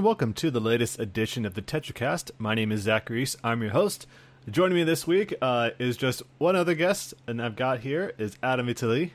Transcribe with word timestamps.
And 0.00 0.06
welcome 0.06 0.32
to 0.32 0.50
the 0.50 0.60
latest 0.60 0.98
edition 0.98 1.44
of 1.44 1.52
the 1.52 1.60
TetraCast. 1.60 2.30
My 2.38 2.54
name 2.54 2.72
is 2.72 2.80
Zach 2.80 3.10
Reese. 3.10 3.36
I'm 3.44 3.60
your 3.60 3.72
host. 3.72 4.06
Joining 4.50 4.74
me 4.74 4.82
this 4.82 5.06
week 5.06 5.34
uh, 5.42 5.72
is 5.78 5.98
just 5.98 6.22
one 6.38 6.56
other 6.56 6.74
guest, 6.74 7.12
and 7.26 7.42
I've 7.42 7.54
got 7.54 7.80
here 7.80 8.14
is 8.16 8.38
Adam 8.42 8.64
Vitale. 8.64 9.12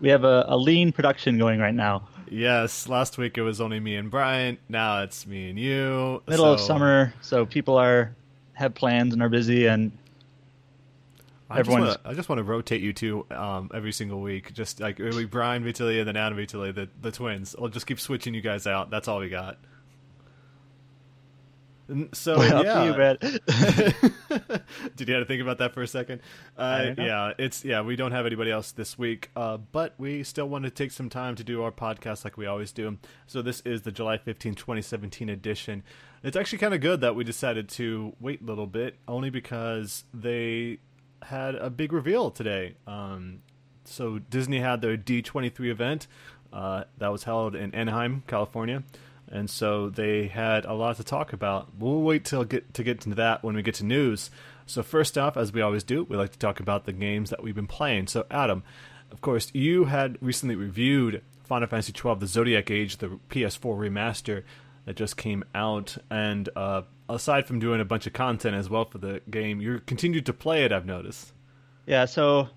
We 0.00 0.08
have 0.08 0.24
a, 0.24 0.44
a 0.48 0.56
lean 0.56 0.90
production 0.90 1.38
going 1.38 1.60
right 1.60 1.72
now. 1.72 2.08
Yes, 2.28 2.88
last 2.88 3.16
week 3.16 3.38
it 3.38 3.42
was 3.42 3.60
only 3.60 3.78
me 3.78 3.94
and 3.94 4.10
Brian. 4.10 4.58
Now 4.68 5.02
it's 5.02 5.24
me 5.24 5.50
and 5.50 5.56
you. 5.56 6.20
Middle 6.26 6.46
of 6.46 6.58
summer, 6.58 7.14
so 7.20 7.46
people 7.46 7.76
are 7.76 8.16
have 8.54 8.74
plans 8.74 9.12
and 9.12 9.22
are 9.22 9.28
busy, 9.28 9.66
and 9.66 9.96
I 11.48 11.58
just, 11.58 11.70
wanna, 11.70 11.96
I 12.04 12.12
just 12.12 12.28
want 12.28 12.40
to 12.40 12.42
rotate 12.42 12.80
you 12.80 12.92
two 12.92 13.24
um, 13.30 13.70
every 13.72 13.92
single 13.92 14.20
week. 14.20 14.52
Just 14.52 14.80
like 14.80 14.98
we 14.98 15.26
Brian 15.26 15.62
Vitale 15.62 16.00
and 16.00 16.08
then 16.08 16.16
Adam 16.16 16.36
Vitale, 16.36 16.72
the 16.72 16.88
the 17.00 17.12
twins. 17.12 17.54
I'll 17.56 17.68
just 17.68 17.86
keep 17.86 18.00
switching 18.00 18.34
you 18.34 18.40
guys 18.40 18.66
out. 18.66 18.90
That's 18.90 19.06
all 19.06 19.20
we 19.20 19.28
got. 19.28 19.58
So 22.12 22.38
well, 22.38 22.64
yeah, 22.64 22.84
you, 22.84 23.18
did 24.96 25.08
you 25.08 25.14
have 25.14 25.22
to 25.22 25.24
think 25.26 25.42
about 25.42 25.58
that 25.58 25.74
for 25.74 25.82
a 25.82 25.86
second? 25.86 26.22
Uh, 26.56 26.92
yeah, 26.96 27.32
it's 27.38 27.62
yeah. 27.62 27.82
We 27.82 27.94
don't 27.94 28.12
have 28.12 28.24
anybody 28.24 28.50
else 28.50 28.72
this 28.72 28.98
week, 28.98 29.30
uh, 29.36 29.58
but 29.58 29.94
we 29.98 30.22
still 30.22 30.48
want 30.48 30.64
to 30.64 30.70
take 30.70 30.92
some 30.92 31.10
time 31.10 31.34
to 31.36 31.44
do 31.44 31.62
our 31.62 31.70
podcast 31.70 32.24
like 32.24 32.38
we 32.38 32.46
always 32.46 32.72
do. 32.72 32.96
So 33.26 33.42
this 33.42 33.60
is 33.66 33.82
the 33.82 33.92
July 33.92 34.16
15, 34.16 34.54
2017 34.54 35.28
edition. 35.28 35.82
It's 36.22 36.38
actually 36.38 36.58
kind 36.58 36.72
of 36.72 36.80
good 36.80 37.02
that 37.02 37.14
we 37.14 37.22
decided 37.22 37.68
to 37.70 38.14
wait 38.18 38.40
a 38.40 38.44
little 38.44 38.66
bit, 38.66 38.96
only 39.06 39.28
because 39.28 40.04
they 40.14 40.78
had 41.22 41.54
a 41.54 41.68
big 41.68 41.92
reveal 41.92 42.30
today. 42.30 42.76
Um, 42.86 43.42
so 43.84 44.18
Disney 44.18 44.60
had 44.60 44.80
their 44.80 44.96
D23 44.96 45.68
event 45.68 46.06
uh, 46.50 46.84
that 46.96 47.12
was 47.12 47.24
held 47.24 47.54
in 47.54 47.74
Anaheim, 47.74 48.22
California 48.26 48.84
and 49.28 49.48
so 49.48 49.88
they 49.88 50.26
had 50.26 50.64
a 50.64 50.74
lot 50.74 50.96
to 50.96 51.04
talk 51.04 51.32
about. 51.32 51.68
We'll 51.78 52.02
wait 52.02 52.24
till 52.24 52.44
get 52.44 52.74
to 52.74 52.82
get 52.82 53.04
into 53.04 53.16
that 53.16 53.42
when 53.42 53.56
we 53.56 53.62
get 53.62 53.76
to 53.76 53.84
news. 53.84 54.30
So 54.66 54.82
first 54.82 55.18
off, 55.18 55.36
as 55.36 55.52
we 55.52 55.60
always 55.60 55.84
do, 55.84 56.04
we 56.04 56.16
like 56.16 56.32
to 56.32 56.38
talk 56.38 56.60
about 56.60 56.84
the 56.84 56.92
games 56.92 57.30
that 57.30 57.42
we've 57.42 57.54
been 57.54 57.66
playing. 57.66 58.06
So 58.06 58.26
Adam, 58.30 58.62
of 59.10 59.20
course, 59.20 59.50
you 59.54 59.84
had 59.84 60.18
recently 60.20 60.56
reviewed 60.56 61.22
Final 61.44 61.68
Fantasy 61.68 61.92
XII: 61.92 62.14
The 62.18 62.26
Zodiac 62.26 62.70
Age, 62.70 62.96
the 62.98 63.18
PS4 63.28 63.78
remaster 63.78 64.44
that 64.86 64.96
just 64.96 65.16
came 65.16 65.44
out, 65.54 65.96
and 66.10 66.48
uh, 66.56 66.82
aside 67.08 67.46
from 67.46 67.58
doing 67.58 67.80
a 67.80 67.84
bunch 67.84 68.06
of 68.06 68.12
content 68.12 68.54
as 68.54 68.68
well 68.68 68.84
for 68.84 68.98
the 68.98 69.20
game, 69.30 69.60
you 69.60 69.80
continued 69.86 70.26
to 70.26 70.32
play 70.32 70.64
it. 70.64 70.72
I've 70.72 70.86
noticed. 70.86 71.32
Yeah. 71.86 72.06
So 72.06 72.48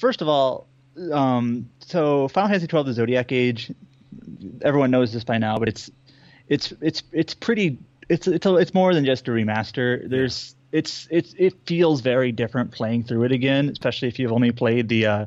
first 0.00 0.22
of 0.22 0.28
all, 0.28 0.68
um, 1.12 1.68
so 1.80 2.28
Final 2.28 2.48
Fantasy 2.50 2.66
XII: 2.66 2.82
The 2.84 2.92
Zodiac 2.92 3.32
Age 3.32 3.72
everyone 4.62 4.90
knows 4.90 5.12
this 5.12 5.24
by 5.24 5.38
now, 5.38 5.58
but 5.58 5.68
it's 5.68 5.90
it's 6.48 6.72
it's 6.80 7.02
it's 7.12 7.34
pretty 7.34 7.78
it's 8.08 8.26
it's 8.26 8.46
a, 8.46 8.56
it's 8.56 8.74
more 8.74 8.94
than 8.94 9.04
just 9.04 9.28
a 9.28 9.30
remaster. 9.30 10.08
There's 10.08 10.54
it's 10.72 11.06
it's 11.10 11.34
it 11.38 11.54
feels 11.66 12.00
very 12.00 12.32
different 12.32 12.72
playing 12.72 13.04
through 13.04 13.24
it 13.24 13.32
again, 13.32 13.68
especially 13.68 14.08
if 14.08 14.18
you've 14.18 14.32
only 14.32 14.52
played 14.52 14.88
the 14.88 15.06
uh, 15.06 15.26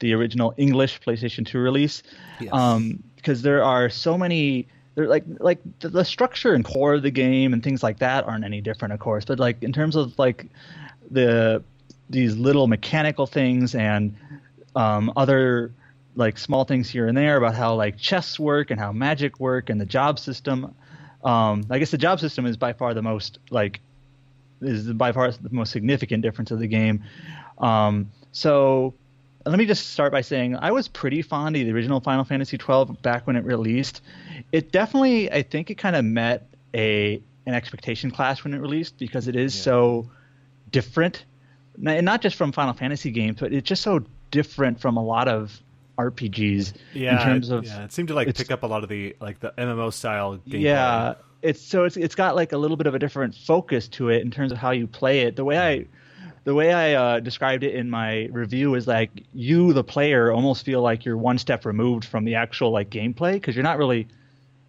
the 0.00 0.14
original 0.14 0.54
English 0.56 1.00
PlayStation 1.00 1.46
2 1.46 1.58
release. 1.58 2.02
Yes. 2.40 2.52
Um, 2.52 3.02
because 3.16 3.42
there 3.42 3.64
are 3.64 3.90
so 3.90 4.16
many 4.16 4.68
they're 4.94 5.08
like 5.08 5.24
like 5.40 5.58
the, 5.80 5.88
the, 5.88 6.04
structure 6.04 6.54
and 6.54 6.64
core 6.64 6.94
of 6.94 7.02
the 7.02 7.10
game 7.10 7.52
and 7.52 7.62
things 7.62 7.82
like 7.82 7.98
that 7.98 8.24
aren't 8.24 8.44
any 8.44 8.60
different, 8.60 8.94
of 8.94 9.00
course. 9.00 9.24
But 9.24 9.38
like 9.38 9.62
in 9.62 9.72
terms 9.72 9.96
of 9.96 10.18
like 10.18 10.46
the 11.10 11.62
these 12.08 12.36
little 12.36 12.66
mechanical 12.66 13.26
things 13.26 13.74
and 13.74 14.16
um, 14.74 15.12
other 15.16 15.72
like 16.16 16.38
small 16.38 16.64
things 16.64 16.90
here 16.90 17.06
and 17.06 17.16
there 17.16 17.36
about 17.36 17.54
how 17.54 17.74
like 17.74 17.98
chests 17.98 18.40
work 18.40 18.70
and 18.70 18.80
how 18.80 18.90
magic 18.90 19.38
work 19.38 19.70
and 19.70 19.80
the 19.80 19.86
job 19.86 20.18
system. 20.18 20.74
Um, 21.22 21.64
I 21.70 21.78
guess 21.78 21.90
the 21.90 21.98
job 21.98 22.20
system 22.20 22.46
is 22.46 22.56
by 22.56 22.72
far 22.72 22.94
the 22.94 23.02
most 23.02 23.38
like 23.50 23.80
is 24.60 24.90
by 24.92 25.12
far 25.12 25.30
the 25.30 25.50
most 25.50 25.72
significant 25.72 26.22
difference 26.22 26.50
of 26.50 26.58
the 26.58 26.66
game. 26.66 27.04
Um, 27.58 28.10
so 28.32 28.94
let 29.44 29.58
me 29.58 29.66
just 29.66 29.90
start 29.90 30.10
by 30.10 30.22
saying 30.22 30.56
I 30.56 30.72
was 30.72 30.88
pretty 30.88 31.22
fond 31.22 31.56
of 31.56 31.64
the 31.64 31.72
original 31.72 32.00
Final 32.00 32.24
Fantasy 32.24 32.58
twelve 32.58 33.02
back 33.02 33.26
when 33.26 33.36
it 33.36 33.44
released. 33.44 34.00
It 34.52 34.72
definitely, 34.72 35.30
I 35.30 35.42
think, 35.42 35.70
it 35.70 35.76
kind 35.76 35.96
of 35.96 36.04
met 36.04 36.48
a 36.74 37.20
an 37.46 37.54
expectation 37.54 38.10
class 38.10 38.42
when 38.42 38.54
it 38.54 38.58
released 38.58 38.98
because 38.98 39.28
it 39.28 39.36
is 39.36 39.56
yeah. 39.56 39.62
so 39.62 40.10
different, 40.72 41.24
and 41.84 42.04
not 42.04 42.22
just 42.22 42.36
from 42.36 42.52
Final 42.52 42.72
Fantasy 42.72 43.10
games, 43.10 43.38
but 43.38 43.52
it's 43.52 43.68
just 43.68 43.82
so 43.82 44.04
different 44.30 44.80
from 44.80 44.96
a 44.96 45.04
lot 45.04 45.28
of 45.28 45.60
RPGs 45.98 46.74
yeah, 46.92 47.18
in 47.18 47.26
terms 47.26 47.50
of 47.50 47.64
yeah, 47.64 47.84
it 47.84 47.92
seemed 47.92 48.08
to 48.08 48.14
like 48.14 48.34
pick 48.36 48.50
up 48.50 48.62
a 48.62 48.66
lot 48.66 48.82
of 48.82 48.88
the 48.88 49.16
like 49.20 49.40
the 49.40 49.52
MMO 49.56 49.92
style 49.92 50.38
gameplay. 50.38 50.62
Yeah, 50.62 51.14
it's 51.42 51.60
so 51.60 51.84
it's 51.84 51.96
it's 51.96 52.14
got 52.14 52.36
like 52.36 52.52
a 52.52 52.58
little 52.58 52.76
bit 52.76 52.86
of 52.86 52.94
a 52.94 52.98
different 52.98 53.34
focus 53.34 53.88
to 53.88 54.10
it 54.10 54.22
in 54.22 54.30
terms 54.30 54.52
of 54.52 54.58
how 54.58 54.72
you 54.72 54.86
play 54.86 55.20
it. 55.20 55.36
The 55.36 55.44
way 55.44 55.58
I 55.58 55.86
the 56.44 56.54
way 56.54 56.72
I 56.72 56.94
uh, 56.94 57.20
described 57.20 57.64
it 57.64 57.74
in 57.74 57.90
my 57.90 58.26
review 58.26 58.76
is 58.76 58.86
like 58.86 59.10
you, 59.34 59.72
the 59.72 59.82
player, 59.82 60.30
almost 60.30 60.64
feel 60.64 60.80
like 60.80 61.04
you're 61.04 61.16
one 61.16 61.38
step 61.38 61.64
removed 61.64 62.04
from 62.04 62.24
the 62.24 62.36
actual 62.36 62.70
like 62.70 62.88
gameplay 62.88 63.32
because 63.32 63.56
you're 63.56 63.64
not 63.64 63.78
really. 63.78 64.06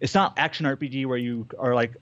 It's 0.00 0.14
not 0.14 0.34
action 0.36 0.64
RPG 0.64 1.06
where 1.06 1.18
you 1.18 1.46
are 1.58 1.74
like 1.74 1.96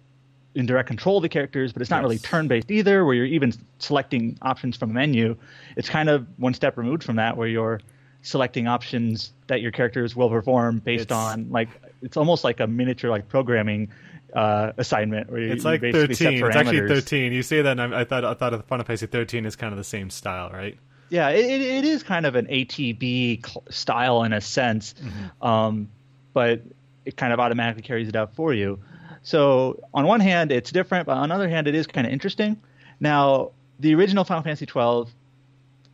in 0.54 0.64
direct 0.64 0.86
control 0.86 1.18
of 1.18 1.22
the 1.22 1.28
characters, 1.28 1.72
but 1.72 1.82
it's 1.82 1.90
not 1.90 1.98
yes. 1.98 2.02
really 2.04 2.18
turn 2.18 2.48
based 2.48 2.70
either, 2.70 3.04
where 3.04 3.14
you're 3.14 3.26
even 3.26 3.52
selecting 3.78 4.38
options 4.40 4.76
from 4.76 4.90
a 4.90 4.94
menu. 4.94 5.36
It's 5.76 5.88
kind 5.88 6.08
of 6.08 6.26
one 6.38 6.54
step 6.54 6.78
removed 6.78 7.04
from 7.04 7.16
that, 7.16 7.36
where 7.36 7.48
you're 7.48 7.80
selecting 8.26 8.66
options 8.66 9.32
that 9.46 9.60
your 9.60 9.70
characters 9.70 10.16
will 10.16 10.28
perform 10.28 10.78
based 10.80 11.04
it's, 11.04 11.12
on 11.12 11.48
like 11.50 11.68
it's 12.02 12.16
almost 12.16 12.42
like 12.42 12.58
a 12.58 12.66
miniature 12.66 13.08
like 13.08 13.28
programming 13.28 13.88
uh, 14.34 14.72
assignment 14.78 15.30
where 15.30 15.40
you, 15.40 15.52
it's 15.52 15.64
like 15.64 15.80
13 15.80 16.44
it's 16.44 16.56
actually 16.56 16.88
13 16.88 17.32
you 17.32 17.44
say 17.44 17.62
that 17.62 17.78
and 17.78 17.94
I, 17.94 18.00
I, 18.00 18.04
thought 18.04 18.24
i 18.24 18.34
thought 18.34 18.52
of 18.52 18.64
final 18.64 18.84
fantasy 18.84 19.06
13 19.06 19.46
is 19.46 19.54
kind 19.54 19.72
of 19.72 19.78
the 19.78 19.84
same 19.84 20.10
style 20.10 20.50
right? 20.50 20.76
Yeah 21.08 21.28
it, 21.28 21.60
it 21.60 21.84
is 21.84 22.02
kind 22.02 22.26
of 22.26 22.34
an 22.34 22.46
atb 22.46 23.72
style 23.72 24.24
in 24.24 24.32
a 24.32 24.40
sense 24.40 24.94
mm-hmm. 24.94 25.46
um, 25.46 25.88
but 26.34 26.62
it 27.04 27.16
kind 27.16 27.32
of 27.32 27.38
automatically 27.38 27.82
carries 27.82 28.08
it 28.08 28.16
out 28.16 28.34
for 28.34 28.52
you. 28.52 28.80
So 29.22 29.78
on 29.94 30.04
one 30.08 30.18
hand 30.18 30.50
it's 30.50 30.72
different 30.72 31.06
but 31.06 31.16
on 31.16 31.28
the 31.28 31.34
other 31.36 31.48
hand 31.48 31.68
it 31.68 31.76
is 31.76 31.86
kind 31.86 32.04
of 32.04 32.12
interesting. 32.12 32.60
Now 32.98 33.52
the 33.78 33.94
original 33.94 34.24
final 34.24 34.42
fantasy 34.42 34.66
12 34.66 35.14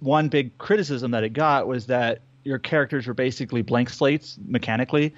one 0.02 0.28
big 0.28 0.58
criticism 0.58 1.12
that 1.12 1.24
it 1.24 1.32
got 1.32 1.66
was 1.66 1.86
that 1.86 2.20
your 2.44 2.58
characters 2.58 3.06
were 3.06 3.14
basically 3.14 3.62
blank 3.62 3.88
slates 3.88 4.36
mechanically, 4.44 5.14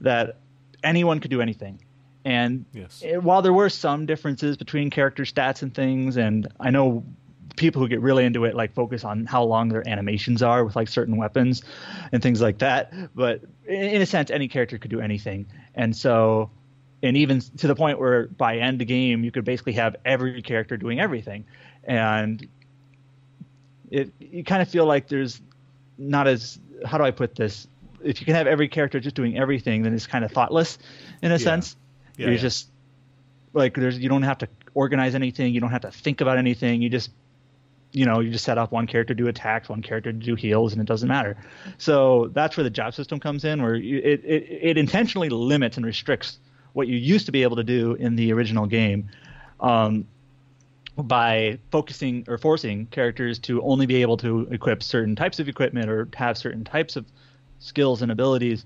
that 0.00 0.38
anyone 0.82 1.20
could 1.20 1.30
do 1.30 1.40
anything. 1.40 1.82
And 2.24 2.64
yes. 2.72 3.02
it, 3.04 3.22
while 3.22 3.42
there 3.42 3.52
were 3.52 3.68
some 3.68 4.06
differences 4.06 4.56
between 4.56 4.90
character 4.90 5.24
stats 5.24 5.62
and 5.62 5.74
things, 5.74 6.16
and 6.16 6.46
I 6.60 6.70
know 6.70 7.04
people 7.56 7.82
who 7.82 7.88
get 7.88 8.00
really 8.00 8.24
into 8.24 8.44
it 8.44 8.54
like 8.54 8.72
focus 8.74 9.04
on 9.04 9.26
how 9.26 9.42
long 9.42 9.68
their 9.68 9.86
animations 9.88 10.42
are 10.42 10.64
with 10.64 10.76
like 10.76 10.88
certain 10.88 11.16
weapons 11.16 11.62
and 12.12 12.22
things 12.22 12.40
like 12.40 12.58
that. 12.58 12.92
But 13.14 13.42
in 13.66 14.00
a 14.00 14.06
sense, 14.06 14.30
any 14.30 14.46
character 14.46 14.78
could 14.78 14.90
do 14.90 15.00
anything, 15.00 15.46
and 15.74 15.96
so 15.96 16.50
and 17.02 17.16
even 17.16 17.40
to 17.40 17.66
the 17.66 17.74
point 17.74 17.98
where 17.98 18.26
by 18.26 18.58
end 18.58 18.86
game 18.86 19.24
you 19.24 19.30
could 19.30 19.44
basically 19.44 19.74
have 19.74 19.96
every 20.04 20.42
character 20.42 20.76
doing 20.76 21.00
everything, 21.00 21.44
and 21.84 22.46
it 23.90 24.12
you 24.18 24.44
kind 24.44 24.62
of 24.62 24.68
feel 24.68 24.86
like 24.86 25.08
there's 25.08 25.40
not 25.96 26.26
as 26.26 26.58
how 26.86 26.98
do 26.98 27.04
I 27.04 27.10
put 27.10 27.34
this? 27.34 27.66
If 28.02 28.20
you 28.20 28.24
can 28.24 28.34
have 28.34 28.46
every 28.46 28.68
character 28.68 29.00
just 29.00 29.16
doing 29.16 29.36
everything, 29.36 29.82
then 29.82 29.92
it's 29.92 30.06
kind 30.06 30.24
of 30.24 30.30
thoughtless 30.30 30.78
in 31.22 31.30
a 31.30 31.34
yeah. 31.34 31.38
sense. 31.38 31.76
Yeah, 32.16 32.26
You're 32.26 32.34
yeah. 32.34 32.40
just 32.40 32.70
like 33.52 33.74
there's 33.74 33.98
you 33.98 34.08
don't 34.08 34.22
have 34.22 34.38
to 34.38 34.48
organize 34.74 35.14
anything, 35.14 35.52
you 35.52 35.60
don't 35.60 35.70
have 35.70 35.82
to 35.82 35.90
think 35.90 36.20
about 36.20 36.38
anything. 36.38 36.82
You 36.82 36.88
just 36.88 37.10
you 37.92 38.04
know 38.04 38.20
you 38.20 38.30
just 38.30 38.44
set 38.44 38.58
up 38.58 38.72
one 38.72 38.86
character 38.86 39.14
to 39.14 39.22
do 39.22 39.28
attacks, 39.28 39.68
one 39.68 39.82
character 39.82 40.12
to 40.12 40.18
do 40.18 40.34
heals, 40.34 40.72
and 40.72 40.80
it 40.80 40.86
doesn't 40.86 41.08
matter. 41.08 41.36
So 41.78 42.30
that's 42.32 42.56
where 42.56 42.64
the 42.64 42.70
job 42.70 42.94
system 42.94 43.18
comes 43.18 43.44
in, 43.44 43.62
where 43.62 43.74
you, 43.74 43.98
it, 43.98 44.24
it 44.24 44.44
it 44.62 44.78
intentionally 44.78 45.28
limits 45.28 45.76
and 45.76 45.84
restricts 45.84 46.38
what 46.72 46.86
you 46.86 46.96
used 46.96 47.26
to 47.26 47.32
be 47.32 47.42
able 47.42 47.56
to 47.56 47.64
do 47.64 47.94
in 47.94 48.16
the 48.16 48.32
original 48.32 48.66
game. 48.66 49.08
Um, 49.60 50.06
by 51.06 51.58
focusing 51.70 52.24
or 52.28 52.38
forcing 52.38 52.86
characters 52.86 53.38
to 53.38 53.62
only 53.62 53.86
be 53.86 54.02
able 54.02 54.16
to 54.16 54.48
equip 54.50 54.82
certain 54.82 55.14
types 55.14 55.38
of 55.38 55.48
equipment 55.48 55.88
or 55.88 56.08
have 56.14 56.36
certain 56.36 56.64
types 56.64 56.96
of 56.96 57.06
skills 57.60 58.02
and 58.02 58.10
abilities. 58.10 58.64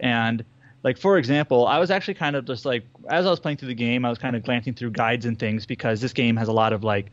And 0.00 0.44
like 0.82 0.98
for 0.98 1.18
example, 1.18 1.66
I 1.66 1.78
was 1.78 1.90
actually 1.90 2.14
kind 2.14 2.36
of 2.36 2.44
just 2.44 2.64
like 2.64 2.84
as 3.08 3.26
I 3.26 3.30
was 3.30 3.40
playing 3.40 3.58
through 3.58 3.68
the 3.68 3.74
game, 3.74 4.04
I 4.04 4.10
was 4.10 4.18
kind 4.18 4.36
of 4.36 4.42
glancing 4.42 4.74
through 4.74 4.92
guides 4.92 5.26
and 5.26 5.38
things 5.38 5.66
because 5.66 6.00
this 6.00 6.12
game 6.12 6.36
has 6.36 6.48
a 6.48 6.52
lot 6.52 6.72
of 6.72 6.84
like 6.84 7.10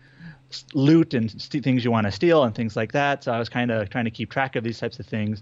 loot 0.73 1.13
and 1.13 1.29
st- 1.41 1.63
things 1.63 1.83
you 1.83 1.91
want 1.91 2.05
to 2.05 2.11
steal 2.11 2.43
and 2.43 2.53
things 2.55 2.75
like 2.75 2.91
that. 2.91 3.23
So 3.23 3.31
I 3.31 3.39
was 3.39 3.49
kind 3.49 3.71
of 3.71 3.89
trying 3.89 4.05
to 4.05 4.11
keep 4.11 4.31
track 4.31 4.55
of 4.55 4.63
these 4.63 4.79
types 4.79 4.99
of 4.99 5.05
things 5.05 5.41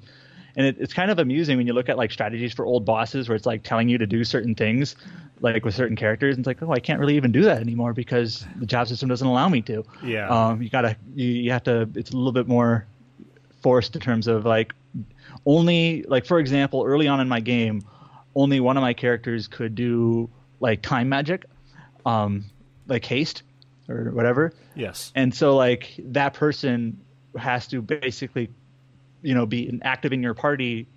and 0.55 0.65
it, 0.65 0.77
it's 0.79 0.93
kind 0.93 1.11
of 1.11 1.19
amusing 1.19 1.57
when 1.57 1.67
you 1.67 1.73
look 1.73 1.89
at 1.89 1.97
like 1.97 2.11
strategies 2.11 2.53
for 2.53 2.65
old 2.65 2.85
bosses 2.85 3.29
where 3.29 3.35
it's 3.35 3.45
like 3.45 3.63
telling 3.63 3.89
you 3.89 3.97
to 3.97 4.07
do 4.07 4.23
certain 4.23 4.55
things 4.55 4.95
like 5.39 5.65
with 5.65 5.73
certain 5.73 5.95
characters 5.95 6.35
and 6.35 6.45
it's 6.45 6.47
like 6.47 6.61
oh 6.61 6.71
i 6.71 6.79
can't 6.79 6.99
really 6.99 7.15
even 7.15 7.31
do 7.31 7.41
that 7.41 7.59
anymore 7.59 7.93
because 7.93 8.45
the 8.57 8.65
job 8.65 8.87
system 8.87 9.09
doesn't 9.09 9.27
allow 9.27 9.49
me 9.49 9.61
to 9.61 9.83
yeah 10.03 10.29
um, 10.29 10.61
you 10.61 10.69
gotta 10.69 10.95
you, 11.15 11.27
you 11.27 11.51
have 11.51 11.63
to 11.63 11.89
it's 11.95 12.11
a 12.11 12.17
little 12.17 12.31
bit 12.31 12.47
more 12.47 12.85
forced 13.61 13.95
in 13.95 14.01
terms 14.01 14.27
of 14.27 14.45
like 14.45 14.73
only 15.45 16.03
like 16.03 16.25
for 16.25 16.39
example 16.39 16.83
early 16.85 17.07
on 17.07 17.19
in 17.19 17.27
my 17.27 17.39
game 17.39 17.81
only 18.35 18.59
one 18.59 18.77
of 18.77 18.81
my 18.81 18.93
characters 18.93 19.47
could 19.47 19.75
do 19.75 20.29
like 20.59 20.81
time 20.81 21.09
magic, 21.09 21.45
um, 22.05 22.45
like 22.87 23.05
haste 23.05 23.43
or 23.89 24.11
whatever. 24.11 24.53
Yes. 24.75 25.11
And 25.15 25.33
so 25.33 25.55
like 25.55 25.93
that 25.99 26.33
person 26.33 26.99
has 27.37 27.67
to 27.67 27.81
basically, 27.81 28.49
you 29.21 29.35
know, 29.35 29.45
be 29.45 29.79
active 29.83 30.13
in 30.13 30.23
your 30.23 30.33
party 30.33 30.87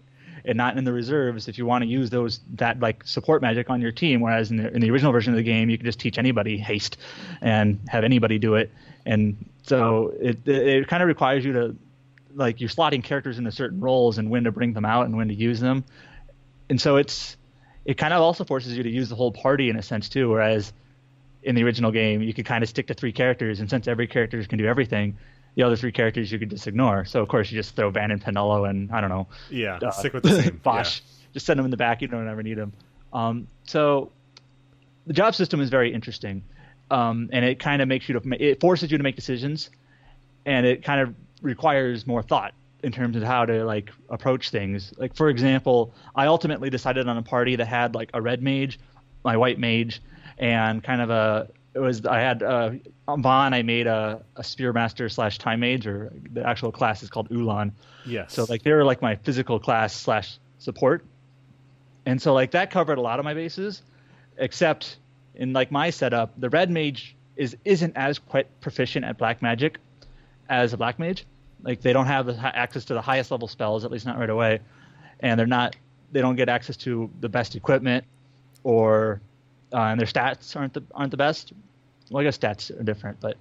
and 0.44 0.56
not 0.56 0.76
in 0.76 0.84
the 0.84 0.92
reserves 0.92 1.48
if 1.48 1.56
you 1.56 1.64
want 1.64 1.82
to 1.82 1.88
use 1.88 2.10
those 2.10 2.40
that 2.54 2.78
like 2.80 3.06
support 3.06 3.40
magic 3.40 3.70
on 3.70 3.80
your 3.80 3.92
team. 3.92 4.20
Whereas 4.20 4.50
in 4.50 4.58
the, 4.58 4.74
in 4.74 4.80
the 4.80 4.90
original 4.90 5.12
version 5.12 5.32
of 5.32 5.36
the 5.36 5.42
game, 5.42 5.70
you 5.70 5.78
can 5.78 5.86
just 5.86 5.98
teach 5.98 6.18
anybody 6.18 6.58
haste 6.58 6.96
and 7.40 7.80
have 7.88 8.04
anybody 8.04 8.38
do 8.38 8.54
it. 8.56 8.70
And 9.06 9.48
so 9.62 10.14
it 10.20 10.46
it 10.46 10.88
kind 10.88 11.02
of 11.02 11.08
requires 11.08 11.44
you 11.44 11.52
to 11.54 11.76
like 12.34 12.60
you're 12.60 12.70
slotting 12.70 13.02
characters 13.02 13.38
into 13.38 13.52
certain 13.52 13.80
roles 13.80 14.18
and 14.18 14.28
when 14.28 14.44
to 14.44 14.52
bring 14.52 14.72
them 14.72 14.84
out 14.84 15.06
and 15.06 15.16
when 15.16 15.28
to 15.28 15.34
use 15.34 15.60
them. 15.60 15.84
And 16.68 16.80
so 16.80 16.96
it's 16.96 17.36
it 17.84 17.94
kind 17.94 18.12
of 18.12 18.20
also 18.20 18.44
forces 18.44 18.76
you 18.76 18.82
to 18.82 18.90
use 18.90 19.08
the 19.08 19.16
whole 19.16 19.32
party 19.32 19.70
in 19.70 19.76
a 19.76 19.82
sense 19.82 20.08
too. 20.08 20.30
Whereas 20.30 20.72
in 21.42 21.54
the 21.54 21.62
original 21.62 21.90
game, 21.90 22.22
you 22.22 22.32
could 22.32 22.46
kind 22.46 22.62
of 22.62 22.70
stick 22.70 22.86
to 22.86 22.94
three 22.94 23.12
characters, 23.12 23.60
and 23.60 23.68
since 23.68 23.86
every 23.86 24.06
character 24.06 24.42
can 24.44 24.58
do 24.58 24.66
everything, 24.66 25.18
the 25.54 25.62
other 25.62 25.76
three 25.76 25.92
characters 25.92 26.30
you 26.30 26.38
could 26.38 26.50
just 26.50 26.66
ignore. 26.66 27.04
So 27.04 27.20
of 27.20 27.28
course 27.28 27.50
you 27.50 27.58
just 27.58 27.76
throw 27.76 27.90
Vaan 27.90 28.10
and 28.10 28.22
Penelo 28.22 28.68
and 28.68 28.90
I 28.90 29.00
don't 29.00 29.10
know. 29.10 29.28
Yeah, 29.50 29.78
uh, 29.82 29.90
stick 29.90 30.12
with 30.12 30.24
the 30.24 30.42
same. 30.42 30.56
Basch. 30.64 31.00
Yeah. 31.00 31.30
Just 31.34 31.46
send 31.46 31.58
them 31.58 31.64
in 31.64 31.70
the 31.70 31.76
back. 31.76 32.02
You 32.02 32.08
don't 32.08 32.28
ever 32.28 32.42
need 32.42 32.58
them. 32.58 32.72
Um, 33.12 33.48
so 33.64 34.10
the 35.06 35.12
job 35.12 35.34
system 35.34 35.60
is 35.60 35.70
very 35.70 35.92
interesting, 35.92 36.44
um, 36.90 37.28
and 37.32 37.44
it 37.44 37.58
kind 37.58 37.82
of 37.82 37.88
makes 37.88 38.08
you 38.08 38.18
to 38.18 38.44
it 38.44 38.60
forces 38.60 38.90
you 38.90 38.98
to 38.98 39.04
make 39.04 39.16
decisions, 39.16 39.70
and 40.46 40.66
it 40.66 40.84
kind 40.84 41.00
of 41.00 41.14
requires 41.42 42.06
more 42.06 42.22
thought 42.22 42.54
in 42.82 42.92
terms 42.92 43.16
of 43.16 43.22
how 43.22 43.44
to 43.46 43.64
like 43.64 43.90
approach 44.10 44.50
things. 44.50 44.92
Like 44.96 45.16
for 45.16 45.28
example, 45.28 45.94
I 46.14 46.26
ultimately 46.26 46.70
decided 46.70 47.08
on 47.08 47.16
a 47.16 47.22
party 47.22 47.56
that 47.56 47.66
had 47.66 47.94
like 47.94 48.10
a 48.14 48.20
red 48.20 48.42
mage, 48.42 48.78
my 49.24 49.36
white 49.36 49.58
mage, 49.58 50.02
and 50.38 50.82
kind 50.82 51.00
of 51.00 51.10
a 51.10 51.48
it 51.74 51.80
was 51.80 52.06
I 52.06 52.20
had 52.20 52.42
uh, 52.42 52.72
on 53.08 53.22
Vaan 53.22 53.52
I 53.52 53.62
made 53.62 53.86
a, 53.86 54.22
a 54.36 54.42
Spearmaster 54.42 55.10
slash 55.10 55.38
Time 55.38 55.60
Mage 55.60 55.86
or 55.86 56.12
the 56.32 56.46
actual 56.46 56.70
class 56.70 57.02
is 57.02 57.10
called 57.10 57.28
Uhlan. 57.30 57.72
Yes. 58.06 58.32
So 58.32 58.46
like 58.48 58.62
they 58.62 58.72
were 58.72 58.84
like 58.84 59.02
my 59.02 59.16
physical 59.16 59.58
class 59.58 59.94
slash 59.94 60.38
support, 60.58 61.04
and 62.06 62.22
so 62.22 62.32
like 62.32 62.52
that 62.52 62.70
covered 62.70 62.98
a 62.98 63.00
lot 63.00 63.18
of 63.18 63.24
my 63.24 63.34
bases, 63.34 63.82
except 64.38 64.98
in 65.34 65.52
like 65.52 65.72
my 65.72 65.90
setup 65.90 66.32
the 66.38 66.48
Red 66.48 66.70
Mage 66.70 67.16
is 67.36 67.56
isn't 67.64 67.96
as 67.96 68.18
quite 68.18 68.46
proficient 68.60 69.04
at 69.04 69.18
Black 69.18 69.42
Magic 69.42 69.78
as 70.48 70.72
a 70.72 70.76
Black 70.76 70.98
Mage. 70.98 71.26
Like 71.62 71.80
they 71.80 71.92
don't 71.92 72.06
have 72.06 72.26
the 72.26 72.56
access 72.56 72.84
to 72.86 72.94
the 72.94 73.02
highest 73.02 73.32
level 73.32 73.48
spells, 73.48 73.84
at 73.84 73.90
least 73.90 74.06
not 74.06 74.18
right 74.18 74.30
away, 74.30 74.60
and 75.20 75.38
they're 75.38 75.46
not 75.46 75.74
they 76.12 76.20
don't 76.20 76.36
get 76.36 76.48
access 76.48 76.76
to 76.76 77.10
the 77.20 77.28
best 77.28 77.56
equipment 77.56 78.04
or 78.62 79.20
uh, 79.74 79.78
and 79.78 80.00
their 80.00 80.06
stats 80.06 80.56
aren't 80.56 80.72
the 80.72 80.82
aren't 80.94 81.10
the 81.10 81.16
best. 81.16 81.52
Well, 82.10 82.20
I 82.20 82.24
guess 82.24 82.38
stats 82.38 82.70
are 82.78 82.82
different, 82.82 83.20
but 83.20 83.36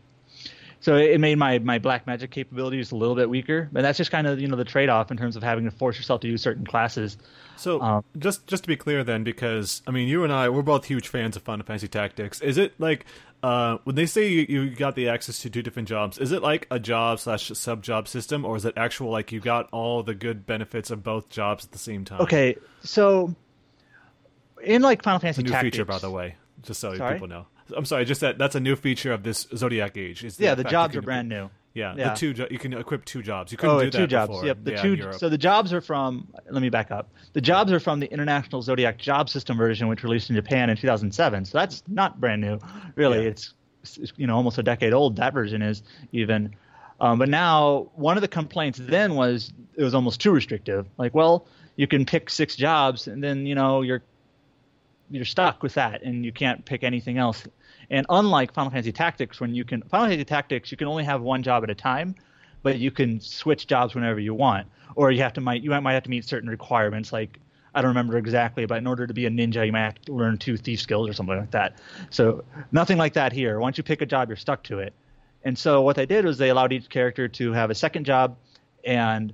so 0.83 0.97
it 0.97 1.21
made 1.21 1.37
my 1.37 1.59
my 1.59 1.79
black 1.79 2.05
magic 2.05 2.31
capabilities 2.31 2.91
a 2.91 2.95
little 2.97 3.15
bit 3.15 3.29
weaker. 3.29 3.69
But 3.71 3.83
that's 3.83 3.97
just 3.97 4.11
kind 4.11 4.27
of 4.27 4.41
you 4.41 4.49
know 4.49 4.57
the 4.57 4.65
trade 4.65 4.89
off 4.89 5.11
in 5.11 5.17
terms 5.17 5.37
of 5.37 5.43
having 5.43 5.63
to 5.63 5.71
force 5.71 5.95
yourself 5.95 6.19
to 6.21 6.27
use 6.27 6.41
certain 6.41 6.65
classes. 6.65 7.17
So 7.55 7.79
um, 7.81 8.03
just 8.17 8.47
just 8.47 8.63
to 8.63 8.67
be 8.67 8.75
clear, 8.75 9.01
then, 9.01 9.23
because 9.23 9.81
I 9.87 9.91
mean, 9.91 10.09
you 10.09 10.25
and 10.25 10.33
I 10.33 10.49
we're 10.49 10.61
both 10.61 10.83
huge 10.83 11.07
fans 11.07 11.37
of 11.37 11.43
Final 11.43 11.65
Fantasy 11.65 11.87
Tactics. 11.87 12.41
Is 12.41 12.57
it 12.57 12.73
like 12.79 13.05
uh, 13.43 13.77
when 13.85 13.95
they 13.95 14.05
say 14.05 14.27
you, 14.27 14.41
you 14.41 14.69
got 14.71 14.95
the 14.95 15.07
access 15.07 15.39
to 15.39 15.49
two 15.49 15.61
different 15.61 15.87
jobs? 15.87 16.17
Is 16.17 16.33
it 16.33 16.41
like 16.41 16.67
a 16.69 16.79
job 16.79 17.19
slash 17.19 17.49
sub 17.53 17.81
job 17.81 18.09
system, 18.09 18.43
or 18.43 18.57
is 18.57 18.65
it 18.65 18.73
actual 18.75 19.09
like 19.09 19.31
you 19.31 19.39
got 19.39 19.69
all 19.71 20.03
the 20.03 20.13
good 20.15 20.45
benefits 20.45 20.91
of 20.91 21.01
both 21.01 21.29
jobs 21.29 21.63
at 21.63 21.71
the 21.71 21.77
same 21.77 22.03
time? 22.03 22.19
Okay, 22.19 22.57
so 22.81 23.33
in 24.63 24.81
like 24.81 25.03
Final 25.03 25.19
Fantasy 25.19 25.41
it's 25.41 25.49
a 25.49 25.51
new 25.51 25.55
Tactics, 25.55 25.77
feature, 25.77 25.85
by 25.85 25.99
the 25.99 26.09
way, 26.09 26.35
just 26.61 26.79
so 26.79 26.95
sorry? 26.95 27.15
people 27.15 27.27
know. 27.27 27.47
I'm 27.75 27.85
sorry, 27.85 28.05
just 28.05 28.21
that 28.21 28.37
that's 28.37 28.55
a 28.55 28.59
new 28.59 28.75
feature 28.75 29.13
of 29.13 29.23
this 29.23 29.47
Zodiac 29.55 29.97
Age. 29.97 30.23
Is 30.23 30.39
yeah, 30.39 30.55
the 30.55 30.63
jobs 30.63 30.95
are 30.95 31.01
brand 31.01 31.29
new. 31.29 31.49
Yeah, 31.73 31.95
yeah, 31.97 32.09
the 32.09 32.15
two 32.15 32.33
jo- 32.33 32.47
you 32.51 32.59
can 32.59 32.73
equip 32.73 33.03
two 33.03 33.23
jobs. 33.23 33.51
You 33.51 33.57
couldn't 33.57 33.75
oh, 33.75 33.79
do 33.79 33.89
that 33.89 33.97
two 33.97 34.07
jobs. 34.07 34.29
before. 34.29 34.45
Yep, 34.45 34.57
the 34.63 34.71
yeah, 34.71 34.81
two. 34.81 35.13
So 35.13 35.27
the 35.29 35.39
jobs 35.39 35.73
are 35.73 35.81
from. 35.81 36.27
Let 36.49 36.61
me 36.61 36.69
back 36.69 36.91
up. 36.91 37.09
The 37.33 37.41
jobs 37.41 37.71
are 37.71 37.79
from 37.79 37.99
the 37.99 38.11
International 38.11 38.61
Zodiac 38.61 38.99
Job 38.99 39.29
System 39.29 39.57
version, 39.57 39.87
which 39.87 40.03
released 40.03 40.29
in 40.29 40.35
Japan 40.35 40.69
in 40.69 40.77
2007. 40.77 41.45
So 41.45 41.57
that's 41.57 41.83
not 41.87 42.19
brand 42.19 42.41
new, 42.41 42.59
really. 42.95 43.23
Yeah. 43.23 43.29
It's 43.29 43.53
you 44.15 44.27
know 44.27 44.35
almost 44.35 44.57
a 44.59 44.63
decade 44.63 44.93
old. 44.93 45.15
That 45.15 45.33
version 45.33 45.61
is 45.61 45.81
even. 46.11 46.55
Um, 47.01 47.17
but 47.17 47.27
now 47.27 47.89
one 47.95 48.17
of 48.17 48.21
the 48.21 48.27
complaints 48.27 48.79
then 48.81 49.15
was 49.15 49.51
it 49.75 49.83
was 49.83 49.95
almost 49.95 50.21
too 50.21 50.31
restrictive. 50.31 50.85
Like, 50.97 51.15
well, 51.15 51.47
you 51.75 51.87
can 51.87 52.05
pick 52.05 52.29
six 52.29 52.55
jobs, 52.55 53.07
and 53.07 53.23
then 53.23 53.47
you 53.47 53.55
know 53.55 53.81
you're 53.81 54.03
you're 55.09 55.25
stuck 55.25 55.63
with 55.63 55.73
that, 55.75 56.03
and 56.03 56.25
you 56.25 56.31
can't 56.31 56.63
pick 56.65 56.83
anything 56.83 57.17
else. 57.17 57.47
And 57.89 58.05
unlike 58.09 58.53
Final 58.53 58.71
Fantasy 58.71 58.91
Tactics, 58.91 59.39
when 59.39 59.53
you 59.53 59.63
can 59.63 59.81
Final 59.83 60.07
Fantasy 60.07 60.25
Tactics, 60.25 60.71
you 60.71 60.77
can 60.77 60.87
only 60.87 61.03
have 61.03 61.21
one 61.21 61.43
job 61.43 61.63
at 61.63 61.69
a 61.69 61.75
time, 61.75 62.15
but 62.61 62.79
you 62.79 62.91
can 62.91 63.19
switch 63.19 63.67
jobs 63.67 63.93
whenever 63.95 64.19
you 64.19 64.33
want, 64.33 64.67
or 64.95 65.11
you 65.11 65.21
have 65.21 65.33
to 65.33 65.41
might 65.41 65.61
you 65.61 65.69
might 65.69 65.93
have 65.93 66.03
to 66.03 66.09
meet 66.09 66.25
certain 66.25 66.49
requirements. 66.49 67.13
Like 67.13 67.39
I 67.75 67.81
don't 67.81 67.89
remember 67.89 68.17
exactly, 68.17 68.65
but 68.65 68.77
in 68.77 68.87
order 68.87 69.07
to 69.07 69.13
be 69.13 69.25
a 69.25 69.29
ninja, 69.29 69.65
you 69.65 69.71
might 69.71 69.83
have 69.83 70.01
to 70.01 70.13
learn 70.13 70.37
two 70.37 70.57
thief 70.57 70.79
skills 70.79 71.09
or 71.09 71.13
something 71.13 71.37
like 71.37 71.51
that. 71.51 71.77
So 72.09 72.43
nothing 72.71 72.97
like 72.97 73.13
that 73.13 73.33
here. 73.33 73.59
Once 73.59 73.77
you 73.77 73.83
pick 73.83 74.01
a 74.01 74.05
job, 74.05 74.29
you're 74.29 74.37
stuck 74.37 74.63
to 74.63 74.79
it. 74.79 74.93
And 75.43 75.57
so 75.57 75.81
what 75.81 75.95
they 75.95 76.05
did 76.05 76.23
was 76.23 76.37
they 76.37 76.49
allowed 76.49 76.71
each 76.71 76.89
character 76.89 77.27
to 77.27 77.51
have 77.51 77.69
a 77.69 77.75
second 77.75 78.05
job, 78.05 78.37
and 78.85 79.33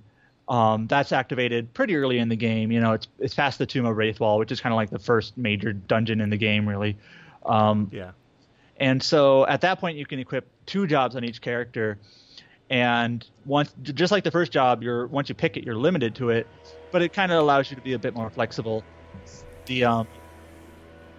um, 0.50 0.88
that's 0.88 1.12
activated 1.12 1.74
pretty 1.74 1.96
early 1.96 2.18
in 2.18 2.28
the 2.28 2.36
game. 2.36 2.72
You 2.72 2.82
know, 2.82 2.94
it's 2.94 3.08
it's 3.20 3.36
past 3.36 3.60
the 3.60 3.68
Tomb 3.68 3.86
of 3.86 3.96
Raithwall, 3.96 4.40
which 4.40 4.52
is 4.52 4.60
kind 4.60 4.74
of 4.74 4.78
like 4.78 4.90
the 4.90 5.00
first 5.00 5.38
major 5.38 5.72
dungeon 5.72 6.22
in 6.22 6.32
the 6.32 6.38
game, 6.38 6.68
really. 6.68 6.98
Um, 7.46 7.90
yeah. 7.94 8.12
And 8.78 9.02
so 9.04 9.46
at 9.46 9.62
that 9.62 9.80
point, 9.80 9.98
you 9.98 10.06
can 10.06 10.20
equip 10.20 10.48
two 10.66 10.88
jobs 10.88 11.16
on 11.16 11.24
each 11.24 11.42
character. 11.42 12.00
And 12.70 13.26
once, 13.46 13.74
just 13.84 14.12
like 14.12 14.24
the 14.24 14.32
first 14.32 14.52
job, 14.52 14.82
you're 14.82 15.06
once 15.08 15.30
you 15.30 15.36
pick 15.36 15.56
it, 15.56 15.66
you're 15.66 15.76
limited 15.76 16.16
to 16.16 16.30
it, 16.30 16.48
but 16.92 17.04
it 17.04 17.14
kind 17.14 17.32
of 17.32 17.40
allows 17.40 17.70
you 17.70 17.76
to 17.76 17.82
be 17.82 17.94
a 17.94 18.00
bit 18.00 18.16
more 18.16 18.30
flexible. 18.32 18.84
The 19.68 19.86
um, 19.86 20.08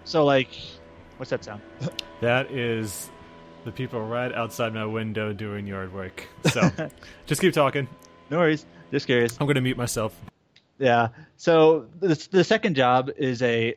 so 0.03 0.25
like, 0.25 0.49
what's 1.17 1.29
that 1.31 1.43
sound? 1.43 1.61
That 2.21 2.51
is 2.51 3.09
the 3.65 3.71
people 3.71 3.99
right 3.99 4.31
outside 4.31 4.75
my 4.75 4.85
window 4.85 5.33
doing 5.33 5.65
yard 5.65 5.91
work. 5.91 6.27
So 6.51 6.69
just 7.25 7.41
keep 7.41 7.51
talking. 7.51 7.87
No 8.29 8.37
worries. 8.37 8.63
Curious. 9.05 9.37
I'm 9.39 9.47
going 9.47 9.55
to 9.55 9.61
mute 9.61 9.77
myself. 9.77 10.19
Yeah. 10.77 11.09
So 11.37 11.87
the, 11.99 12.27
the 12.31 12.43
second 12.43 12.75
job 12.75 13.11
is 13.17 13.41
a 13.41 13.75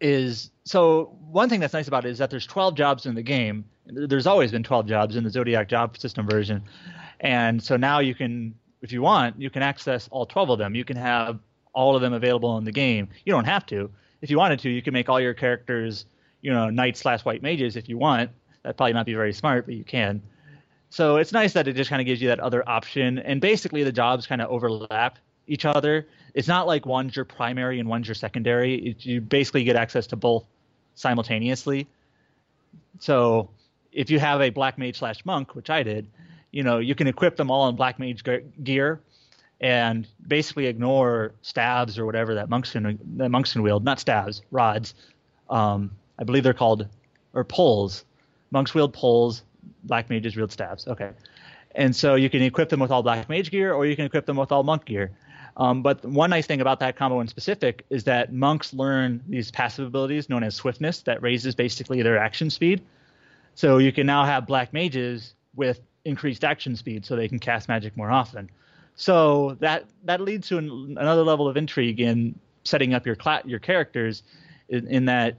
is 0.00 0.50
so 0.64 1.16
one 1.30 1.48
thing 1.48 1.60
that's 1.60 1.72
nice 1.72 1.88
about 1.88 2.04
it 2.04 2.10
is 2.10 2.18
that 2.18 2.30
there's 2.30 2.46
12 2.46 2.74
jobs 2.74 3.06
in 3.06 3.14
the 3.14 3.22
game. 3.22 3.64
There's 3.86 4.26
always 4.26 4.50
been 4.50 4.62
12 4.62 4.86
jobs 4.86 5.16
in 5.16 5.24
the 5.24 5.30
Zodiac 5.30 5.68
job 5.68 5.96
system 5.96 6.28
version, 6.28 6.64
and 7.20 7.62
so 7.62 7.76
now 7.76 8.00
you 8.00 8.14
can, 8.14 8.54
if 8.82 8.92
you 8.92 9.00
want, 9.00 9.40
you 9.40 9.48
can 9.48 9.62
access 9.62 10.08
all 10.10 10.26
12 10.26 10.50
of 10.50 10.58
them. 10.58 10.74
You 10.74 10.84
can 10.84 10.96
have 10.96 11.38
all 11.72 11.94
of 11.94 12.02
them 12.02 12.12
available 12.12 12.58
in 12.58 12.64
the 12.64 12.72
game. 12.72 13.08
You 13.24 13.32
don't 13.32 13.44
have 13.44 13.64
to. 13.66 13.90
If 14.22 14.30
you 14.30 14.38
wanted 14.38 14.58
to, 14.60 14.70
you 14.70 14.82
can 14.82 14.92
make 14.92 15.08
all 15.08 15.20
your 15.20 15.34
characters, 15.34 16.04
you 16.40 16.52
know, 16.52 16.68
knights 16.68 17.00
slash 17.00 17.24
white 17.24 17.42
mages 17.42 17.76
if 17.76 17.88
you 17.88 17.96
want. 17.96 18.30
That'd 18.62 18.76
probably 18.76 18.94
not 18.94 19.06
be 19.06 19.14
very 19.14 19.32
smart, 19.32 19.66
but 19.66 19.74
you 19.74 19.84
can. 19.84 20.22
So 20.96 21.18
it's 21.18 21.30
nice 21.30 21.52
that 21.52 21.68
it 21.68 21.74
just 21.74 21.90
kind 21.90 22.00
of 22.00 22.06
gives 22.06 22.22
you 22.22 22.28
that 22.28 22.40
other 22.40 22.66
option, 22.66 23.18
and 23.18 23.38
basically 23.38 23.82
the 23.82 23.92
jobs 23.92 24.26
kind 24.26 24.40
of 24.40 24.48
overlap 24.48 25.18
each 25.46 25.66
other. 25.66 26.06
It's 26.32 26.48
not 26.48 26.66
like 26.66 26.86
one's 26.86 27.14
your 27.14 27.26
primary 27.26 27.78
and 27.78 27.86
one's 27.86 28.08
your 28.08 28.14
secondary. 28.14 28.76
It, 28.76 29.04
you 29.04 29.20
basically 29.20 29.62
get 29.64 29.76
access 29.76 30.06
to 30.06 30.16
both 30.16 30.46
simultaneously. 30.94 31.86
So 32.98 33.50
if 33.92 34.08
you 34.08 34.18
have 34.20 34.40
a 34.40 34.48
black 34.48 34.78
mage 34.78 34.98
slash 34.98 35.22
monk, 35.26 35.54
which 35.54 35.68
I 35.68 35.82
did, 35.82 36.06
you 36.50 36.62
know, 36.62 36.78
you 36.78 36.94
can 36.94 37.08
equip 37.08 37.36
them 37.36 37.50
all 37.50 37.68
in 37.68 37.76
black 37.76 37.98
mage 37.98 38.24
gear 38.64 38.98
and 39.60 40.08
basically 40.26 40.64
ignore 40.64 41.32
stabs 41.42 41.98
or 41.98 42.06
whatever 42.06 42.36
that 42.36 42.48
monks 42.48 42.70
can 42.70 42.98
that 43.18 43.28
monks 43.28 43.52
can 43.52 43.62
wield. 43.62 43.84
Not 43.84 44.00
stabs, 44.00 44.40
rods. 44.50 44.94
Um, 45.50 45.90
I 46.18 46.24
believe 46.24 46.42
they're 46.42 46.54
called 46.54 46.88
or 47.34 47.44
poles. 47.44 48.06
Monks 48.50 48.72
wield 48.72 48.94
poles. 48.94 49.42
Black 49.84 50.10
mages 50.10 50.36
wield 50.36 50.52
stabs. 50.52 50.86
Okay, 50.86 51.10
and 51.74 51.94
so 51.94 52.14
you 52.14 52.30
can 52.30 52.42
equip 52.42 52.68
them 52.68 52.80
with 52.80 52.90
all 52.90 53.02
black 53.02 53.28
mage 53.28 53.50
gear, 53.50 53.72
or 53.72 53.86
you 53.86 53.96
can 53.96 54.06
equip 54.06 54.26
them 54.26 54.36
with 54.36 54.52
all 54.52 54.62
monk 54.62 54.84
gear. 54.84 55.12
Um, 55.56 55.82
but 55.82 56.04
one 56.04 56.30
nice 56.30 56.46
thing 56.46 56.60
about 56.60 56.80
that 56.80 56.96
combo 56.96 57.20
in 57.20 57.28
specific 57.28 57.86
is 57.88 58.04
that 58.04 58.32
monks 58.32 58.74
learn 58.74 59.22
these 59.26 59.50
passive 59.50 59.86
abilities 59.86 60.28
known 60.28 60.42
as 60.42 60.54
swiftness 60.54 61.00
that 61.02 61.22
raises 61.22 61.54
basically 61.54 62.02
their 62.02 62.18
action 62.18 62.50
speed. 62.50 62.82
So 63.54 63.78
you 63.78 63.90
can 63.90 64.06
now 64.06 64.24
have 64.24 64.46
black 64.46 64.74
mages 64.74 65.34
with 65.54 65.80
increased 66.04 66.44
action 66.44 66.76
speed 66.76 67.06
so 67.06 67.16
they 67.16 67.26
can 67.26 67.38
cast 67.38 67.68
magic 67.68 67.96
more 67.96 68.10
often. 68.10 68.50
So 68.96 69.56
that 69.60 69.84
that 70.04 70.20
leads 70.20 70.48
to 70.48 70.58
an, 70.58 70.96
another 70.98 71.22
level 71.22 71.48
of 71.48 71.56
intrigue 71.56 72.00
in 72.00 72.38
setting 72.64 72.94
up 72.94 73.06
your 73.06 73.16
cla- 73.16 73.42
your 73.44 73.58
characters 73.58 74.22
in, 74.68 74.86
in, 74.88 75.04
that 75.06 75.36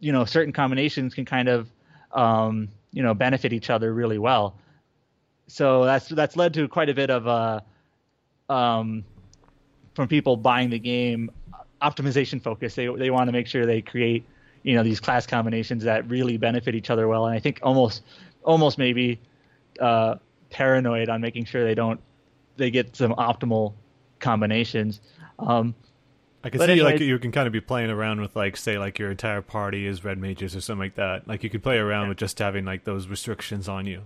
you 0.00 0.12
know 0.12 0.24
certain 0.24 0.52
combinations 0.52 1.14
can 1.14 1.24
kind 1.24 1.48
of 1.48 1.70
um, 2.12 2.68
you 2.92 3.02
know 3.02 3.14
benefit 3.14 3.52
each 3.52 3.70
other 3.70 3.92
really 3.92 4.18
well. 4.18 4.54
So 5.46 5.84
that's 5.84 6.08
that's 6.08 6.36
led 6.36 6.54
to 6.54 6.68
quite 6.68 6.88
a 6.88 6.94
bit 6.94 7.10
of 7.10 7.26
uh, 7.26 7.60
um, 8.48 9.04
from 9.94 10.08
people 10.08 10.36
buying 10.36 10.70
the 10.70 10.78
game 10.78 11.30
optimization 11.80 12.42
focus. 12.42 12.74
They 12.74 12.86
they 12.86 13.10
want 13.10 13.28
to 13.28 13.32
make 13.32 13.46
sure 13.46 13.66
they 13.66 13.82
create 13.82 14.24
you 14.62 14.74
know 14.74 14.82
these 14.82 15.00
class 15.00 15.26
combinations 15.26 15.84
that 15.84 16.08
really 16.08 16.36
benefit 16.36 16.74
each 16.74 16.90
other 16.90 17.08
well. 17.08 17.26
And 17.26 17.34
I 17.34 17.40
think 17.40 17.60
almost 17.62 18.02
almost 18.44 18.78
maybe 18.78 19.20
uh, 19.80 20.16
paranoid 20.50 21.08
on 21.08 21.20
making 21.20 21.46
sure 21.46 21.64
they 21.64 21.74
don't 21.74 22.00
they 22.56 22.70
get 22.70 22.94
some 22.94 23.14
optimal 23.14 23.74
combinations. 24.20 25.00
Um, 25.38 25.74
I 26.44 26.50
can 26.50 26.60
see 26.60 26.82
like 26.82 27.00
you 27.00 27.18
can 27.18 27.30
kind 27.30 27.46
of 27.46 27.52
be 27.52 27.60
playing 27.60 27.90
around 27.90 28.20
with 28.20 28.34
like 28.34 28.56
say 28.56 28.78
like 28.78 28.98
your 28.98 29.10
entire 29.10 29.42
party 29.42 29.86
is 29.86 30.04
red 30.04 30.18
mages 30.18 30.56
or 30.56 30.60
something 30.60 30.80
like 30.80 30.96
that. 30.96 31.28
Like 31.28 31.44
you 31.44 31.50
could 31.50 31.62
play 31.62 31.78
around 31.78 32.04
yeah. 32.04 32.08
with 32.10 32.18
just 32.18 32.38
having 32.38 32.64
like 32.64 32.84
those 32.84 33.06
restrictions 33.06 33.68
on 33.68 33.86
you. 33.86 34.02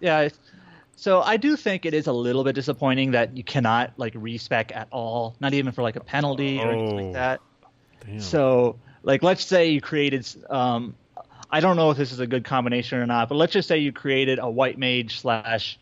Yeah. 0.00 0.28
So 0.96 1.22
I 1.22 1.36
do 1.36 1.56
think 1.56 1.86
it 1.86 1.94
is 1.94 2.06
a 2.06 2.12
little 2.12 2.42
bit 2.44 2.54
disappointing 2.54 3.12
that 3.12 3.36
you 3.36 3.44
cannot 3.44 3.92
like 3.96 4.12
respec 4.16 4.72
at 4.74 4.88
all, 4.90 5.36
not 5.40 5.54
even 5.54 5.72
for 5.72 5.82
like 5.82 5.96
a 5.96 6.00
penalty 6.00 6.58
or 6.58 6.72
anything 6.72 6.96
like 6.96 7.06
oh, 7.06 7.12
that. 7.12 7.40
Damn. 8.04 8.20
So 8.20 8.78
like 9.04 9.22
let's 9.22 9.44
say 9.44 9.68
you 9.70 9.80
created 9.80 10.26
um, 10.50 10.96
I 11.50 11.60
don't 11.60 11.76
know 11.76 11.90
if 11.90 11.96
this 11.96 12.12
is 12.12 12.18
a 12.18 12.26
good 12.26 12.44
combination 12.44 12.98
or 12.98 13.06
not, 13.06 13.28
but 13.28 13.36
let's 13.36 13.52
just 13.52 13.68
say 13.68 13.78
you 13.78 13.92
created 13.92 14.40
a 14.40 14.50
white 14.50 14.78
mage 14.78 15.20
slash 15.20 15.78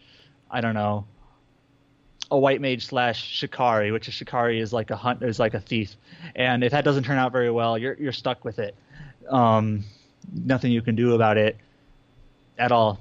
I 0.50 0.60
don't 0.60 0.75
know 0.75 1.06
a 2.30 2.38
white 2.38 2.60
mage 2.60 2.87
slash 2.87 3.22
shikari, 3.22 3.92
which 3.92 4.08
a 4.08 4.10
shikari 4.10 4.60
is 4.60 4.72
like 4.72 4.90
a 4.90 4.96
hunt 4.96 5.22
is 5.22 5.38
like 5.38 5.54
a 5.54 5.60
thief, 5.60 5.96
and 6.34 6.62
if 6.62 6.72
that 6.72 6.84
doesn't 6.84 7.04
turn 7.04 7.18
out 7.18 7.32
very 7.32 7.50
well, 7.50 7.76
you're 7.76 7.94
you're 7.94 8.12
stuck 8.12 8.44
with 8.44 8.58
it. 8.58 8.75
Um, 9.28 9.84
nothing 10.32 10.72
you 10.72 10.82
can 10.82 10.96
do 10.96 11.14
about 11.14 11.37
it 11.37 11.56
at 12.58 12.72
all. 12.72 13.00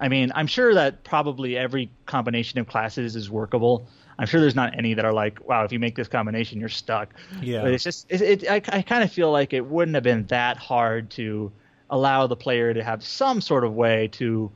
I 0.00 0.08
mean, 0.08 0.32
I'm 0.34 0.46
sure 0.46 0.74
that 0.74 1.04
probably 1.04 1.56
every 1.56 1.90
combination 2.06 2.58
of 2.58 2.66
classes 2.66 3.14
is 3.14 3.30
workable. 3.30 3.86
I'm 4.18 4.26
sure 4.26 4.40
there's 4.40 4.56
not 4.56 4.76
any 4.76 4.94
that 4.94 5.04
are 5.04 5.12
like, 5.12 5.46
wow, 5.48 5.64
if 5.64 5.72
you 5.72 5.78
make 5.78 5.94
this 5.94 6.08
combination, 6.08 6.60
you're 6.60 6.68
stuck. 6.68 7.14
Yeah. 7.40 7.62
But 7.62 7.72
it's 7.72 7.84
just, 7.84 8.06
it, 8.10 8.20
it 8.20 8.50
I, 8.50 8.56
I 8.76 8.82
kind 8.82 9.02
of 9.02 9.12
feel 9.12 9.30
like 9.30 9.52
it 9.52 9.64
wouldn't 9.64 9.94
have 9.94 10.04
been 10.04 10.26
that 10.26 10.56
hard 10.56 11.10
to 11.10 11.52
allow 11.88 12.26
the 12.26 12.36
player 12.36 12.74
to 12.74 12.82
have 12.82 13.04
some 13.04 13.40
sort 13.40 13.64
of 13.64 13.74
way 13.74 14.08
to, 14.08 14.50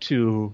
to 0.00 0.52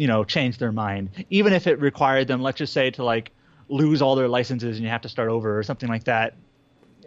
you 0.00 0.06
know 0.06 0.24
change 0.24 0.56
their 0.56 0.72
mind. 0.72 1.10
Even 1.28 1.52
if 1.52 1.66
it 1.66 1.78
required 1.78 2.26
them 2.26 2.40
let's 2.40 2.56
just 2.56 2.72
say 2.72 2.90
to 2.92 3.04
like 3.04 3.32
lose 3.68 4.00
all 4.00 4.16
their 4.16 4.28
licenses 4.28 4.78
and 4.78 4.84
you 4.84 4.90
have 4.90 5.02
to 5.02 5.10
start 5.10 5.28
over 5.28 5.58
or 5.58 5.62
something 5.62 5.88
like 5.90 6.04
that 6.04 6.34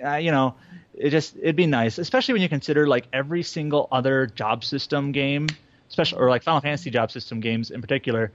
uh, 0.06 0.16
you 0.16 0.32
know 0.32 0.56
it 0.94 1.10
just 1.10 1.36
it'd 1.38 1.56
be 1.56 1.66
nice 1.66 1.98
especially 1.98 2.34
when 2.34 2.42
you 2.42 2.48
consider 2.48 2.88
like 2.88 3.08
every 3.12 3.42
single 3.44 3.88
other 3.92 4.28
job 4.28 4.64
system 4.64 5.12
game 5.12 5.48
especially 5.90 6.20
or 6.20 6.30
like 6.30 6.44
final 6.44 6.62
fantasy 6.62 6.90
job 6.90 7.12
system 7.12 7.40
games 7.40 7.72
in 7.72 7.82
particular 7.82 8.32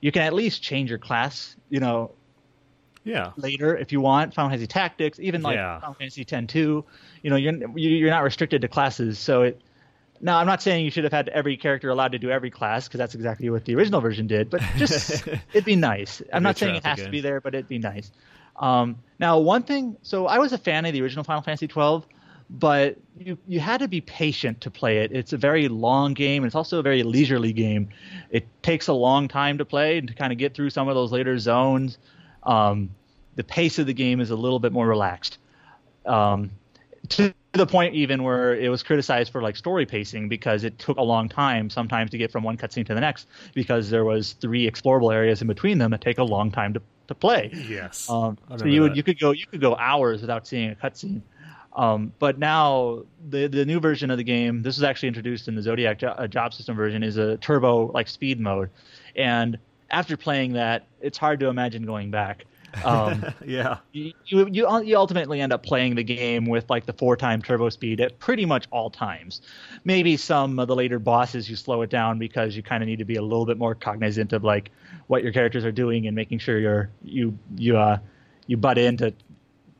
you 0.00 0.12
can 0.12 0.22
at 0.22 0.32
least 0.32 0.62
change 0.62 0.88
your 0.88 0.98
class 0.98 1.56
you 1.68 1.80
know 1.80 2.10
yeah. 3.04 3.30
later 3.36 3.76
if 3.76 3.92
you 3.92 4.00
want. 4.00 4.34
Final 4.34 4.50
fantasy 4.50 4.66
tactics 4.66 5.20
even 5.20 5.42
like 5.42 5.56
yeah. 5.56 5.80
final 5.80 5.94
fantasy 5.94 6.24
10 6.24 6.46
2 6.46 6.84
you 7.22 7.30
know 7.30 7.36
you're 7.36 7.54
you're 7.76 8.10
not 8.10 8.24
restricted 8.24 8.62
to 8.62 8.68
classes 8.68 9.18
so 9.18 9.42
it 9.42 9.60
now, 10.20 10.38
I'm 10.38 10.46
not 10.46 10.62
saying 10.62 10.84
you 10.84 10.90
should 10.90 11.04
have 11.04 11.12
had 11.12 11.28
every 11.28 11.56
character 11.56 11.90
allowed 11.90 12.12
to 12.12 12.18
do 12.18 12.30
every 12.30 12.50
class 12.50 12.86
because 12.86 12.98
that's 12.98 13.14
exactly 13.14 13.50
what 13.50 13.64
the 13.64 13.74
original 13.74 14.00
version 14.00 14.26
did. 14.26 14.50
But 14.50 14.62
just 14.76 15.26
it'd 15.52 15.64
be 15.64 15.76
nice. 15.76 16.22
I'm 16.32 16.42
not 16.42 16.58
saying 16.58 16.76
it 16.76 16.84
has 16.84 16.98
again. 16.98 17.06
to 17.06 17.10
be 17.10 17.20
there, 17.20 17.40
but 17.40 17.54
it'd 17.54 17.68
be 17.68 17.78
nice. 17.78 18.10
Um, 18.56 18.98
now, 19.18 19.38
one 19.38 19.62
thing. 19.62 19.96
So 20.02 20.26
I 20.26 20.38
was 20.38 20.52
a 20.52 20.58
fan 20.58 20.84
of 20.86 20.92
the 20.92 21.02
original 21.02 21.24
Final 21.24 21.42
Fantasy 21.42 21.68
12, 21.68 22.06
but 22.48 22.96
you 23.18 23.38
you 23.46 23.60
had 23.60 23.80
to 23.80 23.88
be 23.88 24.00
patient 24.00 24.62
to 24.62 24.70
play 24.70 24.98
it. 24.98 25.12
It's 25.12 25.32
a 25.32 25.36
very 25.36 25.68
long 25.68 26.14
game, 26.14 26.42
and 26.42 26.48
it's 26.48 26.56
also 26.56 26.78
a 26.78 26.82
very 26.82 27.02
leisurely 27.02 27.52
game. 27.52 27.88
It 28.30 28.46
takes 28.62 28.88
a 28.88 28.92
long 28.92 29.28
time 29.28 29.58
to 29.58 29.64
play 29.64 29.98
and 29.98 30.08
to 30.08 30.14
kind 30.14 30.32
of 30.32 30.38
get 30.38 30.54
through 30.54 30.70
some 30.70 30.88
of 30.88 30.94
those 30.94 31.12
later 31.12 31.38
zones. 31.38 31.98
Um, 32.42 32.90
the 33.34 33.44
pace 33.44 33.78
of 33.78 33.86
the 33.86 33.94
game 33.94 34.20
is 34.20 34.30
a 34.30 34.36
little 34.36 34.58
bit 34.58 34.72
more 34.72 34.86
relaxed. 34.86 35.38
Um, 36.04 36.50
to 37.10 37.34
the 37.56 37.66
point 37.66 37.94
even 37.94 38.22
where 38.22 38.54
it 38.54 38.68
was 38.68 38.82
criticized 38.82 39.32
for 39.32 39.42
like 39.42 39.56
story 39.56 39.86
pacing 39.86 40.28
because 40.28 40.64
it 40.64 40.78
took 40.78 40.96
a 40.96 41.02
long 41.02 41.28
time 41.28 41.70
sometimes 41.70 42.10
to 42.10 42.18
get 42.18 42.30
from 42.32 42.42
one 42.42 42.56
cutscene 42.56 42.86
to 42.86 42.94
the 42.94 43.00
next 43.00 43.26
because 43.54 43.90
there 43.90 44.04
was 44.04 44.32
three 44.34 44.70
explorable 44.70 45.12
areas 45.12 45.40
in 45.40 45.48
between 45.48 45.78
them 45.78 45.90
that 45.90 46.00
take 46.00 46.18
a 46.18 46.24
long 46.24 46.50
time 46.50 46.74
to, 46.74 46.82
to 47.08 47.14
play. 47.14 47.50
Yes. 47.52 48.08
Um, 48.10 48.38
so 48.56 48.66
you 48.66 48.82
would, 48.82 48.96
you 48.96 49.02
could 49.02 49.18
go 49.18 49.30
you 49.30 49.46
could 49.46 49.60
go 49.60 49.76
hours 49.76 50.20
without 50.20 50.46
seeing 50.46 50.70
a 50.70 50.74
cutscene. 50.74 51.22
Um, 51.76 52.12
but 52.18 52.38
now 52.38 53.02
the 53.28 53.48
the 53.48 53.66
new 53.66 53.80
version 53.80 54.10
of 54.10 54.16
the 54.16 54.24
game, 54.24 54.62
this 54.62 54.76
was 54.76 54.82
actually 54.82 55.08
introduced 55.08 55.46
in 55.46 55.54
the 55.54 55.62
Zodiac 55.62 55.98
jo- 55.98 56.08
uh, 56.08 56.26
job 56.26 56.54
system 56.54 56.74
version, 56.74 57.02
is 57.02 57.18
a 57.18 57.36
turbo 57.36 57.92
like 57.92 58.08
speed 58.08 58.40
mode, 58.40 58.70
and 59.14 59.58
after 59.90 60.16
playing 60.16 60.54
that, 60.54 60.86
it's 61.00 61.18
hard 61.18 61.38
to 61.40 61.48
imagine 61.48 61.84
going 61.84 62.10
back. 62.10 62.46
Um, 62.84 63.24
yeah. 63.44 63.78
You, 63.92 64.12
you 64.26 64.48
you 64.52 64.96
ultimately 64.96 65.40
end 65.40 65.52
up 65.52 65.62
playing 65.62 65.94
the 65.94 66.04
game 66.04 66.46
with 66.46 66.68
like 66.68 66.86
the 66.86 66.92
four 66.92 67.16
time 67.16 67.42
turbo 67.42 67.68
speed 67.68 68.00
at 68.00 68.18
pretty 68.18 68.44
much 68.44 68.66
all 68.70 68.90
times. 68.90 69.40
Maybe 69.84 70.16
some 70.16 70.58
of 70.58 70.68
the 70.68 70.76
later 70.76 70.98
bosses 70.98 71.48
you 71.48 71.56
slow 71.56 71.82
it 71.82 71.90
down 71.90 72.18
because 72.18 72.56
you 72.56 72.62
kind 72.62 72.82
of 72.82 72.88
need 72.88 72.98
to 72.98 73.04
be 73.04 73.16
a 73.16 73.22
little 73.22 73.46
bit 73.46 73.58
more 73.58 73.74
cognizant 73.74 74.32
of 74.32 74.44
like 74.44 74.70
what 75.06 75.22
your 75.22 75.32
characters 75.32 75.64
are 75.64 75.72
doing 75.72 76.06
and 76.06 76.14
making 76.14 76.38
sure 76.38 76.58
you're 76.58 76.90
you 77.02 77.38
you 77.56 77.76
uh 77.76 77.98
you 78.46 78.56
butt 78.56 78.78
in 78.78 78.96
to 78.98 79.12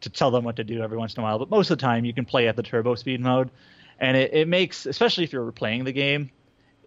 to 0.01 0.11
tell 0.11 0.31
them 0.31 0.45
what 0.45 0.57
to 0.57 0.65
do 0.65 0.83
every 0.83 0.99
once 0.99 1.15
in 1.15 1.21
a 1.21 1.23
while. 1.23 1.39
But 1.39 1.51
most 1.51 1.71
of 1.71 1.79
the 1.79 1.83
time 1.83 2.05
you 2.05 2.15
can 2.15 2.25
play 2.25 2.49
at 2.49 2.57
the 2.57 2.63
turbo 2.63 2.95
speed 2.95 3.21
mode, 3.21 3.51
and 3.99 4.17
it, 4.17 4.33
it 4.33 4.49
makes 4.49 4.87
especially 4.87 5.25
if 5.25 5.33
you're 5.33 5.51
playing 5.53 5.85
the 5.85 5.93
game 5.93 6.31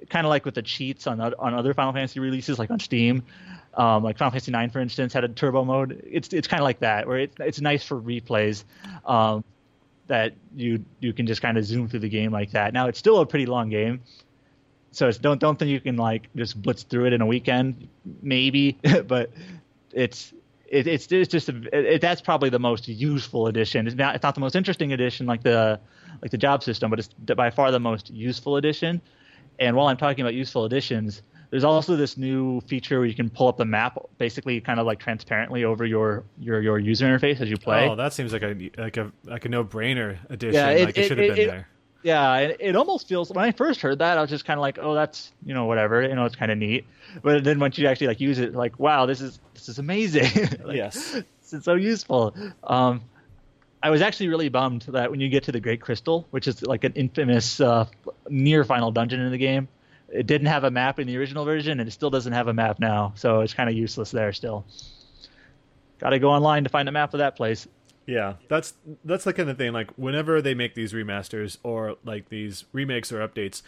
kind 0.09 0.25
of 0.25 0.29
like 0.29 0.45
with 0.45 0.55
the 0.55 0.61
cheats 0.61 1.07
on 1.07 1.19
on 1.21 1.53
other 1.53 1.73
Final 1.73 1.93
Fantasy 1.93 2.19
releases, 2.19 2.59
like 2.59 2.71
on 2.71 2.79
Steam. 2.79 3.23
Um, 3.73 4.03
like 4.03 4.17
Final 4.17 4.31
Fantasy 4.31 4.51
IX, 4.51 4.73
for 4.73 4.79
instance, 4.79 5.13
had 5.13 5.23
a 5.23 5.29
turbo 5.29 5.63
mode. 5.63 6.03
It's 6.09 6.33
it's 6.33 6.47
kind 6.47 6.61
of 6.61 6.65
like 6.65 6.79
that, 6.79 7.07
where 7.07 7.19
it, 7.19 7.33
it's 7.39 7.61
nice 7.61 7.83
for 7.83 7.99
replays. 7.99 8.63
Um, 9.05 9.43
that 10.07 10.33
you 10.55 10.83
you 10.99 11.13
can 11.13 11.27
just 11.27 11.41
kind 11.41 11.57
of 11.57 11.63
zoom 11.63 11.87
through 11.87 11.99
the 11.99 12.09
game 12.09 12.31
like 12.31 12.51
that. 12.51 12.73
Now 12.73 12.87
it's 12.87 12.99
still 12.99 13.19
a 13.19 13.25
pretty 13.25 13.45
long 13.45 13.69
game, 13.69 14.01
so 14.91 15.11
don't 15.11 15.39
don't 15.39 15.57
think 15.57 15.69
you 15.69 15.79
can 15.79 15.97
like 15.97 16.29
just 16.35 16.61
blitz 16.61 16.83
through 16.83 17.05
it 17.05 17.13
in 17.13 17.21
a 17.21 17.25
weekend, 17.25 17.87
maybe, 18.21 18.77
but 19.07 19.31
it's 19.93 20.33
it, 20.67 20.87
it's 20.87 21.11
it's 21.11 21.31
just 21.31 21.49
a, 21.49 21.95
it, 21.95 22.01
that's 22.01 22.21
probably 22.21 22.49
the 22.49 22.59
most 22.59 22.87
useful 22.87 23.47
edition. 23.47 23.87
It's 23.87 23.95
not 23.95 24.15
it's 24.15 24.23
not 24.23 24.35
the 24.35 24.41
most 24.41 24.55
interesting 24.55 24.93
edition 24.93 25.25
like 25.25 25.43
the 25.43 25.79
like 26.21 26.31
the 26.31 26.37
job 26.37 26.63
system, 26.63 26.89
but 26.89 26.99
it's 26.99 27.09
by 27.13 27.51
far 27.51 27.71
the 27.71 27.79
most 27.79 28.09
useful 28.09 28.57
edition. 28.57 29.01
And 29.59 29.75
while 29.75 29.87
I'm 29.87 29.97
talking 29.97 30.21
about 30.21 30.33
useful 30.33 30.65
additions, 30.65 31.21
there's 31.49 31.63
also 31.63 31.95
this 31.95 32.17
new 32.17 32.61
feature 32.61 32.99
where 32.99 33.07
you 33.07 33.15
can 33.15 33.29
pull 33.29 33.47
up 33.47 33.57
the 33.57 33.65
map, 33.65 33.97
basically 34.17 34.61
kind 34.61 34.79
of 34.79 34.85
like 34.85 34.99
transparently 34.99 35.63
over 35.63 35.85
your 35.85 36.23
your 36.39 36.61
your 36.61 36.79
user 36.79 37.05
interface 37.05 37.41
as 37.41 37.49
you 37.49 37.57
play. 37.57 37.87
Oh, 37.87 37.95
that 37.95 38.13
seems 38.13 38.33
like 38.33 38.43
a 38.43 38.71
like 38.77 38.97
a 38.97 39.11
like 39.25 39.45
a 39.45 39.49
no 39.49 39.63
brainer 39.63 40.17
addition. 40.29 40.55
Yeah, 40.55 40.69
it, 40.69 40.85
like 40.85 40.97
it, 40.97 41.05
it 41.05 41.07
should 41.07 41.17
have 41.17 41.35
been 41.35 41.47
there. 41.47 41.67
Yeah, 42.01 42.37
it, 42.37 42.57
it 42.59 42.75
almost 42.75 43.07
feels. 43.09 43.29
When 43.29 43.43
I 43.43 43.51
first 43.51 43.81
heard 43.81 43.99
that, 43.99 44.17
I 44.17 44.21
was 44.21 44.29
just 44.29 44.45
kind 44.45 44.57
of 44.57 44.61
like, 44.61 44.79
"Oh, 44.79 44.93
that's 44.93 45.31
you 45.45 45.53
know 45.53 45.65
whatever, 45.65 46.01
you 46.01 46.15
know, 46.15 46.25
it's 46.25 46.35
kind 46.35 46.51
of 46.51 46.57
neat." 46.57 46.85
But 47.21 47.43
then 47.43 47.59
once 47.59 47.77
you 47.77 47.87
actually 47.87 48.07
like 48.07 48.21
use 48.21 48.39
it, 48.39 48.53
like, 48.53 48.79
"Wow, 48.79 49.05
this 49.05 49.19
is 49.19 49.39
this 49.53 49.67
is 49.67 49.79
amazing!" 49.79 50.23
like, 50.63 50.77
yes, 50.77 51.15
it's 51.51 51.65
so 51.65 51.73
useful. 51.73 52.35
Um, 52.63 53.01
I 53.81 53.89
was 53.89 54.01
actually 54.01 54.27
really 54.27 54.49
bummed 54.49 54.81
that 54.89 55.09
when 55.09 55.19
you 55.19 55.29
get 55.29 55.43
to 55.43 55.51
the 55.51 55.59
Great 55.59 55.81
Crystal, 55.81 56.27
which 56.31 56.47
is 56.47 56.61
like 56.63 56.83
an 56.83 56.93
infamous 56.93 57.61
uh, 57.61 57.85
near 58.29 58.63
final 58.63 58.91
dungeon 58.91 59.21
in 59.21 59.31
the 59.31 59.37
game, 59.37 59.67
it 60.09 60.27
didn't 60.27 60.47
have 60.47 60.63
a 60.63 60.71
map 60.71 60.99
in 60.99 61.07
the 61.07 61.17
original 61.17 61.45
version, 61.45 61.79
and 61.79 61.87
it 61.87 61.91
still 61.91 62.09
doesn't 62.09 62.33
have 62.33 62.47
a 62.47 62.53
map 62.53 62.79
now. 62.79 63.13
So 63.15 63.41
it's 63.41 63.53
kind 63.53 63.69
of 63.69 63.75
useless 63.75 64.11
there 64.11 64.33
still. 64.33 64.65
Got 65.99 66.11
to 66.11 66.19
go 66.19 66.29
online 66.29 66.63
to 66.63 66.69
find 66.69 66.89
a 66.89 66.91
map 66.91 67.13
of 67.13 67.19
that 67.19 67.35
place. 67.35 67.67
Yeah, 68.05 68.35
that's 68.47 68.73
that's 69.05 69.23
the 69.23 69.33
kind 69.33 69.49
of 69.49 69.57
thing. 69.57 69.71
Like 69.71 69.91
whenever 69.91 70.41
they 70.41 70.55
make 70.55 70.73
these 70.73 70.93
remasters 70.93 71.57
or 71.63 71.95
like 72.03 72.29
these 72.29 72.65
remakes 72.73 73.11
or 73.11 73.25
updates, 73.25 73.61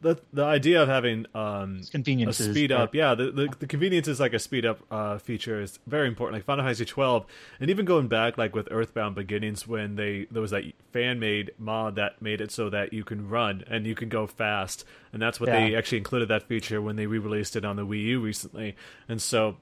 the 0.00 0.16
the 0.32 0.44
idea 0.44 0.82
of 0.82 0.88
having 0.88 1.26
um 1.34 1.80
a 2.28 2.32
speed 2.32 2.70
up 2.70 2.94
yeah 2.94 3.14
the, 3.14 3.30
the, 3.30 3.48
the 3.58 3.66
convenience 3.66 4.08
is 4.08 4.20
like 4.20 4.32
a 4.32 4.38
speed 4.38 4.66
up 4.66 4.80
uh 4.90 5.18
feature 5.18 5.60
is 5.60 5.78
very 5.86 6.08
important. 6.08 6.36
Like 6.36 6.44
final 6.44 6.64
fantasy 6.64 6.84
12 6.84 7.26
and 7.60 7.70
even 7.70 7.84
going 7.84 8.08
back 8.08 8.38
like 8.38 8.54
with 8.54 8.68
earthbound 8.70 9.14
beginnings 9.14 9.66
when 9.66 9.96
they 9.96 10.26
there 10.30 10.42
was 10.42 10.50
that 10.50 10.64
fan 10.92 11.18
made 11.18 11.52
mod 11.58 11.96
that 11.96 12.20
made 12.20 12.40
it 12.40 12.50
so 12.50 12.70
that 12.70 12.92
you 12.92 13.04
can 13.04 13.28
run 13.28 13.64
and 13.68 13.86
you 13.86 13.94
can 13.94 14.08
go 14.08 14.26
fast. 14.26 14.84
And 15.12 15.22
that's 15.22 15.40
what 15.40 15.48
yeah. 15.48 15.68
they 15.68 15.74
actually 15.74 15.98
included 15.98 16.28
that 16.28 16.42
feature 16.42 16.82
when 16.82 16.96
they 16.96 17.06
re-released 17.06 17.56
it 17.56 17.64
on 17.64 17.76
the 17.76 17.86
wii 17.86 18.04
u 18.04 18.20
recently. 18.20 18.76
And 19.08 19.20
so 19.20 19.56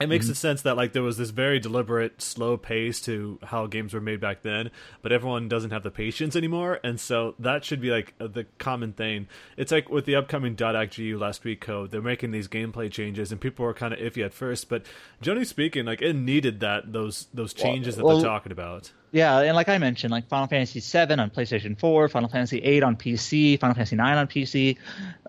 it 0.00 0.08
makes 0.08 0.26
mm-hmm. 0.26 0.34
sense 0.34 0.62
that 0.62 0.76
like 0.76 0.92
there 0.92 1.02
was 1.02 1.16
this 1.16 1.30
very 1.30 1.58
deliberate 1.58 2.20
slow 2.22 2.56
pace 2.56 3.00
to 3.02 3.38
how 3.44 3.66
games 3.66 3.94
were 3.94 4.00
made 4.00 4.20
back 4.20 4.42
then 4.42 4.70
but 5.02 5.12
everyone 5.12 5.48
doesn't 5.48 5.70
have 5.70 5.82
the 5.82 5.90
patience 5.90 6.34
anymore 6.34 6.80
and 6.82 6.98
so 6.98 7.34
that 7.38 7.64
should 7.64 7.80
be 7.80 7.90
like 7.90 8.14
the 8.18 8.46
common 8.58 8.92
thing 8.92 9.28
it's 9.56 9.72
like 9.72 9.88
with 9.88 10.06
the 10.06 10.14
upcoming 10.14 10.54
.gu 10.54 11.18
Last 11.18 11.44
Recode 11.44 11.90
they're 11.90 12.02
making 12.02 12.30
these 12.30 12.48
gameplay 12.48 12.90
changes 12.90 13.30
and 13.30 13.40
people 13.40 13.64
were 13.64 13.74
kind 13.74 13.92
of 13.92 14.00
iffy 14.00 14.24
at 14.24 14.32
first 14.32 14.68
but 14.68 14.84
generally 15.20 15.44
speaking 15.44 15.84
like 15.84 16.02
it 16.02 16.14
needed 16.14 16.60
that 16.60 16.92
those 16.92 17.28
those 17.34 17.52
changes 17.52 17.96
well, 17.96 18.08
that 18.08 18.22
they're 18.22 18.30
talking 18.30 18.52
about 18.52 18.90
yeah, 19.12 19.40
and 19.40 19.56
like 19.56 19.68
I 19.68 19.78
mentioned, 19.78 20.12
like 20.12 20.28
Final 20.28 20.46
Fantasy 20.46 20.78
VII 20.78 21.14
on 21.14 21.30
PlayStation 21.30 21.76
4, 21.78 22.08
Final 22.08 22.28
Fantasy 22.28 22.60
VIII 22.60 22.82
on 22.82 22.96
PC, 22.96 23.58
Final 23.58 23.74
Fantasy 23.74 23.96
IX 23.96 24.02
on 24.02 24.28
PC, 24.28 24.76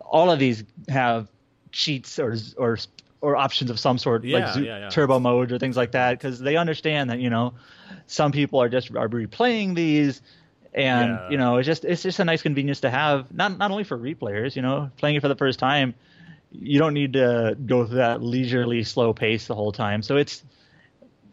all 0.05 0.29
of 0.29 0.37
these 0.37 0.63
have 0.87 1.27
cheats 1.71 2.19
or 2.19 2.35
or 2.57 2.77
or 3.21 3.35
options 3.35 3.69
of 3.69 3.79
some 3.79 3.97
sort, 3.97 4.23
yeah, 4.23 4.39
like 4.39 4.55
yeah, 4.55 4.79
yeah. 4.79 4.89
turbo 4.89 5.19
mode 5.19 5.51
or 5.51 5.59
things 5.59 5.77
like 5.77 5.91
that, 5.91 6.17
because 6.17 6.39
they 6.39 6.57
understand 6.57 7.09
that 7.09 7.19
you 7.19 7.29
know 7.29 7.53
some 8.07 8.31
people 8.31 8.61
are 8.61 8.69
just 8.69 8.89
are 8.95 9.07
replaying 9.07 9.75
these, 9.75 10.21
and 10.73 11.31
you 11.31 11.37
know 11.37 11.57
it's 11.57 11.67
just 11.67 11.85
it's 11.85 12.03
just 12.03 12.19
a 12.19 12.25
nice 12.25 12.41
convenience 12.41 12.81
to 12.81 12.89
have, 12.89 13.31
not 13.33 13.57
not 13.57 13.71
only 13.71 13.83
for 13.83 13.97
replayers, 13.97 14.55
you 14.55 14.61
know, 14.61 14.89
playing 14.97 15.15
it 15.15 15.21
for 15.21 15.27
the 15.27 15.35
first 15.35 15.59
time, 15.59 15.93
you 16.51 16.79
don't 16.79 16.93
need 16.93 17.13
to 17.13 17.55
go 17.65 17.85
through 17.85 17.97
that 17.97 18.21
leisurely 18.21 18.83
slow 18.83 19.13
pace 19.13 19.47
the 19.47 19.55
whole 19.55 19.71
time. 19.71 20.01
So 20.01 20.17
it's 20.17 20.43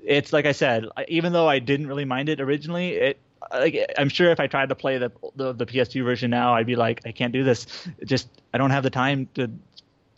it's 0.04 0.32
like 0.32 0.46
I 0.46 0.52
said, 0.52 0.86
even 1.08 1.32
though 1.32 1.48
I 1.48 1.58
didn't 1.58 1.86
really 1.86 2.04
mind 2.04 2.28
it 2.28 2.40
originally, 2.40 2.90
it 2.94 3.20
like 3.50 3.92
I'm 3.96 4.08
sure 4.08 4.30
if 4.30 4.40
I 4.40 4.46
tried 4.46 4.68
to 4.70 4.74
play 4.74 4.98
the, 4.98 5.12
the 5.36 5.52
the, 5.52 5.66
PS2 5.66 6.04
version 6.04 6.30
now, 6.30 6.54
I'd 6.54 6.66
be 6.66 6.76
like, 6.76 7.02
I 7.06 7.12
can't 7.12 7.32
do 7.32 7.44
this. 7.44 7.66
Just 8.04 8.28
I 8.52 8.58
don't 8.58 8.70
have 8.70 8.82
the 8.82 8.90
time 8.90 9.28
to 9.34 9.50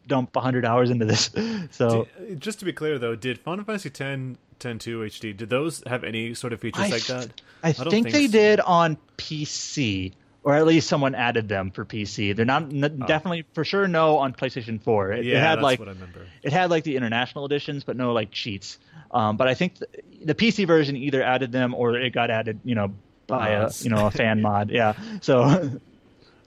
dump 0.07 0.35
100 0.35 0.65
hours 0.65 0.91
into 0.91 1.05
this. 1.05 1.31
So 1.73 2.09
just 2.39 2.59
to 2.61 2.65
be 2.65 2.73
clear 2.73 2.99
though, 2.99 3.15
did 3.15 3.39
Final 3.39 3.65
Fantasy 3.65 3.91
10 3.91 4.39
10.2 4.59 5.07
HD 5.07 5.37
did 5.37 5.49
those 5.49 5.83
have 5.87 6.05
any 6.05 6.35
sort 6.35 6.53
of 6.53 6.61
features 6.61 6.85
I, 6.85 6.89
like 6.89 7.07
that? 7.07 7.41
I, 7.63 7.69
I 7.69 7.73
think, 7.73 7.91
think, 7.91 8.11
they 8.11 8.27
so. 8.27 8.33
did 8.33 8.61
on 8.61 8.99
PC. 9.17 10.13
Or 10.43 10.55
at 10.55 10.67
least 10.67 10.89
someone 10.89 11.15
added 11.15 11.49
them 11.49 11.71
for 11.71 11.85
PC. 11.85 12.35
They're 12.35 12.47
not 12.47 12.63
n- 12.63 13.01
oh. 13.03 13.07
definitely 13.07 13.45
for 13.53 13.63
sure 13.63 13.87
no 13.87 14.17
on 14.19 14.33
PlayStation 14.33 14.81
4. 14.81 15.13
It, 15.13 15.25
yeah, 15.27 15.37
it 15.37 15.41
had 15.41 15.59
that's 15.59 15.63
like 15.63 15.79
what 15.79 15.89
I 15.89 15.93
remember. 15.93 16.27
it 16.43 16.51
had 16.51 16.71
like 16.71 16.83
the 16.85 16.97
international 16.97 17.45
editions, 17.45 17.85
but 17.85 17.97
no 17.97 18.15
like 18.15 18.31
cheats. 18.31 18.79
Um, 19.11 19.37
but 19.37 19.49
I 19.49 19.55
think 19.55 19.77
the, 19.77 19.87
the 20.25 20.35
PC 20.35 20.67
version 20.67 20.97
either 20.97 21.23
added 21.23 21.53
them 21.53 21.75
or 21.75 21.95
it 21.95 22.15
got 22.15 22.31
added, 22.31 22.59
you 22.65 22.75
know, 22.75 22.95
by 23.27 23.51
a 23.51 23.71
you 23.81 23.91
know 23.91 24.07
a 24.07 24.11
fan 24.11 24.41
mod. 24.43 24.71
Yeah, 24.71 24.95
so 25.21 25.71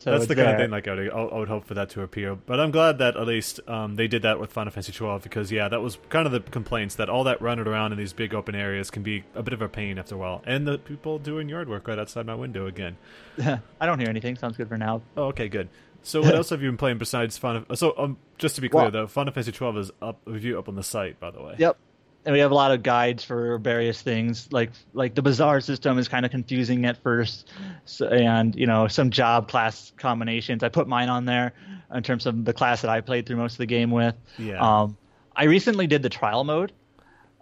So 0.03 0.11
That's 0.11 0.27
the 0.27 0.35
kind 0.35 0.47
there. 0.47 0.55
of 0.55 0.59
thing 0.59 0.69
like 0.69 0.85
I 0.89 0.95
would, 0.95 1.09
I 1.09 1.37
would, 1.37 1.47
hope 1.47 1.63
for 1.63 1.75
that 1.75 1.91
to 1.91 2.01
appear. 2.01 2.35
But 2.35 2.59
I'm 2.59 2.71
glad 2.71 2.97
that 2.97 3.15
at 3.15 3.25
least 3.25 3.61
um, 3.69 3.95
they 3.95 4.09
did 4.09 4.23
that 4.23 4.37
with 4.37 4.51
Final 4.51 4.69
Fantasy 4.69 4.91
12 4.91 5.23
because 5.23 5.49
yeah, 5.49 5.69
that 5.69 5.81
was 5.81 5.97
kind 6.09 6.25
of 6.25 6.33
the 6.33 6.41
complaints 6.41 6.95
that 6.95 7.07
all 7.07 7.23
that 7.23 7.41
running 7.41 7.65
around 7.65 7.93
in 7.93 7.97
these 7.97 8.11
big 8.11 8.33
open 8.33 8.53
areas 8.53 8.91
can 8.91 9.01
be 9.01 9.23
a 9.33 9.41
bit 9.41 9.53
of 9.53 9.61
a 9.61 9.69
pain 9.69 9.97
after 9.97 10.15
a 10.15 10.17
while. 10.17 10.43
And 10.45 10.67
the 10.67 10.77
people 10.77 11.19
doing 11.19 11.47
yard 11.47 11.69
work 11.69 11.87
right 11.87 11.97
outside 11.97 12.25
my 12.25 12.35
window 12.35 12.67
again. 12.67 12.97
I 13.41 13.85
don't 13.85 13.97
hear 13.97 14.09
anything. 14.09 14.35
Sounds 14.35 14.57
good 14.57 14.67
for 14.67 14.77
now. 14.77 15.03
Oh, 15.15 15.27
okay, 15.27 15.47
good. 15.47 15.69
So 16.01 16.21
what 16.23 16.35
else 16.35 16.49
have 16.49 16.61
you 16.61 16.67
been 16.67 16.75
playing 16.75 16.97
besides 16.97 17.37
Final? 17.37 17.63
So 17.75 17.93
um, 17.97 18.17
just 18.37 18.55
to 18.55 18.61
be 18.61 18.67
clear 18.67 18.83
well, 18.83 18.91
though, 18.91 19.07
Final 19.07 19.31
Fantasy 19.31 19.53
12 19.53 19.77
is 19.77 19.91
up 20.01 20.19
review 20.25 20.59
up 20.59 20.67
on 20.67 20.75
the 20.75 20.83
site 20.83 21.17
by 21.21 21.31
the 21.31 21.41
way. 21.41 21.55
Yep 21.59 21.77
and 22.25 22.33
we 22.33 22.39
have 22.39 22.51
a 22.51 22.55
lot 22.55 22.71
of 22.71 22.83
guides 22.83 23.23
for 23.23 23.57
various 23.57 24.01
things. 24.01 24.47
Like 24.51 24.71
like 24.93 25.15
the 25.15 25.21
bazaar 25.21 25.61
system 25.61 25.97
is 25.97 26.07
kind 26.07 26.25
of 26.25 26.31
confusing 26.31 26.85
at 26.85 27.01
first. 27.01 27.51
So, 27.85 28.07
and 28.07 28.55
you 28.55 28.67
know 28.67 28.87
some 28.87 29.09
job 29.09 29.49
class 29.49 29.91
combinations. 29.97 30.63
I 30.63 30.69
put 30.69 30.87
mine 30.87 31.09
on 31.09 31.25
there 31.25 31.53
in 31.93 32.03
terms 32.03 32.25
of 32.25 32.45
the 32.45 32.53
class 32.53 32.81
that 32.81 32.89
i 32.89 33.01
played 33.01 33.25
through 33.25 33.37
most 33.37 33.53
of 33.53 33.59
the 33.59 33.65
game 33.65 33.91
with. 33.91 34.15
Yeah. 34.37 34.59
Um, 34.59 34.97
i 35.35 35.45
recently 35.45 35.87
did 35.87 36.03
the 36.03 36.09
trial 36.09 36.43
mode 36.43 36.71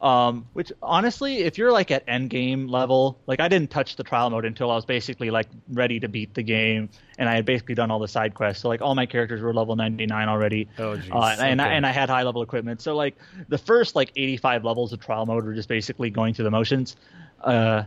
um, 0.01 0.47
which 0.53 0.71
honestly, 0.81 1.39
if 1.39 1.59
you're 1.59 1.71
like 1.71 1.91
at 1.91 2.03
end 2.07 2.31
game 2.31 2.67
level, 2.67 3.19
like 3.27 3.39
I 3.39 3.47
didn't 3.47 3.69
touch 3.69 3.97
the 3.97 4.03
trial 4.03 4.31
mode 4.31 4.45
until 4.45 4.71
I 4.71 4.75
was 4.75 4.85
basically 4.85 5.29
like 5.29 5.47
ready 5.69 5.99
to 5.99 6.07
beat 6.07 6.33
the 6.33 6.41
game, 6.41 6.89
and 7.19 7.29
I 7.29 7.35
had 7.35 7.45
basically 7.45 7.75
done 7.75 7.91
all 7.91 7.99
the 7.99 8.07
side 8.07 8.33
quests. 8.33 8.63
So 8.63 8.67
like 8.67 8.81
all 8.81 8.95
my 8.95 9.05
characters 9.05 9.41
were 9.41 9.53
level 9.53 9.75
99 9.75 10.27
already, 10.27 10.67
oh, 10.79 10.97
geez. 10.97 11.11
Uh, 11.11 11.35
and, 11.39 11.61
okay. 11.61 11.69
I, 11.69 11.73
and 11.73 11.85
I 11.85 11.91
had 11.91 12.09
high 12.09 12.23
level 12.23 12.41
equipment. 12.41 12.81
So 12.81 12.95
like 12.95 13.15
the 13.47 13.59
first 13.59 13.95
like 13.95 14.11
85 14.15 14.65
levels 14.65 14.91
of 14.91 14.99
trial 14.99 15.27
mode 15.27 15.45
were 15.45 15.53
just 15.53 15.69
basically 15.69 16.09
going 16.09 16.33
through 16.33 16.45
the 16.45 16.51
motions. 16.51 16.95
Uh, 17.39 17.83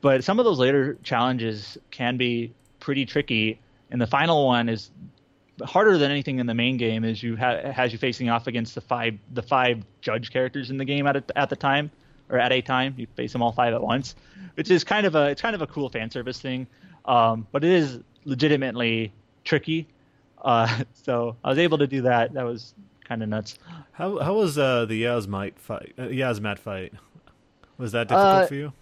but 0.00 0.24
some 0.24 0.38
of 0.38 0.46
those 0.46 0.58
later 0.58 0.96
challenges 1.02 1.76
can 1.90 2.16
be 2.16 2.54
pretty 2.80 3.04
tricky, 3.04 3.60
and 3.90 4.00
the 4.00 4.06
final 4.06 4.46
one 4.46 4.70
is 4.70 4.90
harder 5.64 5.98
than 5.98 6.10
anything 6.10 6.38
in 6.38 6.46
the 6.46 6.54
main 6.54 6.76
game 6.76 7.04
is 7.04 7.22
you 7.22 7.36
ha- 7.36 7.72
has 7.72 7.92
you 7.92 7.98
facing 7.98 8.28
off 8.28 8.46
against 8.46 8.74
the 8.74 8.80
five 8.80 9.18
the 9.32 9.42
five 9.42 9.84
judge 10.00 10.30
characters 10.30 10.70
in 10.70 10.76
the 10.76 10.84
game 10.84 11.06
at 11.06 11.16
a, 11.16 11.24
at 11.36 11.50
the 11.50 11.56
time 11.56 11.90
or 12.28 12.38
at 12.38 12.52
a 12.52 12.60
time 12.60 12.94
you 12.96 13.06
face 13.16 13.32
them 13.32 13.42
all 13.42 13.52
five 13.52 13.74
at 13.74 13.82
once, 13.82 14.14
which 14.54 14.70
is 14.70 14.84
kind 14.84 15.06
of 15.06 15.14
a 15.14 15.30
it's 15.30 15.42
kind 15.42 15.54
of 15.54 15.62
a 15.62 15.66
cool 15.66 15.88
fan 15.88 16.10
service 16.10 16.40
thing, 16.40 16.66
um, 17.04 17.46
but 17.52 17.64
it 17.64 17.70
is 17.70 18.00
legitimately 18.24 19.12
tricky. 19.44 19.86
Uh, 20.42 20.84
so 20.92 21.36
I 21.42 21.48
was 21.48 21.58
able 21.58 21.78
to 21.78 21.86
do 21.86 22.02
that. 22.02 22.34
That 22.34 22.44
was 22.44 22.74
kind 23.04 23.22
of 23.22 23.28
nuts. 23.28 23.58
How 23.92 24.18
how 24.18 24.34
was 24.34 24.58
uh, 24.58 24.84
the 24.84 24.96
Yasmite 24.96 25.58
fight? 25.58 25.94
Uh, 25.98 26.02
Yasmat 26.02 26.58
fight? 26.58 26.92
Was 27.78 27.92
that 27.92 28.08
difficult 28.08 28.26
uh, 28.26 28.46
for 28.46 28.54
you? 28.54 28.72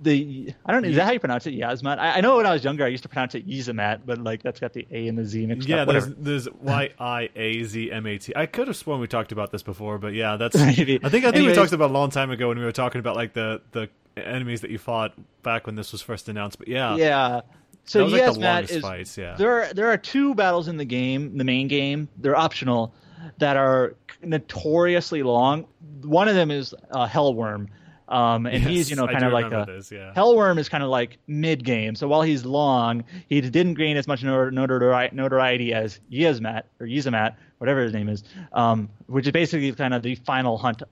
The 0.00 0.52
I 0.64 0.72
don't 0.72 0.82
know. 0.82 0.88
Is 0.88 0.96
that 0.96 1.06
how 1.06 1.12
you 1.12 1.18
pronounce 1.18 1.46
it? 1.46 1.54
Yasmat. 1.54 1.98
I, 1.98 2.18
I, 2.18 2.20
know 2.20 2.36
when 2.36 2.46
I 2.46 2.52
was 2.52 2.62
younger, 2.62 2.84
I 2.84 2.88
used 2.88 3.02
to 3.02 3.08
pronounce 3.08 3.34
it 3.34 3.48
Yizamat, 3.48 4.02
but 4.06 4.18
like 4.18 4.42
that's 4.42 4.60
got 4.60 4.72
the 4.72 4.86
A 4.92 5.08
and 5.08 5.18
the 5.18 5.24
Z 5.24 5.44
mixed 5.46 5.68
yeah, 5.68 5.82
up. 5.82 5.88
Yeah, 5.88 5.92
there's, 5.92 6.06
there's 6.16 6.48
Y 6.60 6.90
I 7.00 7.28
A 7.34 7.62
Z 7.64 7.90
M 7.90 8.06
A 8.06 8.18
T. 8.18 8.32
I 8.36 8.46
could 8.46 8.68
have 8.68 8.76
sworn 8.76 9.00
we 9.00 9.08
talked 9.08 9.32
about 9.32 9.50
this 9.50 9.62
before, 9.62 9.98
but 9.98 10.14
yeah, 10.14 10.36
that's. 10.36 10.56
Maybe. 10.78 11.00
I 11.02 11.08
think 11.08 11.24
I 11.24 11.30
think 11.30 11.36
Anyways, 11.36 11.56
we 11.56 11.60
talked 11.60 11.72
about 11.72 11.90
a 11.90 11.92
long 11.92 12.10
time 12.10 12.30
ago 12.30 12.48
when 12.48 12.58
we 12.58 12.64
were 12.64 12.72
talking 12.72 13.00
about 13.00 13.16
like 13.16 13.32
the 13.32 13.60
the 13.72 13.88
enemies 14.16 14.60
that 14.60 14.70
you 14.70 14.78
fought 14.78 15.14
back 15.42 15.66
when 15.66 15.74
this 15.74 15.90
was 15.90 16.00
first 16.00 16.28
announced. 16.28 16.58
But 16.58 16.68
yeah, 16.68 16.94
yeah. 16.96 17.40
So 17.84 18.06
Yasmat 18.06 18.38
like 18.38 18.70
is 18.70 18.82
fights, 18.82 19.18
yeah. 19.18 19.34
there 19.36 19.62
are 19.62 19.72
there 19.72 19.90
are 19.90 19.96
two 19.96 20.34
battles 20.34 20.68
in 20.68 20.76
the 20.76 20.84
game, 20.84 21.36
the 21.38 21.44
main 21.44 21.66
game. 21.66 22.08
They're 22.18 22.36
optional, 22.36 22.92
that 23.38 23.56
are 23.56 23.94
notoriously 24.22 25.22
long. 25.22 25.66
One 26.02 26.28
of 26.28 26.34
them 26.34 26.50
is 26.50 26.74
uh, 26.90 27.06
Hell 27.06 27.34
Wyrm 27.34 27.68
um, 28.08 28.46
and 28.46 28.62
yes, 28.62 28.70
he's, 28.70 28.90
you 28.90 28.96
know, 28.96 29.06
kind 29.06 29.24
of 29.24 29.32
like 29.32 29.52
a 29.52 29.64
this, 29.66 29.92
yeah. 29.92 30.12
Hell 30.14 30.34
Wyrm 30.34 30.58
is 30.58 30.68
kind 30.68 30.82
of 30.82 30.88
like 30.88 31.18
mid 31.26 31.62
game. 31.62 31.94
So 31.94 32.08
while 32.08 32.22
he's 32.22 32.44
long, 32.44 33.04
he 33.28 33.40
didn't 33.40 33.74
gain 33.74 33.96
as 33.96 34.08
much 34.08 34.24
notoriety 34.24 35.74
as 35.74 36.00
Yizmat 36.10 36.62
or 36.80 36.86
Yizamat, 36.86 37.36
whatever 37.58 37.82
his 37.82 37.92
name 37.92 38.08
is, 38.08 38.24
um, 38.52 38.88
which 39.06 39.26
is 39.26 39.32
basically 39.32 39.70
kind 39.72 39.92
of 39.92 40.02
the 40.02 40.14
final 40.14 40.56
hunt 40.56 40.82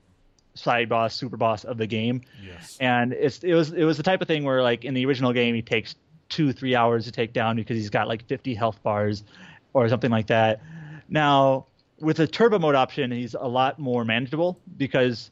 side 0.55 0.89
boss, 0.89 1.15
super 1.15 1.39
boss 1.39 1.65
of 1.65 1.79
the 1.79 1.87
game. 1.87 2.21
Yes. 2.45 2.77
And 2.81 3.15
it's 3.15 3.39
it 3.43 3.55
was 3.55 3.73
it 3.73 3.85
was 3.85 3.97
the 3.97 4.03
type 4.03 4.21
of 4.21 4.29
thing 4.29 4.45
where 4.45 4.63
like 4.63 4.85
in 4.85 4.93
the 4.93 5.07
original 5.07 5.33
game 5.33 5.55
he 5.55 5.63
takes 5.63 5.95
two 6.29 6.53
three 6.53 6.75
hours 6.75 7.07
to 7.07 7.13
take 7.13 7.33
down 7.33 7.57
because 7.57 7.77
he's 7.77 7.91
got 7.91 8.09
like 8.09 8.27
50 8.27 8.55
health 8.55 8.83
bars 8.83 9.25
or 9.73 9.89
something 9.89 10.11
like 10.11 10.27
that. 10.27 10.61
Now 11.09 11.67
with 11.99 12.19
the 12.19 12.27
turbo 12.27 12.59
mode 12.59 12.75
option, 12.75 13.11
he's 13.11 13.35
a 13.35 13.49
lot 13.49 13.79
more 13.79 14.05
manageable 14.05 14.59
because 14.77 15.31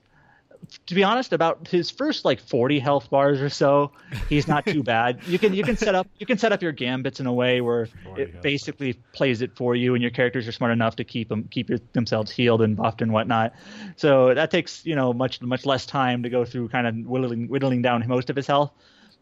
to 0.86 0.94
be 0.94 1.04
honest, 1.04 1.32
about 1.32 1.68
his 1.68 1.90
first 1.90 2.24
like 2.24 2.40
40 2.40 2.78
health 2.78 3.10
bars 3.10 3.40
or 3.40 3.48
so, 3.48 3.92
he's 4.28 4.48
not 4.48 4.64
too 4.66 4.82
bad. 4.84 5.20
You 5.26 5.38
can 5.38 5.54
you 5.54 5.62
can 5.62 5.76
set 5.76 5.94
up 5.94 6.06
you 6.18 6.26
can 6.26 6.38
set 6.38 6.52
up 6.52 6.62
your 6.62 6.72
gambits 6.72 7.20
in 7.20 7.26
a 7.26 7.32
way 7.32 7.60
where 7.60 7.88
it 8.16 8.42
basically 8.42 8.94
plays 9.12 9.42
it 9.42 9.56
for 9.56 9.74
you, 9.74 9.94
and 9.94 10.02
your 10.02 10.10
characters 10.10 10.46
are 10.48 10.52
smart 10.52 10.72
enough 10.72 10.96
to 10.96 11.04
keep 11.04 11.28
them 11.28 11.48
keep 11.50 11.70
themselves 11.92 12.30
healed 12.30 12.62
and 12.62 12.76
buffed 12.76 13.02
and 13.02 13.12
whatnot. 13.12 13.54
So 13.96 14.34
that 14.34 14.50
takes 14.50 14.84
you 14.84 14.96
know 14.96 15.12
much 15.12 15.40
much 15.40 15.66
less 15.66 15.86
time 15.86 16.22
to 16.22 16.30
go 16.30 16.44
through, 16.44 16.68
kind 16.68 16.86
of 16.86 16.96
whittling 17.06 17.48
whittling 17.48 17.82
down 17.82 18.06
most 18.06 18.30
of 18.30 18.36
his 18.36 18.46
health. 18.46 18.72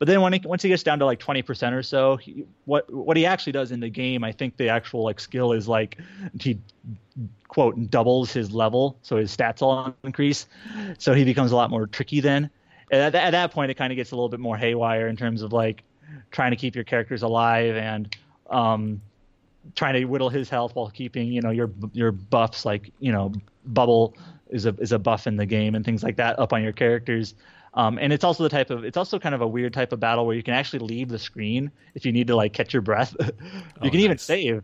But 0.02 0.08
then 0.08 0.20
when 0.20 0.32
he, 0.32 0.40
once 0.40 0.64
he 0.64 0.68
gets 0.68 0.82
down 0.82 0.98
to 0.98 1.06
like 1.06 1.20
20% 1.20 1.72
or 1.72 1.80
so, 1.80 2.16
he, 2.16 2.44
what 2.64 2.92
what 2.92 3.16
he 3.16 3.24
actually 3.24 3.52
does 3.52 3.70
in 3.70 3.78
the 3.78 3.88
game, 3.88 4.24
I 4.24 4.32
think 4.32 4.56
the 4.56 4.68
actual 4.68 5.04
like 5.04 5.20
skill 5.20 5.52
is 5.52 5.68
like 5.68 5.96
he 6.40 6.58
quote 7.46 7.88
doubles 7.88 8.32
his 8.32 8.50
level, 8.50 8.98
so 9.02 9.18
his 9.18 9.30
stats 9.30 9.62
all 9.62 9.94
increase. 10.02 10.48
So 10.98 11.14
he 11.14 11.22
becomes 11.22 11.52
a 11.52 11.54
lot 11.54 11.70
more 11.70 11.86
tricky 11.86 12.18
then. 12.18 12.50
At, 12.90 13.14
at 13.14 13.30
that 13.30 13.52
point, 13.52 13.70
it 13.70 13.74
kind 13.74 13.92
of 13.92 13.96
gets 13.96 14.10
a 14.10 14.16
little 14.16 14.28
bit 14.28 14.40
more 14.40 14.56
haywire 14.56 15.06
in 15.06 15.16
terms 15.16 15.40
of 15.40 15.52
like 15.52 15.84
trying 16.32 16.50
to 16.50 16.56
keep 16.56 16.74
your 16.74 16.82
characters 16.82 17.22
alive 17.22 17.76
and 17.76 18.12
um, 18.50 19.00
trying 19.76 19.94
to 19.94 20.04
whittle 20.06 20.30
his 20.30 20.50
health 20.50 20.74
while 20.74 20.90
keeping 20.90 21.28
you 21.28 21.42
know 21.42 21.50
your 21.50 21.70
your 21.92 22.10
buffs 22.10 22.64
like 22.64 22.90
you 22.98 23.12
know 23.12 23.32
bubble 23.66 24.16
is 24.50 24.66
a 24.66 24.74
is 24.80 24.90
a 24.90 24.98
buff 24.98 25.28
in 25.28 25.36
the 25.36 25.46
game 25.46 25.76
and 25.76 25.84
things 25.84 26.02
like 26.02 26.16
that 26.16 26.40
up 26.40 26.52
on 26.52 26.60
your 26.60 26.72
characters. 26.72 27.34
Um, 27.74 27.98
and 27.98 28.12
it's 28.12 28.24
also 28.24 28.42
the 28.42 28.50
type 28.50 28.70
of 28.70 28.84
it's 28.84 28.96
also 28.96 29.18
kind 29.18 29.34
of 29.34 29.40
a 29.40 29.48
weird 29.48 29.72
type 29.72 29.92
of 29.92 30.00
battle 30.00 30.26
where 30.26 30.36
you 30.36 30.42
can 30.42 30.54
actually 30.54 30.80
leave 30.80 31.08
the 31.08 31.18
screen 31.18 31.70
if 31.94 32.04
you 32.04 32.12
need 32.12 32.26
to 32.26 32.36
like 32.36 32.52
catch 32.52 32.72
your 32.72 32.82
breath. 32.82 33.16
you 33.20 33.26
oh, 33.30 33.80
can 33.80 33.92
nice. 33.92 33.94
even 33.94 34.18
save. 34.18 34.62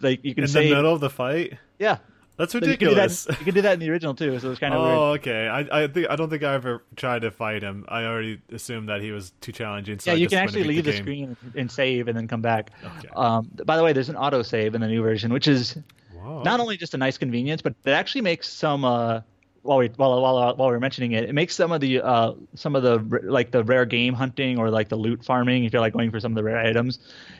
Like 0.00 0.24
you 0.24 0.34
can 0.34 0.44
in 0.44 0.48
save. 0.48 0.70
the 0.70 0.76
middle 0.76 0.92
of 0.92 1.00
the 1.00 1.10
fight. 1.10 1.58
Yeah, 1.78 1.98
that's 2.36 2.54
ridiculous. 2.54 3.20
So 3.20 3.30
you, 3.30 3.36
can 3.36 3.36
do 3.36 3.36
that, 3.36 3.40
you 3.40 3.44
can 3.44 3.54
do 3.54 3.62
that 3.62 3.72
in 3.74 3.80
the 3.80 3.90
original 3.90 4.14
too, 4.14 4.38
so 4.38 4.50
it's 4.50 4.60
kind 4.60 4.74
of 4.74 4.80
oh, 4.80 5.10
weird. 5.10 5.20
okay. 5.20 5.48
I 5.48 5.84
I 5.84 5.86
think 5.88 6.10
I 6.10 6.16
don't 6.16 6.30
think 6.30 6.42
I 6.42 6.54
ever 6.54 6.84
tried 6.96 7.22
to 7.22 7.30
fight 7.30 7.62
him. 7.62 7.84
I 7.88 8.04
already 8.04 8.40
assumed 8.52 8.88
that 8.88 9.00
he 9.00 9.10
was 9.10 9.32
too 9.40 9.52
challenging. 9.52 9.98
So 9.98 10.10
yeah, 10.10 10.16
I 10.16 10.20
you 10.20 10.28
can 10.28 10.38
actually 10.38 10.64
leave 10.64 10.84
the, 10.84 10.92
the 10.92 10.96
screen 10.96 11.36
and 11.56 11.70
save, 11.70 12.06
and 12.06 12.16
then 12.16 12.28
come 12.28 12.42
back. 12.42 12.70
Okay. 12.84 13.08
Um, 13.16 13.50
by 13.64 13.76
the 13.76 13.82
way, 13.82 13.92
there's 13.92 14.08
an 14.08 14.16
auto 14.16 14.42
save 14.42 14.74
in 14.74 14.80
the 14.80 14.88
new 14.88 15.02
version, 15.02 15.32
which 15.32 15.48
is 15.48 15.76
Whoa. 16.12 16.42
not 16.42 16.60
only 16.60 16.76
just 16.76 16.94
a 16.94 16.98
nice 16.98 17.18
convenience, 17.18 17.62
but 17.62 17.74
it 17.84 17.90
actually 17.90 18.22
makes 18.22 18.48
some. 18.48 18.84
Uh, 18.84 19.20
while 19.64 19.78
we 19.78 19.88
while 19.96 20.20
while 20.20 20.54
while 20.56 20.68
we 20.68 20.74
are 20.74 20.80
mentioning 20.80 21.12
it, 21.12 21.24
it 21.24 21.32
makes 21.32 21.56
some 21.56 21.72
of 21.72 21.80
the 21.80 22.00
uh 22.00 22.32
some 22.54 22.76
of 22.76 22.82
the 22.82 23.20
like 23.22 23.50
the 23.50 23.64
rare 23.64 23.86
game 23.86 24.14
hunting 24.14 24.58
or 24.58 24.70
like 24.70 24.88
the 24.88 24.96
loot 24.96 25.24
farming 25.24 25.64
if 25.64 25.72
you're 25.72 25.80
like 25.80 25.94
going 25.94 26.10
for 26.10 26.20
some 26.20 26.32
of 26.32 26.36
the 26.36 26.44
rare 26.44 26.58
items, 26.58 26.98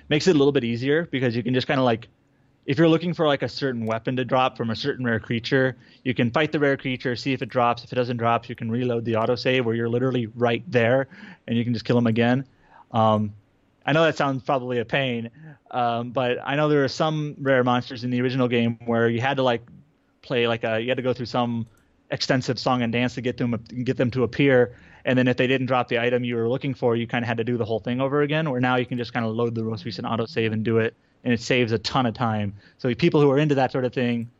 makes 0.08 0.26
it 0.26 0.34
a 0.34 0.38
little 0.38 0.52
bit 0.52 0.64
easier 0.64 1.06
because 1.10 1.36
you 1.36 1.42
can 1.42 1.54
just 1.54 1.66
kind 1.66 1.78
of 1.78 1.84
like 1.84 2.08
if 2.66 2.78
you're 2.78 2.88
looking 2.88 3.12
for 3.12 3.26
like 3.26 3.42
a 3.42 3.48
certain 3.48 3.84
weapon 3.84 4.16
to 4.16 4.24
drop 4.24 4.56
from 4.56 4.70
a 4.70 4.76
certain 4.76 5.04
rare 5.04 5.20
creature, 5.20 5.76
you 6.02 6.14
can 6.14 6.30
fight 6.30 6.50
the 6.50 6.58
rare 6.58 6.78
creature, 6.78 7.14
see 7.14 7.34
if 7.34 7.42
it 7.42 7.50
drops. 7.50 7.84
If 7.84 7.92
it 7.92 7.96
doesn't 7.96 8.16
drop, 8.16 8.48
you 8.48 8.54
can 8.54 8.70
reload 8.70 9.04
the 9.04 9.12
autosave 9.14 9.64
where 9.64 9.74
you're 9.74 9.88
literally 9.88 10.26
right 10.28 10.62
there 10.66 11.08
and 11.46 11.58
you 11.58 11.64
can 11.64 11.74
just 11.74 11.84
kill 11.84 11.96
them 11.96 12.06
again. 12.06 12.46
Um, 12.90 13.34
I 13.84 13.92
know 13.92 14.04
that 14.04 14.16
sounds 14.16 14.42
probably 14.42 14.78
a 14.78 14.84
pain, 14.86 15.30
um, 15.70 16.12
but 16.12 16.38
I 16.42 16.56
know 16.56 16.68
there 16.68 16.84
are 16.84 16.88
some 16.88 17.36
rare 17.38 17.62
monsters 17.62 18.02
in 18.02 18.10
the 18.10 18.22
original 18.22 18.48
game 18.48 18.78
where 18.86 19.10
you 19.10 19.20
had 19.20 19.36
to 19.36 19.42
like 19.42 19.60
play 20.22 20.48
like 20.48 20.64
a 20.64 20.80
you 20.80 20.88
had 20.88 20.96
to 20.96 21.02
go 21.02 21.12
through 21.12 21.26
some 21.26 21.66
extensive 22.10 22.58
song 22.58 22.82
and 22.82 22.92
dance 22.92 23.14
to 23.14 23.20
get 23.20 23.36
them 23.36 23.52
get 23.82 23.96
them 23.96 24.10
to 24.12 24.22
appear. 24.22 24.76
And 25.04 25.18
then 25.18 25.28
if 25.28 25.36
they 25.36 25.46
didn't 25.46 25.66
drop 25.66 25.88
the 25.88 25.98
item 26.00 26.24
you 26.24 26.36
were 26.36 26.48
looking 26.48 26.72
for, 26.72 26.96
you 26.96 27.06
kind 27.06 27.24
of 27.24 27.28
had 27.28 27.36
to 27.36 27.44
do 27.44 27.56
the 27.56 27.64
whole 27.64 27.80
thing 27.80 28.00
over 28.00 28.22
again. 28.22 28.50
Where 28.50 28.60
now 28.60 28.76
you 28.76 28.86
can 28.86 28.98
just 28.98 29.12
kind 29.12 29.26
of 29.26 29.34
load 29.34 29.54
the 29.54 29.62
most 29.62 29.84
recent 29.84 30.06
autosave 30.06 30.52
and 30.52 30.64
do 30.64 30.78
it, 30.78 30.94
and 31.24 31.32
it 31.32 31.40
saves 31.40 31.72
a 31.72 31.78
ton 31.78 32.06
of 32.06 32.14
time. 32.14 32.54
So 32.78 32.94
people 32.94 33.20
who 33.20 33.30
are 33.30 33.38
into 33.38 33.54
that 33.56 33.72
sort 33.72 33.84
of 33.84 33.92
thing, 33.92 34.30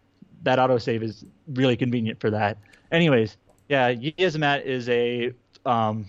that 0.42 0.59
autosave 0.59 1.03
is 1.03 1.24
really 1.48 1.77
convenient 1.77 2.20
for 2.20 2.31
that. 2.31 2.59
Anyways, 2.90 3.37
yeah, 3.68 3.92
Yzmat 3.92 4.64
is 4.64 4.88
a 4.88 5.33
um, 5.66 6.07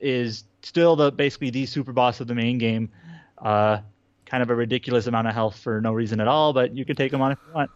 is 0.00 0.44
still 0.62 0.96
the 0.96 1.12
basically 1.12 1.50
the 1.50 1.66
super 1.66 1.92
boss 1.92 2.20
of 2.20 2.26
the 2.26 2.34
main 2.34 2.58
game. 2.58 2.90
Uh, 3.38 3.78
kind 4.24 4.42
of 4.42 4.50
a 4.50 4.54
ridiculous 4.54 5.06
amount 5.06 5.28
of 5.28 5.34
health 5.34 5.58
for 5.58 5.80
no 5.80 5.92
reason 5.92 6.20
at 6.20 6.28
all, 6.28 6.52
but 6.52 6.74
you 6.74 6.84
can 6.84 6.96
take 6.96 7.12
him 7.12 7.22
on 7.22 7.32
if 7.32 7.38
you 7.46 7.54
want. 7.54 7.70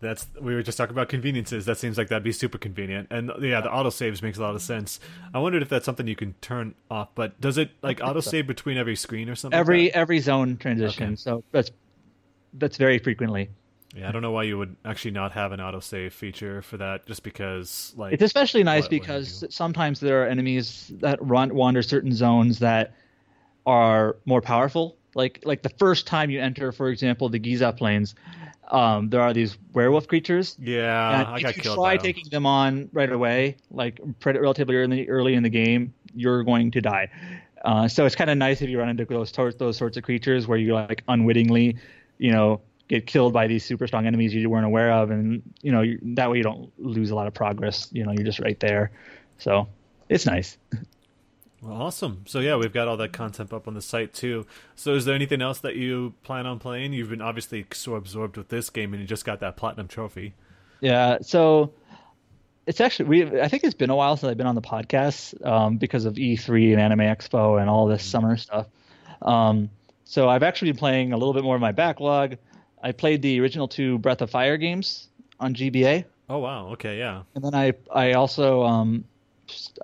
That's 0.00 0.28
we 0.40 0.54
were 0.54 0.62
just 0.62 0.78
talking 0.78 0.94
about 0.94 1.08
conveniences. 1.08 1.66
That 1.66 1.76
seems 1.76 1.98
like 1.98 2.08
that'd 2.08 2.22
be 2.22 2.32
super 2.32 2.56
convenient, 2.56 3.08
and 3.10 3.32
yeah, 3.40 3.60
the 3.60 3.72
auto 3.72 3.90
saves 3.90 4.22
makes 4.22 4.38
a 4.38 4.42
lot 4.42 4.54
of 4.54 4.62
sense. 4.62 5.00
I 5.34 5.40
wondered 5.40 5.60
if 5.62 5.68
that's 5.68 5.84
something 5.84 6.06
you 6.06 6.14
can 6.14 6.34
turn 6.40 6.76
off, 6.88 7.08
but 7.16 7.40
does 7.40 7.58
it 7.58 7.70
like 7.82 8.00
auto 8.00 8.20
save 8.20 8.46
between 8.46 8.76
every 8.76 8.94
screen 8.94 9.28
or 9.28 9.34
something? 9.34 9.58
Every 9.58 9.84
like 9.86 9.96
every 9.96 10.20
zone 10.20 10.56
transition, 10.56 11.08
okay. 11.08 11.16
so 11.16 11.42
that's 11.50 11.72
that's 12.54 12.76
very 12.76 12.98
frequently. 12.98 13.50
Yeah, 13.96 14.08
I 14.08 14.12
don't 14.12 14.22
know 14.22 14.30
why 14.30 14.44
you 14.44 14.58
would 14.58 14.76
actually 14.84 15.12
not 15.12 15.32
have 15.32 15.50
an 15.52 15.60
auto 15.60 15.80
save 15.80 16.12
feature 16.12 16.62
for 16.62 16.76
that, 16.76 17.06
just 17.06 17.22
because 17.22 17.92
like 17.96 18.12
it's 18.12 18.22
especially 18.22 18.62
nice 18.62 18.84
what, 18.84 18.90
because 18.90 19.42
what 19.42 19.52
sometimes 19.52 19.98
there 19.98 20.22
are 20.22 20.26
enemies 20.26 20.92
that 21.00 21.18
run 21.20 21.54
wander 21.54 21.82
certain 21.82 22.12
zones 22.12 22.60
that 22.60 22.94
are 23.66 24.16
more 24.26 24.42
powerful. 24.42 24.96
Like 25.14 25.40
like 25.44 25.62
the 25.62 25.70
first 25.70 26.06
time 26.06 26.30
you 26.30 26.40
enter, 26.40 26.70
for 26.70 26.90
example, 26.90 27.28
the 27.28 27.38
Giza 27.38 27.72
Plains, 27.72 28.14
um, 28.70 29.08
there 29.08 29.20
are 29.20 29.32
these 29.32 29.56
werewolf 29.72 30.08
creatures. 30.08 30.56
Yeah, 30.58 31.24
I 31.28 31.40
got 31.40 31.56
if 31.56 31.64
you 31.64 31.74
try 31.74 31.96
taking 31.96 32.28
them 32.30 32.46
on 32.46 32.88
right 32.92 33.10
away, 33.10 33.56
like 33.70 34.00
relatively 34.24 34.76
early 34.76 35.08
early 35.08 35.34
in 35.34 35.42
the 35.42 35.48
game, 35.48 35.94
you're 36.14 36.42
going 36.44 36.70
to 36.72 36.80
die. 36.80 37.10
Uh, 37.64 37.88
so 37.88 38.06
it's 38.06 38.14
kind 38.14 38.30
of 38.30 38.38
nice 38.38 38.62
if 38.62 38.68
you 38.68 38.78
run 38.78 38.88
into 38.88 39.04
those 39.04 39.32
those 39.56 39.76
sorts 39.76 39.96
of 39.96 40.02
creatures 40.02 40.46
where 40.46 40.58
you 40.58 40.74
like 40.74 41.02
unwittingly, 41.08 41.76
you 42.18 42.30
know, 42.30 42.60
get 42.88 43.06
killed 43.06 43.32
by 43.32 43.46
these 43.46 43.64
super 43.64 43.86
strong 43.86 44.06
enemies 44.06 44.34
you 44.34 44.48
weren't 44.50 44.66
aware 44.66 44.92
of, 44.92 45.10
and 45.10 45.42
you 45.62 45.72
know 45.72 45.82
you, 45.82 45.98
that 46.02 46.30
way 46.30 46.36
you 46.36 46.42
don't 46.42 46.70
lose 46.78 47.10
a 47.10 47.14
lot 47.14 47.26
of 47.26 47.34
progress. 47.34 47.88
You 47.92 48.04
know, 48.04 48.12
you're 48.12 48.24
just 48.24 48.40
right 48.40 48.58
there. 48.60 48.90
So 49.38 49.68
it's 50.08 50.26
nice. 50.26 50.58
Well, 51.60 51.82
awesome. 51.82 52.24
So 52.26 52.38
yeah, 52.38 52.56
we've 52.56 52.72
got 52.72 52.86
all 52.86 52.96
that 52.98 53.12
content 53.12 53.52
up 53.52 53.66
on 53.66 53.74
the 53.74 53.82
site 53.82 54.14
too. 54.14 54.46
So 54.76 54.94
is 54.94 55.04
there 55.04 55.14
anything 55.14 55.42
else 55.42 55.58
that 55.60 55.76
you 55.76 56.14
plan 56.22 56.46
on 56.46 56.58
playing? 56.58 56.92
You've 56.92 57.10
been 57.10 57.20
obviously 57.20 57.66
so 57.72 57.96
absorbed 57.96 58.36
with 58.36 58.48
this 58.48 58.70
game, 58.70 58.92
and 58.92 59.00
you 59.00 59.08
just 59.08 59.24
got 59.24 59.40
that 59.40 59.56
platinum 59.56 59.88
trophy. 59.88 60.34
Yeah. 60.80 61.18
So 61.22 61.72
it's 62.66 62.80
actually 62.80 63.08
we. 63.08 63.40
I 63.40 63.48
think 63.48 63.64
it's 63.64 63.74
been 63.74 63.90
a 63.90 63.96
while 63.96 64.16
since 64.16 64.30
I've 64.30 64.36
been 64.36 64.46
on 64.46 64.54
the 64.54 64.62
podcast 64.62 65.44
um, 65.44 65.78
because 65.78 66.04
of 66.04 66.14
E3 66.14 66.72
and 66.72 66.80
Anime 66.80 67.00
Expo 67.00 67.60
and 67.60 67.68
all 67.68 67.86
this 67.86 68.02
mm-hmm. 68.02 68.10
summer 68.10 68.36
stuff. 68.36 68.66
Um, 69.22 69.70
so 70.04 70.28
I've 70.28 70.44
actually 70.44 70.72
been 70.72 70.78
playing 70.78 71.12
a 71.12 71.16
little 71.16 71.34
bit 71.34 71.42
more 71.42 71.56
of 71.56 71.60
my 71.60 71.72
backlog. 71.72 72.36
I 72.82 72.92
played 72.92 73.20
the 73.20 73.40
original 73.40 73.66
two 73.66 73.98
Breath 73.98 74.22
of 74.22 74.30
Fire 74.30 74.56
games 74.56 75.08
on 75.40 75.54
GBA. 75.54 76.04
Oh 76.30 76.38
wow! 76.38 76.68
Okay, 76.72 76.98
yeah. 76.98 77.22
And 77.34 77.42
then 77.42 77.54
I 77.54 77.72
I 77.92 78.12
also 78.12 78.62
um, 78.62 79.04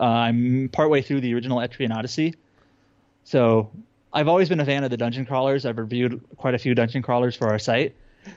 uh, 0.00 0.05
I'm 0.05 0.68
partway 0.70 1.03
through 1.03 1.20
the 1.20 1.35
original 1.35 1.59
Etrian 1.59 1.94
Odyssey. 1.94 2.35
So 3.24 3.70
I've 4.12 4.29
always 4.29 4.48
been 4.48 4.61
a 4.61 4.64
fan 4.64 4.85
of 4.85 4.90
the 4.90 4.96
dungeon 4.96 5.27
crawlers. 5.27 5.66
I've 5.66 5.79
reviewed 5.79 6.22
quite 6.37 6.55
a 6.55 6.59
few 6.59 6.74
dungeon 6.74 7.03
crawlers 7.03 7.37
for 7.37 7.48
our 7.48 7.59
site, 7.59 7.94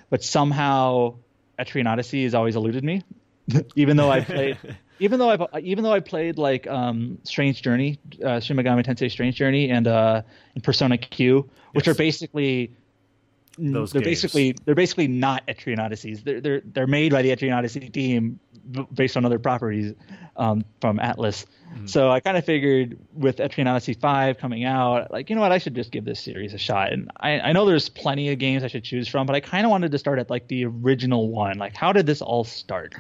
but 0.10 0.24
somehow 0.24 1.16
Etrian 1.60 1.88
Odyssey 1.88 2.24
has 2.24 2.34
always 2.34 2.56
eluded 2.56 2.84
me. 2.84 3.04
even 3.76 3.98
though 3.98 4.10
I 4.10 4.22
played, 4.22 4.58
even 5.00 5.20
though 5.20 5.30
I 5.30 5.60
even 5.60 5.84
though 5.84 5.94
I 5.94 6.00
played 6.00 6.38
like 6.38 6.68
um, 6.68 7.20
Strange 7.24 7.62
Journey, 7.62 8.00
uh, 8.24 8.40
Shin 8.40 8.58
Megami 8.58 8.86
Tensei 8.86 9.10
Strange 9.10 9.36
Journey, 9.36 9.70
and 9.70 9.88
uh, 9.88 10.22
and 10.56 10.64
Persona 10.64 10.98
Q, 10.98 11.50
which 11.74 11.88
yes. 11.88 11.96
are 11.96 11.98
basically 11.98 12.74
those 13.58 13.92
they're 13.92 14.02
games. 14.02 14.22
basically 14.22 14.56
they're 14.66 14.76
basically 14.76 15.08
not 15.08 15.46
Etrian 15.48 15.80
Odysseys. 15.80 16.24
They're 16.24 16.42
they're 16.42 16.62
they're 16.64 16.88
made 16.88 17.12
by 17.12 17.22
the 17.22 17.36
Etrian 17.36 17.56
Odyssey 17.56 17.90
team 17.90 18.40
based 18.94 19.18
on 19.18 19.26
other 19.26 19.40
properties 19.40 19.94
um, 20.36 20.66
from 20.82 21.00
Atlus. 21.00 21.46
Mm-hmm. 21.74 21.88
So 21.88 22.10
I 22.10 22.20
kind 22.20 22.38
of 22.38 22.46
figured 22.46 22.98
with 23.14 23.38
Etrian 23.38 23.70
Odyssey 23.70 23.94
five 23.94 24.38
coming 24.38 24.64
out, 24.64 25.12
like 25.12 25.30
you 25.30 25.36
know 25.36 25.42
what, 25.42 25.52
I 25.52 25.58
should 25.58 25.76
just 25.76 25.92
give 25.92 26.06
this 26.06 26.20
series 26.20 26.54
a 26.54 26.58
shot. 26.58 26.94
And 26.94 27.12
I, 27.18 27.40
I 27.40 27.52
know 27.54 27.66
there's 27.66 27.90
plenty 27.90 28.30
of 28.32 28.40
games 28.40 28.64
I 28.64 28.68
should 28.68 28.84
choose 28.84 29.08
from, 29.08 29.26
but 29.28 29.36
I 29.36 29.40
kind 29.40 29.66
of 29.66 29.72
wanted 29.72 29.92
to 29.92 29.98
start 29.98 30.20
at 30.20 30.30
like 30.30 30.48
the 30.48 30.66
original 30.66 31.30
one. 31.30 31.58
Like 31.58 31.76
how 31.76 31.94
did 31.94 32.06
this 32.06 32.22
all 32.22 32.44
start? 32.44 32.96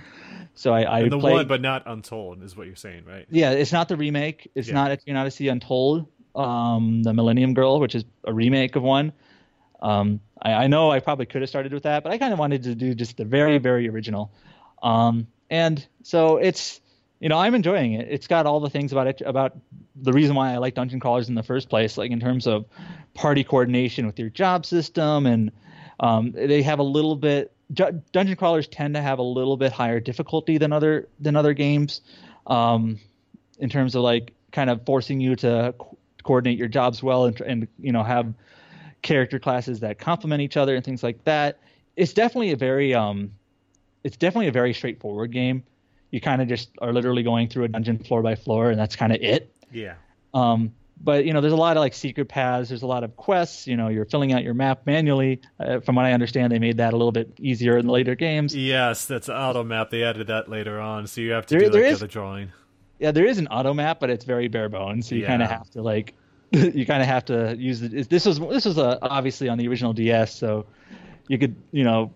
So 0.55 0.73
I, 0.73 1.01
I 1.01 1.09
the 1.09 1.19
played, 1.19 1.33
one, 1.33 1.47
but 1.47 1.61
not 1.61 1.83
Untold, 1.85 2.41
is 2.41 2.57
what 2.57 2.65
you're 2.65 2.75
saying, 2.75 3.05
right? 3.05 3.27
Yeah, 3.29 3.51
it's 3.51 3.71
not 3.71 3.89
the 3.89 3.95
remake. 3.95 4.49
It's 4.55 4.67
yeah. 4.67 4.73
not 4.73 4.91
Etrian 4.91 5.15
Odyssey 5.15 5.49
Untold, 5.49 6.07
um, 6.33 7.03
the 7.03 7.13
Millennium 7.13 7.53
Girl, 7.53 7.79
which 7.79 7.93
is 7.93 8.05
a 8.23 8.33
remake 8.33 8.75
of 8.75 8.81
one. 8.81 9.13
Um, 9.83 10.19
I, 10.41 10.53
I, 10.53 10.67
know 10.67 10.91
I 10.91 10.99
probably 10.99 11.25
could 11.25 11.41
have 11.41 11.49
started 11.49 11.73
with 11.73 11.83
that, 11.83 12.03
but 12.03 12.11
I 12.11 12.17
kind 12.17 12.33
of 12.33 12.39
wanted 12.39 12.63
to 12.63 12.75
do 12.75 12.93
just 12.93 13.17
the 13.17 13.25
very, 13.25 13.57
very 13.57 13.89
original. 13.89 14.31
Um, 14.81 15.27
and 15.49 15.85
so 16.03 16.37
it's, 16.37 16.81
you 17.19 17.29
know, 17.29 17.37
I'm 17.37 17.55
enjoying 17.55 17.93
it. 17.93 18.07
It's 18.09 18.27
got 18.27 18.45
all 18.45 18.59
the 18.59 18.69
things 18.69 18.91
about 18.91 19.07
it, 19.07 19.21
about 19.25 19.57
the 19.95 20.13
reason 20.13 20.35
why 20.35 20.53
I 20.53 20.57
like 20.57 20.75
dungeon 20.75 20.99
crawlers 20.99 21.29
in 21.29 21.35
the 21.35 21.43
first 21.43 21.69
place, 21.69 21.97
like 21.97 22.11
in 22.11 22.19
terms 22.19 22.45
of 22.47 22.65
party 23.13 23.43
coordination 23.43 24.05
with 24.05 24.19
your 24.19 24.29
job 24.29 24.65
system, 24.65 25.25
and 25.25 25.51
um, 25.99 26.31
they 26.31 26.61
have 26.61 26.79
a 26.79 26.83
little 26.83 27.15
bit. 27.15 27.51
Dungeon 27.73 28.35
crawlers 28.35 28.67
tend 28.67 28.93
to 28.93 29.01
have 29.01 29.19
a 29.19 29.23
little 29.23 29.57
bit 29.57 29.71
higher 29.71 29.99
difficulty 29.99 30.57
than 30.57 30.71
other 30.71 31.07
than 31.19 31.35
other 31.35 31.53
games, 31.53 32.01
um, 32.45 32.99
in 33.59 33.69
terms 33.69 33.95
of 33.95 34.03
like 34.03 34.33
kind 34.51 34.69
of 34.69 34.85
forcing 34.85 35.19
you 35.19 35.35
to 35.37 35.73
co- 35.77 35.97
coordinate 36.23 36.57
your 36.57 36.67
jobs 36.67 37.01
well 37.01 37.25
and, 37.25 37.41
and 37.41 37.67
you 37.79 37.91
know 37.91 38.03
have 38.03 38.33
character 39.01 39.39
classes 39.39 39.79
that 39.81 39.99
complement 39.99 40.41
each 40.41 40.57
other 40.57 40.75
and 40.75 40.83
things 40.83 41.03
like 41.03 41.23
that. 41.23 41.59
It's 41.95 42.13
definitely 42.13 42.51
a 42.51 42.57
very 42.57 42.93
um, 42.93 43.31
it's 44.03 44.17
definitely 44.17 44.47
a 44.47 44.51
very 44.51 44.73
straightforward 44.73 45.31
game. 45.31 45.63
You 46.11 46.21
kind 46.21 46.41
of 46.41 46.47
just 46.47 46.69
are 46.81 46.93
literally 46.93 47.23
going 47.23 47.49
through 47.49 47.65
a 47.65 47.67
dungeon 47.67 47.99
floor 47.99 48.21
by 48.21 48.35
floor, 48.35 48.69
and 48.69 48.79
that's 48.79 48.95
kind 48.95 49.11
of 49.11 49.21
it. 49.21 49.53
Yeah. 49.71 49.95
Um, 50.33 50.73
but 51.01 51.25
you 51.25 51.33
know, 51.33 51.41
there's 51.41 51.53
a 51.53 51.57
lot 51.57 51.77
of 51.77 51.81
like 51.81 51.93
secret 51.93 52.27
paths. 52.27 52.69
There's 52.69 52.81
a 52.81 52.87
lot 52.87 53.03
of 53.03 53.15
quests. 53.15 53.67
You 53.67 53.77
know, 53.77 53.87
you're 53.87 54.05
filling 54.05 54.33
out 54.33 54.43
your 54.43 54.53
map 54.53 54.85
manually. 54.85 55.41
Uh, 55.59 55.79
from 55.79 55.95
what 55.95 56.05
I 56.05 56.13
understand, 56.13 56.51
they 56.51 56.59
made 56.59 56.77
that 56.77 56.93
a 56.93 56.97
little 56.97 57.11
bit 57.11 57.33
easier 57.39 57.77
in 57.77 57.85
the 57.87 57.91
later 57.91 58.15
games. 58.15 58.55
Yes, 58.55 59.05
that's 59.05 59.29
auto 59.29 59.63
map. 59.63 59.89
They 59.89 60.03
added 60.03 60.27
that 60.27 60.49
later 60.49 60.79
on, 60.79 61.07
so 61.07 61.21
you 61.21 61.31
have 61.31 61.45
to 61.47 61.59
there, 61.59 61.69
do 61.69 61.77
like 61.77 61.91
is, 61.91 61.99
the 61.99 62.07
drawing. 62.07 62.51
Yeah, 62.99 63.11
there 63.11 63.25
is 63.25 63.37
an 63.37 63.47
auto 63.47 63.73
map, 63.73 63.99
but 63.99 64.09
it's 64.09 64.25
very 64.25 64.47
bare 64.47 64.69
bones. 64.69 65.07
So 65.07 65.15
you 65.15 65.21
yeah. 65.21 65.27
kind 65.27 65.43
of 65.43 65.49
have 65.49 65.69
to 65.71 65.81
like 65.81 66.15
you 66.51 66.85
kind 66.85 67.01
of 67.01 67.07
have 67.07 67.25
to 67.25 67.55
use 67.57 67.81
the, 67.81 68.03
this 68.03 68.25
was 68.25 68.39
this 68.39 68.65
was 68.65 68.77
a, 68.77 68.99
obviously 69.01 69.49
on 69.49 69.57
the 69.57 69.67
original 69.67 69.91
DS, 69.93 70.33
so 70.33 70.65
you 71.27 71.37
could 71.37 71.55
you 71.71 71.83
know 71.83 72.13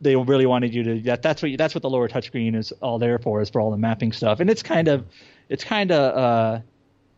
they 0.00 0.16
really 0.16 0.46
wanted 0.46 0.74
you 0.74 0.82
to 0.82 1.00
that 1.00 1.22
that's 1.22 1.42
what 1.42 1.50
you, 1.50 1.56
that's 1.56 1.74
what 1.74 1.82
the 1.82 1.90
lower 1.90 2.08
touchscreen 2.08 2.56
is 2.56 2.72
all 2.80 2.98
there 2.98 3.18
for 3.18 3.42
is 3.42 3.50
for 3.50 3.60
all 3.60 3.70
the 3.70 3.76
mapping 3.76 4.12
stuff, 4.12 4.40
and 4.40 4.48
it's 4.48 4.62
kind 4.62 4.88
of 4.88 5.04
it's 5.50 5.64
kind 5.64 5.92
of 5.92 6.16
uh, 6.16 6.60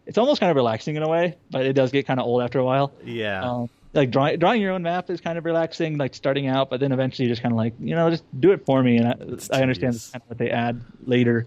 it's 0.07 0.19
almost 0.19 0.41
kind 0.41 0.51
of 0.51 0.57
relaxing 0.57 0.97
in 0.97 1.03
a 1.03 1.09
way, 1.09 1.37
but 1.51 1.65
it 1.65 1.75
does 1.75 1.93
get 1.93 2.07
kind 2.07 2.19
of 2.19 2.27
old 2.27 2.43
after 2.43 2.59
a 2.59 2.65
while. 2.65 2.93
Yeah. 3.05 3.49
Um, 3.49 3.71
like 3.93 4.11
drawing 4.11 4.39
drawing 4.41 4.61
your 4.61 4.73
own 4.73 4.83
map 4.83 5.09
is 5.09 5.21
kind 5.21 5.39
of 5.39 5.45
relaxing, 5.45 5.99
like 5.99 6.15
starting 6.15 6.49
out, 6.49 6.69
but 6.69 6.81
then 6.81 6.91
eventually 6.91 7.29
you 7.29 7.33
just 7.33 7.43
kind 7.43 7.53
of 7.53 7.57
like 7.57 7.75
you 7.79 7.95
know 7.95 8.11
just 8.11 8.25
do 8.41 8.51
it 8.51 8.67
for 8.67 8.83
me, 8.83 8.97
and 8.97 9.07
I, 9.07 9.59
I 9.59 9.63
understand 9.63 9.95
that's 9.95 10.11
kind 10.11 10.23
of 10.23 10.29
what 10.29 10.39
they 10.39 10.51
add 10.51 10.81
later. 11.05 11.47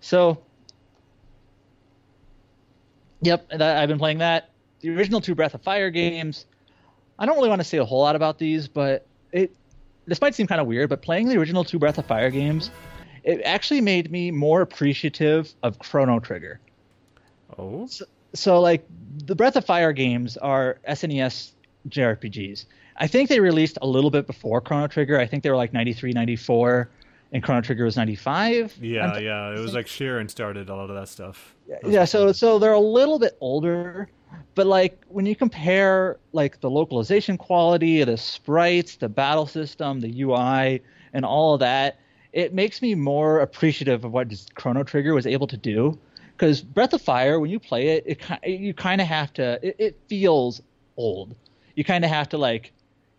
So, 0.00 0.42
yep, 3.20 3.46
I've 3.52 3.88
been 3.88 3.98
playing 3.98 4.18
that 4.18 4.50
the 4.84 4.94
original 4.94 5.20
two 5.20 5.34
Breath 5.34 5.54
of 5.54 5.62
Fire 5.62 5.88
games. 5.88 6.44
I 7.18 7.24
don't 7.24 7.36
really 7.36 7.48
want 7.48 7.60
to 7.60 7.64
say 7.64 7.78
a 7.78 7.84
whole 7.84 8.02
lot 8.02 8.16
about 8.16 8.38
these, 8.38 8.68
but 8.68 9.06
it 9.32 9.54
this 10.06 10.20
might 10.20 10.34
seem 10.34 10.46
kind 10.46 10.60
of 10.60 10.66
weird, 10.66 10.90
but 10.90 11.00
playing 11.00 11.28
the 11.28 11.38
original 11.38 11.64
two 11.64 11.78
Breath 11.78 11.96
of 11.96 12.04
Fire 12.04 12.30
games, 12.30 12.70
it 13.22 13.40
actually 13.44 13.80
made 13.80 14.10
me 14.10 14.30
more 14.30 14.60
appreciative 14.60 15.54
of 15.62 15.78
Chrono 15.78 16.20
Trigger. 16.20 16.60
Oh. 17.58 17.86
So, 17.86 18.04
so 18.34 18.60
like 18.60 18.86
the 19.24 19.34
Breath 19.34 19.56
of 19.56 19.64
Fire 19.64 19.94
games 19.94 20.36
are 20.36 20.78
SNES 20.86 21.52
JRPGs. 21.88 22.66
I 22.98 23.06
think 23.06 23.30
they 23.30 23.40
released 23.40 23.78
a 23.80 23.86
little 23.86 24.10
bit 24.10 24.26
before 24.26 24.60
Chrono 24.60 24.86
Trigger. 24.86 25.18
I 25.18 25.26
think 25.26 25.42
they 25.42 25.50
were 25.50 25.56
like 25.56 25.72
93, 25.72 26.12
94 26.12 26.90
and 27.34 27.42
Chrono 27.42 27.60
Trigger 27.60 27.84
was 27.84 27.96
95. 27.96 28.78
Yeah, 28.80 29.18
yeah, 29.18 29.50
it 29.50 29.58
was 29.58 29.74
like 29.74 29.86
Shiren 29.86 30.30
started 30.30 30.68
a 30.68 30.74
lot 30.74 30.88
of 30.88 30.96
that 30.96 31.08
stuff. 31.08 31.54
That 31.68 31.84
yeah, 31.84 32.04
so 32.04 32.32
so 32.32 32.58
they're 32.58 32.72
a 32.72 32.78
little 32.78 33.18
bit 33.18 33.36
older, 33.40 34.08
but 34.54 34.66
like 34.66 35.02
when 35.08 35.26
you 35.26 35.36
compare 35.36 36.18
like 36.32 36.60
the 36.60 36.70
localization 36.70 37.36
quality, 37.36 38.02
the 38.04 38.16
sprites, 38.16 38.96
the 38.96 39.08
battle 39.08 39.46
system, 39.46 40.00
the 40.00 40.22
UI, 40.22 40.82
and 41.12 41.24
all 41.24 41.54
of 41.54 41.60
that, 41.60 41.98
it 42.32 42.52
makes 42.52 42.82
me 42.82 42.94
more 42.94 43.40
appreciative 43.40 44.04
of 44.04 44.12
what 44.12 44.28
Chrono 44.54 44.82
Trigger 44.82 45.14
was 45.14 45.26
able 45.26 45.46
to 45.46 45.56
do. 45.56 45.98
Because 46.36 46.62
Breath 46.62 46.92
of 46.92 47.00
Fire, 47.00 47.38
when 47.38 47.50
you 47.50 47.60
play 47.60 47.88
it, 47.88 48.04
it 48.06 48.48
you 48.48 48.74
kind 48.74 49.00
of 49.00 49.06
have 49.06 49.32
to. 49.34 49.58
It, 49.62 49.76
it 49.78 50.00
feels 50.08 50.60
old. 50.96 51.34
You 51.76 51.84
kind 51.84 52.04
of 52.04 52.10
have 52.10 52.28
to 52.30 52.38
like 52.38 52.72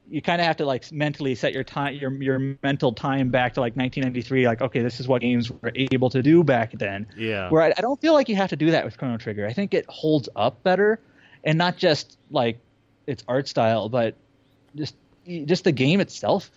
you 0.09 0.21
kind 0.21 0.39
of 0.39 0.47
have 0.47 0.57
to 0.57 0.65
like 0.65 0.91
mentally 0.91 1.35
set 1.35 1.53
your 1.53 1.63
time 1.63 1.95
your 1.95 2.11
your 2.21 2.57
mental 2.63 2.93
time 2.93 3.29
back 3.29 3.53
to 3.53 3.59
like 3.59 3.75
1993 3.75 4.47
like 4.47 4.61
okay 4.61 4.81
this 4.81 4.99
is 4.99 5.07
what 5.07 5.21
games 5.21 5.49
were 5.49 5.71
able 5.75 6.09
to 6.09 6.21
do 6.21 6.43
back 6.43 6.71
then. 6.73 7.07
Yeah. 7.17 7.49
Where 7.49 7.61
I, 7.61 7.73
I, 7.77 7.81
don't 7.81 7.99
feel 7.99 8.13
like 8.13 8.29
you 8.29 8.35
have 8.35 8.49
to 8.49 8.55
do 8.55 8.71
that 8.71 8.85
with 8.85 8.97
chrono 8.97 9.17
trigger. 9.17 9.47
I 9.47 9.53
think 9.53 9.73
it 9.73 9.85
holds 9.87 10.29
up 10.35 10.61
better 10.63 10.99
and 11.43 11.57
not 11.57 11.77
just 11.77 12.17
like 12.29 12.59
its 13.07 13.23
art 13.27 13.47
style 13.47 13.89
but 13.89 14.15
just 14.75 14.95
just 15.25 15.63
the 15.63 15.71
game 15.71 15.99
itself. 15.99 16.51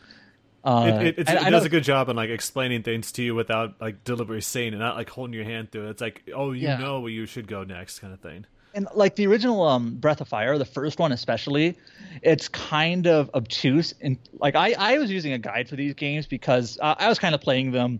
Uh, 0.64 1.00
it, 1.00 1.18
it, 1.18 1.28
it 1.30 1.50
does 1.50 1.64
a 1.64 1.68
good 1.68 1.84
job 1.84 2.10
on 2.10 2.16
like 2.16 2.30
explaining 2.30 2.82
things 2.82 3.12
to 3.12 3.22
you 3.22 3.34
without 3.34 3.80
like 3.80 4.04
deliberately 4.04 4.40
saying 4.40 4.74
it, 4.74 4.76
not 4.76 4.96
like 4.96 5.08
holding 5.08 5.32
your 5.32 5.44
hand 5.44 5.70
through 5.70 5.86
it. 5.86 5.90
It's 5.90 6.02
like, 6.02 6.28
oh, 6.34 6.52
you 6.52 6.66
yeah. 6.66 6.76
know 6.76 7.00
where 7.00 7.10
you 7.10 7.24
should 7.24 7.46
go 7.46 7.64
next, 7.64 8.00
kind 8.00 8.12
of 8.12 8.20
thing 8.20 8.44
and 8.78 8.86
like 8.94 9.16
the 9.16 9.26
original 9.26 9.60
um, 9.64 9.96
Breath 9.96 10.20
of 10.20 10.28
Fire, 10.28 10.56
the 10.56 10.64
first 10.64 11.00
one 11.00 11.10
especially, 11.10 11.76
it's 12.22 12.46
kind 12.46 13.08
of 13.08 13.28
obtuse. 13.34 13.92
And 14.00 14.16
like 14.38 14.54
I, 14.54 14.72
I 14.78 14.98
was 14.98 15.10
using 15.10 15.32
a 15.32 15.38
guide 15.38 15.68
for 15.68 15.74
these 15.74 15.94
games 15.94 16.26
because 16.26 16.78
uh, 16.80 16.94
I 16.96 17.08
was 17.08 17.18
kind 17.18 17.34
of 17.34 17.40
playing 17.40 17.72
them 17.72 17.98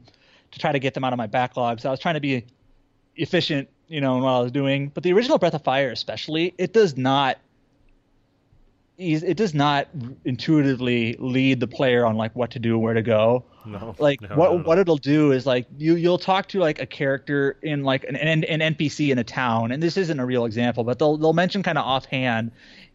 to 0.53 0.59
try 0.61 0.71
to 0.71 0.79
get 0.79 0.95
them 0.95 1.03
out 1.03 1.13
of 1.13 1.17
my 1.17 1.27
backlog. 1.27 1.81
So 1.81 1.89
I 1.89 1.91
was 1.91 1.99
trying 1.99 2.15
to 2.15 2.21
be 2.21 2.47
efficient, 3.17 3.69
you 3.89 4.01
know, 4.01 4.19
in 4.19 4.23
what 4.23 4.31
I 4.31 4.39
was 4.39 4.53
doing. 4.53 4.93
But 4.95 5.03
the 5.03 5.13
original 5.13 5.37
Breath 5.39 5.55
of 5.55 5.65
Fire, 5.65 5.91
especially, 5.91 6.55
it 6.59 6.73
does 6.73 6.97
not 6.97 7.39
it 8.99 9.37
does 9.37 9.55
not 9.55 9.87
intuitively 10.25 11.17
lead 11.21 11.61
the 11.61 11.69
player 11.69 12.05
on 12.05 12.17
like 12.17 12.35
what 12.35 12.51
to 12.51 12.59
do 12.59 12.75
and 12.75 12.83
where 12.83 12.95
to 12.95 13.03
go. 13.03 13.45
No, 13.65 13.95
like 13.99 14.21
no, 14.21 14.29
what 14.35 14.53
no, 14.53 14.59
what 14.59 14.79
it'll 14.79 14.97
do 14.97 15.31
is 15.31 15.47
like 15.47 15.67
you 15.79 15.95
you'll 15.95 16.19
talk 16.19 16.49
to 16.49 16.59
like 16.59 16.81
a 16.81 16.87
character 16.87 17.57
in 17.63 17.85
like 17.85 18.05
an, 18.05 18.17
an, 18.17 18.45
an 18.45 18.75
NPC 18.75 19.11
in 19.11 19.19
a 19.19 19.25
town, 19.25 19.71
and 19.71 19.83
this 19.83 19.97
isn't 19.97 20.19
a 20.19 20.27
real 20.27 20.45
example, 20.45 20.83
but 20.83 20.99
they'll 20.99 21.17
they'll 21.17 21.33
mention 21.33 21.63
kind 21.63 21.79
of 21.79 21.85
offhand 21.85 22.51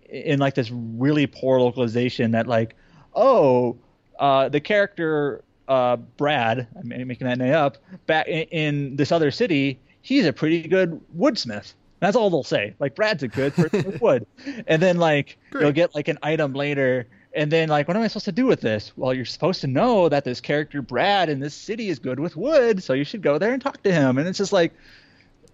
in 0.09 0.39
like 0.39 0.55
this 0.55 0.69
really 0.71 1.25
poor 1.25 1.59
localization 1.59 2.31
that 2.31 2.47
like 2.47 2.75
oh 3.15 3.77
uh, 4.19 4.49
the 4.49 4.59
character 4.59 5.43
uh, 5.69 5.95
Brad 5.95 6.67
I'm 6.77 7.07
making 7.07 7.27
that 7.27 7.37
name 7.37 7.53
up 7.53 7.77
back 8.05 8.27
in, 8.27 8.43
in 8.49 8.95
this 8.97 9.11
other 9.11 9.31
city 9.31 9.79
he's 10.01 10.25
a 10.25 10.33
pretty 10.33 10.67
good 10.67 11.01
woodsmith 11.17 11.73
that's 12.03 12.15
all 12.15 12.29
they'll 12.29 12.43
say. 12.43 12.75
Like 12.79 12.95
Brad's 12.95 13.23
a 13.23 13.27
good 13.27 13.53
person 13.53 13.83
with 13.83 14.01
wood, 14.01 14.25
and 14.67 14.81
then 14.81 14.97
like 14.97 15.37
Great. 15.51 15.63
you'll 15.63 15.71
get 15.71 15.95
like 15.95 16.07
an 16.07 16.19
item 16.21 16.53
later, 16.53 17.07
and 17.33 17.51
then 17.51 17.69
like 17.69 17.87
what 17.87 17.97
am 17.97 18.03
I 18.03 18.07
supposed 18.07 18.25
to 18.25 18.31
do 18.31 18.45
with 18.45 18.61
this? 18.61 18.91
Well, 18.95 19.13
you're 19.13 19.25
supposed 19.25 19.61
to 19.61 19.67
know 19.67 20.09
that 20.09 20.23
this 20.23 20.41
character 20.41 20.81
Brad 20.81 21.29
in 21.29 21.39
this 21.39 21.53
city 21.53 21.89
is 21.89 21.99
good 21.99 22.19
with 22.19 22.35
wood, 22.35 22.83
so 22.83 22.93
you 22.93 23.03
should 23.03 23.21
go 23.21 23.37
there 23.37 23.53
and 23.53 23.61
talk 23.61 23.81
to 23.83 23.91
him. 23.91 24.17
And 24.17 24.27
it's 24.27 24.37
just 24.37 24.53
like 24.53 24.73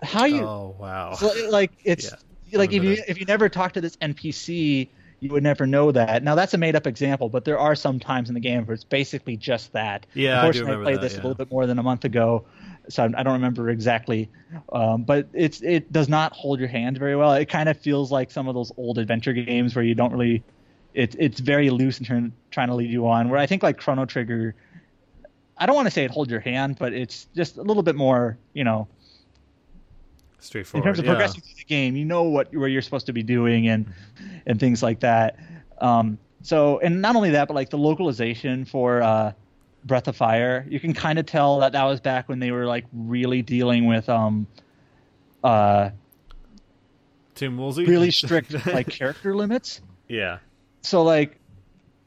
how 0.01 0.25
you. 0.25 0.41
Oh 0.41 0.75
wow! 0.79 1.13
So, 1.13 1.31
like 1.49 1.71
it's 1.83 2.11
yeah, 2.49 2.57
like 2.57 2.73
if 2.73 2.83
you 2.83 2.97
if 3.07 3.19
you 3.19 3.25
never 3.25 3.49
talk 3.49 3.73
to 3.73 3.81
this 3.81 3.95
NPC, 3.97 4.89
you 5.19 5.29
would 5.31 5.43
never 5.43 5.67
know 5.67 5.91
that. 5.91 6.23
Now 6.23 6.35
that's 6.35 6.53
a 6.53 6.57
made 6.57 6.75
up 6.75 6.87
example, 6.87 7.29
but 7.29 7.45
there 7.45 7.59
are 7.59 7.75
some 7.75 7.99
times 7.99 8.29
in 8.29 8.33
the 8.33 8.39
game 8.39 8.65
where 8.65 8.73
it's 8.73 8.83
basically 8.83 9.37
just 9.37 9.73
that. 9.73 10.05
Yeah, 10.13 10.39
Unfortunately, 10.39 10.75
I, 10.75 10.79
I 10.79 10.83
played 10.83 10.95
that, 10.95 11.01
this 11.01 11.13
yeah. 11.13 11.19
a 11.19 11.21
little 11.21 11.35
bit 11.35 11.51
more 11.51 11.65
than 11.65 11.79
a 11.79 11.83
month 11.83 12.05
ago, 12.05 12.45
so 12.89 13.03
I 13.15 13.23
don't 13.23 13.33
remember 13.33 13.69
exactly. 13.69 14.29
Um, 14.73 15.03
but 15.03 15.27
it's 15.33 15.61
it 15.61 15.91
does 15.91 16.09
not 16.09 16.33
hold 16.33 16.59
your 16.59 16.67
hand 16.67 16.97
very 16.97 17.15
well. 17.15 17.33
It 17.33 17.47
kind 17.47 17.69
of 17.69 17.77
feels 17.77 18.11
like 18.11 18.31
some 18.31 18.47
of 18.47 18.55
those 18.55 18.71
old 18.77 18.97
adventure 18.97 19.33
games 19.33 19.75
where 19.75 19.85
you 19.85 19.95
don't 19.95 20.11
really. 20.11 20.43
It's 20.95 21.15
it's 21.19 21.39
very 21.39 21.69
loose 21.69 21.99
in 21.99 22.05
turn, 22.05 22.33
trying 22.49 22.67
to 22.69 22.75
lead 22.75 22.89
you 22.89 23.07
on. 23.07 23.29
Where 23.29 23.39
I 23.39 23.45
think 23.45 23.61
like 23.61 23.77
Chrono 23.77 24.05
Trigger, 24.05 24.55
I 25.57 25.67
don't 25.67 25.75
want 25.75 25.85
to 25.85 25.91
say 25.91 26.03
it 26.03 26.11
holds 26.11 26.31
your 26.31 26.39
hand, 26.39 26.77
but 26.79 26.93
it's 26.93 27.27
just 27.35 27.57
a 27.57 27.61
little 27.61 27.83
bit 27.83 27.95
more, 27.95 28.39
you 28.53 28.63
know, 28.63 28.87
straightforward. 30.39 30.83
In 30.83 30.87
terms 30.87 30.99
of 30.99 31.05
yeah. 31.05 31.11
progressing 31.11 31.41
through 31.41 31.55
the 31.57 31.65
game, 31.65 31.95
you 31.95 32.05
know 32.05 32.23
what 32.23 32.53
where 32.55 32.67
you're 32.67 32.81
supposed 32.81 33.05
to 33.05 33.13
be 33.13 33.21
doing 33.21 33.67
and 33.67 33.85
and 34.47 34.59
things 34.59 34.81
like 34.81 34.99
that. 35.01 35.37
Um, 35.79 36.17
so 36.41 36.79
and 36.79 37.01
not 37.01 37.15
only 37.15 37.29
that, 37.31 37.47
but 37.47 37.53
like 37.53 37.69
the 37.69 37.77
localization 37.77 38.65
for 38.65 39.03
uh, 39.03 39.33
Breath 39.83 40.07
of 40.07 40.15
Fire, 40.15 40.65
you 40.69 40.79
can 40.79 40.93
kind 40.93 41.19
of 41.19 41.25
tell 41.25 41.59
that 41.59 41.71
that 41.73 41.83
was 41.85 41.99
back 41.99 42.29
when 42.29 42.39
they 42.39 42.51
were 42.51 42.65
like 42.65 42.85
really 42.93 43.41
dealing 43.41 43.87
with 43.87 44.09
um, 44.09 44.47
uh, 45.43 45.89
Ted 47.35 47.55
Woolsey, 47.55 47.85
really 47.85 48.11
strict 48.11 48.65
like 48.67 48.89
character 48.89 49.35
limits. 49.35 49.81
Yeah. 50.07 50.39
So 50.81 51.03
like, 51.03 51.37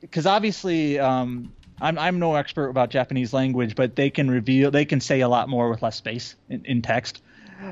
because 0.00 0.26
obviously, 0.26 0.98
um, 0.98 1.52
I'm 1.80 1.98
I'm 1.98 2.18
no 2.18 2.34
expert 2.34 2.68
about 2.68 2.90
Japanese 2.90 3.32
language, 3.32 3.74
but 3.74 3.96
they 3.96 4.10
can 4.10 4.30
reveal 4.30 4.70
they 4.70 4.84
can 4.84 5.00
say 5.00 5.20
a 5.20 5.28
lot 5.28 5.48
more 5.48 5.68
with 5.70 5.82
less 5.82 5.96
space 5.96 6.36
in, 6.48 6.64
in 6.64 6.82
text. 6.82 7.22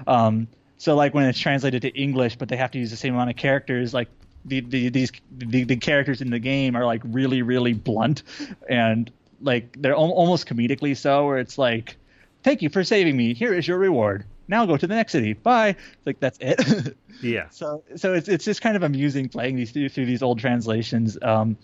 Um, 0.07 0.49
so 0.79 0.95
like 0.95 1.15
when 1.15 1.27
it's 1.27 1.39
translated 1.39 1.83
to 1.83 1.89
English, 1.91 2.37
but 2.37 2.49
they 2.49 2.57
have 2.57 2.71
to 2.71 2.79
use 2.79 2.91
the 2.91 2.97
same 2.97 3.15
amount 3.15 3.31
of 3.31 3.37
characters, 3.37 3.93
like 3.93 4.09
the, 4.45 4.61
the 4.61 4.89
these 4.89 5.13
the, 5.37 5.65
the 5.65 5.77
characters 5.77 6.21
in 6.23 6.31
the 6.31 6.39
game 6.39 6.75
are 6.75 6.87
like 6.87 7.03
really 7.05 7.43
really 7.43 7.75
blunt 7.75 8.23
and 8.69 9.11
like 9.41 9.77
they're 9.81 9.95
al- 9.95 10.13
almost 10.13 10.47
comedically 10.47 10.97
so 10.97 11.27
where 11.27 11.39
it's 11.39 11.59
like 11.59 11.97
thank 12.43 12.63
you 12.63 12.69
for 12.69 12.85
saving 12.85 13.17
me. 13.17 13.35
Here 13.35 13.55
is 13.55 13.67
your 13.67 13.79
reward. 13.79 14.25
Now 14.49 14.67
go 14.67 14.77
to 14.77 14.87
the 14.87 14.95
next 14.95 15.13
city. 15.13 15.35
Bye. 15.35 15.77
Like 16.05 16.21
that's 16.21 16.39
it. 16.41 16.97
Yeah. 17.23 17.51
So 17.51 17.85
so 17.97 18.15
it's 18.15 18.29
it's 18.29 18.47
just 18.47 18.63
kind 18.63 18.77
of 18.77 18.83
amusing 18.83 19.29
playing 19.29 19.57
these 19.57 19.73
through, 19.73 19.91
through 19.91 20.07
these 20.07 20.23
old 20.23 20.39
translations. 20.39 21.19
Um 21.21 21.59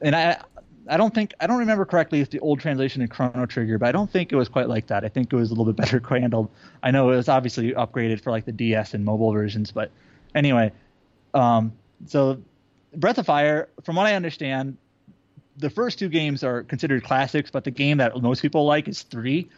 and 0.00 0.16
i 0.16 0.42
I 0.88 0.96
don't 0.96 1.14
think 1.14 1.32
I 1.40 1.46
don't 1.46 1.58
remember 1.58 1.84
correctly 1.84 2.20
if 2.20 2.30
the 2.30 2.40
old 2.40 2.60
translation 2.60 3.00
in 3.00 3.08
Chrono 3.08 3.46
Trigger, 3.46 3.78
but 3.78 3.88
I 3.88 3.92
don't 3.92 4.10
think 4.10 4.32
it 4.32 4.36
was 4.36 4.48
quite 4.48 4.68
like 4.68 4.88
that. 4.88 5.04
I 5.04 5.08
think 5.08 5.32
it 5.32 5.36
was 5.36 5.50
a 5.50 5.54
little 5.54 5.72
bit 5.72 5.76
better 5.76 6.02
handled. 6.08 6.50
I 6.82 6.90
know 6.90 7.10
it 7.10 7.16
was 7.16 7.28
obviously 7.28 7.72
upgraded 7.72 8.20
for 8.20 8.30
like 8.30 8.44
the 8.44 8.52
DS 8.52 8.94
and 8.94 9.04
mobile 9.04 9.32
versions, 9.32 9.70
but 9.70 9.90
anyway, 10.34 10.72
um, 11.32 11.72
so 12.06 12.42
Breath 12.94 13.18
of 13.18 13.26
Fire, 13.26 13.68
from 13.82 13.96
what 13.96 14.06
I 14.06 14.14
understand, 14.14 14.76
the 15.56 15.70
first 15.70 15.98
two 15.98 16.08
games 16.08 16.42
are 16.42 16.62
considered 16.62 17.04
classics, 17.04 17.50
but 17.50 17.64
the 17.64 17.70
game 17.70 17.98
that 17.98 18.20
most 18.20 18.42
people 18.42 18.64
like 18.64 18.88
is 18.88 19.02
three. 19.02 19.48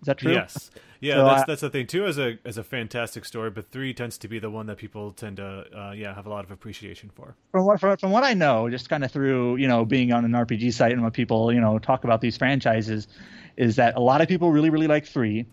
Is 0.00 0.06
that 0.06 0.18
true? 0.18 0.32
Yes. 0.32 0.70
Yeah, 1.02 1.14
so 1.16 1.24
that's 1.24 1.42
I, 1.42 1.44
that's 1.46 1.60
the 1.62 1.70
thing. 1.70 1.88
Two 1.88 2.06
is 2.06 2.16
a 2.16 2.38
is 2.44 2.58
a 2.58 2.62
fantastic 2.62 3.24
story, 3.24 3.50
but 3.50 3.68
three 3.72 3.92
tends 3.92 4.16
to 4.18 4.28
be 4.28 4.38
the 4.38 4.50
one 4.50 4.66
that 4.66 4.76
people 4.76 5.10
tend 5.10 5.38
to 5.38 5.66
uh, 5.76 5.90
yeah 5.90 6.14
have 6.14 6.26
a 6.26 6.30
lot 6.30 6.44
of 6.44 6.52
appreciation 6.52 7.10
for. 7.12 7.34
From 7.50 7.66
what 7.66 7.80
from, 7.80 7.96
from 7.96 8.12
what 8.12 8.22
I 8.22 8.34
know, 8.34 8.70
just 8.70 8.88
kind 8.88 9.02
of 9.02 9.10
through 9.10 9.56
you 9.56 9.66
know 9.66 9.84
being 9.84 10.12
on 10.12 10.24
an 10.24 10.30
RPG 10.30 10.72
site 10.74 10.92
and 10.92 11.02
what 11.02 11.12
people 11.12 11.52
you 11.52 11.60
know 11.60 11.80
talk 11.80 12.04
about 12.04 12.20
these 12.20 12.36
franchises, 12.36 13.08
is 13.56 13.74
that 13.76 13.96
a 13.96 14.00
lot 14.00 14.20
of 14.20 14.28
people 14.28 14.52
really 14.52 14.70
really 14.70 14.86
like 14.86 15.04
three, 15.04 15.44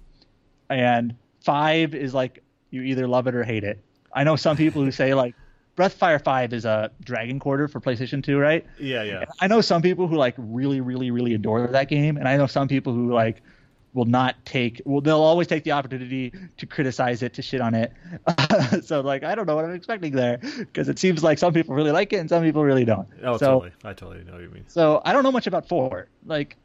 and 0.69 1.15
five 1.41 1.95
is 1.95 2.13
like 2.13 2.43
you 2.69 2.84
either 2.84 3.08
love 3.08 3.25
it 3.25 3.34
or 3.34 3.43
hate 3.43 3.63
it. 3.63 3.80
I 4.13 4.23
know 4.23 4.36
some 4.36 4.56
people 4.56 4.84
who 4.84 4.91
say 4.91 5.15
like 5.15 5.34
Breath 5.80 5.94
Fire 5.94 6.20
Five 6.20 6.52
is 6.52 6.65
a 6.65 6.92
Dragon 7.06 7.39
Quarter 7.39 7.70
for 7.70 7.80
PlayStation 7.80 8.22
Two, 8.22 8.38
right? 8.38 8.65
Yeah, 8.80 9.04
yeah. 9.04 9.24
I 9.39 9.48
know 9.48 9.62
some 9.62 9.82
people 9.82 10.10
who 10.10 10.18
like 10.18 10.36
really, 10.38 10.82
really, 10.82 11.10
really 11.10 11.34
adore 11.34 11.65
that 11.68 11.88
game, 11.88 12.18
and 12.18 12.28
I 12.28 12.36
know 12.36 12.48
some 12.48 12.68
people 12.68 12.92
who 12.92 13.13
like 13.13 13.42
will 13.94 14.04
not 14.04 14.36
take 14.44 14.82
well 14.84 15.00
they'll 15.00 15.22
always 15.22 15.48
take 15.48 15.63
the 15.63 15.72
opportunity 15.72 16.34
to 16.58 16.65
criticize 16.65 17.24
it 17.24 17.34
to 17.36 17.42
shit 17.42 17.62
on 17.62 17.76
it. 17.76 17.94
So 18.84 19.00
like 19.00 19.24
i 19.24 19.34
don't 19.36 19.46
know 19.46 19.56
what 19.56 19.65
i'm 19.65 19.74
expecting 19.74 20.12
there 20.12 20.38
because 20.38 20.89
it 20.89 21.00
seems 21.00 21.24
like 21.24 21.39
some 21.39 21.54
people 21.54 21.74
really 21.76 21.92
like 21.92 22.12
it 22.12 22.18
and 22.18 22.28
some 22.28 22.44
people 22.44 22.63
really 22.65 22.84
don't. 22.84 23.08
Oh 23.24 23.38
so, 23.38 23.46
totally. 23.46 23.72
I 23.86 23.94
totally 23.94 24.26
know 24.26 24.34
what 24.34 24.42
you 24.42 24.50
mean. 24.50 24.65
So 24.68 25.02
i 25.06 25.13
don't 25.13 25.24
know 25.24 25.32
much 25.32 25.48
about 25.48 25.70
four. 25.70 26.10
Like 26.26 26.58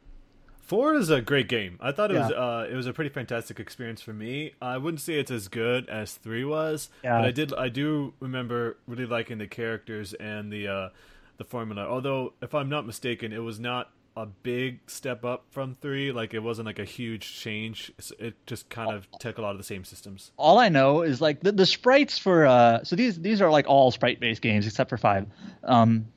Four 0.65 0.95
is 0.95 1.11
a 1.11 1.21
great 1.21 1.47
game. 1.47 1.77
I 1.79 1.91
thought 1.91 2.09
it 2.09 2.15
yeah. 2.15 2.27
was 2.27 2.31
uh, 2.31 2.67
it 2.71 2.75
was 2.75 2.87
a 2.87 2.93
pretty 2.93 3.11
fantastic 3.11 3.59
experience 3.59 4.01
for 4.01 4.13
me. 4.13 4.53
I 4.59 4.77
wouldn't 4.77 5.01
say 5.01 5.19
it's 5.19 5.29
as 5.29 5.47
good 5.47 5.87
as 5.89 6.15
three 6.15 6.43
was, 6.43 6.89
yeah. 7.03 7.19
but 7.19 7.25
I 7.25 7.31
did 7.31 7.53
I 7.53 7.69
do 7.69 8.13
remember 8.19 8.77
really 8.87 9.05
liking 9.05 9.37
the 9.37 9.47
characters 9.47 10.13
and 10.15 10.51
the 10.51 10.67
uh, 10.67 10.89
the 11.37 11.43
formula. 11.43 11.85
Although, 11.87 12.33
if 12.41 12.55
I'm 12.55 12.67
not 12.67 12.87
mistaken, 12.87 13.31
it 13.31 13.43
was 13.43 13.59
not 13.59 13.91
a 14.17 14.25
big 14.25 14.79
step 14.87 15.23
up 15.23 15.45
from 15.51 15.75
three. 15.81 16.11
Like 16.11 16.33
it 16.33 16.39
wasn't 16.39 16.65
like 16.65 16.79
a 16.79 16.85
huge 16.85 17.39
change. 17.39 17.91
It 18.17 18.33
just 18.47 18.67
kind 18.69 18.91
of 18.91 19.07
took 19.19 19.37
a 19.37 19.43
lot 19.43 19.51
of 19.51 19.57
the 19.57 19.63
same 19.63 19.83
systems. 19.83 20.31
All 20.35 20.57
I 20.57 20.69
know 20.69 21.03
is 21.03 21.21
like 21.21 21.41
the, 21.41 21.51
the 21.51 21.67
sprites 21.67 22.17
for 22.17 22.47
uh, 22.47 22.83
so 22.83 22.95
these 22.95 23.19
these 23.19 23.39
are 23.39 23.51
like 23.51 23.67
all 23.67 23.91
sprite 23.91 24.19
based 24.19 24.41
games 24.41 24.65
except 24.65 24.89
for 24.89 24.97
five. 24.97 25.27
Um, 25.63 26.07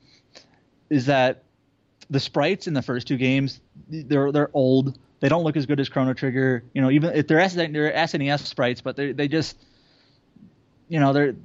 is 0.89 1.05
that 1.05 1.43
the 2.09 2.19
sprites 2.19 2.67
in 2.67 2.73
the 2.73 2.81
first 2.81 3.07
two 3.07 3.17
games 3.17 3.61
they're 3.89 4.31
they're 4.31 4.51
old. 4.53 4.97
They 5.19 5.29
don't 5.29 5.43
look 5.43 5.57
as 5.57 5.65
good 5.65 5.79
as 5.79 5.89
Chrono 5.89 6.13
Trigger. 6.13 6.63
You 6.73 6.81
know, 6.81 6.91
even 6.91 7.13
if 7.13 7.27
they're 7.27 7.47
they're 7.47 7.91
SNES 7.91 8.45
sprites, 8.45 8.81
but 8.81 8.95
they 8.95 9.11
they 9.11 9.27
just 9.27 9.57
you 10.87 10.99
know 10.99 11.13
they're 11.13 11.35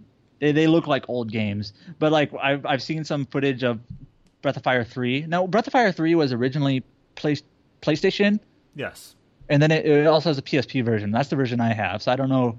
they, 0.41 0.53
they 0.53 0.67
look 0.67 0.87
like 0.87 1.09
old 1.09 1.31
games. 1.31 1.73
But 1.99 2.13
like 2.13 2.31
I've 2.41 2.65
I've 2.67 2.83
seen 2.83 3.05
some 3.05 3.27
footage 3.27 3.65
of 3.65 3.81
Breath 4.43 4.57
of 4.57 4.63
Fire 4.63 4.85
three. 4.85 5.27
Now 5.27 5.47
Breath 5.47 5.67
of 5.67 5.73
Fire 5.73 5.93
three 5.93 6.15
was 6.15 6.33
originally 6.33 6.85
play, 7.15 7.37
PlayStation. 7.83 8.41
Yes. 8.75 9.17
And 9.49 9.63
then 9.63 9.71
it, 9.71 9.85
it 9.85 10.07
also 10.07 10.31
has 10.31 10.39
a 10.39 10.43
PSP 10.43 10.85
version. 10.85 11.11
That's 11.11 11.29
the 11.29 11.37
version 11.37 11.61
I 11.61 11.75
have. 11.75 12.03
So 12.03 12.13
I 12.13 12.17
don't 12.17 12.31
know 12.31 12.59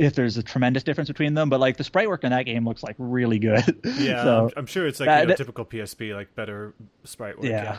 if 0.00 0.14
there's 0.14 0.38
a 0.38 0.42
tremendous 0.42 0.82
difference 0.82 1.08
between 1.08 1.34
them, 1.34 1.50
but 1.50 1.60
like 1.60 1.76
the 1.76 1.84
sprite 1.84 2.08
work 2.08 2.24
in 2.24 2.30
that 2.30 2.44
game 2.44 2.66
looks 2.66 2.82
like 2.82 2.96
really 2.98 3.38
good. 3.38 3.78
Yeah, 4.00 4.22
so, 4.22 4.44
I'm, 4.46 4.52
I'm, 4.56 4.66
sure 4.66 4.86
it's 4.86 4.98
like 4.98 5.08
that, 5.08 5.22
you 5.22 5.26
know, 5.26 5.34
typical 5.34 5.64
PSP, 5.64 6.14
like 6.14 6.34
better 6.34 6.74
sprite 7.04 7.36
work. 7.36 7.44
Yeah, 7.44 7.62
yeah. 7.62 7.78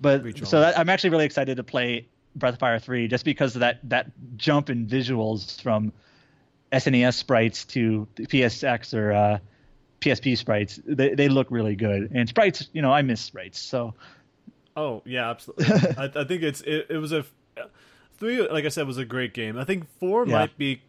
but 0.00 0.22
Regional. 0.22 0.48
so 0.48 0.60
that, 0.60 0.78
I'm 0.78 0.90
actually 0.90 1.10
really 1.10 1.24
excited 1.24 1.56
to 1.56 1.64
play 1.64 2.08
Breath 2.36 2.54
of 2.54 2.60
Fire 2.60 2.78
3 2.78 3.08
just 3.08 3.24
because 3.24 3.56
of 3.56 3.60
that 3.60 3.78
that 3.84 4.10
jump 4.36 4.68
in 4.68 4.86
visuals 4.86 5.62
from 5.62 5.92
SNES 6.72 7.14
sprites 7.14 7.64
to 7.66 8.06
PSX 8.16 8.92
or 8.92 9.12
uh, 9.12 9.38
PSP 10.00 10.36
sprites. 10.36 10.78
They 10.84 11.14
they 11.14 11.28
look 11.28 11.46
really 11.50 11.76
good, 11.76 12.10
and 12.12 12.28
sprites. 12.28 12.68
You 12.72 12.82
know, 12.82 12.92
I 12.92 13.00
miss 13.02 13.20
sprites. 13.20 13.58
So. 13.58 13.94
Oh 14.76 15.02
yeah, 15.06 15.30
absolutely. 15.30 15.66
I, 15.98 16.04
I, 16.04 16.24
think 16.24 16.42
it's 16.42 16.60
it, 16.62 16.86
it 16.90 16.98
was 16.98 17.12
a 17.12 17.24
three. 18.18 18.46
Like 18.46 18.66
I 18.66 18.68
said, 18.68 18.86
was 18.86 18.98
a 18.98 19.04
great 19.04 19.32
game. 19.32 19.56
I 19.56 19.64
think 19.64 19.86
four 19.98 20.26
yeah. 20.26 20.32
might 20.32 20.58
be 20.58 20.82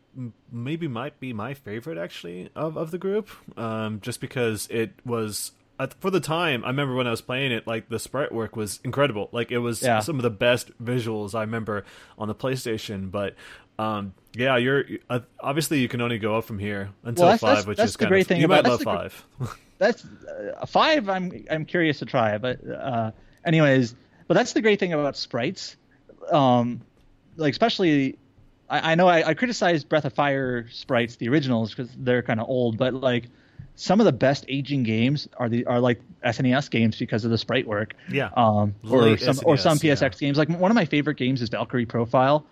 maybe 0.52 0.88
might 0.88 1.20
be 1.20 1.34
my 1.34 1.54
favorite 1.54 1.98
actually 1.98 2.50
of 2.56 2.78
of 2.78 2.92
the 2.92 2.98
group. 2.98 3.30
Um, 3.58 4.00
just 4.02 4.22
because 4.22 4.68
it 4.70 4.94
was 5.06 5.52
for 6.00 6.12
the 6.12 6.20
time, 6.20 6.64
I 6.64 6.68
remember 6.68 6.96
when 6.96 7.08
I 7.08 7.12
was 7.12 7.22
playing 7.22 7.52
it, 7.52 7.66
like 7.66 7.90
the 7.90 8.00
sprite 8.00 8.32
work 8.32 8.56
was 8.56 8.80
incredible. 8.84 9.30
Like 9.32 9.52
it 9.52 9.58
was 9.58 9.82
yeah. 9.82 10.00
some 10.00 10.18
of 10.18 10.24
the 10.24 10.30
best 10.30 10.72
visuals 10.82 11.34
I 11.34 11.42
remember 11.42 11.84
on 12.18 12.28
the 12.28 12.36
PlayStation. 12.36 13.10
But 13.10 13.36
um, 13.80 14.14
yeah, 14.34 14.58
you're 14.58 14.86
uh, 15.10 15.22
obviously 15.40 15.80
you 15.80 15.88
can 15.88 16.02
only 16.02 16.20
go 16.20 16.38
up 16.38 16.46
from 16.46 16.60
here 16.60 16.90
until 17.04 17.26
well, 17.26 17.32
that's, 17.32 17.42
five, 17.42 17.56
that's, 17.56 17.68
which 17.68 17.78
that's 17.78 17.92
is 17.92 17.98
the 17.98 18.06
great 18.06 18.22
of, 18.22 18.28
thing 18.28 18.40
you 18.40 18.46
about 18.46 18.64
might 18.64 18.70
love 18.70 18.82
five. 18.82 19.26
that's 19.80 20.06
uh, 20.06 20.66
five. 20.66 21.10
I'm 21.10 21.46
I'm 21.50 21.66
curious 21.66 22.00
to 22.00 22.06
try, 22.06 22.38
but 22.38 22.60
uh, 22.70 23.12
anyways, 23.46 23.96
but 24.28 24.36
that's 24.36 24.54
the 24.54 24.62
great 24.62 24.80
thing 24.80 24.94
about 24.94 25.18
sprites. 25.18 25.76
Um, 26.32 26.82
like 27.36 27.52
especially, 27.52 28.18
I, 28.74 28.94
I 28.94 28.96
know 28.96 29.08
I, 29.08 29.30
I 29.30 29.34
criticized 29.36 29.88
Breath 29.88 30.06
of 30.06 30.14
Fire 30.14 30.68
sprites, 30.72 31.18
the 31.18 31.30
originals, 31.30 31.70
because 31.70 31.92
they're 31.96 32.24
kind 32.24 32.40
of 32.40 32.50
old, 32.50 32.78
but 32.78 32.96
like 32.96 33.26
some 33.76 34.00
of 34.02 34.06
the 34.06 34.12
best 34.12 34.46
aging 34.48 34.82
games 34.82 35.30
are 35.38 35.48
the 35.48 35.66
are 35.66 35.80
like 35.80 36.02
SNES 36.26 36.72
games 36.72 36.98
because 36.98 37.24
of 37.24 37.30
the 37.30 37.38
sprite 37.38 37.68
work. 37.68 37.94
Yeah. 38.10 38.32
Um, 38.36 38.74
or 38.90 39.16
some 39.18 39.36
SNES, 39.36 39.46
or 39.46 39.58
some 39.58 39.78
PSX 39.78 40.02
yeah. 40.02 40.10
games. 40.10 40.38
Like 40.40 40.50
one 40.50 40.72
of 40.72 40.76
my 40.76 40.86
favorite 40.86 41.18
games 41.18 41.44
is 41.44 41.50
Valkyrie 41.50 41.86
Profile, 41.86 42.48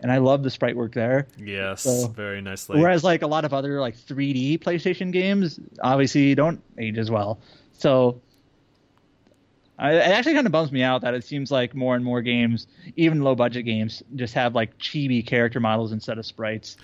and 0.00 0.10
I 0.10 0.16
love 0.16 0.42
the 0.42 0.50
sprite 0.50 0.76
work 0.76 0.94
there. 0.94 1.26
Yes, 1.36 1.82
so, 1.82 2.08
very 2.08 2.40
nicely. 2.40 2.80
Whereas 2.80 3.04
like 3.04 3.20
a 3.20 3.26
lot 3.26 3.44
of 3.44 3.52
other 3.52 3.78
like 3.78 3.98
3D 3.98 4.60
PlayStation 4.60 5.12
games, 5.12 5.60
obviously 5.82 6.34
don't 6.34 6.62
age 6.78 6.96
as 6.96 7.10
well. 7.10 7.38
So 7.72 8.22
I, 9.78 9.92
it 9.92 10.12
actually 10.12 10.34
kind 10.34 10.46
of 10.46 10.52
bums 10.52 10.72
me 10.72 10.82
out 10.82 11.02
that 11.02 11.14
it 11.14 11.24
seems 11.24 11.50
like 11.50 11.74
more 11.74 11.94
and 11.94 12.04
more 12.04 12.22
games, 12.22 12.66
even 12.96 13.20
low 13.22 13.34
budget 13.34 13.64
games, 13.66 14.02
just 14.14 14.34
have 14.34 14.54
like 14.54 14.78
chibi 14.78 15.26
character 15.26 15.60
models 15.60 15.92
instead 15.92 16.18
of 16.18 16.24
sprites. 16.24 16.76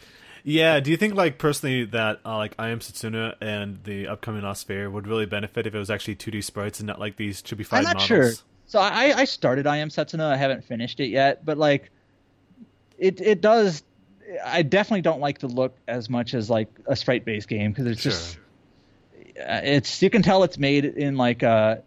Yeah, 0.45 0.81
do 0.81 0.91
you 0.91 0.97
think 0.97 1.15
like 1.15 1.39
personally 1.39 1.85
that 1.87 2.21
uh, 2.25 2.37
like 2.37 2.55
I 2.59 2.69
Am 2.69 2.81
Setsuna 2.81 3.37
and 3.41 3.83
the 3.85 4.09
upcoming 4.09 4.43
Lost 4.43 4.67
Sphear 4.67 4.91
would 4.91 5.07
really 5.07 5.27
benefit 5.27 5.67
if 5.67 5.75
it 5.75 5.79
was 5.79 5.91
actually 5.91 6.17
2D 6.17 6.43
sprites 6.43 6.81
and 6.81 6.87
not 6.87 6.99
like 6.99 7.17
these 7.17 7.43
chibified 7.43 7.79
I'm 7.79 7.85
not 7.85 7.95
models? 7.95 8.07
sure. 8.07 8.33
So 8.67 8.81
I, 8.81 9.13
I 9.17 9.25
started 9.25 9.67
I 9.67 9.79
Am 9.79 9.89
Setsuna. 9.89 10.25
I 10.25 10.37
haven't 10.37 10.65
finished 10.65 10.99
it 11.01 11.09
yet, 11.09 11.45
but 11.45 11.59
like 11.59 11.91
it 12.99 13.21
it 13.21 13.41
does. 13.41 13.83
I 14.45 14.63
definitely 14.63 15.03
don't 15.03 15.21
like 15.21 15.39
the 15.39 15.49
look 15.49 15.77
as 15.87 16.11
much 16.11 16.35
as 16.35 16.51
like 16.51 16.69
a 16.87 16.97
sprite 16.97 17.25
based 17.25 17.49
game 17.49 17.71
because 17.71 17.87
it's 17.87 18.01
sure. 18.01 18.13
just 18.13 18.39
it's 19.37 20.03
you 20.03 20.11
can 20.11 20.23
tell 20.23 20.43
it's 20.43 20.59
made 20.59 20.85
in 20.85 21.17
like 21.17 21.43
a 21.43 21.83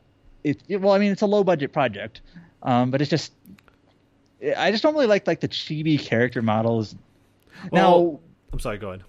it, 0.45 0.81
well 0.81 0.93
I 0.93 0.99
mean 0.99 1.11
it's 1.11 1.21
a 1.21 1.27
low 1.27 1.43
budget 1.43 1.73
project, 1.73 2.21
um, 2.63 2.91
but 2.91 3.01
it's 3.01 3.09
just 3.09 3.33
I 4.57 4.71
just 4.71 4.83
don't 4.83 4.93
really 4.93 5.07
like 5.07 5.27
like 5.27 5.39
the 5.39 5.47
chibi 5.47 5.99
character 5.99 6.41
models. 6.41 6.95
Well, 7.71 7.81
now 7.81 8.19
I'm 8.53 8.59
sorry, 8.59 8.77
go 8.77 8.89
ahead. 8.89 9.03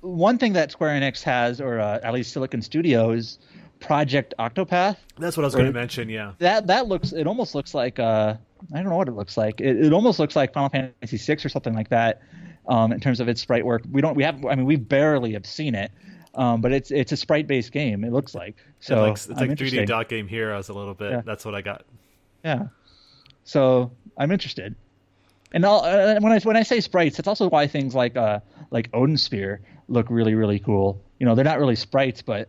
One 0.00 0.38
thing 0.38 0.54
that 0.54 0.72
Square 0.72 1.00
Enix 1.00 1.22
has, 1.24 1.60
or 1.60 1.78
uh, 1.78 2.00
at 2.02 2.14
least 2.14 2.32
Silicon 2.32 2.62
Studios, 2.62 3.38
Project 3.80 4.34
Octopath. 4.38 4.96
That's 5.18 5.36
what 5.36 5.44
I 5.44 5.46
was 5.46 5.54
going 5.54 5.66
to 5.66 5.72
mention. 5.72 6.08
Yeah. 6.08 6.32
That 6.38 6.66
that 6.68 6.86
looks. 6.86 7.12
It 7.12 7.26
almost 7.26 7.54
looks 7.54 7.74
like. 7.74 7.98
Uh, 7.98 8.36
I 8.72 8.76
don't 8.76 8.90
know 8.90 8.96
what 8.96 9.08
it 9.08 9.14
looks 9.14 9.36
like. 9.36 9.60
It, 9.60 9.84
it 9.84 9.92
almost 9.92 10.18
looks 10.18 10.36
like 10.36 10.52
Final 10.52 10.68
Fantasy 10.68 11.16
VI 11.16 11.44
or 11.44 11.48
something 11.48 11.74
like 11.74 11.88
that. 11.88 12.22
Um, 12.68 12.92
in 12.92 13.00
terms 13.00 13.20
of 13.20 13.28
its 13.28 13.40
sprite 13.40 13.64
work, 13.64 13.82
we 13.90 14.00
don't. 14.00 14.14
We 14.14 14.22
have. 14.22 14.44
I 14.44 14.54
mean, 14.54 14.66
we 14.66 14.76
barely 14.76 15.32
have 15.32 15.46
seen 15.46 15.74
it. 15.74 15.90
Um, 16.34 16.60
but 16.60 16.72
it's 16.72 16.90
it's 16.90 17.12
a 17.12 17.16
sprite 17.16 17.46
based 17.46 17.72
game. 17.72 18.04
It 18.04 18.12
looks 18.12 18.34
like 18.34 18.56
so. 18.78 19.06
It's 19.06 19.28
like, 19.28 19.50
it's 19.50 19.60
like 19.60 19.72
3D 19.72 19.86
dot 19.86 20.08
game 20.08 20.28
heroes 20.28 20.68
a 20.68 20.72
little 20.72 20.94
bit. 20.94 21.10
Yeah. 21.10 21.22
That's 21.24 21.44
what 21.44 21.54
I 21.54 21.60
got. 21.60 21.84
Yeah. 22.44 22.68
So 23.44 23.90
I'm 24.16 24.30
interested. 24.30 24.76
And 25.52 25.64
uh, 25.64 26.20
when 26.20 26.32
I 26.32 26.38
when 26.40 26.56
I 26.56 26.62
say 26.62 26.80
sprites, 26.80 27.16
that's 27.16 27.26
also 27.26 27.48
why 27.48 27.66
things 27.66 27.94
like 27.94 28.16
uh, 28.16 28.40
like 28.70 28.88
Odin 28.92 29.16
Sphere 29.16 29.60
look 29.88 30.06
really 30.08 30.34
really 30.34 30.60
cool. 30.60 31.02
You 31.18 31.26
know, 31.26 31.34
they're 31.34 31.44
not 31.44 31.58
really 31.58 31.74
sprites, 31.74 32.22
but 32.22 32.48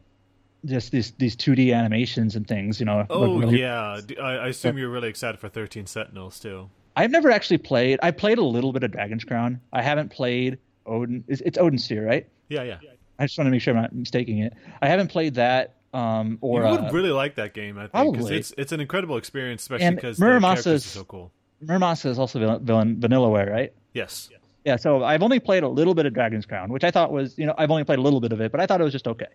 just 0.65 0.91
these 0.91 1.11
these 1.13 1.35
2D 1.35 1.73
animations 1.73 2.35
and 2.35 2.47
things. 2.47 2.79
You 2.79 2.85
know. 2.85 3.05
Oh 3.09 3.39
really, 3.39 3.59
yeah, 3.59 3.99
I, 4.21 4.23
I 4.23 4.47
assume 4.49 4.77
you're 4.77 4.89
really 4.89 5.09
excited 5.09 5.39
for 5.39 5.49
13 5.49 5.87
Sentinels 5.87 6.39
too. 6.39 6.69
I've 6.95 7.09
never 7.09 7.31
actually 7.31 7.57
played. 7.57 7.99
I 8.03 8.11
played 8.11 8.37
a 8.37 8.43
little 8.43 8.73
bit 8.73 8.83
of 8.83 8.91
Dragon's 8.91 9.23
Crown. 9.23 9.59
I 9.73 9.81
haven't 9.81 10.09
played 10.09 10.59
Odin. 10.85 11.23
It's, 11.27 11.41
it's 11.41 11.57
Odin 11.57 11.79
Sphere, 11.79 12.05
right? 12.05 12.27
Yeah, 12.49 12.63
yeah. 12.63 12.77
I 13.21 13.25
just 13.25 13.37
want 13.37 13.45
to 13.45 13.51
make 13.51 13.61
sure 13.61 13.75
I'm 13.75 13.81
not 13.83 13.93
mistaking 13.93 14.39
it. 14.39 14.53
I 14.81 14.87
haven't 14.87 15.09
played 15.09 15.35
that. 15.35 15.75
Um, 15.93 16.39
or 16.41 16.63
you 16.63 16.69
would 16.71 16.79
uh, 16.79 16.89
really 16.91 17.11
like 17.11 17.35
that 17.35 17.53
game, 17.53 17.77
I 17.77 17.87
think, 17.87 18.13
because 18.13 18.31
it's 18.31 18.53
it's 18.57 18.71
an 18.71 18.79
incredible 18.79 19.17
experience, 19.17 19.61
especially 19.61 19.93
because 19.93 20.17
characters 20.17 20.67
are 20.67 20.79
so 20.79 21.03
cool. 21.03 21.31
Muramasa 21.63 22.07
is 22.07 22.17
also 22.17 22.59
villain, 22.59 22.95
Vanillaware, 22.95 23.49
right? 23.49 23.73
Yes. 23.93 24.29
Yeah, 24.65 24.77
so 24.77 25.03
I've 25.03 25.21
only 25.21 25.39
played 25.39 25.63
a 25.63 25.67
little 25.67 25.93
bit 25.93 26.05
of 26.05 26.13
Dragon's 26.13 26.45
Crown, 26.45 26.71
which 26.71 26.83
I 26.83 26.91
thought 26.91 27.11
was, 27.11 27.37
you 27.37 27.45
know, 27.45 27.53
I've 27.57 27.71
only 27.71 27.83
played 27.83 27.99
a 27.99 28.01
little 28.01 28.21
bit 28.21 28.31
of 28.31 28.41
it, 28.41 28.51
but 28.51 28.61
I 28.61 28.65
thought 28.65 28.79
it 28.79 28.83
was 28.83 28.93
just 28.93 29.07
okay. 29.07 29.27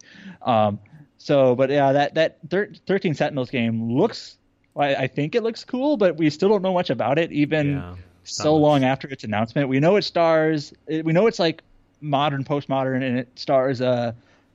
Um, 0.42 0.79
so, 1.18 1.55
but 1.55 1.70
yeah, 1.70 1.92
that 1.92 2.14
that 2.14 2.38
thir- 2.49 2.72
13 2.87 3.14
Sentinels 3.14 3.51
game 3.51 3.92
looks, 3.92 4.38
I, 4.77 4.94
I, 4.94 5.07
think 5.07 5.35
it 5.35 5.42
looks 5.42 5.64
cool, 5.64 5.96
but 5.96 6.16
we 6.16 6.31
still 6.31 6.49
don't 6.49 6.62
know 6.62 6.75
much 6.75 6.90
about 6.90 7.18
it, 7.18 7.33
even 7.33 7.72
yeah, 7.72 7.94
so 8.25 8.55
much. 8.55 8.62
long 8.62 8.85
after 8.85 9.09
its 9.09 9.25
announcement. 9.25 9.68
We 9.68 9.81
know 9.81 9.96
it 9.96 10.03
stars, 10.03 10.72
we 10.88 11.12
know 11.12 11.27
it's 11.27 11.38
like 11.38 11.62
modern, 12.00 12.44
postmodern, 12.44 13.02
and 13.02 13.18
it 13.18 13.28
stars 13.37 13.80
uh 13.80 14.12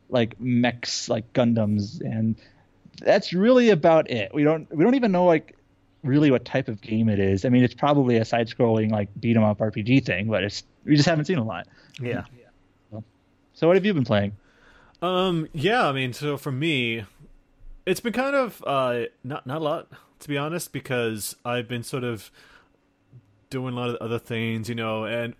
like 0.10 0.40
mechs, 0.40 1.10
like 1.10 1.32
Gundams, 1.34 2.02
and 2.02 2.36
that's 3.00 3.34
really 3.34 3.70
about 3.70 4.10
it. 4.12 4.34
We 4.34 4.44
don't 4.44 4.74
we 4.76 4.84
don't 4.84 4.96
even 4.96 5.12
know 5.12 5.26
like 5.26 5.56
really 6.04 6.32
what 6.32 6.46
type 6.46 6.68
of 6.68 6.82
game 6.82 7.10
it 7.10 7.20
is. 7.20 7.46
I 7.46 7.50
mean, 7.50 7.64
it's 7.64 7.74
probably 7.74 8.18
a 8.18 8.26
side-scrolling 8.26 8.92
like 8.92 9.10
beat 9.20 9.38
'em 9.38 9.44
up 9.44 9.60
RPG 9.60 10.06
thing, 10.06 10.28
but 10.28 10.44
it's 10.44 10.64
we 10.84 10.96
just 10.96 11.08
haven't 11.08 11.26
seen 11.26 11.38
a 11.38 11.44
lot. 11.44 11.68
Yeah. 12.02 12.26
So, 12.92 13.04
so 13.54 13.68
what 13.68 13.76
have 13.76 13.86
you 13.86 13.94
been 13.94 14.06
playing? 14.06 14.34
Um. 15.02 15.48
Yeah. 15.54 15.88
I 15.88 15.92
mean, 15.92 16.14
so 16.14 16.38
for 16.38 16.52
me, 16.52 17.06
it's 17.86 18.00
been 18.00 18.14
kind 18.14 18.36
of 18.36 18.64
uh 18.68 19.06
not 19.24 19.46
not 19.48 19.58
a 19.58 19.64
lot 19.64 19.88
to 20.20 20.28
be 20.28 20.38
honest 20.38 20.72
because 20.72 21.36
I've 21.44 21.68
been 21.68 21.84
sort 21.84 22.04
of 22.04 22.32
doing 23.50 23.74
a 23.74 23.78
lot 23.78 23.90
of 23.90 23.96
other 23.98 24.20
things, 24.20 24.70
you 24.70 24.76
know, 24.76 25.06
and 25.06 25.34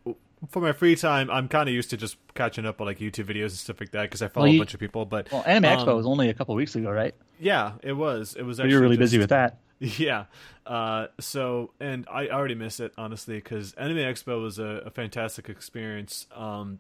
for 0.50 0.62
my 0.62 0.72
free 0.72 0.96
time, 0.96 1.30
I'm 1.30 1.48
kind 1.48 1.70
of 1.70 1.76
used 1.76 1.90
to 1.92 1.98
just 1.98 2.18
catching 2.34 2.66
up 2.66 2.82
on 2.82 2.88
like 2.88 3.00
YouTube 3.00 3.26
videos 3.26 3.50
and 3.50 3.54
stuff 3.54 3.80
like 3.80 3.92
that 3.92 4.04
because 4.04 4.22
I 4.22 4.28
follow 4.28 4.46
well, 4.46 4.54
you, 4.54 4.60
a 4.60 4.62
bunch 4.62 4.74
of 4.74 4.80
people. 4.80 5.06
But 5.06 5.32
well, 5.32 5.44
Anime 5.46 5.66
um, 5.72 5.80
Expo 5.80 5.96
was 5.96 6.06
only 6.06 6.30
a 6.30 6.34
couple 6.34 6.56
weeks 6.56 6.76
ago, 6.76 6.90
right? 6.92 7.14
Yeah, 7.40 7.74
it 7.84 7.94
was. 7.94 8.36
It 8.36 8.44
was. 8.44 8.60
Actually 8.60 8.72
you're 8.72 8.82
really 8.82 8.98
just, 8.98 9.12
busy 9.12 9.18
with 9.18 9.30
that. 9.30 9.60
Yeah. 9.98 10.26
Uh, 10.64 11.08
so, 11.20 11.72
and 11.80 12.06
I 12.08 12.28
already 12.28 12.54
miss 12.54 12.80
it 12.80 12.94
honestly 13.00 13.38
because 13.38 13.74
Anime 13.74 13.98
Expo 13.98 14.40
was 14.40 14.60
a, 14.60 14.84
a 14.86 14.90
fantastic 14.92 15.50
experience. 15.50 16.28
Um, 16.36 16.78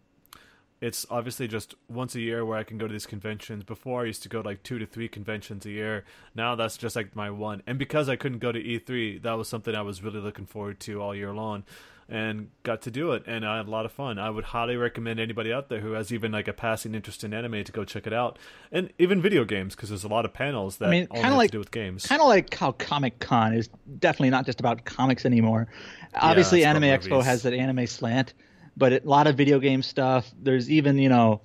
it's 0.82 1.08
obviously 1.10 1.48
just 1.48 1.74
once 1.90 2.14
a 2.14 2.20
year 2.20 2.46
where 2.46 2.60
I 2.60 2.64
can 2.64 2.78
go 2.78 2.88
to 2.88 2.92
these 2.92 3.08
conventions. 3.08 3.64
Before 3.64 4.02
I 4.02 4.06
used 4.06 4.22
to 4.22 4.30
go 4.30 4.42
like 4.42 4.62
two 4.62 4.78
to 4.78 4.86
three 4.86 5.08
conventions 5.08 5.66
a 5.66 5.72
year. 5.72 6.06
Now 6.36 6.54
that's 6.54 6.78
just 6.78 6.96
like 6.96 7.16
my 7.16 7.32
one. 7.32 7.64
And 7.66 7.80
because 7.80 8.08
I 8.08 8.16
couldn't 8.16 8.38
go 8.38 8.52
to 8.52 8.62
E3, 8.62 9.24
that 9.24 9.34
was 9.34 9.48
something 9.48 9.74
I 9.74 9.82
was 9.82 10.04
really 10.04 10.20
looking 10.20 10.46
forward 10.46 10.80
to 10.82 11.02
all 11.02 11.16
year 11.16 11.34
long 11.34 11.64
and 12.12 12.50
got 12.64 12.82
to 12.82 12.92
do 12.92 13.14
it 13.14 13.24
and 13.26 13.46
I 13.46 13.58
had 13.58 13.68
a 13.68 13.72
lot 13.72 13.86
of 13.86 13.92
fun. 13.94 14.20
I 14.20 14.30
would 14.30 14.44
highly 14.44 14.76
recommend 14.76 15.18
anybody 15.18 15.54
out 15.54 15.70
there 15.70 15.80
who 15.80 15.94
has 15.94 16.12
even 16.12 16.34
like 16.34 16.50
a 16.50 16.54
passing 16.54 16.94
interest 16.94 17.24
in 17.24 17.34
anime 17.34 17.64
to 17.64 17.72
go 17.72 17.86
check 17.86 18.06
it 18.06 18.12
out, 18.12 18.38
and 18.72 18.92
even 19.00 19.22
video 19.22 19.46
games 19.46 19.76
because 19.76 19.90
there's 19.90 20.04
a 20.04 20.10
lot 20.10 20.26
of 20.26 20.34
panels 20.34 20.78
that 20.78 20.90
I 20.90 20.92
mean, 20.92 21.08
all 21.10 21.22
have 21.24 21.34
like, 21.36 21.52
to 21.52 21.54
do 21.54 21.60
with 21.60 21.72
games. 21.72 22.06
Kind 22.06 22.22
of 22.22 22.28
like 22.28 22.54
how 22.54 22.74
Comic 22.74 23.20
Con 23.20 23.54
is 23.54 23.70
definitely 24.00 24.30
not 24.30 24.46
just 24.46 24.60
about 24.60 24.84
comics 24.84 25.26
anymore. 25.26 25.68
Obviously, 26.14 26.62
yeah, 26.62 26.72
Anime 26.72 26.84
Expo 26.84 27.24
has 27.24 27.44
that 27.44 27.54
anime 27.54 27.88
slant, 27.88 28.34
but 28.76 28.92
it, 28.92 29.06
a 29.06 29.10
lot 29.10 29.28
of 29.28 29.38
video 29.38 29.60
game 29.60 29.82
stuff. 29.82 30.30
There's 30.44 30.70
even 30.70 30.98
you 30.98 31.10
know, 31.10 31.42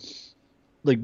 like 0.83 0.99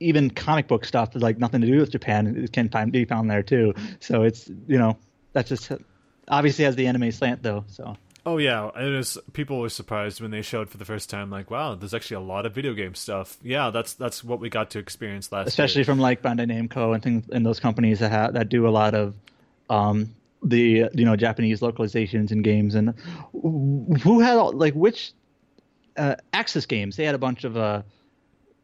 even 0.00 0.28
comic 0.30 0.68
book 0.68 0.84
stuff 0.84 1.12
that 1.12 1.22
like 1.22 1.38
nothing 1.38 1.62
to 1.62 1.66
do 1.66 1.78
with 1.78 1.90
Japan 1.90 2.36
it 2.36 2.52
can 2.52 2.68
find, 2.68 2.92
be 2.92 3.06
found 3.06 3.30
there 3.30 3.42
too. 3.42 3.72
So 4.00 4.24
it's 4.24 4.48
you 4.66 4.78
know 4.78 4.98
that's 5.32 5.48
just 5.48 5.72
obviously 6.28 6.66
has 6.66 6.76
the 6.76 6.86
anime 6.86 7.10
slant 7.10 7.42
though. 7.42 7.64
So 7.68 7.96
Oh 8.28 8.36
yeah, 8.36 8.68
it 8.78 8.94
was. 8.94 9.16
People 9.32 9.58
were 9.58 9.70
surprised 9.70 10.20
when 10.20 10.30
they 10.30 10.42
showed 10.42 10.68
for 10.68 10.76
the 10.76 10.84
first 10.84 11.08
time. 11.08 11.30
Like, 11.30 11.50
wow, 11.50 11.74
there's 11.74 11.94
actually 11.94 12.16
a 12.16 12.26
lot 12.28 12.44
of 12.44 12.54
video 12.54 12.74
game 12.74 12.94
stuff. 12.94 13.38
Yeah, 13.42 13.70
that's 13.70 13.94
that's 13.94 14.22
what 14.22 14.38
we 14.38 14.50
got 14.50 14.68
to 14.72 14.78
experience 14.78 15.32
last. 15.32 15.48
Especially 15.48 15.78
year. 15.78 15.86
from 15.86 15.98
like 15.98 16.20
Bandai 16.20 16.44
Namco 16.44 16.92
and 16.92 17.02
things 17.02 17.24
and 17.30 17.46
those 17.46 17.58
companies 17.58 18.00
that 18.00 18.10
have, 18.10 18.34
that 18.34 18.50
do 18.50 18.68
a 18.68 18.70
lot 18.70 18.94
of 18.94 19.14
um, 19.70 20.14
the 20.42 20.90
you 20.92 21.06
know 21.06 21.16
Japanese 21.16 21.60
localizations 21.60 22.30
in 22.30 22.42
games. 22.42 22.74
And 22.74 22.92
who 23.32 24.20
had 24.20 24.36
all, 24.36 24.52
like 24.52 24.74
which 24.74 25.12
uh, 25.96 26.16
Aksys 26.34 26.68
Games? 26.68 26.96
They 26.96 27.04
had 27.04 27.14
a 27.14 27.18
bunch 27.18 27.44
of 27.44 27.56
uh, 27.56 27.80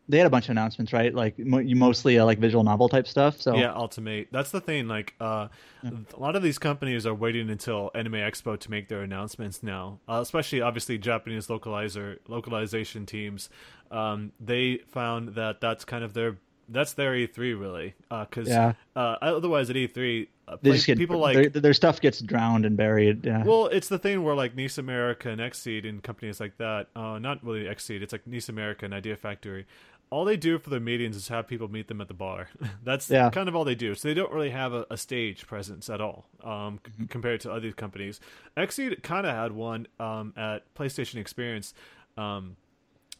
they 0.08 0.18
had 0.18 0.26
a 0.26 0.30
bunch 0.30 0.46
of 0.46 0.50
announcements, 0.50 0.92
right? 0.92 1.14
Like 1.14 1.34
you 1.38 1.76
mostly 1.76 2.18
uh, 2.18 2.24
like 2.24 2.38
visual 2.38 2.62
novel 2.62 2.88
type 2.88 3.06
stuff. 3.06 3.40
So 3.40 3.56
yeah, 3.56 3.72
Ultimate. 3.72 4.28
That's 4.30 4.50
the 4.50 4.60
thing. 4.60 4.86
Like 4.86 5.14
uh, 5.20 5.48
yeah. 5.82 5.90
a 6.14 6.20
lot 6.20 6.36
of 6.36 6.42
these 6.42 6.58
companies 6.58 7.06
are 7.06 7.14
waiting 7.14 7.48
until 7.48 7.90
Anime 7.94 8.14
Expo 8.14 8.58
to 8.58 8.70
make 8.70 8.88
their 8.88 9.02
announcements 9.02 9.62
now. 9.62 10.00
Uh, 10.08 10.20
especially, 10.22 10.60
obviously, 10.60 10.98
Japanese 10.98 11.46
localizer 11.46 12.18
localization 12.28 13.06
teams. 13.06 13.48
Um, 13.90 14.32
they 14.40 14.78
found 14.88 15.30
that 15.36 15.60
that's 15.60 15.84
kind 15.84 16.04
of 16.04 16.12
their 16.12 16.36
that's 16.68 16.94
their 16.94 17.12
E3 17.12 17.36
really, 17.58 17.94
because 18.08 18.48
uh, 18.48 18.72
yeah. 18.96 19.00
uh, 19.00 19.16
otherwise 19.20 19.70
at 19.70 19.76
E3, 19.76 20.28
uh, 20.46 20.56
play, 20.56 20.78
get, 20.78 20.98
people 20.98 21.18
like 21.18 21.34
their, 21.34 21.48
their, 21.48 21.74
stuff 21.74 22.00
gets 22.00 22.20
drowned 22.20 22.64
and 22.64 22.76
buried. 22.76 23.24
Yeah. 23.24 23.44
Well, 23.44 23.66
it's 23.66 23.88
the 23.88 23.98
thing 23.98 24.22
where 24.22 24.34
like 24.34 24.54
NIS 24.54 24.78
America 24.78 25.30
and 25.30 25.40
Xseed 25.40 25.88
and 25.88 26.02
companies 26.02 26.40
like 26.40 26.56
that, 26.58 26.88
uh, 26.94 27.18
not 27.18 27.44
really 27.44 27.64
Xseed, 27.64 28.02
it's 28.02 28.12
like 28.12 28.26
NIS 28.26 28.48
America 28.48 28.84
and 28.84 28.94
Idea 28.94 29.16
Factory. 29.16 29.66
All 30.14 30.24
they 30.24 30.36
do 30.36 30.60
for 30.60 30.70
their 30.70 30.78
meetings 30.78 31.16
is 31.16 31.26
have 31.26 31.48
people 31.48 31.66
meet 31.66 31.88
them 31.88 32.00
at 32.00 32.06
the 32.06 32.14
bar. 32.14 32.46
That's 32.84 33.10
yeah. 33.10 33.30
kind 33.30 33.48
of 33.48 33.56
all 33.56 33.64
they 33.64 33.74
do. 33.74 33.96
So 33.96 34.06
they 34.06 34.14
don't 34.14 34.30
really 34.32 34.50
have 34.50 34.72
a, 34.72 34.86
a 34.88 34.96
stage 34.96 35.44
presence 35.44 35.90
at 35.90 36.00
all 36.00 36.26
um, 36.44 36.78
mm-hmm. 36.78 37.06
compared 37.06 37.40
to 37.40 37.50
other 37.50 37.72
companies. 37.72 38.20
Xseed 38.56 39.02
kind 39.02 39.26
of 39.26 39.34
had 39.34 39.50
one 39.50 39.88
um, 39.98 40.32
at 40.36 40.72
PlayStation 40.76 41.16
Experience. 41.16 41.74
Um, 42.16 42.54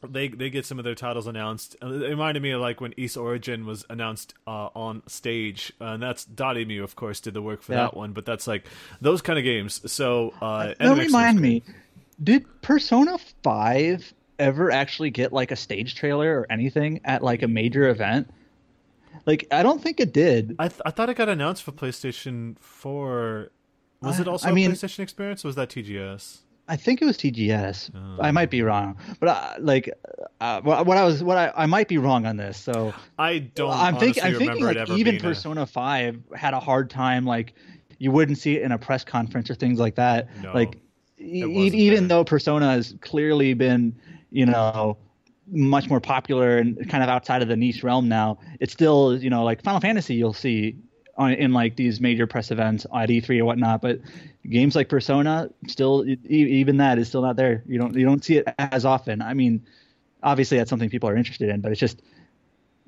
they 0.09 0.29
they 0.29 0.51
get 0.51 0.67
some 0.67 0.79
of 0.79 0.85
their 0.85 0.95
titles 0.95 1.27
announced. 1.27 1.75
Uh, 1.83 1.89
it 1.89 2.11
reminded 2.11 2.45
me 2.45 2.53
of 2.53 2.61
like 2.61 2.81
when 2.81 2.95
Ys 2.97 3.17
Origin 3.17 3.67
was 3.67 3.85
announced 3.91 4.35
uh, 4.47 4.69
on 4.77 5.03
stage, 5.09 5.73
uh, 5.81 5.87
and 5.87 6.03
that's 6.03 6.25
Dotemu, 6.25 6.85
of 6.85 6.95
course, 6.95 7.19
did 7.19 7.35
the 7.35 7.43
work 7.43 7.63
for 7.63 7.73
yeah. 7.73 7.79
that 7.79 7.97
one. 7.97 8.13
But 8.13 8.25
that's 8.25 8.47
like 8.47 8.67
those 9.01 9.21
kind 9.21 9.37
of 9.37 9.45
games. 9.45 9.81
So 9.91 10.33
uh, 10.41 10.75
that 10.79 10.97
remind 10.97 11.41
me, 11.41 11.65
did 12.23 12.45
Persona 12.63 13.19
Five 13.43 14.15
ever 14.39 14.71
actually 14.71 15.11
get 15.11 15.33
like 15.33 15.51
a 15.51 15.57
stage 15.57 15.95
trailer 15.95 16.41
or 16.41 16.47
anything 16.51 17.01
at 17.05 17.23
like 17.23 17.43
a 17.43 17.49
major 17.49 17.89
event? 17.89 18.31
Like 19.27 19.47
I 19.51 19.63
don't 19.63 19.83
think 19.83 20.01
it 20.01 20.13
did. 20.13 20.57
I 20.59 20.69
th- 20.69 20.81
I 20.85 20.91
thought 20.91 21.09
it 21.09 21.17
got 21.17 21.29
announced 21.29 21.63
for 21.63 21.73
PlayStation 21.73 22.59
Four. 22.59 23.51
Was 24.01 24.21
it 24.21 24.29
also 24.29 24.49
I 24.49 24.53
mean, 24.53 24.73
PlayStation 24.73 25.01
Experience? 25.01 25.45
was 25.45 25.55
that 25.57 25.71
TGS? 25.71 26.41
I 26.67 26.77
think 26.77 27.03
it 27.03 27.05
was 27.05 27.19
TGS. 27.19 27.91
Oh. 27.95 28.23
I 28.23 28.31
might 28.31 28.51
be 28.51 28.63
wrong, 28.63 28.97
but 29.21 29.29
uh, 29.29 29.55
like, 29.59 29.91
uh, 30.41 30.63
what 30.63 30.97
I 30.97 31.05
was, 31.05 31.23
what 31.23 31.37
I, 31.37 31.53
I 31.55 31.67
might 31.67 31.89
be 31.89 31.99
wrong 31.99 32.25
on 32.25 32.39
this. 32.39 32.57
So 32.57 32.95
I 33.19 33.39
don't. 33.39 33.71
I'm 33.71 33.99
thinking. 33.99 34.23
I'm 34.23 34.37
thinking 34.37 34.65
like 34.65 34.89
even 34.91 35.19
Persona 35.19 35.63
a... 35.63 35.67
Five 35.67 36.21
had 36.35 36.55
a 36.55 36.61
hard 36.61 36.89
time. 36.89 37.27
Like, 37.27 37.53
you 37.99 38.11
wouldn't 38.11 38.39
see 38.39 38.57
it 38.57 38.63
in 38.63 38.73
a 38.73 38.79
press 38.79 39.05
conference 39.05 39.51
or 39.51 39.55
things 39.55 39.79
like 39.79 39.97
that. 39.97 40.29
No, 40.43 40.55
like, 40.55 40.79
e- 41.19 41.45
even 41.45 42.09
there. 42.09 42.19
though 42.19 42.25
Persona 42.25 42.71
has 42.71 42.95
clearly 43.03 43.53
been, 43.53 43.95
you 44.35 44.45
know, 44.45 44.99
much 45.47 45.89
more 45.89 46.01
popular 46.01 46.59
and 46.59 46.89
kind 46.91 47.03
of 47.03 47.09
outside 47.09 47.41
of 47.41 47.49
the 47.49 47.57
niche 47.57 47.83
realm 47.83 48.09
now, 48.09 48.39
it's 48.61 48.73
still, 48.73 49.17
you 49.17 49.31
know, 49.31 49.45
like 49.45 49.63
Final 49.63 49.81
Fantasy. 49.81 50.15
You'll 50.15 50.33
see 50.33 50.77
on, 51.17 51.33
in 51.33 51.53
like 51.53 51.77
these 51.77 52.01
major 52.01 52.27
press 52.27 52.51
events 52.51 52.85
at 52.87 53.09
E3 53.09 53.41
or 53.41 53.45
whatnot. 53.45 53.81
But 53.81 54.01
games 54.49 54.75
like 54.75 54.89
Persona, 54.89 55.51
still 55.69 56.05
even 56.25 56.79
that 56.79 56.99
is 56.99 57.09
still 57.09 57.23
not 57.23 57.37
there. 57.37 57.63
You 57.67 57.79
don't 57.79 57.95
you 57.95 58.05
don't 58.05 58.25
see 58.25 58.39
it 58.39 58.49
as 58.59 58.85
often. 58.85 59.23
I 59.23 59.35
mean, 59.35 59.65
obviously 60.23 60.59
that's 60.59 60.69
something 60.69 60.91
people 60.91 61.09
are 61.09 61.17
interested 61.17 61.49
in, 61.49 61.61
but 61.61 61.71
it's 61.71 61.81
just 61.81 62.03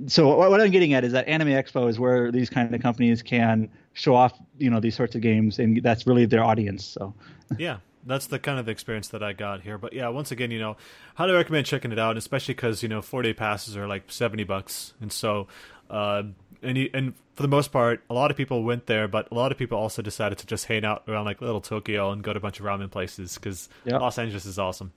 so 0.08 0.36
what 0.36 0.60
I'm 0.60 0.70
getting 0.70 0.94
at 0.94 1.04
is 1.04 1.12
that 1.12 1.26
Anime 1.28 1.48
Expo 1.48 1.88
is 1.88 1.98
where 1.98 2.30
these 2.32 2.50
kind 2.50 2.74
of 2.74 2.82
companies 2.82 3.22
can 3.22 3.70
show 3.94 4.14
off, 4.14 4.38
you 4.58 4.68
know, 4.68 4.80
these 4.80 4.94
sorts 4.94 5.14
of 5.14 5.20
games, 5.22 5.58
and 5.58 5.80
that's 5.82 6.06
really 6.06 6.26
their 6.26 6.44
audience. 6.44 6.84
So 6.84 7.14
yeah, 7.56 7.78
that's 8.06 8.26
the 8.26 8.38
kind 8.38 8.58
of 8.58 8.68
experience 8.68 9.08
that 9.08 9.22
I 9.22 9.32
got 9.32 9.62
here. 9.62 9.78
But 9.78 9.92
yeah, 9.92 10.08
once 10.08 10.30
again, 10.30 10.50
you 10.50 10.58
know, 10.58 10.76
highly 11.16 11.32
recommend 11.32 11.66
checking 11.66 11.92
it 11.92 11.98
out, 11.98 12.16
especially 12.16 12.54
because 12.54 12.82
you 12.82 12.88
know 12.88 13.02
four 13.02 13.22
day 13.22 13.32
passes 13.34 13.76
are 13.76 13.86
like 13.86 14.04
seventy 14.08 14.44
bucks, 14.44 14.94
and 15.00 15.12
so 15.12 15.48
uh, 15.90 16.22
and 16.62 16.76
he, 16.76 16.90
and 16.94 17.14
for 17.34 17.42
the 17.42 17.48
most 17.48 17.70
part, 17.72 18.02
a 18.08 18.14
lot 18.14 18.30
of 18.30 18.36
people 18.36 18.62
went 18.64 18.86
there, 18.86 19.08
but 19.08 19.30
a 19.30 19.34
lot 19.34 19.52
of 19.52 19.58
people 19.58 19.78
also 19.78 20.02
decided 20.02 20.38
to 20.38 20.46
just 20.46 20.66
hang 20.66 20.84
out 20.84 21.02
around 21.06 21.26
like 21.26 21.40
little 21.40 21.60
Tokyo 21.60 22.10
and 22.10 22.22
go 22.22 22.32
to 22.32 22.38
a 22.38 22.40
bunch 22.40 22.60
of 22.60 22.66
ramen 22.66 22.90
places 22.90 23.34
because 23.34 23.68
yep. 23.84 24.00
Los 24.00 24.18
Angeles 24.18 24.46
is 24.46 24.58
awesome. 24.58 24.92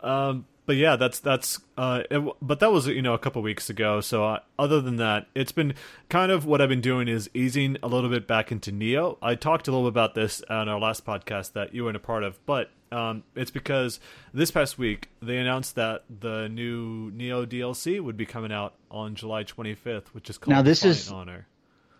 Um, 0.00 0.46
but 0.64 0.76
yeah, 0.76 0.96
that's 0.96 1.18
that's. 1.18 1.60
Uh, 1.76 2.02
it, 2.10 2.22
but 2.40 2.60
that 2.60 2.70
was 2.70 2.86
you 2.86 3.02
know 3.02 3.14
a 3.14 3.18
couple 3.18 3.42
weeks 3.42 3.68
ago. 3.68 4.00
So 4.00 4.24
uh, 4.24 4.40
other 4.58 4.80
than 4.80 4.96
that, 4.96 5.26
it's 5.34 5.52
been 5.52 5.74
kind 6.08 6.30
of 6.30 6.46
what 6.46 6.60
I've 6.60 6.68
been 6.68 6.80
doing 6.80 7.08
is 7.08 7.28
easing 7.34 7.76
a 7.82 7.88
little 7.88 8.10
bit 8.10 8.26
back 8.28 8.52
into 8.52 8.70
Nioh. 8.70 9.18
I 9.20 9.34
talked 9.34 9.66
a 9.66 9.72
little 9.72 9.86
bit 9.86 9.94
about 9.94 10.14
this 10.14 10.42
on 10.48 10.68
our 10.68 10.78
last 10.78 11.04
podcast 11.04 11.52
that 11.54 11.74
you 11.74 11.84
weren't 11.84 11.96
a 11.96 12.00
part 12.00 12.22
of, 12.22 12.44
but 12.46 12.70
um, 12.92 13.24
it's 13.34 13.50
because 13.50 13.98
this 14.32 14.50
past 14.50 14.78
week 14.78 15.08
they 15.20 15.38
announced 15.38 15.74
that 15.74 16.04
the 16.08 16.48
new 16.48 17.10
Nioh 17.10 17.46
DLC 17.46 18.00
would 18.00 18.16
be 18.16 18.26
coming 18.26 18.52
out 18.52 18.74
on 18.90 19.14
July 19.14 19.44
25th, 19.44 20.08
which 20.08 20.30
is 20.30 20.38
called 20.38 20.54
now 20.54 20.62
this 20.62 20.80
Defiant 20.80 20.98
is 20.98 21.10
Honor. 21.10 21.46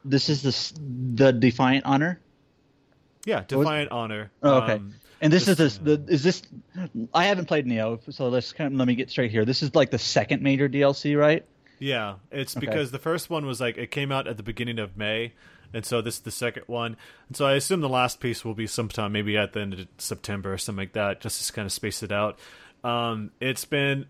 This 0.05 0.29
is 0.29 0.43
the 0.43 0.81
the 1.15 1.33
Defiant 1.33 1.85
Honor. 1.85 2.21
Yeah, 3.25 3.45
Defiant 3.47 3.91
Honor. 3.91 4.31
Oh, 4.43 4.63
okay. 4.63 4.73
Um, 4.75 4.95
and 5.23 5.33
this, 5.33 5.47
this 5.47 5.59
is 5.61 5.79
the, 5.79 5.97
the 5.97 6.13
is 6.13 6.23
this? 6.25 6.43
I 7.15 7.27
haven't 7.27 7.47
played 7.47 7.65
Nioh, 7.65 8.13
so 8.13 8.29
let's 8.29 8.53
kind 8.53 8.75
of, 8.75 8.79
let 8.79 8.89
me 8.89 8.97
get 8.97 9.09
straight 9.09 9.31
here. 9.31 9.45
This 9.45 9.63
is 9.63 9.75
like 9.75 9.91
the 9.91 9.99
second 9.99 10.43
major 10.43 10.69
DLC, 10.69 11.19
right? 11.19 11.47
Yeah, 11.79 12.17
it's 12.31 12.57
okay. 12.57 12.67
because 12.67 12.91
the 12.91 12.99
first 12.99 13.31
one 13.31 13.47
was 13.47 13.61
like 13.61 13.79
it 13.79 13.93
came 13.93 14.11
out 14.11 14.27
at 14.27 14.37
the 14.37 14.43
beginning 14.43 14.81
of 14.81 14.97
May, 14.97 15.33
and 15.73 15.87
so 15.87 16.03
this 16.03 16.15
is 16.15 16.21
the 16.21 16.33
second 16.33 16.65
one. 16.67 16.97
And 17.29 17.37
so 17.37 17.47
I 17.47 17.55
assume 17.55 17.81
the 17.81 17.89
last 17.89 18.19
piece 18.19 18.45
will 18.45 18.55
be 18.55 18.67
sometime, 18.67 19.13
maybe 19.13 19.39
at 19.39 19.53
the 19.53 19.61
end 19.61 19.75
of 19.75 19.87
September 19.97 20.53
or 20.53 20.59
something 20.59 20.83
like 20.83 20.93
that, 20.95 21.21
just 21.21 21.47
to 21.47 21.53
kind 21.53 21.67
of 21.67 21.73
space 21.73 22.03
it 22.03 22.13
out. 22.13 22.39
Um, 22.83 23.31
it's 23.41 23.65
been. 23.65 24.07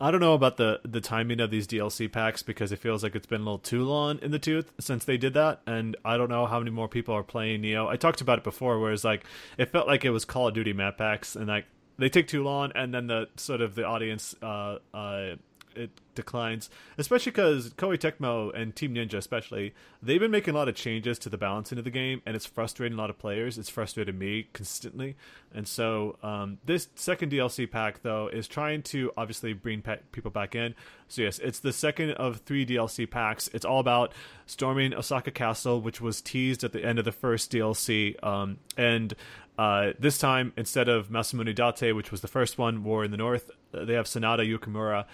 I 0.00 0.10
don't 0.10 0.20
know 0.20 0.32
about 0.32 0.56
the 0.56 0.80
the 0.82 1.00
timing 1.00 1.40
of 1.40 1.50
these 1.50 1.66
DLC 1.66 2.10
packs 2.10 2.42
because 2.42 2.72
it 2.72 2.78
feels 2.78 3.02
like 3.02 3.14
it's 3.14 3.26
been 3.26 3.42
a 3.42 3.44
little 3.44 3.58
too 3.58 3.84
long 3.84 4.18
in 4.22 4.30
the 4.30 4.38
tooth 4.38 4.72
since 4.80 5.04
they 5.04 5.18
did 5.18 5.34
that, 5.34 5.60
and 5.66 5.96
I 6.04 6.16
don't 6.16 6.30
know 6.30 6.46
how 6.46 6.58
many 6.58 6.70
more 6.70 6.88
people 6.88 7.14
are 7.14 7.22
playing 7.22 7.62
Nioh. 7.62 7.86
I 7.86 7.96
talked 7.96 8.22
about 8.22 8.38
it 8.38 8.44
before, 8.44 8.78
whereas 8.78 9.04
like 9.04 9.24
it 9.58 9.66
felt 9.66 9.86
like 9.86 10.04
it 10.04 10.10
was 10.10 10.24
Call 10.24 10.48
of 10.48 10.54
Duty 10.54 10.72
map 10.72 10.96
packs, 10.96 11.36
and 11.36 11.48
like 11.48 11.66
they 11.98 12.08
take 12.08 12.28
too 12.28 12.42
long, 12.42 12.72
and 12.74 12.94
then 12.94 13.08
the 13.08 13.28
sort 13.36 13.60
of 13.60 13.74
the 13.74 13.84
audience 13.84 14.34
uh, 14.42 14.78
uh, 14.94 15.36
it 15.74 15.90
declines, 16.14 16.70
especially 16.98 17.32
because 17.32 17.70
Koei 17.70 17.96
Tecmo 17.96 18.54
and 18.54 18.74
Team 18.74 18.94
Ninja, 18.94 19.14
especially, 19.14 19.74
they've 20.02 20.20
been 20.20 20.30
making 20.30 20.54
a 20.54 20.56
lot 20.56 20.68
of 20.68 20.74
changes 20.74 21.18
to 21.20 21.28
the 21.28 21.38
balancing 21.38 21.78
of 21.78 21.84
the 21.84 21.90
game, 21.90 22.22
and 22.26 22.36
it's 22.36 22.46
frustrating 22.46 22.98
a 22.98 23.00
lot 23.00 23.10
of 23.10 23.18
players. 23.18 23.58
It's 23.58 23.68
frustrated 23.68 24.18
me 24.18 24.48
consistently, 24.52 25.16
and 25.54 25.66
so 25.66 26.16
um, 26.22 26.58
this 26.64 26.88
second 26.94 27.32
DLC 27.32 27.70
pack 27.70 28.02
though 28.02 28.28
is 28.28 28.48
trying 28.48 28.82
to 28.82 29.12
obviously 29.16 29.52
bring 29.52 29.82
pe- 29.82 30.00
people 30.12 30.30
back 30.30 30.54
in. 30.54 30.74
So 31.08 31.22
yes, 31.22 31.38
it's 31.38 31.60
the 31.60 31.72
second 31.72 32.12
of 32.12 32.38
three 32.38 32.64
DLC 32.64 33.10
packs. 33.10 33.48
It's 33.52 33.64
all 33.64 33.80
about 33.80 34.12
storming 34.46 34.94
Osaka 34.94 35.30
Castle, 35.30 35.80
which 35.80 36.00
was 36.00 36.20
teased 36.20 36.64
at 36.64 36.72
the 36.72 36.84
end 36.84 36.98
of 36.98 37.04
the 37.04 37.12
first 37.12 37.50
DLC, 37.50 38.22
um, 38.24 38.58
and 38.76 39.14
uh, 39.60 39.92
this 39.98 40.16
time, 40.16 40.54
instead 40.56 40.88
of 40.88 41.10
Masamune 41.10 41.54
Date, 41.54 41.92
which 41.92 42.10
was 42.10 42.22
the 42.22 42.28
first 42.28 42.56
one, 42.56 42.82
War 42.82 43.04
in 43.04 43.10
the 43.10 43.18
North, 43.18 43.50
they 43.72 43.92
have 43.92 44.06
Sanada 44.06 44.40
Yukimura, 44.40 45.04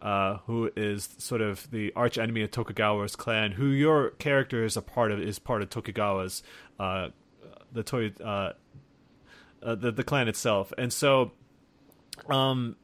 uh, 0.00 0.36
who 0.46 0.70
is 0.76 1.08
sort 1.18 1.40
of 1.40 1.68
the 1.72 1.92
arch 1.96 2.16
enemy 2.16 2.42
of 2.42 2.52
Tokugawa's 2.52 3.16
clan, 3.16 3.50
who 3.50 3.66
your 3.66 4.10
character 4.10 4.64
is 4.64 4.76
a 4.76 4.80
part 4.80 5.10
of, 5.10 5.18
is 5.18 5.40
part 5.40 5.60
of 5.60 5.70
Tokugawa's, 5.70 6.44
uh, 6.78 7.08
the 7.72 7.82
toy, 7.82 8.12
uh, 8.24 8.52
uh, 9.60 9.74
the 9.74 9.90
the 9.90 10.04
clan 10.04 10.28
itself, 10.28 10.72
and 10.78 10.92
so, 10.92 11.32
um, 12.30 12.76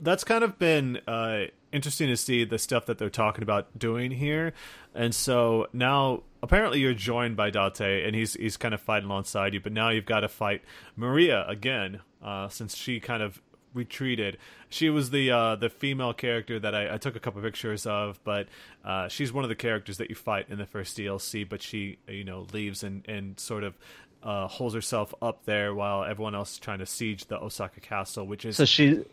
that's 0.00 0.24
kind 0.24 0.42
of 0.42 0.58
been 0.58 1.00
uh, 1.06 1.48
interesting 1.70 2.08
to 2.08 2.16
see 2.16 2.44
the 2.44 2.58
stuff 2.58 2.86
that 2.86 2.96
they're 2.96 3.10
talking 3.10 3.42
about 3.42 3.78
doing 3.78 4.10
here, 4.10 4.54
and 4.94 5.14
so 5.14 5.66
now 5.74 6.22
apparently 6.46 6.78
you're 6.78 6.94
joined 6.94 7.36
by 7.36 7.50
Date, 7.50 8.06
and 8.06 8.14
he's 8.14 8.34
he's 8.34 8.56
kind 8.56 8.72
of 8.72 8.80
fighting 8.80 9.08
alongside 9.08 9.52
you, 9.52 9.60
but 9.60 9.72
now 9.72 9.90
you've 9.90 10.06
got 10.06 10.20
to 10.20 10.28
fight 10.28 10.62
Maria 10.94 11.44
again, 11.48 12.00
uh, 12.22 12.48
since 12.48 12.76
she 12.76 13.00
kind 13.00 13.22
of 13.22 13.42
retreated. 13.74 14.38
She 14.68 14.88
was 14.88 15.10
the 15.10 15.30
uh, 15.30 15.56
the 15.56 15.68
female 15.68 16.12
character 16.12 16.58
that 16.60 16.74
I, 16.74 16.94
I, 16.94 16.98
took 16.98 17.16
a 17.16 17.20
couple 17.20 17.42
pictures 17.42 17.84
of, 17.84 18.20
but 18.22 18.46
uh, 18.84 19.08
she's 19.08 19.32
one 19.32 19.44
of 19.44 19.48
the 19.48 19.56
characters 19.56 19.98
that 19.98 20.08
you 20.08 20.14
fight 20.14 20.46
in 20.48 20.58
the 20.58 20.66
first 20.66 20.96
DLC. 20.96 21.48
But 21.48 21.62
she, 21.62 21.98
you 22.08 22.24
know, 22.24 22.46
leaves 22.52 22.84
and 22.84 23.04
and 23.08 23.38
sort 23.40 23.64
of 23.64 23.76
uh, 24.22 24.46
holds 24.46 24.74
herself 24.74 25.12
up 25.20 25.44
there 25.46 25.74
while 25.74 26.04
everyone 26.04 26.34
else 26.34 26.52
is 26.52 26.58
trying 26.58 26.78
to 26.78 26.86
siege 26.86 27.26
the 27.26 27.40
Osaka 27.40 27.80
castle, 27.80 28.24
which 28.24 28.44
is 28.44 28.56
so 28.56 28.64
she. 28.64 29.04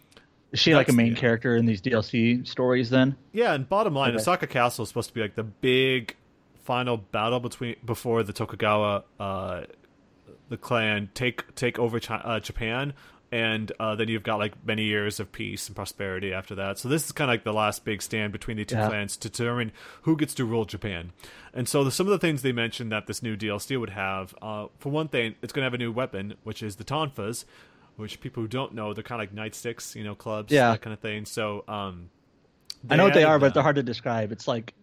Is 0.52 0.60
she 0.60 0.76
like 0.76 0.88
a 0.88 0.94
main 0.94 1.16
character 1.16 1.56
in 1.56 1.66
these 1.66 1.82
DLC 1.82 2.46
stories 2.48 2.92
then? 2.92 3.16
Yeah, 3.32 3.54
and 3.54 3.68
bottom 3.68 3.96
line, 3.96 4.12
okay. 4.12 4.20
Osaka 4.20 4.46
Castle 4.46 4.84
is 4.84 4.90
supposed 4.90 5.10
to 5.10 5.16
be 5.16 5.22
like 5.22 5.34
the 5.34 5.42
big 5.42 6.16
final 6.64 6.98
battle 6.98 7.40
between 7.40 7.76
before 7.86 8.24
the 8.24 8.34
Tokugawa 8.34 9.04
uh, 9.20 9.64
the 10.50 10.58
clan 10.58 11.10
take 11.14 11.56
take 11.56 11.80
over 11.80 12.00
uh, 12.10 12.40
Japan 12.40 12.94
and 13.34 13.72
uh, 13.80 13.96
then 13.96 14.10
you've 14.10 14.22
got 14.22 14.38
like 14.38 14.54
many 14.64 14.84
years 14.84 15.20
of 15.20 15.32
peace 15.32 15.66
and 15.66 15.76
prosperity 15.76 16.32
after 16.32 16.54
that. 16.54 16.78
So 16.78 16.88
this 16.88 17.04
is 17.08 17.12
kind 17.12 17.32
of 17.32 17.34
like 17.34 17.44
the 17.44 17.52
last 17.52 17.84
big 17.84 18.04
stand 18.04 18.32
between 18.32 18.58
the 18.58 18.64
two 18.64 18.76
yeah. 18.76 18.88
clans 18.88 19.18
to 19.18 19.28
determine 19.28 19.72
who 20.04 20.16
gets 20.16 20.36
to 20.36 20.46
rule 20.46 20.66
Japan. 20.66 21.14
And 21.52 21.68
so 21.68 21.84
the, 21.84 21.90
some 21.90 22.06
of 22.06 22.12
the 22.12 22.20
things 22.20 22.44
they 22.44 22.52
mentioned 22.52 22.92
that 22.92 23.08
this 23.08 23.24
new 23.24 23.36
DLC 23.36 23.80
would 23.80 23.90
have, 23.90 24.36
uh, 24.40 24.68
for 24.78 24.90
one 24.90 25.08
thing, 25.08 25.34
it's 25.42 25.52
going 25.52 25.64
to 25.64 25.66
have 25.66 25.74
a 25.74 25.80
new 25.80 25.92
weapon, 25.92 26.36
which 26.44 26.62
is 26.62 26.76
the 26.76 26.84
tonfas, 26.84 27.46
which 27.96 28.22
people 28.22 28.44
who 28.44 28.48
don't 28.48 28.76
know, 28.76 28.94
they're 28.94 29.04
kind 29.04 29.20
of 29.20 29.36
like 29.36 29.52
nightsticks, 29.52 29.96
you 29.96 30.04
know, 30.04 30.14
clubs, 30.14 30.54
yeah. 30.54 30.70
that 30.70 30.82
kind 30.84 30.94
of 30.94 31.00
thing. 31.00 31.26
So 31.26 31.64
um, 31.68 32.12
I 32.88 32.98
know 32.98 33.06
what 33.06 33.16
they 33.16 33.24
are, 33.24 33.40
but 33.40 33.56
they're 33.56 33.64
hard 33.64 33.78
to 33.78 33.84
describe. 33.84 34.32
It's 34.32 34.48
like 34.48 34.76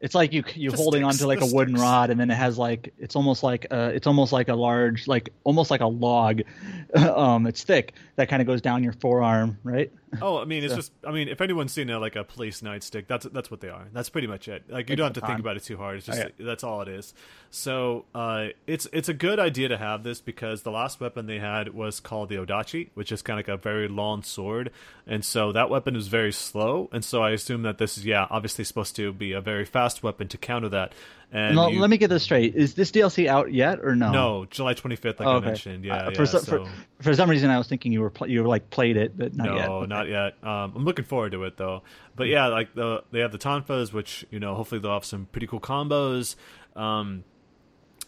It's 0.00 0.14
like 0.14 0.32
you 0.32 0.44
you 0.54 0.70
holding 0.70 1.02
sticks, 1.02 1.22
onto 1.22 1.26
like 1.26 1.40
a 1.40 1.54
wooden 1.54 1.76
sticks. 1.76 1.82
rod, 1.82 2.10
and 2.10 2.20
then 2.20 2.30
it 2.30 2.34
has 2.34 2.58
like 2.58 2.92
it's 2.98 3.16
almost 3.16 3.42
like 3.42 3.66
a, 3.70 3.88
it's 3.90 4.06
almost 4.06 4.32
like 4.32 4.48
a 4.48 4.54
large 4.54 5.06
like 5.06 5.30
almost 5.44 5.70
like 5.70 5.80
a 5.80 5.86
log. 5.86 6.42
um, 6.94 7.46
it's 7.46 7.64
thick 7.64 7.94
that 8.16 8.28
kind 8.28 8.40
of 8.42 8.46
goes 8.46 8.60
down 8.60 8.84
your 8.84 8.92
forearm, 8.92 9.58
right? 9.64 9.90
Oh, 10.22 10.38
I 10.38 10.44
mean, 10.44 10.62
it's 10.62 10.72
so. 10.72 10.76
just 10.76 10.92
I 11.06 11.12
mean, 11.12 11.28
if 11.28 11.40
anyone's 11.40 11.72
seen 11.72 11.90
a, 11.90 11.98
like 11.98 12.16
a 12.16 12.24
police 12.24 12.60
nightstick, 12.60 13.06
that's 13.06 13.26
that's 13.26 13.50
what 13.50 13.60
they 13.60 13.68
are. 13.68 13.86
That's 13.92 14.08
pretty 14.08 14.26
much 14.26 14.48
it. 14.48 14.64
Like 14.68 14.90
you 14.90 14.96
don't 14.96 15.14
have 15.14 15.22
to 15.22 15.26
think 15.26 15.40
about 15.40 15.56
it 15.56 15.64
too 15.64 15.76
hard. 15.76 15.98
It's 15.98 16.06
just 16.06 16.18
okay. 16.18 16.32
that's 16.38 16.64
all 16.64 16.82
it 16.82 16.88
is. 16.88 17.14
So 17.50 18.04
uh, 18.14 18.48
it's 18.66 18.86
it's 18.92 19.08
a 19.08 19.14
good 19.14 19.38
idea 19.38 19.68
to 19.68 19.76
have 19.76 20.02
this 20.02 20.20
because 20.20 20.62
the 20.62 20.70
last 20.70 21.00
weapon 21.00 21.26
they 21.26 21.38
had 21.38 21.72
was 21.74 22.00
called 22.00 22.28
the 22.28 22.36
Odachi, 22.36 22.90
which 22.94 23.12
is 23.12 23.22
kind 23.22 23.40
of 23.40 23.48
like 23.48 23.54
a 23.54 23.60
very 23.60 23.88
long 23.88 24.22
sword, 24.22 24.70
and 25.06 25.24
so 25.24 25.52
that 25.52 25.70
weapon 25.70 25.96
is 25.96 26.08
very 26.08 26.32
slow. 26.32 26.88
And 26.92 27.04
so 27.04 27.22
I 27.22 27.30
assume 27.30 27.62
that 27.62 27.78
this 27.78 27.96
is 27.98 28.04
yeah, 28.04 28.26
obviously 28.30 28.64
supposed 28.64 28.96
to 28.96 29.12
be 29.12 29.32
a 29.32 29.40
very 29.40 29.64
fast 29.64 29.83
weapon 30.02 30.28
to 30.28 30.38
counter 30.38 30.68
that. 30.70 30.92
And 31.32 31.56
you, 31.56 31.80
let 31.80 31.90
me 31.90 31.96
get 31.96 32.10
this 32.10 32.22
straight: 32.22 32.54
is 32.54 32.74
this 32.74 32.92
DLC 32.92 33.26
out 33.26 33.52
yet 33.52 33.80
or 33.80 33.96
no? 33.96 34.12
No, 34.12 34.44
July 34.44 34.74
twenty 34.74 34.94
fifth, 34.94 35.18
like 35.18 35.26
oh, 35.26 35.32
okay. 35.32 35.46
I 35.46 35.48
mentioned. 35.48 35.84
Yeah, 35.84 35.96
uh, 35.96 36.10
for, 36.12 36.22
yeah 36.22 36.24
so, 36.26 36.38
so. 36.38 36.64
for, 36.64 36.70
for, 37.02 37.14
some 37.14 37.28
reason, 37.28 37.50
I 37.50 37.58
was 37.58 37.66
thinking 37.66 37.92
you 37.92 38.02
were 38.02 38.10
pl- 38.10 38.28
you 38.28 38.40
were 38.42 38.48
like 38.48 38.70
played 38.70 38.96
it, 38.96 39.18
but 39.18 39.34
not 39.34 39.46
no, 39.46 39.56
yet. 39.56 39.66
No, 39.66 39.76
okay. 39.78 39.86
not 39.88 40.08
yet. 40.08 40.34
Um, 40.44 40.72
I'm 40.76 40.84
looking 40.84 41.04
forward 41.04 41.32
to 41.32 41.42
it 41.42 41.56
though. 41.56 41.82
But 42.14 42.28
yeah, 42.28 42.46
like 42.46 42.74
the 42.74 43.02
they 43.10 43.18
have 43.18 43.32
the 43.32 43.38
Tonfas, 43.38 43.92
which 43.92 44.24
you 44.30 44.38
know 44.38 44.54
hopefully 44.54 44.80
they'll 44.80 44.92
have 44.92 45.04
some 45.04 45.26
pretty 45.32 45.48
cool 45.48 45.60
combos. 45.60 46.36
Um, 46.76 47.24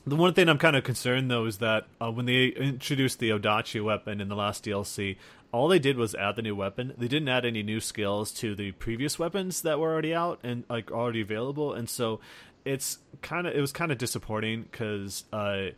the 0.07 0.15
one 0.15 0.33
thing 0.35 0.49
I'm 0.49 0.59
kind 0.59 0.77
of 0.77 0.85
concerned 0.85 1.31
though 1.31 1.47
is 1.47 1.59
that 1.59 1.87
uh, 2.01 2.13
when 2.13 2.27
they 2.27 2.47
introduced 2.47 3.19
the 3.19 3.31
Odachi 3.31 3.83
weapon 3.83 4.21
in 4.21 4.29
the 4.29 4.37
last 4.37 4.65
DLC, 4.65 5.17
all 5.53 5.69
they 5.69 5.79
did 5.79 5.97
was 5.97 6.15
add 6.15 6.37
the 6.37 6.43
new 6.43 6.55
weapon. 6.55 6.93
They 6.99 7.09
didn't 7.09 7.29
add 7.29 7.45
any 7.45 7.63
new 7.63 7.81
skills 7.81 8.33
to 8.35 8.55
the 8.55 8.73
previous 8.73 9.19
weapons 9.19 9.63
that 9.63 9.79
were 9.79 9.93
already 9.93 10.15
out 10.15 10.41
and 10.43 10.65
like 10.69 10.91
already 10.91 11.21
available. 11.21 11.73
And 11.73 11.89
so 11.89 12.21
it's 12.65 12.99
kind 13.23 13.47
of 13.47 13.55
it 13.55 13.61
was 13.61 13.73
kind 13.73 13.93
of 13.93 13.99
disappointing 13.99 14.63
because 14.63 15.25
uh, 15.33 15.69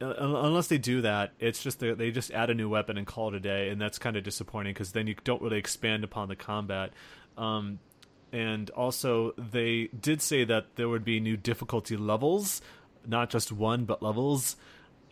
unless 0.00 0.68
they 0.68 0.78
do 0.78 1.02
that, 1.02 1.32
it's 1.38 1.62
just 1.62 1.80
they 1.80 2.10
just 2.10 2.30
add 2.30 2.50
a 2.50 2.54
new 2.54 2.68
weapon 2.68 2.96
and 2.96 3.06
call 3.06 3.28
it 3.28 3.34
a 3.34 3.40
day, 3.40 3.68
and 3.68 3.80
that's 3.80 3.98
kind 3.98 4.16
of 4.16 4.24
disappointing 4.24 4.72
because 4.72 4.92
then 4.92 5.06
you 5.06 5.14
don't 5.24 5.42
really 5.42 5.58
expand 5.58 6.04
upon 6.04 6.28
the 6.28 6.36
combat. 6.36 6.92
Um, 7.36 7.78
and 8.32 8.70
also, 8.70 9.32
they 9.36 9.88
did 9.98 10.20
say 10.22 10.44
that 10.44 10.76
there 10.76 10.88
would 10.88 11.04
be 11.04 11.20
new 11.20 11.36
difficulty 11.36 11.96
levels, 11.96 12.60
not 13.06 13.30
just 13.30 13.50
one 13.52 13.84
but 13.84 14.02
levels. 14.02 14.56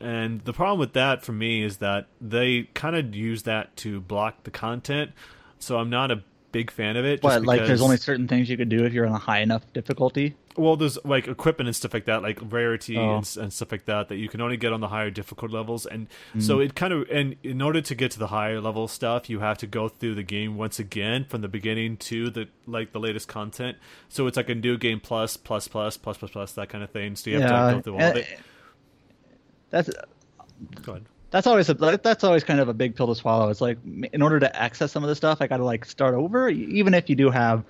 And 0.00 0.42
the 0.42 0.52
problem 0.52 0.78
with 0.78 0.92
that 0.94 1.24
for 1.24 1.32
me 1.32 1.62
is 1.62 1.78
that 1.78 2.06
they 2.20 2.64
kind 2.74 2.96
of 2.96 3.14
use 3.14 3.44
that 3.44 3.76
to 3.78 4.00
block 4.00 4.44
the 4.44 4.50
content. 4.50 5.12
So 5.58 5.78
I'm 5.78 5.90
not 5.90 6.10
a 6.10 6.22
big 6.56 6.70
fan 6.70 6.96
of 6.96 7.04
it. 7.04 7.20
But 7.20 7.44
like, 7.44 7.66
there's 7.66 7.82
only 7.82 7.98
certain 7.98 8.28
things 8.28 8.48
you 8.48 8.56
could 8.56 8.68
do 8.68 8.84
if 8.84 8.92
you're 8.92 9.06
on 9.06 9.12
a 9.12 9.18
high 9.18 9.40
enough 9.40 9.62
difficulty. 9.72 10.34
Well, 10.56 10.76
there's 10.76 10.98
like 11.04 11.28
equipment 11.28 11.68
and 11.68 11.76
stuff 11.76 11.92
like 11.92 12.06
that, 12.06 12.22
like 12.22 12.38
rarity 12.42 12.96
oh. 12.96 13.16
and, 13.16 13.36
and, 13.38 13.52
stuff 13.52 13.70
like 13.70 13.84
that, 13.84 14.08
that 14.08 14.16
you 14.16 14.30
can 14.30 14.40
only 14.40 14.56
get 14.56 14.72
on 14.72 14.80
the 14.80 14.88
higher 14.88 15.10
difficult 15.10 15.50
levels. 15.50 15.84
And 15.84 16.08
mm. 16.34 16.42
so 16.42 16.60
it 16.60 16.74
kind 16.74 16.94
of, 16.94 17.10
and 17.10 17.36
in 17.42 17.60
order 17.60 17.82
to 17.82 17.94
get 17.94 18.12
to 18.12 18.18
the 18.18 18.28
higher 18.28 18.58
level 18.58 18.88
stuff, 18.88 19.28
you 19.28 19.40
have 19.40 19.58
to 19.58 19.66
go 19.66 19.88
through 19.90 20.14
the 20.14 20.22
game 20.22 20.56
once 20.56 20.78
again 20.78 21.26
from 21.28 21.42
the 21.42 21.48
beginning 21.48 21.98
to 21.98 22.30
the 22.30 22.48
like 22.66 22.92
the 22.92 23.00
latest 23.00 23.28
content. 23.28 23.76
So 24.08 24.26
it's 24.26 24.38
like 24.38 24.48
a 24.48 24.54
new 24.54 24.78
game 24.78 24.98
plus, 24.98 25.36
plus, 25.36 25.68
plus, 25.68 25.98
plus, 25.98 26.16
plus, 26.16 26.30
plus, 26.30 26.52
that 26.52 26.70
kind 26.70 26.82
of 26.82 26.90
thing. 26.90 27.16
So 27.16 27.30
you 27.30 27.40
have 27.40 27.50
yeah, 27.50 27.68
to 27.68 27.74
go 27.74 27.82
through 27.82 27.94
all 27.96 28.00
of 28.00 28.16
it. 28.16 28.26
That's. 29.70 29.90
Go 30.82 30.92
ahead 30.92 31.06
that's 31.30 31.46
always 31.46 31.68
a, 31.68 31.74
that's 31.74 32.24
always 32.24 32.44
kind 32.44 32.60
of 32.60 32.68
a 32.68 32.74
big 32.74 32.96
pill 32.96 33.08
to 33.08 33.14
swallow. 33.14 33.50
It's 33.50 33.60
like 33.60 33.78
in 33.84 34.22
order 34.22 34.40
to 34.40 34.56
access 34.56 34.92
some 34.92 35.02
of 35.02 35.08
the 35.08 35.16
stuff, 35.16 35.38
I 35.40 35.46
got 35.46 35.58
to 35.58 35.64
like 35.64 35.84
start 35.84 36.14
over, 36.14 36.48
even 36.48 36.94
if 36.94 37.10
you 37.10 37.16
do 37.16 37.30
have 37.30 37.64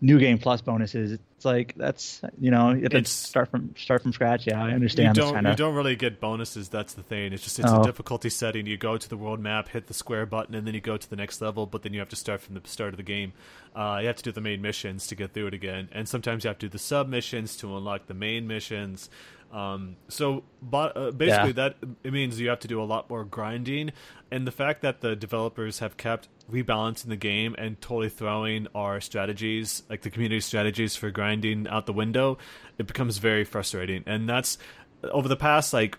new 0.00 0.18
game 0.18 0.38
plus 0.38 0.60
bonuses. 0.60 1.12
It's 1.12 1.44
like 1.44 1.74
that's 1.76 2.20
you 2.40 2.50
know 2.50 2.72
you 2.72 2.82
have 2.82 2.90
to 2.90 3.04
start 3.04 3.50
from 3.50 3.74
start 3.76 4.02
from 4.02 4.12
scratch. 4.12 4.46
Yeah, 4.46 4.62
I 4.62 4.72
understand. 4.72 5.16
You 5.16 5.22
don't 5.22 5.34
kinda... 5.34 5.50
you 5.50 5.56
don't 5.56 5.74
really 5.74 5.94
get 5.94 6.20
bonuses. 6.20 6.68
That's 6.68 6.94
the 6.94 7.02
thing. 7.02 7.32
It's 7.32 7.44
just 7.44 7.58
it's 7.58 7.70
oh. 7.70 7.82
a 7.82 7.84
difficulty 7.84 8.30
setting. 8.30 8.66
You 8.66 8.76
go 8.76 8.96
to 8.96 9.08
the 9.08 9.16
world 9.16 9.40
map, 9.40 9.68
hit 9.68 9.86
the 9.86 9.94
square 9.94 10.26
button, 10.26 10.54
and 10.54 10.66
then 10.66 10.74
you 10.74 10.80
go 10.80 10.96
to 10.96 11.10
the 11.10 11.16
next 11.16 11.40
level. 11.40 11.66
But 11.66 11.82
then 11.82 11.92
you 11.92 12.00
have 12.00 12.08
to 12.10 12.16
start 12.16 12.40
from 12.40 12.54
the 12.54 12.62
start 12.64 12.92
of 12.92 12.96
the 12.96 13.02
game. 13.02 13.34
Uh, 13.74 13.98
you 14.00 14.06
have 14.06 14.16
to 14.16 14.22
do 14.22 14.32
the 14.32 14.40
main 14.40 14.62
missions 14.62 15.06
to 15.08 15.14
get 15.14 15.32
through 15.32 15.48
it 15.48 15.54
again, 15.54 15.88
and 15.92 16.08
sometimes 16.08 16.44
you 16.44 16.48
have 16.48 16.58
to 16.58 16.66
do 16.66 16.70
the 16.70 16.78
sub 16.78 17.08
missions 17.08 17.56
to 17.58 17.76
unlock 17.76 18.06
the 18.06 18.14
main 18.14 18.46
missions. 18.46 19.10
Um, 19.52 19.96
so 20.08 20.44
but, 20.62 20.96
uh, 20.96 21.10
basically, 21.10 21.48
yeah. 21.48 21.52
that 21.52 21.76
it 22.02 22.12
means 22.12 22.40
you 22.40 22.48
have 22.48 22.60
to 22.60 22.68
do 22.68 22.80
a 22.80 22.84
lot 22.84 23.10
more 23.10 23.24
grinding, 23.24 23.92
and 24.30 24.46
the 24.46 24.52
fact 24.52 24.80
that 24.82 25.02
the 25.02 25.14
developers 25.14 25.80
have 25.80 25.96
kept 25.96 26.28
rebalancing 26.50 27.08
the 27.08 27.16
game 27.16 27.54
and 27.58 27.80
totally 27.80 28.08
throwing 28.08 28.66
our 28.74 29.00
strategies, 29.00 29.82
like 29.90 30.02
the 30.02 30.10
community 30.10 30.40
strategies 30.40 30.96
for 30.96 31.10
grinding, 31.10 31.68
out 31.68 31.86
the 31.86 31.92
window, 31.92 32.38
it 32.78 32.86
becomes 32.86 33.18
very 33.18 33.44
frustrating. 33.44 34.02
And 34.06 34.28
that's 34.28 34.56
over 35.10 35.28
the 35.28 35.36
past 35.36 35.72
like 35.72 35.98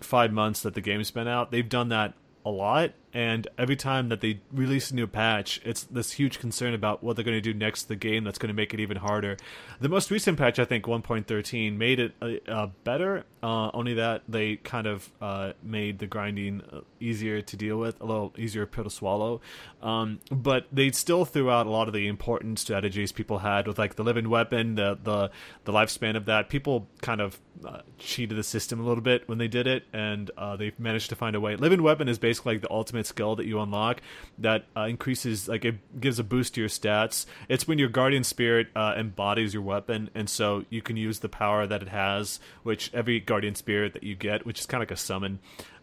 five 0.00 0.32
months 0.32 0.62
that 0.62 0.74
the 0.74 0.80
game's 0.80 1.10
been 1.10 1.28
out, 1.28 1.50
they've 1.50 1.68
done 1.68 1.88
that 1.88 2.14
a 2.44 2.50
lot 2.50 2.92
and 3.14 3.48
every 3.58 3.76
time 3.76 4.08
that 4.08 4.20
they 4.20 4.40
release 4.52 4.90
a 4.90 4.94
new 4.94 5.06
patch 5.06 5.60
it's 5.64 5.84
this 5.84 6.12
huge 6.12 6.38
concern 6.38 6.74
about 6.74 7.02
what 7.02 7.16
they're 7.16 7.24
going 7.24 7.36
to 7.36 7.40
do 7.40 7.54
next 7.54 7.82
to 7.82 7.88
the 7.88 7.96
game 7.96 8.24
that's 8.24 8.38
going 8.38 8.48
to 8.48 8.54
make 8.54 8.72
it 8.72 8.80
even 8.80 8.96
harder. 8.96 9.36
The 9.80 9.88
most 9.88 10.10
recent 10.10 10.38
patch 10.38 10.58
i 10.58 10.64
think 10.64 10.84
1.13 10.84 11.76
made 11.76 12.00
it 12.00 12.12
uh, 12.20 12.50
uh, 12.50 12.66
better 12.84 13.24
uh, 13.42 13.70
only 13.74 13.94
that 13.94 14.22
they 14.28 14.54
kind 14.56 14.86
of 14.86 15.10
uh, 15.20 15.52
made 15.64 15.98
the 15.98 16.06
grinding 16.06 16.62
uh, 16.72 16.80
easier 17.00 17.42
to 17.42 17.56
deal 17.56 17.76
with 17.76 18.00
a 18.00 18.04
little 18.04 18.32
easier 18.38 18.66
pill 18.66 18.84
to 18.84 18.90
swallow. 18.90 19.40
Um, 19.82 20.20
but 20.30 20.66
they 20.70 20.92
still 20.92 21.24
threw 21.24 21.50
out 21.50 21.66
a 21.66 21.70
lot 21.70 21.88
of 21.88 21.94
the 21.94 22.06
important 22.06 22.60
strategies 22.60 23.10
people 23.10 23.40
had 23.40 23.66
with 23.66 23.80
like 23.80 23.96
the 23.96 24.04
living 24.04 24.30
weapon 24.30 24.76
the 24.76 24.96
the, 25.02 25.30
the 25.64 25.72
lifespan 25.72 26.16
of 26.16 26.26
that. 26.26 26.50
People 26.50 26.86
kind 27.00 27.20
of 27.20 27.40
uh, 27.66 27.80
cheated 27.98 28.38
the 28.38 28.44
system 28.44 28.78
a 28.78 28.84
little 28.84 29.02
bit 29.02 29.28
when 29.28 29.38
they 29.38 29.48
did 29.48 29.66
it 29.66 29.84
and 29.92 30.30
they 30.56 30.72
managed 30.78 31.08
to 31.08 31.16
find 31.16 31.34
a 31.34 31.40
way. 31.40 31.56
Living 31.56 31.82
weapon 31.82 32.08
is 32.08 32.20
basically 32.20 32.54
like 32.54 32.62
the 32.62 32.70
ultimate 32.70 33.01
skill 33.06 33.36
that 33.36 33.46
you 33.46 33.60
unlock 33.60 34.00
that 34.38 34.64
uh, 34.76 34.82
increases 34.82 35.48
like 35.48 35.64
it 35.64 36.00
gives 36.00 36.18
a 36.18 36.24
boost 36.24 36.54
to 36.54 36.60
your 36.60 36.68
stats. 36.68 37.26
It's 37.48 37.66
when 37.66 37.78
your 37.78 37.88
guardian 37.88 38.24
spirit 38.24 38.68
uh, 38.74 38.94
embodies 38.96 39.54
your 39.54 39.62
weapon, 39.62 40.10
and 40.14 40.28
so 40.28 40.64
you 40.70 40.82
can 40.82 40.96
use 40.96 41.20
the 41.20 41.28
power 41.28 41.66
that 41.66 41.82
it 41.82 41.88
has, 41.88 42.40
which 42.62 42.92
every 42.94 43.20
guardian 43.20 43.54
spirit 43.54 43.92
that 43.94 44.02
you 44.02 44.14
get, 44.14 44.46
which 44.46 44.60
is 44.60 44.66
kind 44.66 44.82
of 44.82 44.90
like 44.90 44.96
a 44.96 45.00
summon, 45.00 45.38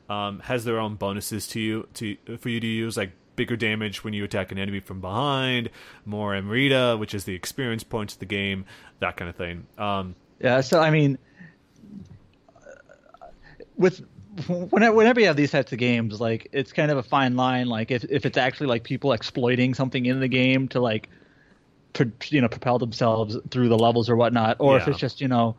um, 0.10 0.40
has 0.42 0.66
their 0.66 0.80
own 0.80 0.96
bonuses 0.96 1.48
to 1.48 1.60
you 1.60 1.88
to 1.96 2.18
for 2.38 2.50
you 2.50 2.60
to 2.60 2.68
use 2.68 2.98
like 2.98 3.12
bigger 3.36 3.56
damage 3.56 4.04
when 4.04 4.14
you 4.14 4.26
attack 4.26 4.52
an 4.52 4.58
enemy 4.58 4.82
from 4.82 5.00
behind, 5.00 5.70
more 6.04 6.36
Amrita, 6.36 6.98
which 7.00 7.14
is 7.14 7.24
the 7.24 7.34
experience 7.34 7.86
points 7.86 8.16
of 8.16 8.20
the 8.20 8.26
game, 8.26 8.66
that 9.00 9.16
kind 9.16 9.30
of 9.30 9.36
thing. 9.38 9.66
Um, 9.78 10.16
yeah, 10.42 10.60
so 10.60 10.82
I 10.82 10.90
mean, 10.90 11.18
with 13.78 14.02
whenever 14.48 15.20
you 15.20 15.28
have 15.28 15.36
these 15.36 15.52
types 15.52 15.72
of 15.72 15.78
games, 15.78 16.20
like 16.20 16.50
it's 16.52 16.72
kind 16.72 16.92
of 16.92 16.98
a 16.98 17.04
fine 17.04 17.36
line. 17.36 17.68
Like 17.68 17.92
if 17.92 18.04
if 18.06 18.26
it's 18.26 18.38
actually 18.38 18.68
like 18.68 18.84
people 18.84 19.14
exploiting 19.14 19.74
something 19.74 20.06
in 20.06 20.20
the 20.20 20.28
game 20.28 20.68
to 20.70 20.80
like, 20.80 21.10
pro, 21.94 22.08
you 22.26 22.42
know, 22.42 22.48
propel 22.48 22.80
themselves 22.80 23.38
through 23.50 23.70
the 23.70 23.78
levels 23.78 24.10
or 24.10 24.16
whatnot, 24.16 24.58
or 24.60 24.76
yeah. 24.76 24.82
if 24.82 24.88
it's 24.88 25.00
just 25.00 25.22
you 25.22 25.28
know, 25.28 25.56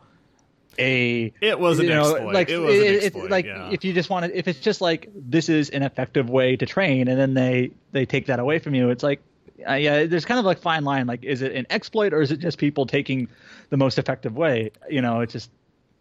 a 0.79 1.33
it 1.41 1.59
was 1.59 1.79
an 1.79 1.85
you 1.85 1.91
know, 1.91 2.15
exploit. 2.15 2.33
Like 2.33 2.49
it 2.49 2.57
was 2.57 2.75
it, 2.75 3.03
exploit, 3.03 3.31
like 3.31 3.45
yeah. 3.45 3.69
if 3.71 3.83
you 3.83 3.93
just 3.93 4.09
want 4.09 4.25
to, 4.25 4.37
if 4.37 4.47
it's 4.47 4.59
just 4.59 4.81
like 4.81 5.09
this 5.15 5.49
is 5.49 5.69
an 5.69 5.83
effective 5.83 6.29
way 6.29 6.55
to 6.55 6.65
train, 6.65 7.07
and 7.07 7.19
then 7.19 7.33
they 7.33 7.71
they 7.91 8.05
take 8.05 8.27
that 8.27 8.39
away 8.39 8.59
from 8.59 8.75
you, 8.75 8.89
it's 8.89 9.03
like. 9.03 9.21
Uh, 9.69 9.73
yeah, 9.73 10.07
there's 10.07 10.25
kind 10.25 10.39
of 10.39 10.45
like 10.45 10.57
fine 10.57 10.83
line. 10.83 11.05
Like, 11.05 11.23
is 11.23 11.43
it 11.43 11.51
an 11.51 11.67
exploit 11.69 12.13
or 12.13 12.21
is 12.23 12.31
it 12.31 12.37
just 12.37 12.57
people 12.57 12.87
taking 12.87 13.27
the 13.69 13.77
most 13.77 13.99
effective 13.99 14.35
way? 14.35 14.71
You 14.89 15.03
know, 15.03 15.21
it's 15.21 15.33
just 15.33 15.51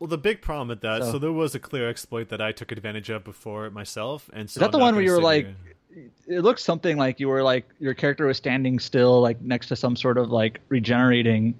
well, 0.00 0.08
the 0.08 0.18
big 0.18 0.40
problem 0.40 0.68
with 0.68 0.80
that, 0.80 1.02
so, 1.02 1.12
so, 1.12 1.18
there 1.18 1.30
was 1.30 1.54
a 1.54 1.58
clear 1.58 1.88
exploit 1.88 2.30
that 2.30 2.40
I 2.40 2.52
took 2.52 2.72
advantage 2.72 3.10
of 3.10 3.22
before 3.22 3.68
myself, 3.68 4.30
and 4.32 4.48
so 4.48 4.58
is 4.58 4.60
that 4.60 4.66
I'm 4.66 4.72
the 4.72 4.78
one 4.78 4.94
where 4.94 5.04
you 5.04 5.12
were 5.12 5.20
like, 5.20 5.46
here. 5.94 6.10
it 6.26 6.40
looks 6.40 6.64
something 6.64 6.96
like 6.96 7.20
you 7.20 7.28
were 7.28 7.42
like 7.42 7.68
your 7.78 7.92
character 7.92 8.26
was 8.26 8.38
standing 8.38 8.78
still, 8.78 9.20
like 9.20 9.42
next 9.42 9.68
to 9.68 9.76
some 9.76 9.96
sort 9.96 10.16
of 10.16 10.30
like 10.30 10.60
regenerating 10.70 11.54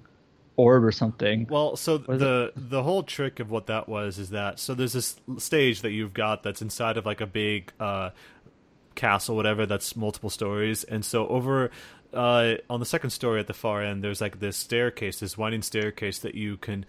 orb 0.55 0.83
or 0.83 0.91
something. 0.91 1.45
Well, 1.51 1.75
so 1.75 1.99
the 1.99 2.51
it? 2.55 2.69
the 2.71 2.81
whole 2.81 3.03
trick 3.03 3.39
of 3.39 3.51
what 3.51 3.67
that 3.67 3.87
was 3.87 4.17
is 4.17 4.31
that 4.31 4.59
so 4.59 4.73
there's 4.73 4.93
this 4.93 5.17
stage 5.37 5.81
that 5.81 5.91
you've 5.91 6.13
got 6.13 6.41
that's 6.41 6.63
inside 6.63 6.97
of 6.97 7.05
like 7.05 7.21
a 7.21 7.27
big 7.27 7.71
uh, 7.79 8.09
castle, 8.95 9.35
whatever, 9.35 9.67
that's 9.67 9.95
multiple 9.95 10.31
stories, 10.31 10.83
and 10.83 11.05
so 11.05 11.27
over 11.27 11.69
uh, 12.13 12.55
on 12.69 12.79
the 12.79 12.85
second 12.85 13.11
story 13.11 13.39
at 13.39 13.47
the 13.47 13.53
far 13.53 13.83
end, 13.83 14.03
there's 14.03 14.21
like 14.21 14.39
this 14.39 14.57
staircase, 14.57 15.19
this 15.19 15.37
winding 15.37 15.61
staircase 15.61 16.19
that 16.19 16.35
you 16.35 16.57
can 16.57 16.85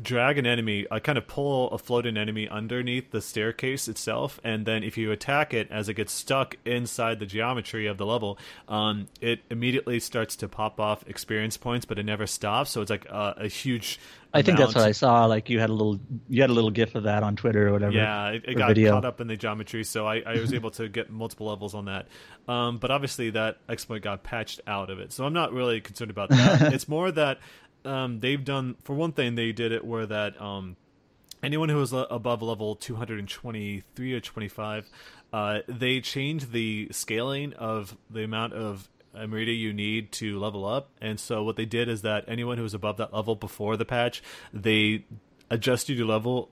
drag 0.00 0.38
an 0.38 0.46
enemy, 0.46 0.86
I 0.90 1.00
kind 1.00 1.18
of 1.18 1.26
pull 1.26 1.70
a 1.70 1.78
floating 1.78 2.16
enemy 2.16 2.48
underneath 2.48 3.10
the 3.10 3.20
staircase 3.20 3.88
itself, 3.88 4.40
and 4.44 4.66
then 4.66 4.82
if 4.82 4.96
you 4.96 5.10
attack 5.10 5.52
it 5.52 5.70
as 5.70 5.88
it 5.88 5.94
gets 5.94 6.12
stuck 6.12 6.56
inside 6.64 7.18
the 7.18 7.26
geometry 7.26 7.86
of 7.86 7.98
the 7.98 8.06
level, 8.06 8.38
um, 8.68 9.08
it 9.20 9.40
immediately 9.50 10.00
starts 10.00 10.36
to 10.36 10.48
pop 10.48 10.80
off 10.80 11.06
experience 11.08 11.56
points, 11.56 11.84
but 11.84 11.98
it 11.98 12.04
never 12.04 12.26
stops. 12.26 12.70
So 12.70 12.80
it's 12.80 12.90
like 12.90 13.06
a, 13.06 13.34
a 13.38 13.48
huge. 13.48 13.98
I 14.34 14.42
think 14.42 14.58
that's 14.58 14.74
what 14.74 14.84
I 14.84 14.92
saw. 14.92 15.26
Like 15.26 15.50
you 15.50 15.60
had 15.60 15.70
a 15.70 15.72
little, 15.72 16.00
you 16.28 16.40
had 16.40 16.50
a 16.50 16.52
little 16.52 16.70
gif 16.70 16.94
of 16.94 17.04
that 17.04 17.22
on 17.22 17.36
Twitter 17.36 17.68
or 17.68 17.72
whatever. 17.72 17.92
Yeah, 17.92 18.30
it, 18.30 18.44
it 18.46 18.54
got 18.54 18.68
video. 18.68 18.92
caught 18.92 19.04
up 19.04 19.20
in 19.20 19.26
the 19.26 19.36
geometry, 19.36 19.84
so 19.84 20.06
I, 20.06 20.22
I 20.26 20.40
was 20.40 20.52
able 20.52 20.70
to 20.72 20.88
get 20.88 21.10
multiple 21.10 21.48
levels 21.48 21.74
on 21.74 21.86
that. 21.86 22.08
Um, 22.48 22.78
but 22.78 22.90
obviously, 22.90 23.30
that 23.30 23.58
exploit 23.68 24.02
got 24.02 24.22
patched 24.22 24.60
out 24.66 24.90
of 24.90 24.98
it, 24.98 25.12
so 25.12 25.24
I'm 25.24 25.34
not 25.34 25.52
really 25.52 25.80
concerned 25.80 26.10
about 26.10 26.30
that. 26.30 26.72
it's 26.74 26.88
more 26.88 27.10
that 27.12 27.38
um, 27.84 28.20
they've 28.20 28.42
done 28.42 28.76
for 28.82 28.94
one 28.94 29.12
thing 29.12 29.34
they 29.34 29.52
did 29.52 29.72
it 29.72 29.84
where 29.84 30.06
that 30.06 30.40
um, 30.40 30.76
anyone 31.42 31.68
who 31.68 31.76
was 31.76 31.92
above 31.92 32.42
level 32.42 32.76
223 32.76 34.12
or 34.12 34.20
25 34.20 34.88
uh, 35.32 35.60
they 35.66 36.00
changed 36.00 36.52
the 36.52 36.88
scaling 36.90 37.54
of 37.54 37.96
the 38.10 38.22
amount 38.22 38.52
of 38.52 38.88
Amrita 39.16 39.52
you 39.52 39.72
need 39.72 40.12
to 40.12 40.38
level 40.38 40.64
up 40.64 40.90
and 41.00 41.18
so 41.18 41.42
what 41.42 41.56
they 41.56 41.64
did 41.64 41.88
is 41.88 42.02
that 42.02 42.24
anyone 42.28 42.56
who 42.56 42.62
was 42.62 42.74
above 42.74 42.96
that 42.96 43.12
level 43.12 43.34
before 43.34 43.76
the 43.76 43.84
patch 43.84 44.22
they 44.52 45.04
adjusted 45.50 45.96
your 45.98 46.06
level 46.06 46.50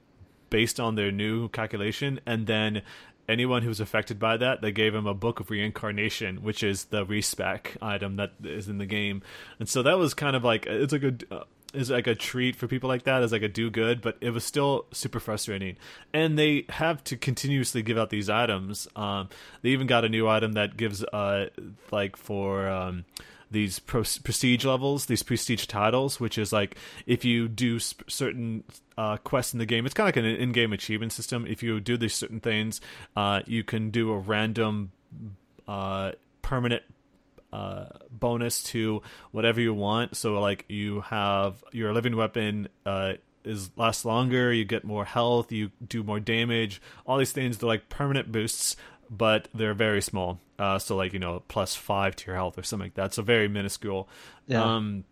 based 0.50 0.80
on 0.80 0.94
their 0.96 1.12
new 1.12 1.48
calculation 1.48 2.20
and 2.26 2.46
then 2.46 2.82
anyone 3.30 3.62
who 3.62 3.68
was 3.68 3.80
affected 3.80 4.18
by 4.18 4.36
that, 4.36 4.60
they 4.60 4.72
gave 4.72 4.94
him 4.94 5.06
a 5.06 5.14
book 5.14 5.40
of 5.40 5.50
reincarnation, 5.50 6.42
which 6.42 6.62
is 6.62 6.86
the 6.86 7.04
respec 7.04 7.76
item 7.80 8.16
that 8.16 8.32
is 8.42 8.68
in 8.68 8.78
the 8.78 8.86
game. 8.86 9.22
And 9.58 9.68
so 9.68 9.82
that 9.84 9.96
was 9.96 10.12
kind 10.12 10.34
of 10.34 10.44
like 10.44 10.66
it's 10.66 10.92
a 10.92 10.98
good 10.98 11.26
uh, 11.30 11.44
is 11.72 11.90
like 11.90 12.06
a 12.06 12.14
treat 12.14 12.56
for 12.56 12.66
people 12.66 12.88
like 12.88 13.04
that 13.04 13.22
as 13.22 13.32
like 13.32 13.42
a 13.42 13.48
do 13.48 13.70
good, 13.70 14.00
but 14.00 14.16
it 14.20 14.30
was 14.30 14.44
still 14.44 14.86
super 14.92 15.20
frustrating. 15.20 15.76
And 16.12 16.38
they 16.38 16.64
have 16.68 17.02
to 17.04 17.16
continuously 17.16 17.82
give 17.82 17.96
out 17.96 18.10
these 18.10 18.28
items. 18.28 18.88
Um, 18.96 19.28
they 19.62 19.70
even 19.70 19.86
got 19.86 20.04
a 20.04 20.08
new 20.08 20.28
item 20.28 20.52
that 20.52 20.76
gives 20.76 21.04
uh 21.04 21.46
like 21.90 22.16
for 22.16 22.68
um 22.68 23.04
these 23.50 23.80
prestige 23.80 24.64
levels, 24.64 25.06
these 25.06 25.22
prestige 25.22 25.66
titles, 25.66 26.20
which 26.20 26.38
is 26.38 26.52
like 26.52 26.76
if 27.06 27.24
you 27.24 27.48
do 27.48 27.80
sp- 27.82 28.06
certain 28.08 28.62
uh, 28.96 29.16
quests 29.16 29.52
in 29.52 29.58
the 29.58 29.66
game, 29.66 29.86
it's 29.86 29.94
kind 29.94 30.08
of 30.08 30.14
like 30.14 30.24
an 30.24 30.40
in-game 30.40 30.72
achievement 30.72 31.12
system. 31.12 31.46
If 31.48 31.62
you 31.62 31.80
do 31.80 31.96
these 31.96 32.14
certain 32.14 32.38
things, 32.38 32.80
uh, 33.16 33.40
you 33.46 33.64
can 33.64 33.90
do 33.90 34.12
a 34.12 34.18
random 34.18 34.92
uh, 35.66 36.12
permanent 36.42 36.84
uh, 37.52 37.86
bonus 38.10 38.62
to 38.64 39.02
whatever 39.30 39.60
you 39.60 39.74
want. 39.74 40.16
So 40.16 40.40
like 40.40 40.64
you 40.68 41.00
have 41.02 41.62
your 41.72 41.92
living 41.92 42.16
weapon 42.16 42.68
uh, 42.86 43.14
is 43.44 43.70
lasts 43.76 44.04
longer, 44.04 44.52
you 44.52 44.64
get 44.64 44.84
more 44.84 45.04
health, 45.04 45.52
you 45.52 45.70
do 45.86 46.02
more 46.02 46.20
damage. 46.20 46.80
All 47.06 47.18
these 47.18 47.32
things 47.32 47.58
they're 47.58 47.68
like 47.68 47.88
permanent 47.88 48.30
boosts 48.30 48.76
but 49.10 49.48
they're 49.52 49.74
very 49.74 50.00
small. 50.00 50.38
Uh, 50.58 50.78
so 50.78 50.96
like 50.96 51.12
you 51.12 51.18
know 51.18 51.42
plus 51.48 51.74
five 51.74 52.14
to 52.14 52.26
your 52.28 52.36
health 52.36 52.56
or 52.56 52.62
something 52.62 52.86
like 52.86 52.94
that. 52.94 53.12
So 53.12 53.22
very 53.22 53.48
minuscule. 53.48 54.08
Yeah. 54.46 54.62
Um, 54.62 55.04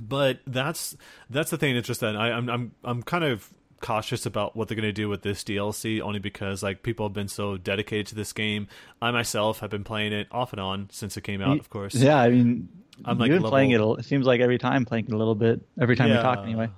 but 0.00 0.38
that's 0.46 0.96
that's 1.28 1.50
the 1.50 1.58
thing. 1.58 1.76
It's 1.76 1.88
just 1.88 2.00
that 2.00 2.16
I, 2.16 2.30
I'm 2.30 2.48
I'm 2.48 2.72
I'm 2.84 3.02
kind 3.02 3.24
of 3.24 3.52
cautious 3.80 4.26
about 4.26 4.56
what 4.56 4.68
they're 4.68 4.76
going 4.76 4.88
to 4.88 4.92
do 4.92 5.08
with 5.08 5.22
this 5.22 5.42
DLC 5.44 6.00
only 6.00 6.18
because 6.18 6.62
like 6.62 6.82
people 6.82 7.06
have 7.06 7.12
been 7.12 7.28
so 7.28 7.56
dedicated 7.56 8.06
to 8.08 8.14
this 8.14 8.32
game. 8.32 8.68
I 9.00 9.10
myself 9.10 9.60
have 9.60 9.70
been 9.70 9.84
playing 9.84 10.12
it 10.12 10.26
off 10.30 10.52
and 10.52 10.60
on 10.60 10.88
since 10.90 11.16
it 11.16 11.22
came 11.22 11.40
out, 11.40 11.58
of 11.58 11.70
course. 11.70 11.94
Yeah, 11.94 12.18
I 12.18 12.30
mean, 12.30 12.68
I'm 13.04 13.18
like 13.18 13.30
level... 13.30 13.50
playing 13.50 13.70
it. 13.72 13.80
It 13.80 14.04
seems 14.04 14.26
like 14.26 14.40
every 14.40 14.58
time 14.58 14.84
playing 14.84 15.06
it 15.06 15.12
a 15.12 15.16
little 15.16 15.34
bit. 15.34 15.60
Every 15.80 15.96
time 15.96 16.08
yeah. 16.08 16.18
we 16.18 16.22
talk, 16.22 16.38
anyway. 16.40 16.68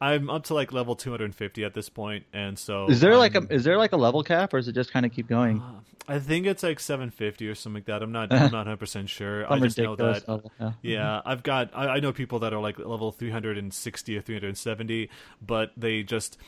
I'm 0.00 0.28
up 0.28 0.44
to 0.44 0.54
like 0.54 0.72
level 0.72 0.94
250 0.94 1.64
at 1.64 1.74
this 1.74 1.88
point, 1.88 2.24
and 2.32 2.58
so 2.58 2.86
is 2.88 3.00
there 3.00 3.14
um, 3.14 3.18
like 3.18 3.34
a 3.34 3.46
is 3.52 3.64
there 3.64 3.78
like 3.78 3.92
a 3.92 3.96
level 3.96 4.22
cap, 4.22 4.52
or 4.52 4.58
is 4.58 4.68
it 4.68 4.72
just 4.74 4.92
kind 4.92 5.06
of 5.06 5.12
keep 5.12 5.26
going? 5.26 5.60
Uh, 5.60 5.80
I 6.08 6.18
think 6.18 6.46
it's 6.46 6.62
like 6.62 6.78
750 6.78 7.48
or 7.48 7.54
something 7.54 7.78
like 7.78 7.86
that. 7.86 8.02
I'm 8.02 8.12
not 8.12 8.32
I'm 8.32 8.52
not 8.52 8.66
100 8.66 8.76
percent 8.76 9.08
sure. 9.08 9.50
I 9.50 9.58
just 9.58 9.78
know 9.78 9.96
that 9.96 10.28
level, 10.28 10.52
yeah. 10.60 10.72
yeah, 10.82 11.22
I've 11.24 11.42
got 11.42 11.70
I, 11.74 11.88
I 11.88 12.00
know 12.00 12.12
people 12.12 12.40
that 12.40 12.52
are 12.52 12.60
like 12.60 12.78
level 12.78 13.10
360 13.10 14.16
or 14.16 14.20
370, 14.20 15.10
but 15.44 15.72
they 15.76 16.02
just 16.02 16.38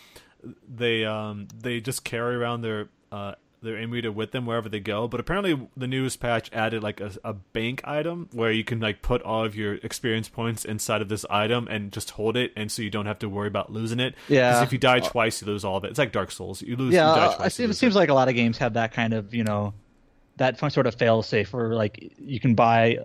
they 0.69 1.05
um 1.05 1.49
they 1.59 1.81
just 1.81 2.05
carry 2.05 2.37
around 2.37 2.61
their 2.63 2.89
uh 3.11 3.35
their 3.63 3.77
Amrita 3.77 4.13
with 4.13 4.33
them 4.33 4.47
wherever 4.47 4.69
they 4.69 4.81
go. 4.81 5.09
But 5.09 5.21
apparently, 5.21 5.69
the 5.77 5.87
newest 5.87 6.21
patch 6.21 6.51
added 6.53 6.83
like 6.83 7.01
a, 7.01 7.13
a, 7.25 7.33
bank 7.33 7.81
item 7.85 8.29
where 8.33 8.53
you 8.53 8.65
can 8.65 8.81
like 8.81 9.03
put 9.03 9.23
all 9.23 9.45
of 9.45 9.57
your 9.57 9.75
experience 9.77 10.29
points 10.29 10.65
inside 10.65 11.03
of 11.03 11.09
this 11.09 11.25
item 11.31 11.67
and 11.69 11.93
just 11.93 12.11
hold 12.11 12.37
it, 12.37 12.53
and 12.57 12.71
so 12.71 12.83
you 12.83 12.91
don't 12.91 13.07
have 13.07 13.19
to 13.21 13.29
worry 13.29 13.49
about 13.49 13.73
losing 13.73 14.01
it. 14.01 14.15
Yeah. 14.29 14.51
Because 14.51 14.63
if 14.65 14.73
you 14.73 14.79
die 14.79 15.01
twice, 15.01 15.41
you 15.41 15.47
lose 15.47 15.65
all 15.65 15.77
of 15.77 15.85
it. 15.85 15.91
It's 15.91 15.99
like 15.99 16.13
Dark 16.13 16.31
Souls. 16.31 16.63
You 16.63 16.77
lose. 16.77 16.95
Yeah. 16.95 17.15
You 17.15 17.21
uh, 17.21 17.37
twice, 17.37 17.61
it 17.61 17.75
seems 17.75 17.95
it. 17.95 17.99
like 17.99 18.09
a 18.09 18.15
lot 18.15 18.29
of 18.29 18.35
games 18.35 18.59
have 18.59 18.75
that 18.75 18.93
kind 18.93 19.15
of 19.15 19.35
you 19.35 19.45
know 19.45 19.75
that 20.37 20.59
sort 20.59 20.87
of 20.87 20.95
fail 20.95 21.23
safe 21.23 21.53
where 21.53 21.75
like 21.75 22.13
you 22.19 22.41
can 22.41 22.55
buy 22.55 22.99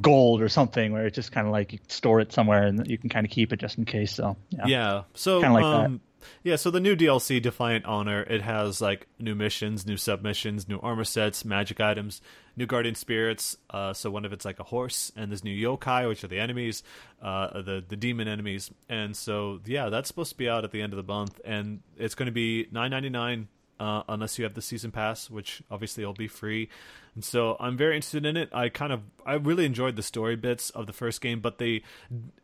gold 0.00 0.40
or 0.40 0.48
something 0.48 0.92
where 0.92 1.06
it's 1.06 1.16
just 1.16 1.32
kind 1.32 1.46
of 1.46 1.52
like 1.52 1.72
you 1.72 1.78
store 1.88 2.20
it 2.20 2.32
somewhere 2.32 2.64
and 2.64 2.86
you 2.86 2.96
can 2.96 3.10
kind 3.10 3.26
of 3.26 3.32
keep 3.32 3.52
it 3.52 3.58
just 3.58 3.78
in 3.78 3.84
case. 3.84 4.12
So 4.14 4.36
yeah. 4.50 4.66
Yeah. 4.66 5.02
So 5.14 5.40
kind 5.40 5.56
of 5.56 5.62
like 5.62 5.64
um, 5.64 5.94
that 5.94 6.00
yeah, 6.42 6.56
so 6.56 6.70
the 6.70 6.80
new 6.80 6.96
DLC, 6.96 7.40
Defiant 7.40 7.84
Honor, 7.84 8.22
it 8.22 8.42
has 8.42 8.80
like 8.80 9.06
new 9.18 9.34
missions, 9.34 9.86
new 9.86 9.96
submissions, 9.96 10.68
new 10.68 10.78
armor 10.80 11.04
sets, 11.04 11.44
magic 11.44 11.80
items, 11.80 12.20
new 12.56 12.66
guardian 12.66 12.94
spirits. 12.94 13.56
Uh, 13.70 13.92
so 13.92 14.10
one 14.10 14.24
of 14.24 14.32
it's 14.32 14.44
like 14.44 14.58
a 14.60 14.64
horse, 14.64 15.10
and 15.16 15.30
there's 15.30 15.44
new 15.44 15.54
yokai, 15.54 16.08
which 16.08 16.24
are 16.24 16.28
the 16.28 16.38
enemies, 16.38 16.82
uh, 17.22 17.60
the 17.62 17.84
the 17.86 17.96
demon 17.96 18.28
enemies. 18.28 18.70
And 18.88 19.16
so 19.16 19.60
yeah, 19.64 19.88
that's 19.88 20.08
supposed 20.08 20.30
to 20.30 20.36
be 20.36 20.48
out 20.48 20.64
at 20.64 20.70
the 20.70 20.82
end 20.82 20.92
of 20.92 20.96
the 20.96 21.12
month, 21.12 21.40
and 21.44 21.80
it's 21.96 22.14
going 22.14 22.26
to 22.26 22.32
be 22.32 22.68
nine 22.70 22.90
ninety 22.90 23.10
nine. 23.10 23.48
Uh, 23.78 24.02
unless 24.10 24.38
you 24.38 24.44
have 24.44 24.52
the 24.52 24.60
season 24.60 24.90
pass, 24.90 25.30
which 25.30 25.62
obviously 25.70 26.04
will 26.04 26.12
be 26.12 26.28
free. 26.28 26.68
And 27.14 27.24
so 27.24 27.56
I'm 27.58 27.78
very 27.78 27.96
interested 27.96 28.26
in 28.26 28.36
it. 28.36 28.50
I 28.52 28.68
kind 28.68 28.92
of 28.92 29.00
I 29.24 29.34
really 29.34 29.64
enjoyed 29.64 29.96
the 29.96 30.02
story 30.02 30.36
bits 30.36 30.68
of 30.68 30.86
the 30.86 30.92
first 30.92 31.22
game, 31.22 31.40
but 31.40 31.56
they 31.56 31.82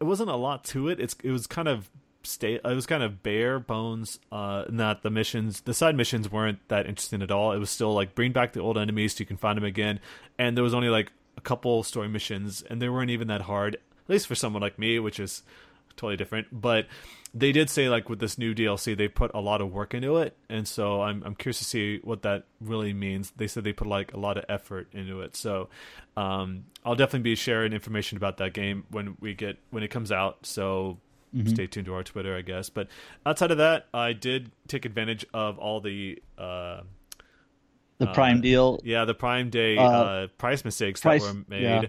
it 0.00 0.04
wasn't 0.04 0.30
a 0.30 0.36
lot 0.36 0.64
to 0.64 0.88
it. 0.88 0.98
It's 0.98 1.14
it 1.22 1.30
was 1.30 1.46
kind 1.46 1.68
of 1.68 1.90
state 2.26 2.60
it 2.64 2.74
was 2.74 2.86
kind 2.86 3.02
of 3.02 3.22
bare 3.22 3.58
bones 3.58 4.18
uh 4.32 4.64
not 4.68 5.02
the 5.02 5.10
missions 5.10 5.62
the 5.62 5.74
side 5.74 5.96
missions 5.96 6.30
weren't 6.30 6.58
that 6.68 6.86
interesting 6.86 7.22
at 7.22 7.30
all 7.30 7.52
it 7.52 7.58
was 7.58 7.70
still 7.70 7.94
like 7.94 8.14
bring 8.14 8.32
back 8.32 8.52
the 8.52 8.60
old 8.60 8.78
enemies 8.78 9.14
so 9.14 9.22
you 9.22 9.26
can 9.26 9.36
find 9.36 9.56
them 9.56 9.64
again 9.64 10.00
and 10.38 10.56
there 10.56 10.64
was 10.64 10.74
only 10.74 10.88
like 10.88 11.12
a 11.36 11.40
couple 11.40 11.82
story 11.82 12.08
missions 12.08 12.62
and 12.68 12.80
they 12.80 12.88
weren't 12.88 13.10
even 13.10 13.28
that 13.28 13.42
hard 13.42 13.74
at 13.74 14.10
least 14.10 14.26
for 14.26 14.34
someone 14.34 14.62
like 14.62 14.78
me 14.78 14.98
which 14.98 15.20
is 15.20 15.42
totally 15.96 16.16
different 16.16 16.46
but 16.52 16.86
they 17.32 17.52
did 17.52 17.68
say 17.68 17.88
like 17.88 18.08
with 18.08 18.18
this 18.18 18.38
new 18.38 18.54
DLC 18.54 18.96
they 18.96 19.08
put 19.08 19.30
a 19.34 19.40
lot 19.40 19.60
of 19.60 19.70
work 19.70 19.92
into 19.92 20.16
it 20.16 20.36
and 20.48 20.66
so 20.66 21.02
I'm 21.02 21.22
I'm 21.24 21.34
curious 21.34 21.58
to 21.58 21.64
see 21.64 22.00
what 22.02 22.22
that 22.22 22.44
really 22.60 22.92
means. 22.92 23.32
They 23.36 23.46
said 23.46 23.64
they 23.64 23.72
put 23.72 23.86
like 23.86 24.14
a 24.14 24.18
lot 24.18 24.36
of 24.38 24.44
effort 24.48 24.88
into 24.92 25.20
it. 25.20 25.36
So 25.36 25.68
um, 26.16 26.64
I'll 26.84 26.94
definitely 26.94 27.30
be 27.30 27.34
sharing 27.34 27.72
information 27.72 28.16
about 28.16 28.38
that 28.38 28.54
game 28.54 28.84
when 28.90 29.16
we 29.20 29.34
get 29.34 29.58
when 29.70 29.82
it 29.82 29.88
comes 29.88 30.10
out. 30.10 30.46
So 30.46 30.98
Mm-hmm. 31.36 31.48
Stay 31.48 31.66
tuned 31.66 31.86
to 31.86 31.94
our 31.94 32.02
Twitter, 32.02 32.36
I 32.36 32.42
guess. 32.42 32.70
But 32.70 32.88
outside 33.24 33.50
of 33.50 33.58
that, 33.58 33.86
I 33.92 34.12
did 34.12 34.50
take 34.68 34.84
advantage 34.84 35.26
of 35.34 35.58
all 35.58 35.80
the 35.80 36.22
uh, 36.38 36.80
the 37.98 38.06
Prime 38.08 38.38
uh, 38.38 38.42
deal. 38.42 38.80
Yeah, 38.84 39.04
the 39.04 39.14
Prime 39.14 39.50
Day 39.50 39.76
uh, 39.76 39.82
uh 39.82 40.26
price 40.38 40.64
mistakes 40.64 41.00
price, 41.00 41.22
that 41.22 41.34
were 41.34 41.44
made. 41.48 41.62
Yeah. 41.62 41.82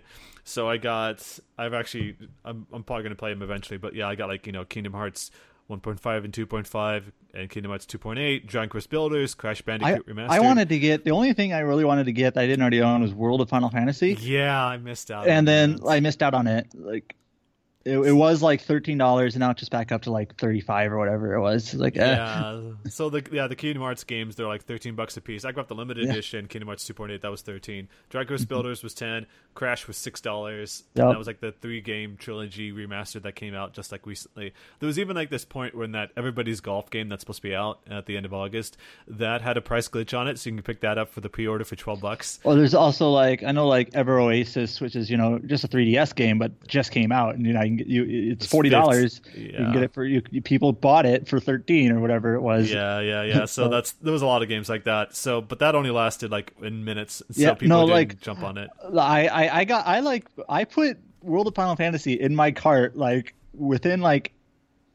So 0.43 0.69
I 0.69 0.77
got. 0.77 1.39
I've 1.57 1.73
actually. 1.73 2.17
I'm, 2.43 2.67
I'm 2.73 2.83
probably 2.83 3.03
going 3.03 3.11
to 3.11 3.17
play 3.17 3.31
them 3.31 3.41
eventually, 3.41 3.77
but 3.77 3.95
yeah, 3.95 4.07
I 4.07 4.15
got 4.15 4.27
like 4.27 4.45
you 4.45 4.51
know 4.51 4.65
Kingdom 4.65 4.93
Hearts 4.93 5.31
1.5 5.69 6.23
and 6.23 6.33
2.5 6.33 7.03
and 7.33 7.49
Kingdom 7.49 7.71
Hearts 7.71 7.85
2.8, 7.85 8.45
Dragon 8.45 8.69
Quest 8.69 8.89
Builders, 8.89 9.35
Crash 9.35 9.61
Bandicoot 9.61 10.05
I, 10.07 10.11
Remastered. 10.11 10.29
I 10.29 10.39
wanted 10.39 10.69
to 10.69 10.79
get 10.79 11.03
the 11.03 11.11
only 11.11 11.33
thing 11.33 11.53
I 11.53 11.59
really 11.59 11.83
wanted 11.83 12.05
to 12.05 12.13
get 12.13 12.35
that 12.35 12.41
I 12.41 12.47
didn't 12.47 12.61
already 12.61 12.81
own 12.81 13.01
was 13.01 13.13
World 13.13 13.41
of 13.41 13.49
Final 13.49 13.69
Fantasy. 13.69 14.17
Yeah, 14.19 14.65
I 14.65 14.77
missed 14.77 15.11
out. 15.11 15.27
And 15.27 15.47
then 15.47 15.75
that. 15.75 15.87
I 15.87 15.99
missed 15.99 16.23
out 16.23 16.33
on 16.33 16.47
it. 16.47 16.67
Like 16.73 17.15
it, 17.87 17.97
it, 17.99 18.13
was 18.13 18.41
like 18.41 18.61
thirteen 18.61 18.97
dollars, 18.97 19.35
and 19.35 19.39
now 19.39 19.51
it's 19.51 19.59
just 19.59 19.71
back 19.71 19.91
up 19.91 20.03
to 20.03 20.11
like 20.11 20.35
thirty 20.35 20.59
five 20.59 20.91
or 20.91 20.97
whatever 20.97 21.33
it 21.33 21.41
was. 21.41 21.73
Like 21.73 21.97
eh. 21.97 22.05
yeah, 22.05 22.61
so 22.89 23.09
the 23.09 23.23
yeah 23.31 23.47
the 23.47 23.55
Kingdom 23.55 23.81
Hearts 23.81 24.03
games 24.03 24.35
they're 24.35 24.47
like 24.47 24.63
thirteen 24.63 24.95
bucks 24.95 25.15
a 25.17 25.21
piece. 25.21 25.45
I 25.45 25.51
got 25.51 25.67
the 25.67 25.75
limited 25.75 26.05
yeah. 26.05 26.11
edition 26.11 26.47
Kingdom 26.47 26.67
Hearts 26.67 26.85
two 26.85 26.93
point 26.93 27.11
eight 27.11 27.21
that 27.21 27.31
was 27.31 27.41
thirteen. 27.41 27.87
Dragon 28.09 28.27
Quest 28.27 28.43
mm-hmm. 28.43 28.53
Builders 28.53 28.83
was 28.83 28.93
ten. 28.93 29.25
Crash 29.53 29.87
was 29.87 29.97
six 29.97 30.21
dollars. 30.21 30.83
Yep. 30.95 31.09
That 31.09 31.17
was 31.17 31.27
like 31.27 31.39
the 31.39 31.51
three 31.51 31.81
game 31.81 32.17
trilogy 32.17 32.71
remastered 32.71 33.23
that 33.23 33.35
came 33.35 33.55
out 33.55 33.73
just 33.73 33.91
like 33.91 34.05
recently. 34.05 34.53
There 34.79 34.87
was 34.87 34.99
even 34.99 35.15
like 35.15 35.29
this 35.29 35.45
point 35.45 35.75
when 35.75 35.93
that 35.93 36.11
everybody's 36.17 36.59
golf 36.59 36.89
game 36.89 37.09
that's 37.09 37.21
supposed 37.21 37.41
to 37.41 37.47
be 37.47 37.55
out 37.55 37.79
at 37.89 38.05
the 38.05 38.17
end 38.17 38.25
of 38.25 38.33
August 38.33 38.77
that 39.07 39.41
had 39.41 39.57
a 39.57 39.61
price 39.61 39.87
glitch 39.87 40.17
on 40.17 40.27
it, 40.27 40.39
so 40.39 40.49
you 40.49 40.55
can 40.55 40.63
pick 40.63 40.81
that 40.81 40.97
up 40.97 41.09
for 41.09 41.21
the 41.21 41.29
pre 41.29 41.47
order 41.47 41.63
for 41.63 41.75
twelve 41.75 42.01
bucks. 42.01 42.39
Well, 42.43 42.55
there's 42.55 42.73
also 42.73 43.09
like 43.09 43.43
I 43.43 43.51
know 43.51 43.67
like 43.67 43.89
Ever 43.93 44.19
Oasis, 44.19 44.81
which 44.81 44.95
is 44.95 45.09
you 45.09 45.17
know 45.17 45.39
just 45.39 45.63
a 45.63 45.67
3DS 45.67 46.15
game, 46.15 46.37
but 46.37 46.67
just 46.67 46.91
came 46.91 47.11
out, 47.11 47.35
and 47.35 47.45
you 47.45 47.53
know 47.53 47.61
you 47.61 47.69
can 47.69 47.76
get, 47.77 47.87
you 47.87 48.31
it's 48.31 48.45
forty 48.45 48.69
dollars. 48.69 49.21
Yeah. 49.33 49.41
You 49.41 49.51
can 49.51 49.73
get 49.73 49.83
it 49.83 49.93
for 49.93 50.03
you, 50.03 50.21
People 50.21 50.73
bought 50.73 51.05
it 51.05 51.27
for 51.27 51.39
thirteen 51.39 51.91
or 51.91 51.99
whatever 51.99 52.35
it 52.35 52.41
was. 52.41 52.71
Yeah, 52.71 52.99
yeah, 52.99 53.23
yeah. 53.23 53.45
So, 53.45 53.45
so 53.63 53.69
that's 53.69 53.93
there 53.93 54.13
was 54.13 54.21
a 54.21 54.25
lot 54.25 54.41
of 54.41 54.49
games 54.49 54.69
like 54.69 54.83
that. 54.85 55.15
So, 55.15 55.41
but 55.41 55.59
that 55.59 55.75
only 55.75 55.91
lasted 55.91 56.31
like 56.31 56.53
in 56.61 56.83
minutes. 56.83 57.23
So 57.31 57.41
yeah, 57.41 57.53
people 57.53 57.69
no, 57.69 57.81
didn't 57.81 57.91
like, 57.91 58.21
jump 58.21 58.43
on 58.43 58.57
it. 58.57 58.69
I, 58.97 59.27
I, 59.27 59.59
I 59.59 59.65
got, 59.65 59.87
I 59.87 59.99
like, 60.01 60.25
I 60.49 60.63
put 60.65 60.97
World 61.21 61.47
of 61.47 61.55
Final 61.55 61.75
Fantasy 61.75 62.13
in 62.13 62.35
my 62.35 62.51
cart 62.51 62.97
like 62.97 63.33
within 63.53 64.01
like, 64.01 64.33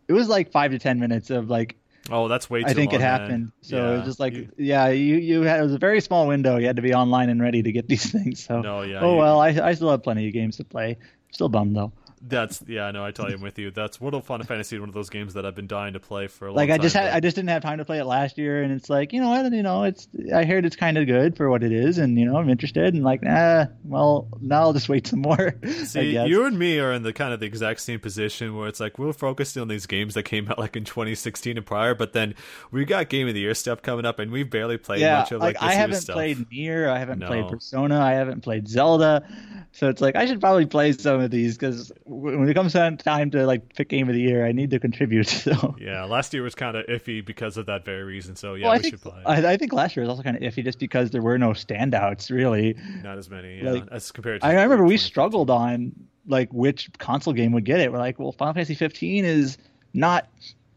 it 0.09 0.13
was 0.13 0.29
like 0.29 0.51
five 0.53 0.73
to 0.73 0.79
ten 0.79 0.99
minutes 1.01 1.31
of 1.31 1.49
like 1.49 1.77
Oh, 2.11 2.29
that's 2.29 2.51
way. 2.51 2.63
Too 2.63 2.67
I 2.69 2.75
think 2.75 2.93
long, 2.93 3.01
it 3.01 3.05
happened. 3.05 3.45
Man. 3.45 3.53
So 3.61 3.77
yeah. 3.77 3.93
it 3.93 3.97
was 3.99 4.05
just 4.07 4.21
like, 4.21 4.35
you, 4.35 4.49
yeah, 4.57 4.89
you 4.89 5.17
you 5.17 5.43
had 5.43 5.61
it 5.61 5.63
was 5.63 5.75
a 5.75 5.79
very 5.79 6.01
small 6.01 6.27
window. 6.27 6.57
You 6.57 6.67
had 6.67 6.77
to 6.77 6.83
be 6.83 6.95
online 6.95 7.31
and 7.31 7.41
ready 7.41 7.63
to 7.63 7.73
get 7.73 7.87
these 7.87 8.11
things. 8.13 8.45
So 8.45 8.61
no, 8.61 8.83
yeah. 8.83 9.01
Oh 9.01 9.17
well, 9.17 9.41
I 9.41 9.49
I 9.49 9.75
still 9.75 9.91
have 9.91 10.03
plenty 10.03 10.27
of 10.27 10.33
games 10.33 10.57
to 10.57 10.65
play. 10.65 10.99
Still 11.31 11.49
bummed 11.49 11.77
though. 11.77 11.93
That's 12.25 12.63
yeah, 12.69 12.89
no, 12.93 13.05
I 13.05 13.11
tell 13.11 13.29
you, 13.29 13.35
I'm 13.35 13.43
with 13.43 13.59
you. 13.59 13.73
That's 13.73 14.01
World 14.01 14.15
of 14.15 14.25
Final 14.25 14.47
Fantasy, 14.47 14.79
one 14.79 14.89
of 14.89 14.95
those 14.95 15.11
games 15.11 15.35
that 15.35 15.45
I've 15.45 15.57
been 15.57 15.67
dying 15.67 15.95
to 15.95 16.01
play 16.01 16.29
for 16.29 16.47
a 16.47 16.53
like 16.53 16.71
I 16.71 16.79
just 16.79 16.95
had, 16.95 17.07
but... 17.07 17.15
I 17.15 17.21
just 17.21 17.35
didn't 17.35 17.49
have 17.49 17.63
time 17.63 17.79
to 17.79 17.85
play 17.85 17.99
it 17.99 18.05
last 18.05 18.39
year, 18.39 18.63
and 18.63 18.73
it's 18.73 18.89
like 18.89 19.13
you 19.13 19.21
know 19.21 19.31
what, 19.31 19.53
you 19.53 19.63
know, 19.63 19.83
it's 19.83 20.07
I 20.33 20.45
heard 20.45 20.65
it's 20.65 20.77
kind 20.77 20.97
of 20.99 21.07
good 21.07 21.37
for 21.37 21.51
what 21.51 21.65
it 21.65 21.73
is, 21.73 21.99
and 21.99 22.17
you 22.17 22.25
know 22.25 22.37
I'm 22.37 22.49
interested, 22.49 22.95
and 22.95 23.03
like 23.03 23.23
nah, 23.23 23.67
well 23.85 24.29
now 24.41 24.61
I'll 24.61 24.73
just 24.73 24.89
wait 24.89 25.09
some 25.09 25.21
more. 25.21 25.57
See, 25.85 26.17
you 26.17 26.45
and 26.45 26.57
me 26.57 26.79
are 26.79 26.93
in 26.93 27.03
the 27.03 27.13
kind 27.13 27.35
of 27.35 27.41
the 27.41 27.47
exact 27.47 27.81
same 27.81 27.99
position 27.99 28.57
where 28.57 28.69
it's 28.69 28.79
like 28.79 29.01
we're 29.01 29.13
focused 29.13 29.59
on 29.59 29.67
these 29.67 29.87
games 29.87 30.15
that 30.15 30.23
came 30.23 30.49
out 30.49 30.61
like 30.61 30.77
in 30.77 30.85
2016 30.85 31.57
and 31.57 31.67
prior, 31.67 31.95
but 31.95 32.13
then 32.13 32.37
we 32.71 32.85
got 32.85 33.09
Game 33.09 33.27
of 33.27 33.35
the 33.35 33.41
Year 33.41 33.55
stuff 33.55 33.83
coming 33.83 34.07
up, 34.07 34.21
and 34.21 34.31
we've 34.31 34.49
barely 34.49 34.79
played 34.79 35.01
yeah, 35.01 35.19
much 35.19 35.33
of 35.33 35.41
like, 35.41 35.61
like 35.61 35.71
I 35.71 35.75
haven't 35.75 36.07
played 36.07 36.39
NieR, 36.51 36.89
I 36.89 37.01
haven't 37.01 37.19
no. 37.19 37.27
played 37.27 37.49
Persona, 37.49 38.01
I 38.01 38.13
haven't 38.13 38.43
played 38.43 38.69
Zelda. 38.69 39.27
So 39.73 39.89
it's 39.89 40.01
like 40.01 40.17
I 40.17 40.27
should 40.27 40.41
probably 40.41 40.67
play 40.67 40.93
some 40.93 41.21
of 41.21 41.31
these 41.31 41.57
because 41.57 41.91
when 42.13 42.49
it 42.49 42.55
comes 42.55 42.73
time 42.73 43.31
to 43.31 43.47
like 43.47 43.75
pick 43.75 43.89
game 43.89 44.09
of 44.09 44.15
the 44.15 44.21
year, 44.21 44.47
I 44.47 44.53
need 44.53 44.71
to 44.71 44.79
contribute. 44.79 45.29
So 45.43 45.75
yeah, 45.81 46.05
last 46.05 46.33
year 46.35 46.43
was 46.43 46.55
kind 46.55 46.77
of 46.77 46.87
iffy 46.87 47.25
because 47.25 47.57
of 47.57 47.67
that 47.67 47.85
very 47.85 48.05
reason. 48.05 48.37
So 48.37 48.55
yeah, 48.55 48.67
well, 48.67 48.75
we 48.75 48.79
think, 48.81 48.95
should 48.95 49.03
play. 49.03 49.23
I, 49.27 49.53
I, 49.53 49.57
think 49.57 49.73
last 49.73 49.97
year 49.97 50.03
was 50.03 50.11
also 50.11 50.23
kind 50.23 50.37
of 50.37 50.43
iffy 50.43 50.63
just 50.63 50.79
because 50.79 51.11
there 51.11 51.23
were 51.23 51.37
no 51.37 51.51
standouts 51.51 52.31
really. 52.31 52.77
Not 53.03 53.19
as 53.19 53.29
many, 53.29 53.61
yeah, 53.61 53.73
like, 53.73 53.89
as 53.91 54.13
compared. 54.13 54.41
to 54.41 54.47
I 54.47 54.53
remember 54.63 54.85
we 54.85 54.97
struggled 54.97 55.51
on 55.51 55.93
like 56.27 56.53
which 56.53 56.91
console 56.99 57.33
game 57.33 57.53
would 57.53 57.65
get 57.65 57.81
it. 57.81 57.91
We're 57.91 57.99
like, 57.99 58.19
well, 58.19 58.33
Final 58.33 58.55
Fantasy 58.55 58.75
15 58.75 59.25
is 59.25 59.59
not 59.95 60.29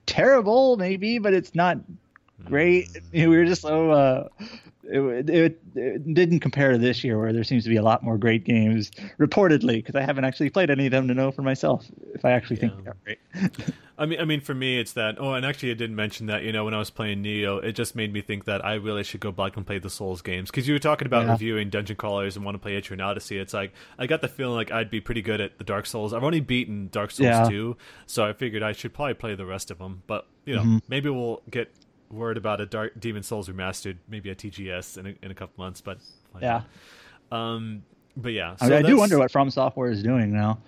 terrible, 0.06 0.78
maybe, 0.78 1.20
but 1.20 1.34
it's 1.34 1.54
not 1.54 1.78
great. 2.44 2.90
Mm. 2.90 3.28
We 3.30 3.38
were 3.38 3.46
just 3.46 3.62
so 3.62 3.92
uh, 3.92 4.28
it, 4.88 5.30
it, 5.30 5.62
it, 5.76 6.14
didn't 6.14 6.40
compare 6.40 6.72
to 6.72 6.78
this 6.78 7.04
year 7.04 7.20
where 7.20 7.34
there 7.34 7.44
seems 7.44 7.64
to 7.64 7.70
be 7.70 7.76
a 7.76 7.84
lot 7.84 8.04
more 8.04 8.18
great 8.18 8.44
games 8.44 8.92
reportedly 9.20 9.76
because 9.76 9.96
I 9.96 10.02
haven't 10.02 10.26
actually 10.26 10.50
played 10.50 10.70
any 10.70 10.86
of 10.86 10.92
them 10.92 11.08
to 11.08 11.14
know 11.14 11.32
for 11.32 11.42
myself 11.42 11.86
if 12.14 12.24
I 12.24 12.32
actually 12.32 12.58
yeah. 12.58 12.70
think 12.70 12.84
they're 12.84 12.96
great. 13.04 13.76
I 13.98 14.06
mean, 14.06 14.20
I 14.20 14.26
mean, 14.26 14.42
for 14.42 14.54
me, 14.54 14.78
it's 14.78 14.94
that. 14.94 15.16
Oh, 15.20 15.34
and 15.34 15.46
actually, 15.46 15.72
I 15.72 15.76
didn't 15.76 15.96
mention 15.96 16.26
that. 16.26 16.44
You 16.44 16.52
know, 16.52 16.66
when 16.66 16.74
I 16.74 16.80
was 16.80 16.90
playing 16.90 17.24
Nioh, 17.24 17.64
it 17.64 17.74
just 17.74 17.96
made 17.96 18.12
me 18.12 18.22
think 18.22 18.44
that 18.44 18.66
I 18.66 18.74
really 18.74 19.04
should 19.04 19.22
go 19.22 19.32
back 19.32 19.56
and 19.56 19.66
play 19.66 19.80
the 19.80 19.90
Souls 19.90 20.22
games 20.22 20.52
because 20.52 20.68
you 20.68 20.74
were 20.74 20.80
talking 20.80 21.06
about 21.06 21.26
yeah. 21.26 21.32
reviewing 21.32 21.70
Dungeon 21.70 21.96
Crawlers 21.96 22.36
and 22.36 22.44
want 22.44 22.56
to 22.56 22.60
play 22.60 22.80
Etrian 22.80 23.02
Odyssey. 23.02 23.38
It's 23.38 23.54
like 23.54 23.72
I 23.98 24.06
got 24.06 24.20
the 24.22 24.28
feeling 24.28 24.56
like 24.56 24.70
I'd 24.70 24.90
be 24.90 25.00
pretty 25.00 25.22
good 25.22 25.40
at 25.40 25.58
the 25.60 25.64
Dark 25.64 25.86
Souls. 25.86 26.14
I've 26.14 26.26
only 26.26 26.42
beaten 26.42 26.90
Dark 26.92 27.12
Souls 27.12 27.28
yeah. 27.28 27.48
2, 27.48 27.78
so 28.06 28.26
I 28.26 28.34
figured 28.34 28.64
I 28.64 28.74
should 28.74 28.94
probably 28.94 29.14
play 29.14 29.36
the 29.36 29.46
rest 29.46 29.72
of 29.72 29.78
them. 29.78 30.04
But 30.08 30.28
you 30.46 30.56
know, 30.56 30.62
mm-hmm. 30.62 30.78
maybe 30.90 31.10
we'll 31.10 31.42
get 31.50 31.72
word 32.12 32.38
about 32.38 32.62
a 32.62 32.66
Dark 32.66 33.00
Demon 33.00 33.24
Souls 33.24 33.50
remastered, 33.50 33.98
maybe 34.08 34.30
a 34.30 34.36
TGS 34.36 34.98
in 34.98 35.08
a, 35.08 35.16
in 35.24 35.32
a 35.32 35.36
couple 35.36 35.64
months. 35.64 35.82
But 35.82 35.98
yeah, 36.42 36.64
um, 37.32 37.84
but 38.18 38.34
yeah, 38.34 38.56
so 38.56 38.66
I, 38.66 38.70
mean, 38.70 38.78
I 38.80 38.82
do 38.88 38.98
wonder 38.98 39.18
what 39.18 39.32
From 39.32 39.50
Software 39.50 39.92
is 39.92 40.04
doing 40.04 40.32
now. 40.34 40.60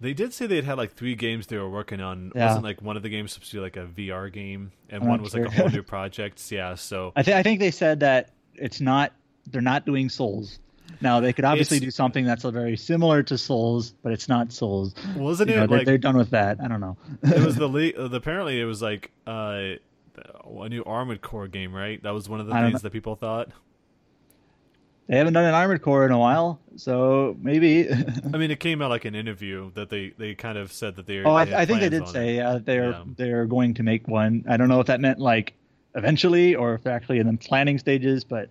They 0.00 0.14
did 0.14 0.32
say 0.32 0.46
they 0.46 0.56
had 0.56 0.64
had 0.64 0.78
like 0.78 0.94
three 0.94 1.14
games 1.14 1.46
they 1.48 1.58
were 1.58 1.68
working 1.68 2.00
on. 2.00 2.32
Yeah. 2.34 2.46
Wasn't 2.46 2.64
like 2.64 2.80
one 2.80 2.96
of 2.96 3.02
the 3.02 3.10
games 3.10 3.32
supposed 3.32 3.50
to 3.50 3.58
be 3.58 3.60
like 3.60 3.76
a 3.76 3.86
VR 3.86 4.32
game, 4.32 4.72
and 4.88 5.02
I'm 5.02 5.08
one 5.08 5.22
was 5.22 5.32
sure. 5.32 5.44
like 5.44 5.58
a 5.58 5.60
whole 5.60 5.70
new 5.70 5.82
project. 5.82 6.50
Yeah, 6.50 6.74
so 6.74 7.12
I 7.16 7.22
think 7.22 7.36
I 7.36 7.42
think 7.42 7.60
they 7.60 7.70
said 7.70 8.00
that 8.00 8.30
it's 8.54 8.80
not 8.80 9.12
they're 9.46 9.60
not 9.60 9.84
doing 9.84 10.08
Souls. 10.08 10.58
Now 11.00 11.20
they 11.20 11.32
could 11.32 11.44
obviously 11.44 11.76
it's, 11.78 11.86
do 11.86 11.90
something 11.90 12.24
that's 12.24 12.44
very 12.44 12.76
similar 12.76 13.22
to 13.24 13.38
Souls, 13.38 13.94
but 14.02 14.12
it's 14.12 14.28
not 14.28 14.52
Souls. 14.52 14.94
Wasn't 15.16 15.48
you 15.48 15.56
it? 15.56 15.70
Know, 15.70 15.76
like, 15.76 15.86
they're, 15.86 15.98
done 15.98 16.16
with 16.16 16.30
that. 16.30 16.58
I 16.62 16.68
don't 16.68 16.80
know. 16.80 16.96
it 17.22 17.44
was 17.44 17.56
the 17.56 17.68
le- 17.68 18.14
apparently 18.14 18.60
it 18.60 18.64
was 18.64 18.82
like 18.82 19.10
uh, 19.26 19.74
a 20.16 20.68
new 20.68 20.82
Armored 20.84 21.22
Core 21.22 21.48
game, 21.48 21.74
right? 21.74 22.02
That 22.02 22.10
was 22.10 22.28
one 22.28 22.40
of 22.40 22.46
the 22.46 22.52
things 22.52 22.82
that 22.82 22.92
people 22.92 23.16
thought. 23.16 23.50
They 25.08 25.16
haven't 25.16 25.32
done 25.32 25.44
an 25.44 25.54
Armored 25.54 25.82
Core 25.82 26.06
in 26.06 26.12
a 26.12 26.18
while, 26.18 26.60
so 26.76 27.36
maybe. 27.40 27.88
I 27.92 28.36
mean, 28.36 28.52
it 28.52 28.60
came 28.60 28.80
out 28.80 28.90
like 28.90 29.04
an 29.04 29.16
interview 29.16 29.72
that 29.72 29.90
they, 29.90 30.10
they 30.16 30.36
kind 30.36 30.56
of 30.56 30.72
said 30.72 30.94
that 30.96 31.06
they. 31.06 31.24
Oh, 31.24 31.32
I, 31.32 31.42
I 31.42 31.66
think 31.66 31.80
they 31.80 31.88
did 31.88 32.06
say 32.06 32.38
uh, 32.38 32.60
they're 32.62 32.90
yeah. 32.90 33.02
they're 33.16 33.46
going 33.46 33.74
to 33.74 33.82
make 33.82 34.06
one. 34.06 34.44
I 34.48 34.56
don't 34.56 34.68
know 34.68 34.78
if 34.78 34.86
that 34.86 35.00
meant 35.00 35.18
like 35.18 35.54
eventually 35.96 36.54
or 36.54 36.74
if 36.74 36.84
they're 36.84 36.94
actually 36.94 37.18
in 37.18 37.26
the 37.26 37.36
planning 37.38 37.78
stages, 37.78 38.22
but 38.22 38.50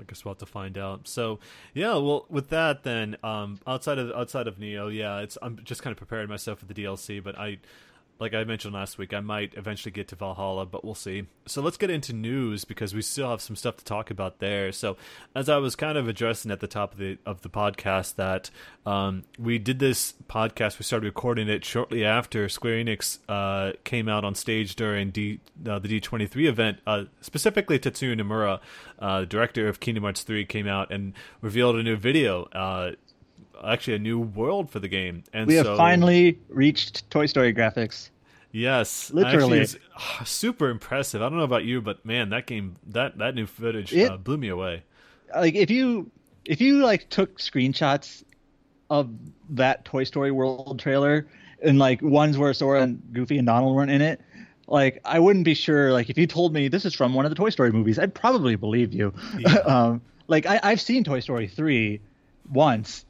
I 0.00 0.04
guess 0.04 0.24
we'll 0.24 0.34
have 0.34 0.38
to 0.38 0.46
find 0.46 0.76
out. 0.76 1.08
So, 1.08 1.38
yeah, 1.72 1.94
well, 1.94 2.26
with 2.28 2.50
that, 2.50 2.82
then 2.82 3.16
um, 3.22 3.60
outside 3.66 3.98
of 3.98 4.10
outside 4.12 4.46
of 4.46 4.58
Nioh, 4.58 4.94
yeah, 4.94 5.20
it's 5.20 5.38
I'm 5.40 5.60
just 5.64 5.82
kind 5.82 5.92
of 5.92 5.98
preparing 5.98 6.28
myself 6.28 6.60
for 6.60 6.66
the 6.66 6.74
DLC, 6.74 7.22
but 7.22 7.38
I 7.38 7.58
like 8.18 8.32
I 8.32 8.44
mentioned 8.44 8.74
last 8.74 8.96
week, 8.96 9.12
I 9.12 9.20
might 9.20 9.54
eventually 9.54 9.90
get 9.90 10.08
to 10.08 10.16
Valhalla, 10.16 10.66
but 10.66 10.84
we'll 10.84 10.94
see. 10.94 11.26
So 11.46 11.60
let's 11.60 11.76
get 11.76 11.90
into 11.90 12.12
news 12.12 12.64
because 12.64 12.94
we 12.94 13.02
still 13.02 13.28
have 13.28 13.40
some 13.40 13.56
stuff 13.56 13.76
to 13.78 13.84
talk 13.84 14.10
about 14.10 14.38
there. 14.38 14.72
So 14.72 14.96
as 15.34 15.48
I 15.48 15.56
was 15.58 15.76
kind 15.76 15.98
of 15.98 16.08
addressing 16.08 16.50
at 16.50 16.60
the 16.60 16.66
top 16.66 16.92
of 16.92 16.98
the 16.98 17.18
of 17.26 17.42
the 17.42 17.50
podcast, 17.50 18.14
that 18.16 18.50
um, 18.86 19.24
we 19.38 19.58
did 19.58 19.78
this 19.78 20.14
podcast, 20.28 20.78
we 20.78 20.84
started 20.84 21.06
recording 21.06 21.48
it 21.48 21.64
shortly 21.64 22.04
after 22.04 22.48
Square 22.48 22.84
Enix 22.84 23.18
uh, 23.28 23.72
came 23.84 24.08
out 24.08 24.24
on 24.24 24.34
stage 24.34 24.76
during 24.76 25.10
D, 25.10 25.40
uh, 25.68 25.78
the 25.78 25.88
D 25.88 26.00
twenty 26.00 26.26
three 26.26 26.46
event. 26.46 26.78
Uh, 26.86 27.04
specifically, 27.20 27.78
Tetsuya 27.78 28.18
Nomura, 28.18 28.60
uh, 29.00 29.24
director 29.24 29.68
of 29.68 29.80
Kingdom 29.80 30.04
Hearts 30.04 30.22
three, 30.22 30.44
came 30.44 30.68
out 30.68 30.92
and 30.92 31.12
revealed 31.40 31.76
a 31.76 31.82
new 31.82 31.96
video 31.96 32.44
uh, 32.52 32.92
actually 33.64 33.94
a 33.94 33.98
new 33.98 34.18
world 34.20 34.70
for 34.70 34.78
the 34.78 34.88
game. 34.88 35.24
And 35.32 35.46
we 35.46 35.54
have 35.54 35.66
so, 35.66 35.76
finally 35.76 36.38
reached 36.48 37.08
Toy 37.10 37.26
Story 37.26 37.52
graphics. 37.54 38.10
Yes, 38.52 39.10
literally, 39.12 39.58
it's 39.60 39.76
super 40.24 40.68
impressive. 40.68 41.20
I 41.22 41.28
don't 41.28 41.38
know 41.38 41.44
about 41.44 41.64
you, 41.64 41.80
but 41.80 42.04
man, 42.06 42.30
that 42.30 42.46
game, 42.46 42.76
that 42.88 43.18
that 43.18 43.34
new 43.34 43.46
footage 43.46 43.92
it, 43.92 44.10
uh, 44.10 44.16
blew 44.16 44.36
me 44.36 44.48
away. 44.48 44.84
Like 45.34 45.54
if 45.54 45.70
you 45.70 46.10
if 46.44 46.60
you 46.60 46.84
like 46.84 47.08
took 47.10 47.38
screenshots 47.38 48.22
of 48.90 49.10
that 49.50 49.84
Toy 49.84 50.04
Story 50.04 50.30
World 50.30 50.78
trailer 50.78 51.26
and 51.62 51.78
like 51.78 52.00
ones 52.02 52.38
where 52.38 52.52
Sora 52.54 52.82
and 52.82 53.02
Goofy 53.12 53.38
and 53.38 53.46
Donald 53.46 53.74
weren't 53.74 53.90
in 53.90 54.02
it, 54.02 54.20
like 54.68 55.00
I 55.04 55.18
wouldn't 55.18 55.44
be 55.44 55.54
sure. 55.54 55.92
Like 55.92 56.08
if 56.08 56.16
you 56.16 56.26
told 56.26 56.52
me 56.52 56.68
this 56.68 56.84
is 56.84 56.94
from 56.94 57.14
one 57.14 57.24
of 57.24 57.30
the 57.30 57.36
Toy 57.36 57.50
Story 57.50 57.72
movies, 57.72 57.98
I'd 57.98 58.14
probably 58.14 58.56
believe 58.56 58.92
you. 58.92 59.12
Yeah. 59.36 59.54
um, 59.66 60.02
like 60.28 60.46
I, 60.46 60.60
I've 60.62 60.80
seen 60.80 61.04
Toy 61.04 61.20
Story 61.20 61.48
three 61.48 62.00
once 62.50 63.04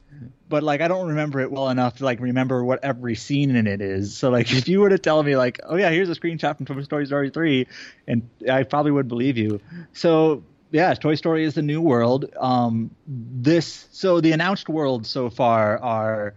but 0.47 0.63
like 0.63 0.81
I 0.81 0.87
don't 0.87 1.07
remember 1.07 1.39
it 1.39 1.51
well 1.51 1.69
enough 1.69 1.97
to 1.97 2.05
like 2.05 2.19
remember 2.19 2.63
what 2.63 2.83
every 2.83 3.15
scene 3.15 3.55
in 3.55 3.67
it 3.67 3.81
is. 3.81 4.15
So 4.15 4.29
like 4.29 4.51
if 4.53 4.67
you 4.67 4.79
were 4.79 4.89
to 4.89 4.97
tell 4.97 5.21
me 5.23 5.35
like, 5.35 5.59
oh 5.63 5.75
yeah, 5.75 5.89
here's 5.89 6.09
a 6.09 6.15
screenshot 6.15 6.57
from 6.57 6.65
Toy 6.65 6.81
Story 6.83 7.05
Story 7.05 7.29
three, 7.29 7.67
and 8.07 8.29
I 8.49 8.63
probably 8.63 8.91
would 8.91 9.07
believe 9.07 9.37
you. 9.37 9.59
So 9.93 10.43
yeah, 10.71 10.93
Toy 10.93 11.15
Story 11.15 11.43
is 11.43 11.55
the 11.55 11.61
new 11.61 11.81
world. 11.81 12.25
Um, 12.37 12.91
this 13.07 13.87
so 13.91 14.21
the 14.21 14.31
announced 14.31 14.69
worlds 14.69 15.09
so 15.09 15.29
far 15.29 15.77
are 15.79 16.35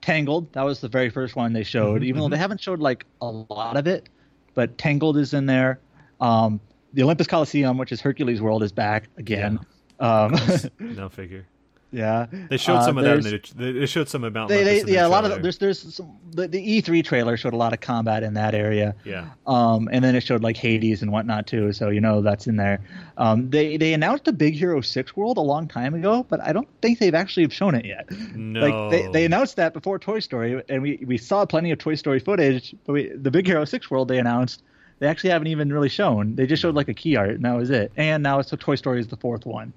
Tangled. 0.00 0.52
That 0.54 0.62
was 0.62 0.80
the 0.80 0.88
very 0.88 1.10
first 1.10 1.36
one 1.36 1.52
they 1.52 1.62
showed, 1.62 1.96
mm-hmm, 1.96 2.04
even 2.04 2.14
mm-hmm. 2.14 2.30
though 2.30 2.36
they 2.36 2.40
haven't 2.40 2.60
showed 2.62 2.80
like 2.80 3.04
a 3.20 3.26
lot 3.26 3.76
of 3.76 3.86
it. 3.86 4.08
But 4.54 4.78
Tangled 4.78 5.18
is 5.18 5.34
in 5.34 5.46
there. 5.46 5.78
Um, 6.20 6.60
the 6.92 7.02
Olympus 7.02 7.26
Coliseum, 7.26 7.76
which 7.76 7.92
is 7.92 8.00
Hercules 8.00 8.40
World, 8.40 8.62
is 8.62 8.72
back 8.72 9.08
again. 9.18 9.60
Yeah. 10.00 10.22
Um, 10.22 10.36
no 10.78 11.10
figure. 11.10 11.46
Yeah, 11.92 12.26
they 12.48 12.56
showed 12.56 12.76
uh, 12.76 12.84
some 12.84 12.98
uh, 12.98 13.02
of 13.02 13.24
that. 13.24 13.50
The, 13.56 13.72
they 13.72 13.86
showed 13.86 14.08
some 14.08 14.22
about. 14.22 14.48
They, 14.48 14.62
they, 14.62 14.92
yeah, 14.92 15.06
a 15.06 15.08
lot 15.08 15.24
of 15.24 15.42
there's 15.42 15.58
there's 15.58 15.94
some, 15.94 16.16
the, 16.30 16.46
the 16.46 16.82
E3 16.82 17.04
trailer 17.04 17.36
showed 17.36 17.52
a 17.52 17.56
lot 17.56 17.72
of 17.72 17.80
combat 17.80 18.22
in 18.22 18.34
that 18.34 18.54
area. 18.54 18.94
Yeah. 19.04 19.30
Um, 19.46 19.88
and 19.90 20.04
then 20.04 20.14
it 20.14 20.22
showed 20.22 20.42
like 20.42 20.56
Hades 20.56 21.02
and 21.02 21.10
whatnot 21.10 21.48
too. 21.48 21.72
So 21.72 21.88
you 21.88 22.00
know 22.00 22.20
that's 22.22 22.46
in 22.46 22.56
there. 22.56 22.80
Um, 23.16 23.50
they 23.50 23.76
they 23.76 23.92
announced 23.92 24.28
a 24.28 24.32
Big 24.32 24.54
Hero 24.54 24.80
Six 24.80 25.16
world 25.16 25.36
a 25.36 25.42
long 25.42 25.66
time 25.66 25.94
ago, 25.94 26.24
but 26.28 26.40
I 26.40 26.52
don't 26.52 26.68
think 26.80 27.00
they've 27.00 27.14
actually 27.14 27.48
shown 27.50 27.74
it 27.74 27.84
yet. 27.84 28.08
No. 28.36 28.60
Like 28.60 28.90
they, 28.90 29.08
they 29.08 29.24
announced 29.24 29.56
that 29.56 29.72
before 29.72 29.98
Toy 29.98 30.20
Story, 30.20 30.62
and 30.68 30.82
we 30.82 31.02
we 31.04 31.18
saw 31.18 31.44
plenty 31.44 31.72
of 31.72 31.78
Toy 31.78 31.96
Story 31.96 32.20
footage. 32.20 32.74
But 32.86 32.92
we, 32.92 33.08
the 33.08 33.32
Big 33.32 33.46
Hero 33.46 33.64
Six 33.64 33.90
world 33.90 34.06
they 34.06 34.18
announced 34.18 34.62
they 35.00 35.08
actually 35.08 35.30
haven't 35.30 35.48
even 35.48 35.72
really 35.72 35.88
shown. 35.88 36.36
They 36.36 36.46
just 36.46 36.62
showed 36.62 36.76
like 36.76 36.88
a 36.88 36.94
key 36.94 37.16
art, 37.16 37.30
and 37.30 37.44
that 37.44 37.56
was 37.56 37.70
it. 37.70 37.90
And 37.96 38.22
now 38.22 38.38
it's 38.38 38.50
so 38.50 38.56
Toy 38.56 38.76
Story 38.76 39.00
is 39.00 39.08
the 39.08 39.16
fourth 39.16 39.44
one. 39.44 39.72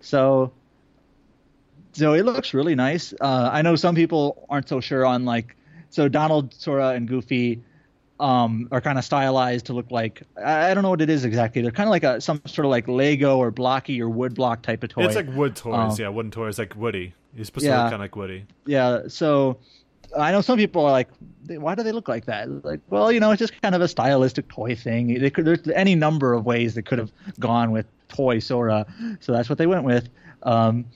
So 0.00 0.52
so 1.92 2.14
it 2.14 2.24
looks 2.24 2.54
really 2.54 2.74
nice. 2.74 3.12
Uh, 3.20 3.50
I 3.52 3.62
know 3.62 3.76
some 3.76 3.94
people 3.94 4.46
aren't 4.48 4.68
so 4.68 4.80
sure 4.80 5.04
on 5.04 5.24
like 5.24 5.56
so 5.90 6.08
Donald, 6.08 6.54
Sora, 6.54 6.90
and 6.90 7.06
Goofy 7.06 7.62
um, 8.18 8.68
are 8.70 8.80
kind 8.80 8.98
of 8.98 9.04
stylized 9.04 9.66
to 9.66 9.72
look 9.72 9.90
like 9.90 10.22
I 10.42 10.72
don't 10.74 10.82
know 10.82 10.90
what 10.90 11.00
it 11.00 11.10
is 11.10 11.24
exactly. 11.24 11.62
They're 11.62 11.70
kind 11.70 11.88
of 11.88 11.90
like 11.90 12.04
a 12.04 12.20
some 12.20 12.40
sort 12.46 12.64
of 12.64 12.70
like 12.70 12.88
Lego 12.88 13.38
or 13.38 13.50
blocky 13.50 14.00
or 14.00 14.08
wood 14.08 14.34
block 14.34 14.62
type 14.62 14.82
of 14.82 14.90
toy. 14.90 15.04
It's 15.04 15.16
like 15.16 15.28
wood 15.28 15.56
toys, 15.56 15.74
um, 15.74 15.96
yeah, 15.98 16.08
wooden 16.08 16.30
toys 16.30 16.58
like 16.58 16.76
Woody. 16.76 17.14
He's 17.34 17.46
supposed 17.46 17.66
yeah, 17.66 17.76
to 17.76 17.82
look 17.82 17.90
kind 17.90 17.94
of 17.94 18.00
like 18.00 18.16
Woody. 18.16 18.44
Yeah, 18.66 19.02
so 19.08 19.58
I 20.16 20.32
know 20.32 20.40
some 20.40 20.58
people 20.58 20.84
are 20.84 20.92
like, 20.92 21.08
why 21.46 21.74
do 21.74 21.82
they 21.82 21.92
look 21.92 22.08
like 22.08 22.26
that? 22.26 22.64
Like, 22.64 22.80
well, 22.90 23.10
you 23.10 23.20
know, 23.20 23.30
it's 23.30 23.38
just 23.40 23.60
kind 23.62 23.74
of 23.74 23.80
a 23.80 23.88
stylistic 23.88 24.48
toy 24.48 24.74
thing. 24.74 25.20
They 25.20 25.30
could, 25.30 25.44
there's 25.44 25.66
any 25.68 25.94
number 25.94 26.34
of 26.34 26.44
ways 26.44 26.74
they 26.74 26.82
could 26.82 26.98
have 26.98 27.12
gone 27.38 27.70
with 27.70 27.86
toy 28.08 28.38
Sora, 28.38 28.86
so 29.20 29.32
that's 29.32 29.48
what 29.48 29.58
they 29.58 29.66
went 29.66 29.84
with. 29.84 30.08
Um, 30.42 30.86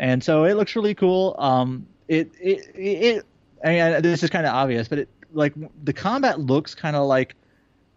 and 0.00 0.24
so 0.24 0.44
it 0.44 0.54
looks 0.54 0.74
really 0.74 0.94
cool. 0.94 1.36
Um, 1.38 1.86
it 2.08 2.32
it 2.40 2.74
it. 2.74 3.26
I 3.62 3.68
mean, 3.68 4.02
this 4.02 4.22
is 4.22 4.30
kind 4.30 4.46
of 4.46 4.54
obvious, 4.54 4.88
but 4.88 4.98
it 4.98 5.08
like 5.32 5.52
the 5.84 5.92
combat 5.92 6.40
looks 6.40 6.74
kind 6.74 6.96
of 6.96 7.06
like 7.06 7.36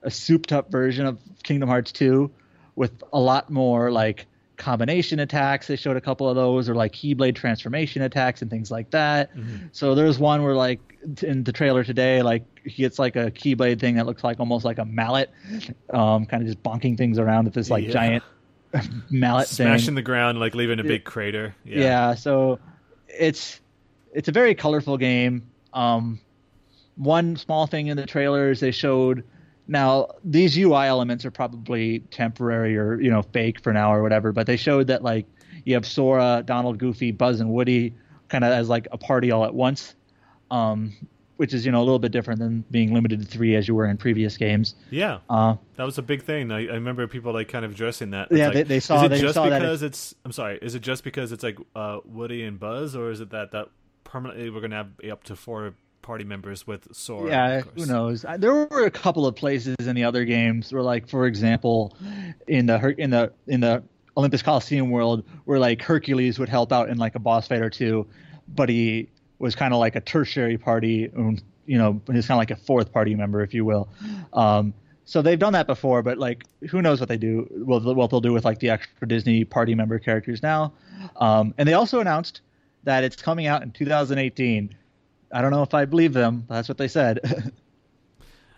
a 0.03 0.11
souped 0.11 0.51
up 0.51 0.69
version 0.69 1.05
of 1.05 1.17
Kingdom 1.43 1.69
Hearts 1.69 1.93
2 1.93 2.29
with 2.75 2.91
a 3.13 3.19
lot 3.19 3.49
more 3.49 3.89
like 3.89 4.27
combination 4.57 5.21
attacks. 5.21 5.67
They 5.67 5.77
showed 5.77 5.95
a 5.95 6.01
couple 6.01 6.27
of 6.27 6.35
those, 6.35 6.67
or 6.67 6.75
like 6.75 6.91
Keyblade 6.91 7.35
transformation 7.35 8.01
attacks 8.01 8.41
and 8.41 8.51
things 8.51 8.69
like 8.69 8.91
that. 8.91 9.33
Mm-hmm. 9.33 9.67
So 9.71 9.95
there's 9.95 10.19
one 10.19 10.43
where 10.43 10.55
like 10.55 10.81
in 11.21 11.45
the 11.45 11.53
trailer 11.53 11.85
today, 11.85 12.21
like 12.21 12.43
he 12.65 12.83
gets 12.83 12.99
like 12.99 13.15
a 13.15 13.31
Keyblade 13.31 13.79
thing 13.79 13.95
that 13.95 14.05
looks 14.05 14.25
like 14.25 14.41
almost 14.41 14.65
like 14.65 14.77
a 14.77 14.85
mallet, 14.85 15.31
um, 15.91 16.25
kind 16.25 16.43
of 16.43 16.47
just 16.47 16.61
bonking 16.61 16.97
things 16.97 17.17
around 17.17 17.45
with 17.45 17.53
this 17.53 17.69
like 17.69 17.85
yeah. 17.85 17.91
giant 17.91 18.23
mallet 19.09 19.47
smashing 19.47 19.87
thing. 19.87 19.95
the 19.95 20.01
ground, 20.01 20.39
like 20.39 20.55
leaving 20.55 20.79
a 20.79 20.83
big 20.83 21.03
crater. 21.03 21.55
Yeah. 21.63 21.79
yeah, 21.79 22.15
so 22.15 22.59
it's 23.07 23.61
it's 24.13 24.27
a 24.27 24.31
very 24.31 24.55
colorful 24.55 24.97
game. 24.97 25.49
Um, 25.73 26.19
one 26.95 27.35
small 27.35 27.67
thing 27.67 27.87
in 27.87 27.97
the 27.97 28.05
trailers 28.05 28.59
they 28.59 28.71
showed 28.71 29.23
now 29.67 30.07
these 30.23 30.57
UI 30.57 30.85
elements 30.87 31.25
are 31.25 31.31
probably 31.31 31.99
temporary 32.11 32.77
or 32.77 32.99
you 32.99 33.09
know 33.09 33.21
fake 33.21 33.61
for 33.61 33.73
now 33.73 33.93
or 33.93 34.01
whatever, 34.01 34.31
but 34.31 34.47
they 34.47 34.57
showed 34.57 34.87
that 34.87 35.03
like 35.03 35.25
you 35.65 35.73
have 35.75 35.85
Sora, 35.85 36.43
Donald, 36.45 36.77
Goofy, 36.77 37.11
Buzz, 37.11 37.39
and 37.39 37.49
Woody 37.49 37.93
kind 38.29 38.43
of 38.43 38.51
as 38.51 38.69
like 38.69 38.87
a 38.91 38.97
party 38.97 39.31
all 39.31 39.45
at 39.45 39.53
once, 39.53 39.95
um, 40.51 40.93
which 41.37 41.53
is 41.53 41.65
you 41.65 41.71
know 41.71 41.79
a 41.79 41.85
little 41.85 41.99
bit 41.99 42.11
different 42.11 42.39
than 42.39 42.63
being 42.71 42.93
limited 42.93 43.21
to 43.21 43.25
three 43.25 43.55
as 43.55 43.67
you 43.67 43.75
were 43.75 43.85
in 43.85 43.97
previous 43.97 44.37
games. 44.37 44.75
Yeah, 44.89 45.19
uh, 45.29 45.55
that 45.75 45.83
was 45.83 45.97
a 45.97 46.01
big 46.01 46.23
thing. 46.23 46.51
I, 46.51 46.67
I, 46.67 46.73
remember 46.73 47.07
people 47.07 47.33
like 47.33 47.47
kind 47.47 47.65
of 47.65 47.71
addressing 47.71 48.11
that. 48.11 48.29
It's 48.31 48.37
yeah, 48.37 48.45
like, 48.45 48.53
they, 48.53 48.63
they, 48.63 48.79
saw. 48.79 48.97
Is 48.97 49.03
it 49.03 49.09
they 49.09 49.21
just 49.21 49.33
saw 49.35 49.49
because 49.49 49.83
it's? 49.83 50.15
I'm 50.25 50.31
sorry. 50.31 50.59
Is 50.61 50.75
it 50.75 50.81
just 50.81 51.03
because 51.03 51.31
it's 51.31 51.43
like 51.43 51.57
uh, 51.75 51.99
Woody 52.05 52.43
and 52.43 52.59
Buzz, 52.59 52.95
or 52.95 53.11
is 53.11 53.21
it 53.21 53.31
that 53.31 53.51
that 53.51 53.69
permanently 54.03 54.49
we're 54.49 54.61
gonna 54.61 54.75
have 54.75 55.11
up 55.11 55.23
to 55.25 55.35
four 55.35 55.73
party 56.03 56.23
members 56.23 56.67
with 56.67 56.87
Sora. 56.93 57.29
Yeah, 57.29 57.61
who 57.75 57.87
knows? 57.87 58.23
There 58.37 58.53
were 58.53 58.85
a 58.85 58.91
couple 58.91 59.25
of 59.25 59.35
places 59.35 59.75
in 59.79 59.95
the 59.95 60.03
other 60.03 60.25
games 60.25 60.71
where, 60.71 60.83
like, 60.83 61.07
for 61.07 61.25
example, 61.25 61.97
in 62.47 62.67
the 62.67 62.93
in 62.99 63.09
the 63.09 63.33
in 63.47 63.61
the 63.61 63.83
Olympus 64.15 64.43
Coliseum 64.43 64.91
world, 64.91 65.23
where 65.45 65.57
like 65.57 65.81
Hercules 65.81 66.37
would 66.37 66.49
help 66.49 66.71
out 66.71 66.89
in 66.89 66.97
like 66.97 67.15
a 67.15 67.19
boss 67.19 67.47
fight 67.47 67.61
or 67.61 67.71
two, 67.71 68.05
but 68.47 68.69
he 68.69 69.09
was 69.43 69.55
kind 69.55 69.73
of 69.73 69.79
like 69.79 69.95
a 69.97 70.01
tertiary 70.01 70.57
party, 70.57 71.11
you 71.65 71.77
know, 71.77 72.01
he's 72.11 72.27
kind 72.27 72.37
of 72.37 72.39
like 72.39 72.51
a 72.51 72.55
fourth 72.55 72.93
party 72.93 73.13
member, 73.13 73.41
if 73.41 73.53
you 73.53 73.65
will. 73.65 73.89
Um, 74.31 74.73
so 75.05 75.21
they've 75.21 75.37
done 75.37 75.51
that 75.53 75.67
before, 75.67 76.01
but 76.01 76.17
like, 76.17 76.45
who 76.69 76.81
knows 76.81 77.01
what 77.01 77.09
they 77.09 77.17
do? 77.17 77.47
What, 77.51 77.83
what 77.83 78.09
they'll 78.09 78.21
do 78.21 78.31
with 78.31 78.45
like 78.45 78.59
the 78.59 78.69
extra 78.69 79.05
Disney 79.05 79.43
party 79.43 79.75
member 79.75 79.99
characters 79.99 80.41
now. 80.41 80.73
Um, 81.17 81.53
and 81.57 81.67
they 81.67 81.73
also 81.73 81.99
announced 81.99 82.39
that 82.83 83.03
it's 83.03 83.21
coming 83.21 83.45
out 83.45 83.63
in 83.63 83.71
2018. 83.71 84.73
I 85.33 85.41
don't 85.41 85.51
know 85.51 85.63
if 85.63 85.73
I 85.73 85.83
believe 85.85 86.13
them. 86.13 86.45
That's 86.47 86.69
what 86.69 86.77
they 86.77 86.87
said. 86.87 87.19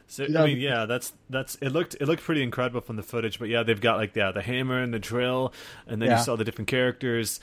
so 0.07 0.25
I 0.25 0.45
mean, 0.45 0.59
yeah, 0.59 0.85
that's 0.85 1.13
that's 1.29 1.55
it 1.61 1.69
looked 1.69 1.95
it 1.99 2.05
looked 2.05 2.21
pretty 2.21 2.43
incredible 2.43 2.81
from 2.81 2.95
the 2.95 3.03
footage, 3.03 3.39
but 3.39 3.49
yeah, 3.49 3.63
they've 3.63 3.79
got 3.79 3.97
like 3.97 4.15
yeah 4.15 4.31
the 4.31 4.41
hammer 4.41 4.81
and 4.81 4.93
the 4.93 4.99
drill, 4.99 5.53
and 5.87 6.01
then 6.01 6.09
yeah. 6.09 6.17
you 6.17 6.23
saw 6.23 6.35
the 6.35 6.43
different 6.43 6.67
characters. 6.67 7.39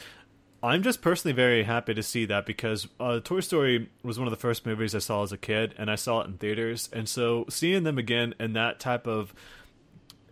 I'm 0.63 0.83
just 0.83 1.03
personally 1.03 1.35
very 1.35 1.65
happy 1.65 1.95
to 1.95 2.03
see 2.03 2.25
that 2.27 2.47
because 2.47 2.87
uh, 3.01 3.21
Toy 3.21 3.41
Story 3.41 3.91
was 4.03 4.19
one 4.19 4.29
of 4.29 4.31
the 4.31 4.37
first 4.37 4.65
movies 4.65 4.95
I 4.95 5.01
saw 5.01 5.23
as 5.23 5.33
a 5.33 5.39
kid, 5.39 5.75
and 5.77 5.91
I 5.91 5.97
saw 5.97 6.21
it 6.21 6.29
in 6.29 6.35
theaters, 6.35 6.89
and 6.93 7.09
so 7.09 7.47
seeing 7.49 7.83
them 7.83 7.99
again 7.99 8.35
in 8.39 8.53
that 8.53 8.79
type 8.79 9.07
of 9.07 9.35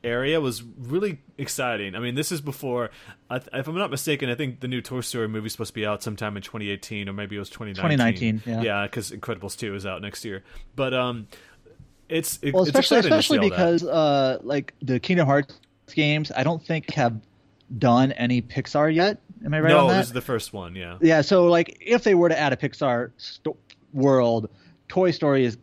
area 0.03 0.41
was 0.41 0.63
really 0.63 1.19
exciting. 1.37 1.95
I 1.95 1.99
mean, 1.99 2.15
this 2.15 2.33
is 2.33 2.41
before, 2.41 2.91
if 3.31 3.69
I'm 3.69 3.75
not 3.77 3.91
mistaken, 3.91 4.31
I 4.31 4.35
think 4.35 4.61
the 4.61 4.69
new 4.69 4.81
Toy 4.81 5.01
Story 5.01 5.29
movie 5.29 5.47
is 5.47 5.53
supposed 5.53 5.71
to 5.71 5.75
be 5.75 5.87
out 5.87 6.03
sometime 6.03 6.37
in 6.37 6.43
2018 6.43 7.09
or 7.09 7.13
maybe 7.13 7.37
it 7.37 7.39
was 7.39 7.51
2019. 7.51 8.41
2019, 8.41 8.65
yeah, 8.65 8.87
because 8.87 9.11
Incredibles 9.11 9.57
2 9.59 9.75
is 9.75 9.87
out 9.87 10.03
next 10.03 10.25
year. 10.25 10.43
But 10.77 10.95
um, 10.95 11.29
it's 12.09 12.39
it, 12.43 12.55
well, 12.55 12.65
especially 12.65 12.99
especially 12.99 13.39
because 13.39 13.85
uh, 13.85 14.39
like 14.43 14.75
the 14.83 15.01
Kingdom 15.01 15.27
Hearts 15.27 15.55
games, 15.95 16.33
I 16.35 16.43
don't 16.45 16.65
think 16.65 16.91
have 16.93 17.21
done 17.79 18.13
any 18.13 18.43
Pixar 18.43 18.95
yet. 18.95 19.21
Am 19.45 19.55
I 19.55 19.61
right 19.61 19.71
no, 19.71 19.81
on 19.81 19.89
that? 19.89 19.97
this 19.99 20.07
is 20.07 20.13
the 20.13 20.21
first 20.21 20.53
one. 20.53 20.75
Yeah. 20.75 20.99
Yeah. 21.01 21.21
So 21.23 21.47
like, 21.47 21.77
if 21.81 22.05
they 22.05 22.15
were 22.15 22.29
to 22.29 22.39
add 22.39 22.53
a 22.53 22.57
Pixar 22.57 23.11
sto- 23.17 23.57
world, 23.93 24.51
Toy 24.89 25.11
Story 25.11 25.45
is 25.45 25.57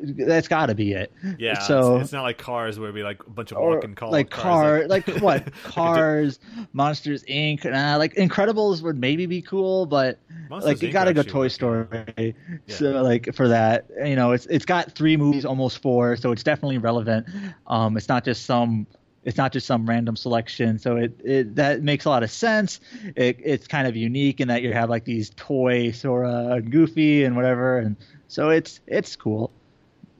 that's 0.00 0.48
got 0.48 0.66
to 0.66 0.74
be 0.74 0.92
it. 0.92 1.12
Yeah. 1.38 1.58
So 1.58 1.96
it's, 1.96 2.04
it's, 2.04 2.12
not 2.12 2.22
like 2.22 2.38
Cars 2.38 2.78
where 2.78 2.92
we 2.92 3.02
like 3.02 3.22
a 3.26 3.30
bunch 3.30 3.52
of 3.52 3.58
walking 3.58 3.94
cars. 3.94 4.12
Like 4.12 4.30
car, 4.30 4.86
like, 4.86 5.06
like 5.08 5.22
what? 5.22 5.52
Cars, 5.64 6.38
Monsters 6.72 7.22
Inc. 7.24 7.64
Nah, 7.64 7.96
like 7.96 8.14
Incredibles 8.14 8.82
would 8.82 8.98
maybe 8.98 9.26
be 9.26 9.42
cool, 9.42 9.86
but 9.86 10.18
Monsters 10.48 10.74
like 10.74 10.82
you 10.82 10.92
got 10.92 11.04
to 11.04 11.14
go 11.14 11.22
Toy 11.22 11.48
Story. 11.48 11.86
Yeah. 12.16 12.32
So 12.66 13.02
like 13.02 13.34
for 13.34 13.48
that, 13.48 13.86
you 14.04 14.16
know, 14.16 14.32
it's 14.32 14.46
it's 14.46 14.64
got 14.64 14.92
three 14.92 15.16
movies, 15.16 15.44
almost 15.44 15.80
four, 15.82 16.16
so 16.16 16.32
it's 16.32 16.42
definitely 16.42 16.78
relevant. 16.78 17.26
Um, 17.66 17.96
it's 17.96 18.08
not 18.08 18.24
just 18.24 18.44
some 18.44 18.86
it's 19.26 19.36
not 19.36 19.52
just 19.52 19.66
some 19.66 19.86
random 19.86 20.14
selection. 20.16 20.78
So 20.78 20.96
it, 20.96 21.20
it 21.22 21.56
that 21.56 21.82
makes 21.82 22.04
a 22.04 22.10
lot 22.10 22.22
of 22.22 22.30
sense. 22.30 22.80
It, 23.16 23.38
it's 23.42 23.66
kind 23.66 23.88
of 23.88 23.96
unique 23.96 24.40
in 24.40 24.48
that 24.48 24.62
you 24.62 24.72
have 24.72 24.88
like 24.88 25.04
these 25.04 25.30
toy 25.36 25.90
Sora 25.90 26.52
and 26.52 26.70
Goofy 26.70 27.24
and 27.24 27.34
whatever, 27.34 27.78
and 27.78 27.96
so 28.28 28.48
it's 28.50 28.80
it's 28.86 29.16
cool. 29.16 29.50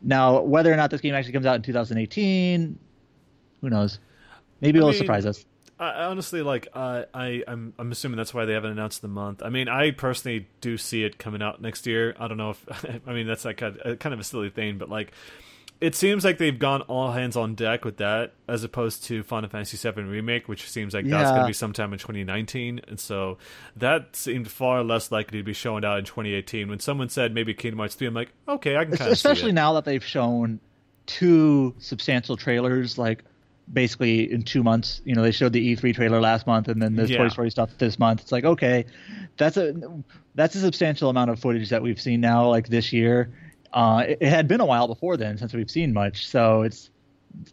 Now, 0.02 0.40
whether 0.42 0.72
or 0.72 0.76
not 0.76 0.90
this 0.90 1.00
game 1.00 1.14
actually 1.14 1.32
comes 1.32 1.46
out 1.46 1.54
in 1.56 1.62
2018, 1.62 2.78
who 3.60 3.70
knows? 3.70 3.98
Maybe 4.60 4.78
it'll 4.78 4.92
surprise 4.92 5.24
us. 5.24 5.46
I 5.78 6.04
honestly 6.04 6.42
like 6.42 6.66
uh, 6.74 7.04
I 7.14 7.44
I'm 7.46 7.74
I'm 7.78 7.92
assuming 7.92 8.16
that's 8.16 8.34
why 8.34 8.44
they 8.44 8.54
haven't 8.54 8.72
announced 8.72 9.02
the 9.02 9.08
month. 9.08 9.40
I 9.40 9.50
mean, 9.50 9.68
I 9.68 9.92
personally 9.92 10.48
do 10.60 10.76
see 10.76 11.04
it 11.04 11.16
coming 11.16 11.42
out 11.42 11.62
next 11.62 11.86
year. 11.86 12.16
I 12.18 12.26
don't 12.26 12.38
know 12.38 12.50
if 12.50 13.00
I 13.06 13.12
mean 13.12 13.28
that's 13.28 13.44
like 13.44 13.62
a, 13.62 13.76
a 13.84 13.96
kind 13.96 14.12
of 14.12 14.18
a 14.18 14.24
silly 14.24 14.50
thing, 14.50 14.78
but 14.78 14.88
like 14.88 15.12
it 15.80 15.94
seems 15.94 16.24
like 16.24 16.38
they've 16.38 16.58
gone 16.58 16.80
all 16.82 17.12
hands 17.12 17.36
on 17.36 17.54
deck 17.54 17.84
with 17.84 17.98
that, 17.98 18.32
as 18.48 18.64
opposed 18.64 19.04
to 19.04 19.22
Final 19.22 19.50
Fantasy 19.50 19.76
VII 19.76 20.02
Remake, 20.02 20.48
which 20.48 20.70
seems 20.70 20.94
like 20.94 21.04
yeah. 21.04 21.18
that's 21.18 21.30
going 21.30 21.42
to 21.42 21.46
be 21.46 21.52
sometime 21.52 21.92
in 21.92 21.98
2019. 21.98 22.80
And 22.88 22.98
so 22.98 23.36
that 23.76 24.16
seemed 24.16 24.50
far 24.50 24.82
less 24.82 25.12
likely 25.12 25.38
to 25.38 25.44
be 25.44 25.52
shown 25.52 25.84
out 25.84 25.98
in 25.98 26.04
2018. 26.06 26.68
When 26.68 26.80
someone 26.80 27.10
said 27.10 27.34
maybe 27.34 27.52
Kingdom 27.52 27.78
Hearts 27.80 27.94
3, 27.94 28.08
I'm 28.08 28.14
like, 28.14 28.32
okay, 28.48 28.76
I 28.76 28.84
can 28.84 28.96
kind 28.96 29.08
of 29.08 29.12
Especially 29.12 29.52
now 29.52 29.74
that 29.74 29.84
they've 29.84 30.04
shown 30.04 30.60
two 31.04 31.74
substantial 31.78 32.38
trailers, 32.38 32.96
like 32.96 33.24
basically 33.70 34.32
in 34.32 34.42
two 34.42 34.62
months. 34.62 35.02
You 35.04 35.14
know, 35.14 35.22
they 35.22 35.30
showed 35.30 35.52
the 35.52 35.76
E3 35.76 35.94
trailer 35.94 36.20
last 36.20 36.46
month, 36.46 36.68
and 36.68 36.80
then 36.80 36.96
the 36.96 37.06
yeah. 37.06 37.18
Toy 37.18 37.28
Story 37.28 37.50
stuff 37.50 37.70
this 37.76 37.98
month. 37.98 38.22
It's 38.22 38.32
like, 38.32 38.44
okay, 38.44 38.86
that's 39.36 39.58
a 39.58 39.74
that's 40.34 40.54
a 40.54 40.60
substantial 40.60 41.10
amount 41.10 41.30
of 41.30 41.38
footage 41.38 41.68
that 41.68 41.82
we've 41.82 42.00
seen 42.00 42.22
now, 42.22 42.48
like 42.48 42.68
this 42.68 42.94
year 42.94 43.30
uh, 43.72 44.04
it, 44.06 44.18
it, 44.20 44.28
had 44.28 44.48
been 44.48 44.60
a 44.60 44.66
while 44.66 44.88
before 44.88 45.16
then 45.16 45.38
since 45.38 45.54
we've 45.54 45.70
seen 45.70 45.92
much, 45.92 46.26
so 46.26 46.62
it's 46.62 46.90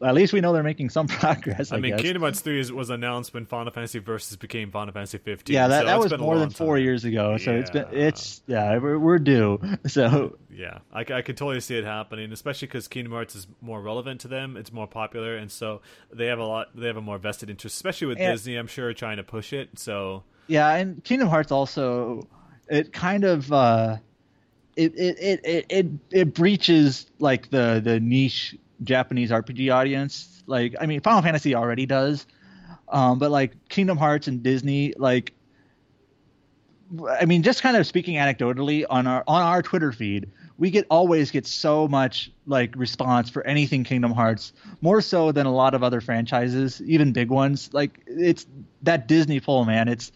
at 0.01 0.13
least 0.13 0.33
we 0.33 0.41
know 0.41 0.53
they're 0.53 0.63
making 0.63 0.89
some 0.89 1.07
progress. 1.19 1.71
I, 1.71 1.77
I 1.77 1.79
mean, 1.79 1.91
guess. 1.91 2.01
Kingdom 2.01 2.21
Hearts 2.21 2.41
three 2.41 2.63
was 2.71 2.89
announced 2.89 3.33
when 3.33 3.45
Final 3.45 3.71
Fantasy 3.71 3.99
Versus 3.99 4.37
became 4.37 4.71
Final 4.71 4.93
Fantasy 4.93 5.17
fifteen. 5.17 5.55
Yeah, 5.55 5.67
that, 5.67 5.81
so 5.81 5.85
that 5.85 5.99
was 5.99 6.17
more 6.17 6.37
than 6.37 6.49
four 6.49 6.75
time. 6.75 6.83
years 6.83 7.05
ago. 7.05 7.37
So 7.37 7.51
yeah. 7.51 7.57
it's 7.57 7.69
been 7.69 7.85
it's 7.91 8.41
yeah 8.47 8.77
we're, 8.77 8.97
we're 8.97 9.19
due. 9.19 9.59
So 9.87 10.37
yeah, 10.49 10.79
I, 10.91 11.01
I 11.01 11.21
could 11.21 11.37
totally 11.37 11.59
see 11.59 11.77
it 11.77 11.83
happening, 11.83 12.31
especially 12.31 12.67
because 12.67 12.87
Kingdom 12.87 13.11
Hearts 13.11 13.35
is 13.35 13.47
more 13.61 13.81
relevant 13.81 14.21
to 14.21 14.27
them. 14.27 14.55
It's 14.57 14.71
more 14.71 14.87
popular, 14.87 15.35
and 15.35 15.51
so 15.51 15.81
they 16.11 16.27
have 16.27 16.39
a 16.39 16.45
lot. 16.45 16.69
They 16.75 16.87
have 16.87 16.97
a 16.97 17.01
more 17.01 17.17
vested 17.17 17.49
interest, 17.49 17.75
especially 17.75 18.07
with 18.07 18.19
and, 18.19 18.33
Disney. 18.33 18.55
I'm 18.55 18.67
sure 18.67 18.93
trying 18.93 19.17
to 19.17 19.23
push 19.23 19.53
it. 19.53 19.77
So 19.77 20.23
yeah, 20.47 20.73
and 20.75 21.03
Kingdom 21.03 21.27
Hearts 21.27 21.51
also 21.51 22.27
it 22.69 22.93
kind 22.93 23.23
of. 23.23 23.51
uh 23.51 23.97
it 24.75 24.93
it, 24.97 25.39
it 25.43 25.65
it 25.69 25.87
it 26.11 26.33
breaches 26.33 27.07
like 27.19 27.49
the 27.49 27.81
the 27.83 27.99
niche 27.99 28.55
Japanese 28.83 29.31
RPG 29.31 29.73
audience. 29.73 30.43
Like 30.45 30.75
I 30.79 30.85
mean, 30.85 31.01
Final 31.01 31.21
Fantasy 31.21 31.55
already 31.55 31.85
does, 31.85 32.25
um, 32.89 33.19
but 33.19 33.31
like 33.31 33.69
Kingdom 33.69 33.97
Hearts 33.97 34.27
and 34.27 34.43
Disney, 34.43 34.93
like 34.97 35.33
I 37.19 37.25
mean, 37.25 37.43
just 37.43 37.61
kind 37.61 37.77
of 37.77 37.87
speaking 37.87 38.15
anecdotally 38.15 38.85
on 38.89 39.07
our 39.07 39.23
on 39.27 39.41
our 39.41 39.61
Twitter 39.61 39.91
feed, 39.91 40.31
we 40.57 40.69
get 40.69 40.85
always 40.89 41.31
get 41.31 41.47
so 41.47 41.87
much 41.87 42.31
like 42.45 42.75
response 42.75 43.29
for 43.29 43.45
anything 43.45 43.83
Kingdom 43.83 44.11
Hearts, 44.11 44.53
more 44.81 45.01
so 45.01 45.31
than 45.31 45.45
a 45.45 45.53
lot 45.53 45.73
of 45.73 45.83
other 45.83 46.01
franchises, 46.01 46.81
even 46.85 47.13
big 47.13 47.29
ones. 47.29 47.69
Like 47.73 48.01
it's 48.05 48.45
that 48.83 49.07
Disney 49.07 49.39
pull, 49.39 49.65
man. 49.65 49.87
It's 49.87 50.11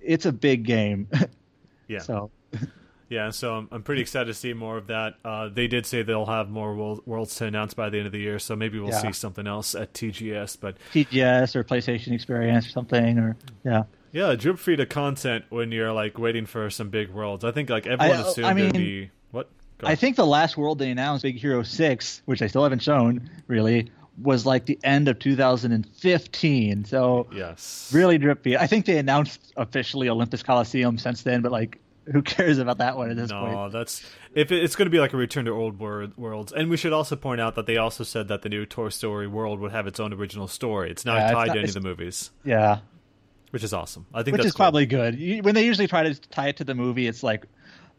it's 0.00 0.26
a 0.26 0.32
big 0.32 0.64
game. 0.64 1.08
yeah. 1.88 2.00
So 2.00 2.30
yeah, 3.10 3.30
so 3.30 3.54
I'm, 3.54 3.68
I'm 3.72 3.82
pretty 3.82 4.02
excited 4.02 4.26
to 4.26 4.34
see 4.34 4.52
more 4.52 4.76
of 4.76 4.86
that. 4.86 5.16
Uh, 5.24 5.48
they 5.48 5.66
did 5.66 5.84
say 5.84 6.02
they'll 6.02 6.26
have 6.26 6.48
more 6.48 6.76
world, 6.76 7.02
worlds 7.06 7.34
to 7.36 7.44
announce 7.44 7.74
by 7.74 7.90
the 7.90 7.98
end 7.98 8.06
of 8.06 8.12
the 8.12 8.20
year, 8.20 8.38
so 8.38 8.54
maybe 8.54 8.78
we'll 8.78 8.90
yeah. 8.90 9.02
see 9.02 9.12
something 9.12 9.48
else 9.48 9.74
at 9.74 9.92
TGS. 9.92 10.58
But 10.60 10.76
TGS 10.94 11.56
or 11.56 11.64
PlayStation 11.64 12.12
Experience 12.12 12.68
or 12.68 12.70
something, 12.70 13.18
or 13.18 13.36
yeah. 13.64 13.82
Yeah, 14.12 14.36
drip 14.36 14.60
feed 14.60 14.78
of 14.78 14.90
content 14.90 15.44
when 15.48 15.72
you're 15.72 15.92
like 15.92 16.18
waiting 16.18 16.46
for 16.46 16.70
some 16.70 16.88
big 16.88 17.10
worlds. 17.10 17.44
I 17.44 17.50
think 17.50 17.68
like 17.68 17.88
everyone 17.88 18.18
I, 18.18 18.28
assumed 18.28 18.46
I 18.46 18.54
mean, 18.54 18.64
there'd 18.70 18.74
be 18.74 19.10
what. 19.32 19.48
I 19.82 19.96
think 19.96 20.14
the 20.14 20.26
last 20.26 20.56
world 20.56 20.78
they 20.78 20.90
announced, 20.90 21.24
Big 21.24 21.36
Hero 21.36 21.64
Six, 21.64 22.22
which 22.26 22.42
I 22.42 22.46
still 22.46 22.62
haven't 22.62 22.82
shown 22.82 23.28
really, 23.48 23.90
was 24.22 24.46
like 24.46 24.66
the 24.66 24.78
end 24.84 25.08
of 25.08 25.18
2015. 25.18 26.84
So 26.84 27.26
yes, 27.34 27.90
really 27.92 28.18
drip 28.18 28.44
feed. 28.44 28.56
I 28.56 28.68
think 28.68 28.86
they 28.86 28.98
announced 28.98 29.52
officially 29.56 30.08
Olympus 30.08 30.44
Coliseum 30.44 30.96
since 30.96 31.22
then, 31.22 31.40
but 31.42 31.50
like 31.50 31.80
who 32.12 32.22
cares 32.22 32.58
about 32.58 32.78
that 32.78 32.96
one 32.96 33.10
at 33.10 33.16
this 33.16 33.30
no, 33.30 33.40
point? 33.40 33.52
No, 33.52 33.68
that's 33.68 34.02
if 34.34 34.52
it, 34.52 34.62
it's 34.62 34.76
going 34.76 34.86
to 34.86 34.90
be 34.90 34.98
like 34.98 35.12
a 35.12 35.16
return 35.16 35.44
to 35.44 35.52
old 35.52 35.78
worlds. 35.78 36.52
And 36.52 36.70
we 36.70 36.76
should 36.76 36.92
also 36.92 37.16
point 37.16 37.40
out 37.40 37.54
that 37.56 37.66
they 37.66 37.76
also 37.76 38.04
said 38.04 38.28
that 38.28 38.42
the 38.42 38.48
new 38.48 38.66
Toy 38.66 38.88
Story 38.88 39.26
world 39.26 39.60
would 39.60 39.72
have 39.72 39.86
its 39.86 40.00
own 40.00 40.12
original 40.12 40.48
story. 40.48 40.90
It's 40.90 41.04
not 41.04 41.16
yeah, 41.16 41.32
tied 41.32 41.42
it's 41.42 41.48
not, 41.48 41.54
to 41.54 41.58
any 41.60 41.68
of 41.68 41.74
the 41.74 41.80
movies. 41.80 42.30
Yeah. 42.44 42.80
which 43.50 43.64
is 43.64 43.72
awesome. 43.72 44.06
I 44.14 44.22
think 44.22 44.36
which 44.36 44.46
is 44.46 44.52
cool. 44.52 44.64
probably 44.64 44.86
good. 44.86 45.44
When 45.44 45.54
they 45.54 45.64
usually 45.64 45.86
try 45.86 46.04
to 46.04 46.14
tie 46.14 46.48
it 46.48 46.56
to 46.58 46.64
the 46.64 46.74
movie, 46.74 47.06
it's 47.06 47.22
like 47.22 47.46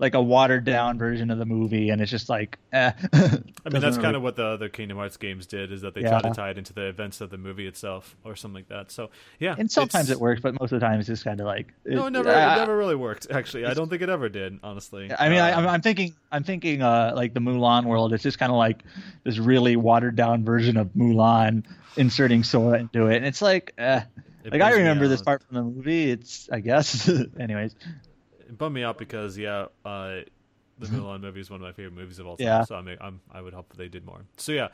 like 0.01 0.15
a 0.15 0.21
watered 0.21 0.65
down 0.65 0.97
version 0.97 1.29
of 1.29 1.37
the 1.37 1.45
movie, 1.45 1.89
and 1.89 2.01
it's 2.01 2.09
just 2.09 2.27
like, 2.27 2.57
eh. 2.73 2.91
I 3.13 3.19
mean, 3.19 3.41
that's 3.63 3.83
really... 3.83 3.97
kind 4.01 4.15
of 4.15 4.23
what 4.23 4.35
the 4.35 4.43
other 4.43 4.67
Kingdom 4.67 4.97
Hearts 4.97 5.15
games 5.15 5.45
did, 5.45 5.71
is 5.71 5.81
that 5.81 5.93
they 5.93 6.01
yeah. 6.01 6.19
try 6.19 6.21
to 6.21 6.35
tie 6.35 6.49
it 6.49 6.57
into 6.57 6.73
the 6.73 6.87
events 6.87 7.21
of 7.21 7.29
the 7.29 7.37
movie 7.37 7.67
itself, 7.67 8.15
or 8.25 8.35
something 8.35 8.55
like 8.55 8.69
that. 8.69 8.91
So 8.91 9.11
yeah, 9.39 9.53
and 9.57 9.71
sometimes 9.71 10.09
it 10.09 10.19
works, 10.19 10.41
but 10.41 10.59
most 10.59 10.71
of 10.71 10.79
the 10.79 10.85
time 10.85 10.99
it's 10.99 11.07
just 11.07 11.23
kind 11.23 11.39
of 11.39 11.45
like 11.45 11.71
it, 11.85 11.93
no, 11.93 12.07
it 12.07 12.11
never, 12.11 12.29
uh, 12.29 12.55
it 12.55 12.57
never 12.57 12.75
really 12.75 12.95
worked. 12.95 13.27
Actually, 13.29 13.67
I 13.67 13.75
don't 13.75 13.89
think 13.89 14.01
it 14.01 14.09
ever 14.09 14.27
did. 14.27 14.59
Honestly, 14.63 15.11
I 15.17 15.29
mean, 15.29 15.37
uh, 15.37 15.45
I, 15.45 15.75
am 15.75 15.81
thinking, 15.81 16.15
I'm 16.31 16.43
thinking, 16.43 16.81
uh, 16.81 17.13
like 17.15 17.35
the 17.35 17.39
Mulan 17.39 17.85
world. 17.85 18.11
It's 18.11 18.23
just 18.23 18.39
kind 18.39 18.51
of 18.51 18.57
like 18.57 18.83
this 19.23 19.37
really 19.37 19.75
watered 19.75 20.15
down 20.15 20.43
version 20.43 20.77
of 20.77 20.87
Mulan, 20.97 21.63
inserting 21.95 22.43
Sora 22.43 22.79
into 22.79 23.05
it, 23.05 23.17
and 23.17 23.25
it's 23.25 23.41
like, 23.41 23.73
eh. 23.77 24.01
It 24.43 24.53
like 24.53 24.61
I 24.63 24.71
remember 24.71 25.07
this 25.07 25.21
part 25.21 25.43
from 25.43 25.55
the 25.55 25.61
movie. 25.61 26.09
It's 26.09 26.49
I 26.51 26.61
guess, 26.61 27.07
anyways. 27.39 27.75
It 28.51 28.57
bummed 28.57 28.75
me 28.75 28.83
out 28.83 28.97
because 28.97 29.37
yeah, 29.37 29.67
uh, 29.85 30.19
the 30.77 30.87
Mulan 30.87 31.21
movie 31.21 31.39
is 31.39 31.49
one 31.49 31.61
of 31.61 31.65
my 31.65 31.71
favorite 31.71 31.93
movies 31.93 32.19
of 32.19 32.27
all 32.27 32.35
time. 32.35 32.47
Yeah. 32.47 32.63
So 32.65 32.75
I 32.75 32.81
mean, 32.81 32.97
I'm, 32.99 33.21
I 33.31 33.41
would 33.41 33.53
hope 33.53 33.73
they 33.77 33.87
did 33.87 34.05
more. 34.05 34.25
So 34.35 34.51
yeah, 34.51 34.67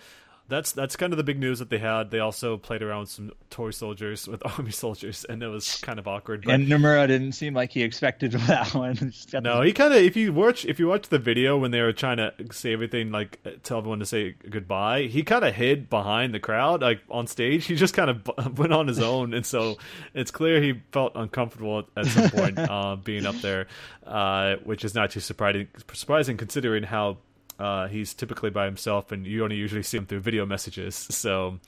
that's 0.49 0.71
that's 0.71 0.95
kind 0.95 1.11
of 1.11 1.17
the 1.17 1.23
big 1.23 1.39
news 1.39 1.59
that 1.59 1.69
they 1.69 1.77
had. 1.77 2.09
They 2.09 2.19
also 2.19 2.57
played 2.57 2.81
around 2.81 3.01
with 3.01 3.09
some 3.09 3.31
toy 3.49 3.71
soldiers 3.71 4.27
with 4.27 4.41
army 4.57 4.71
soldiers, 4.71 5.25
and 5.27 5.43
it 5.43 5.47
was 5.47 5.79
kind 5.81 5.99
of 5.99 6.07
awkward. 6.07 6.43
But... 6.45 6.53
And 6.53 6.67
Nomura 6.67 7.07
didn't 7.07 7.33
seem 7.33 7.53
like 7.53 7.71
he 7.71 7.83
expected 7.83 8.31
that 8.47 8.73
one. 8.73 9.13
no, 9.41 9.61
he 9.61 9.73
kind 9.73 9.93
of 9.93 9.99
if 10.01 10.15
you 10.15 10.31
watch 10.31 10.65
if 10.65 10.79
you 10.79 10.87
watch 10.87 11.09
the 11.09 11.19
video 11.19 11.57
when 11.57 11.71
they 11.71 11.81
were 11.81 11.93
trying 11.93 12.17
to 12.17 12.33
say 12.51 12.73
everything 12.73 13.11
like 13.11 13.39
tell 13.63 13.79
everyone 13.79 13.99
to 13.99 14.05
say 14.05 14.35
goodbye, 14.49 15.03
he 15.03 15.23
kind 15.23 15.43
of 15.43 15.53
hid 15.53 15.89
behind 15.89 16.33
the 16.33 16.39
crowd 16.39 16.81
like 16.81 17.01
on 17.09 17.27
stage. 17.27 17.65
He 17.65 17.75
just 17.75 17.93
kind 17.93 18.09
of 18.09 18.57
went 18.57 18.73
on 18.73 18.87
his 18.87 18.99
own, 18.99 19.33
and 19.33 19.45
so 19.45 19.77
it's 20.13 20.31
clear 20.31 20.61
he 20.61 20.81
felt 20.91 21.13
uncomfortable 21.15 21.83
at 21.95 22.05
some 22.05 22.29
point 22.29 22.57
uh, 22.57 22.95
being 22.95 23.25
up 23.25 23.35
there, 23.41 23.67
uh, 24.05 24.55
which 24.63 24.85
is 24.85 24.95
not 24.95 25.11
too 25.11 25.19
surprising 25.19 25.67
surprising 25.93 26.37
considering 26.37 26.83
how 26.83 27.17
uh, 27.59 27.87
he's 27.87 28.13
typically 28.13 28.49
by 28.49 28.65
himself, 28.65 29.11
and 29.11 29.25
you 29.25 29.43
only 29.43 29.55
usually 29.55 29.83
see 29.83 29.97
him 29.97 30.05
through 30.05 30.21
video 30.21 30.45
messages. 30.45 31.07
So 31.17 31.59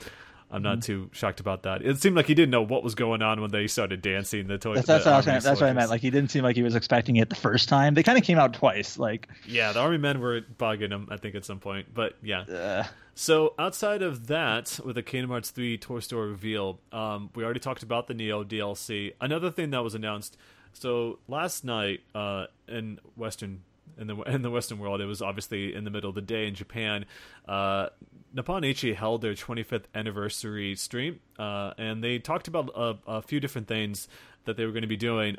I'm 0.50 0.62
not 0.62 0.78
mm-hmm. 0.78 0.80
too 0.80 1.10
shocked 1.12 1.38
about 1.38 1.62
that. 1.62 1.82
It 1.82 2.00
seemed 2.00 2.16
like 2.16 2.26
he 2.26 2.34
didn't 2.34 2.50
know 2.50 2.62
what 2.62 2.82
was 2.82 2.94
going 2.94 3.22
on 3.22 3.40
when 3.40 3.50
they 3.50 3.66
started 3.66 4.02
dancing 4.02 4.46
the 4.48 4.58
toy. 4.58 4.74
That's, 4.74 4.86
that's, 4.86 5.04
what, 5.04 5.12
I 5.12 5.34
was 5.34 5.44
that's 5.44 5.60
what 5.60 5.70
I 5.70 5.72
meant. 5.72 5.90
Like 5.90 6.00
he 6.00 6.10
didn't 6.10 6.30
seem 6.30 6.42
like 6.42 6.56
he 6.56 6.62
was 6.62 6.74
expecting 6.74 7.16
it 7.16 7.28
the 7.28 7.36
first 7.36 7.68
time. 7.68 7.94
They 7.94 8.02
kind 8.02 8.18
of 8.18 8.24
came 8.24 8.38
out 8.38 8.54
twice. 8.54 8.98
Like 8.98 9.28
yeah, 9.46 9.72
the 9.72 9.80
army 9.80 9.98
men 9.98 10.18
were 10.18 10.40
bugging 10.40 10.90
him. 10.90 11.08
I 11.10 11.18
think 11.18 11.34
at 11.34 11.44
some 11.44 11.60
point, 11.60 11.94
but 11.94 12.16
yeah. 12.22 12.40
Uh, 12.42 12.84
so 13.14 13.54
outside 13.58 14.02
of 14.02 14.28
that, 14.28 14.80
with 14.84 14.96
the 14.96 15.02
Kingdom 15.02 15.30
Hearts 15.30 15.50
3 15.50 15.76
Toy 15.78 16.00
Story 16.00 16.30
reveal, 16.30 16.80
um, 16.90 17.30
we 17.34 17.44
already 17.44 17.60
talked 17.60 17.82
about 17.82 18.06
the 18.06 18.14
Nioh 18.14 18.44
DLC. 18.44 19.12
Another 19.20 19.50
thing 19.50 19.70
that 19.70 19.84
was 19.84 19.94
announced. 19.94 20.36
So 20.72 21.18
last 21.28 21.64
night 21.64 22.00
uh, 22.14 22.46
in 22.66 22.98
Western 23.16 23.62
in 23.98 24.06
the 24.06 24.16
in 24.22 24.42
the 24.42 24.50
Western 24.50 24.78
world. 24.78 25.00
It 25.00 25.06
was 25.06 25.22
obviously 25.22 25.74
in 25.74 25.84
the 25.84 25.90
middle 25.90 26.08
of 26.08 26.14
the 26.14 26.22
day 26.22 26.46
in 26.46 26.54
Japan. 26.54 27.06
Uh, 27.48 27.88
Nippon 28.32 28.64
Ichi 28.64 28.94
held 28.94 29.22
their 29.22 29.34
25th 29.34 29.84
anniversary 29.94 30.76
stream, 30.76 31.20
uh, 31.38 31.72
and 31.78 32.02
they 32.02 32.18
talked 32.18 32.48
about 32.48 32.70
a, 32.76 32.96
a, 33.06 33.22
few 33.22 33.40
different 33.40 33.66
things 33.66 34.06
that 34.44 34.56
they 34.56 34.64
were 34.64 34.72
going 34.72 34.82
to 34.82 34.88
be 34.88 34.96
doing. 34.96 35.36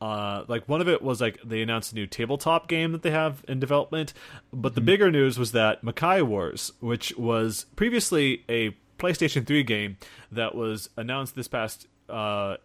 Uh, 0.00 0.44
like 0.48 0.68
one 0.68 0.80
of 0.80 0.88
it 0.88 1.00
was 1.00 1.20
like 1.20 1.38
they 1.44 1.62
announced 1.62 1.92
a 1.92 1.94
new 1.94 2.06
tabletop 2.06 2.66
game 2.68 2.92
that 2.92 3.02
they 3.02 3.12
have 3.12 3.44
in 3.46 3.60
development, 3.60 4.12
but 4.52 4.74
the 4.74 4.80
mm-hmm. 4.80 4.86
bigger 4.86 5.10
news 5.10 5.38
was 5.38 5.52
that 5.52 5.82
Makai 5.84 6.22
Wars, 6.22 6.72
which 6.80 7.16
was 7.16 7.66
previously 7.76 8.44
a 8.48 8.76
PlayStation 8.98 9.46
3 9.46 9.62
game 9.62 9.96
that 10.32 10.54
was 10.54 10.90
announced 10.96 11.36
this 11.36 11.48
past 11.48 11.86
uh, 12.08 12.56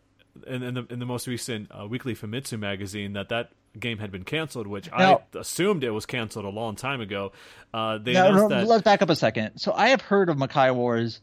in, 0.47 0.63
in, 0.63 0.73
the 0.73 0.86
in 0.89 0.99
the 0.99 1.05
most 1.05 1.27
recent 1.27 1.69
uh, 1.71 1.88
weekly 1.88 2.15
Famitsu 2.15 2.59
magazine 2.59 3.13
that 3.13 3.30
that 3.30 3.51
game 3.78 3.97
had 3.97 4.11
been 4.11 4.24
canceled, 4.24 4.67
which 4.67 4.89
now, 4.97 5.22
I 5.34 5.39
assumed 5.39 5.84
it 5.84 5.91
was 5.91 6.05
canceled 6.05 6.45
a 6.45 6.49
long 6.49 6.76
time 6.76 7.01
ago. 7.01 7.32
Uh, 7.74 7.97
they 7.97 8.13
now, 8.13 8.28
announced 8.28 8.49
that. 8.49 8.67
Let's 8.67 8.84
back 8.84 9.01
up 9.01 9.09
a 9.09 9.15
second. 9.15 9.57
So 9.57 9.74
I 9.74 9.89
have 9.89 10.01
heard 10.01 10.30
of 10.30 10.38
Makai 10.38 10.74
Wars, 10.74 11.22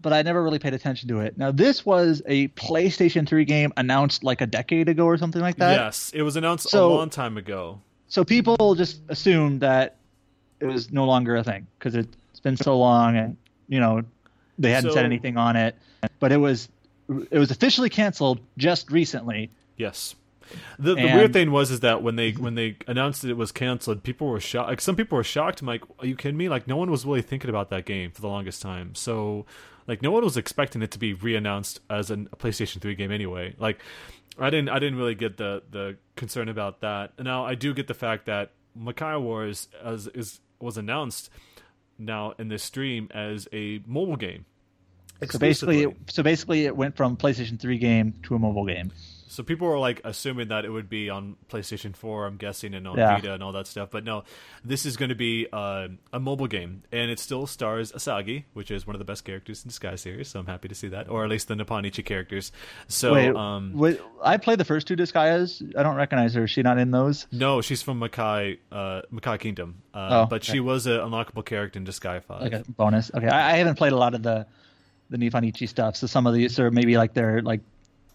but 0.00 0.12
I 0.12 0.22
never 0.22 0.42
really 0.42 0.58
paid 0.58 0.74
attention 0.74 1.08
to 1.08 1.20
it. 1.20 1.38
Now 1.38 1.52
this 1.52 1.86
was 1.86 2.22
a 2.26 2.48
PlayStation 2.48 3.26
3 3.28 3.44
game 3.44 3.72
announced 3.76 4.24
like 4.24 4.40
a 4.40 4.46
decade 4.46 4.88
ago 4.88 5.04
or 5.06 5.16
something 5.16 5.42
like 5.42 5.56
that. 5.56 5.76
Yes, 5.76 6.12
it 6.14 6.22
was 6.22 6.36
announced 6.36 6.68
so, 6.68 6.92
a 6.92 6.94
long 6.94 7.10
time 7.10 7.36
ago. 7.36 7.80
So 8.08 8.24
people 8.24 8.74
just 8.74 9.00
assumed 9.08 9.60
that 9.60 9.96
it 10.60 10.66
was 10.66 10.92
no 10.92 11.04
longer 11.04 11.36
a 11.36 11.44
thing 11.44 11.66
because 11.78 11.94
it's 11.94 12.40
been 12.40 12.56
so 12.56 12.78
long, 12.78 13.16
and 13.16 13.36
you 13.68 13.80
know 13.80 14.02
they 14.58 14.70
hadn't 14.70 14.90
so, 14.90 14.94
said 14.94 15.04
anything 15.04 15.36
on 15.36 15.56
it. 15.56 15.76
But 16.18 16.32
it 16.32 16.36
was 16.36 16.68
it 17.30 17.38
was 17.38 17.50
officially 17.50 17.90
canceled 17.90 18.40
just 18.58 18.90
recently. 18.90 19.50
Yes. 19.76 20.14
The, 20.78 20.94
the 20.94 21.04
weird 21.04 21.32
thing 21.32 21.50
was 21.50 21.70
is 21.70 21.80
that 21.80 22.02
when 22.02 22.16
they 22.16 22.32
when 22.32 22.54
they 22.54 22.76
announced 22.86 23.22
that 23.22 23.30
it 23.30 23.36
was 23.36 23.52
canceled, 23.52 24.02
people 24.02 24.28
were 24.28 24.40
shocked. 24.40 24.68
Like 24.68 24.80
some 24.80 24.96
people 24.96 25.16
were 25.16 25.24
shocked. 25.24 25.60
I'm 25.60 25.66
like, 25.66 25.82
are 25.98 26.06
you 26.06 26.16
kidding 26.16 26.36
me? 26.36 26.48
Like 26.48 26.66
no 26.66 26.76
one 26.76 26.90
was 26.90 27.04
really 27.04 27.22
thinking 27.22 27.50
about 27.50 27.70
that 27.70 27.84
game 27.84 28.10
for 28.10 28.20
the 28.20 28.28
longest 28.28 28.62
time. 28.62 28.94
So 28.94 29.46
like 29.86 30.02
no 30.02 30.10
one 30.10 30.24
was 30.24 30.36
expecting 30.36 30.82
it 30.82 30.90
to 30.92 30.98
be 30.98 31.14
reannounced 31.14 31.80
as 31.90 32.10
an, 32.10 32.28
a 32.32 32.36
PlayStation 32.36 32.80
3 32.80 32.94
game 32.94 33.10
anyway. 33.12 33.54
Like 33.58 33.80
I 34.38 34.50
didn't 34.50 34.68
I 34.70 34.78
didn't 34.78 34.98
really 34.98 35.14
get 35.14 35.36
the 35.36 35.62
the 35.70 35.96
concern 36.16 36.48
about 36.48 36.80
that. 36.80 37.18
Now 37.18 37.44
I 37.44 37.54
do 37.54 37.74
get 37.74 37.88
the 37.88 37.94
fact 37.94 38.26
that 38.26 38.52
Makai 38.78 39.20
Wars 39.20 39.68
as 39.82 40.06
is 40.08 40.40
was 40.58 40.76
announced 40.76 41.30
now 41.98 42.34
in 42.38 42.48
this 42.48 42.62
stream 42.62 43.08
as 43.12 43.48
a 43.52 43.80
mobile 43.86 44.16
game. 44.16 44.46
So 45.30 45.38
basically, 45.38 45.94
so 46.08 46.22
basically, 46.22 46.64
it 46.66 46.76
went 46.76 46.96
from 46.96 47.16
PlayStation 47.16 47.60
3 47.60 47.78
game 47.78 48.14
to 48.24 48.34
a 48.34 48.38
mobile 48.38 48.66
game. 48.66 48.90
So 49.32 49.42
people 49.42 49.66
were 49.66 49.78
like 49.78 50.02
assuming 50.04 50.48
that 50.48 50.66
it 50.66 50.70
would 50.70 50.90
be 50.90 51.08
on 51.08 51.36
PlayStation 51.48 51.96
4, 51.96 52.26
I'm 52.26 52.36
guessing, 52.36 52.74
and 52.74 52.86
on 52.86 52.98
yeah. 52.98 53.14
Vita 53.14 53.32
and 53.32 53.42
all 53.42 53.52
that 53.52 53.66
stuff. 53.66 53.88
But 53.90 54.04
no, 54.04 54.24
this 54.62 54.84
is 54.84 54.98
going 54.98 55.08
to 55.08 55.14
be 55.14 55.46
uh, 55.50 55.88
a 56.12 56.20
mobile 56.20 56.46
game, 56.46 56.82
and 56.92 57.10
it 57.10 57.18
still 57.18 57.46
stars 57.46 57.92
Asagi, 57.92 58.44
which 58.52 58.70
is 58.70 58.86
one 58.86 58.94
of 58.94 58.98
the 58.98 59.06
best 59.06 59.24
characters 59.24 59.64
in 59.64 59.68
the 59.68 59.72
Sky 59.72 59.94
series. 59.94 60.28
So 60.28 60.38
I'm 60.38 60.46
happy 60.46 60.68
to 60.68 60.74
see 60.74 60.88
that, 60.88 61.08
or 61.08 61.24
at 61.24 61.30
least 61.30 61.48
the 61.48 61.56
Nippon 61.56 61.86
Ichi 61.86 62.02
characters. 62.02 62.52
So 62.88 63.14
wait, 63.14 63.34
um, 63.34 63.72
wait, 63.74 64.00
I 64.22 64.36
played 64.36 64.58
the 64.58 64.66
first 64.66 64.86
two 64.86 64.96
Disgaeas. 64.96 65.76
I 65.78 65.82
don't 65.82 65.96
recognize 65.96 66.34
her. 66.34 66.44
Is 66.44 66.50
she 66.50 66.60
not 66.60 66.76
in 66.76 66.90
those? 66.90 67.26
No, 67.32 67.62
she's 67.62 67.80
from 67.80 68.00
Makai, 68.00 68.58
uh, 68.70 69.00
Makai 69.10 69.40
Kingdom. 69.40 69.82
Uh, 69.94 70.08
oh, 70.10 70.26
but 70.28 70.42
okay. 70.42 70.52
she 70.52 70.60
was 70.60 70.86
an 70.86 71.00
unlockable 71.00 71.44
character 71.44 71.78
in 71.78 71.86
Disgaea 71.86 72.22
5. 72.22 72.42
Okay, 72.42 72.62
bonus. 72.68 73.10
Okay, 73.14 73.28
I, 73.28 73.54
I 73.54 73.56
haven't 73.56 73.76
played 73.76 73.92
a 73.92 73.96
lot 73.96 74.14
of 74.14 74.22
the 74.22 74.46
the 75.08 75.18
Nippon 75.18 75.44
Ichi 75.44 75.66
stuff. 75.66 75.96
So 75.96 76.06
some 76.06 76.26
of 76.26 76.34
these 76.34 76.58
are 76.58 76.70
maybe 76.70 76.96
like 76.96 77.14
they're 77.14 77.42
like 77.42 77.60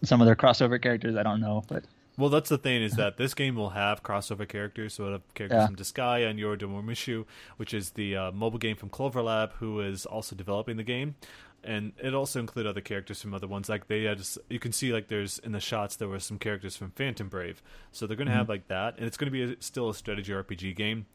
some 0.02 0.20
of 0.20 0.26
their 0.26 0.36
crossover 0.36 0.80
characters. 0.80 1.16
I 1.16 1.22
don't 1.22 1.40
know, 1.40 1.64
but 1.68 1.84
well, 2.18 2.30
that's 2.30 2.48
the 2.48 2.58
thing 2.58 2.82
is 2.82 2.94
that 2.94 3.16
this 3.16 3.32
game 3.32 3.54
will 3.54 3.70
have 3.70 4.02
crossover 4.02 4.46
characters. 4.46 4.94
So 4.94 5.04
it'll 5.04 5.14
have 5.14 5.34
characters 5.34 5.60
yeah. 5.60 5.66
from 5.66 5.76
Disgaea 5.76 6.28
and 6.28 6.38
Yoro 6.38 7.24
which 7.56 7.72
is 7.72 7.90
the 7.90 8.16
uh, 8.16 8.32
mobile 8.32 8.58
game 8.58 8.74
from 8.74 8.88
Clover 8.88 9.22
Lab, 9.22 9.52
who 9.54 9.80
is 9.80 10.04
also 10.04 10.34
developing 10.34 10.76
the 10.76 10.82
game. 10.82 11.14
And 11.62 11.92
it 11.98 12.14
also 12.14 12.40
include 12.40 12.66
other 12.66 12.80
characters 12.80 13.22
from 13.22 13.34
other 13.34 13.46
ones. 13.46 13.68
Like 13.68 13.86
they 13.86 14.02
had, 14.02 14.20
you 14.48 14.58
can 14.58 14.72
see 14.72 14.92
like 14.92 15.06
there's 15.06 15.38
in 15.38 15.52
the 15.52 15.60
shots 15.60 15.94
there 15.94 16.08
were 16.08 16.18
some 16.18 16.38
characters 16.38 16.76
from 16.76 16.90
Phantom 16.90 17.28
Brave. 17.28 17.62
So 17.92 18.06
they're 18.06 18.16
going 18.16 18.26
to 18.26 18.32
mm-hmm. 18.32 18.38
have 18.38 18.48
like 18.48 18.66
that, 18.66 18.96
and 18.96 19.06
it's 19.06 19.16
going 19.16 19.26
to 19.26 19.46
be 19.46 19.54
a, 19.54 19.56
still 19.60 19.88
a 19.88 19.94
strategy 19.94 20.32
RPG 20.32 20.74
game. 20.74 21.06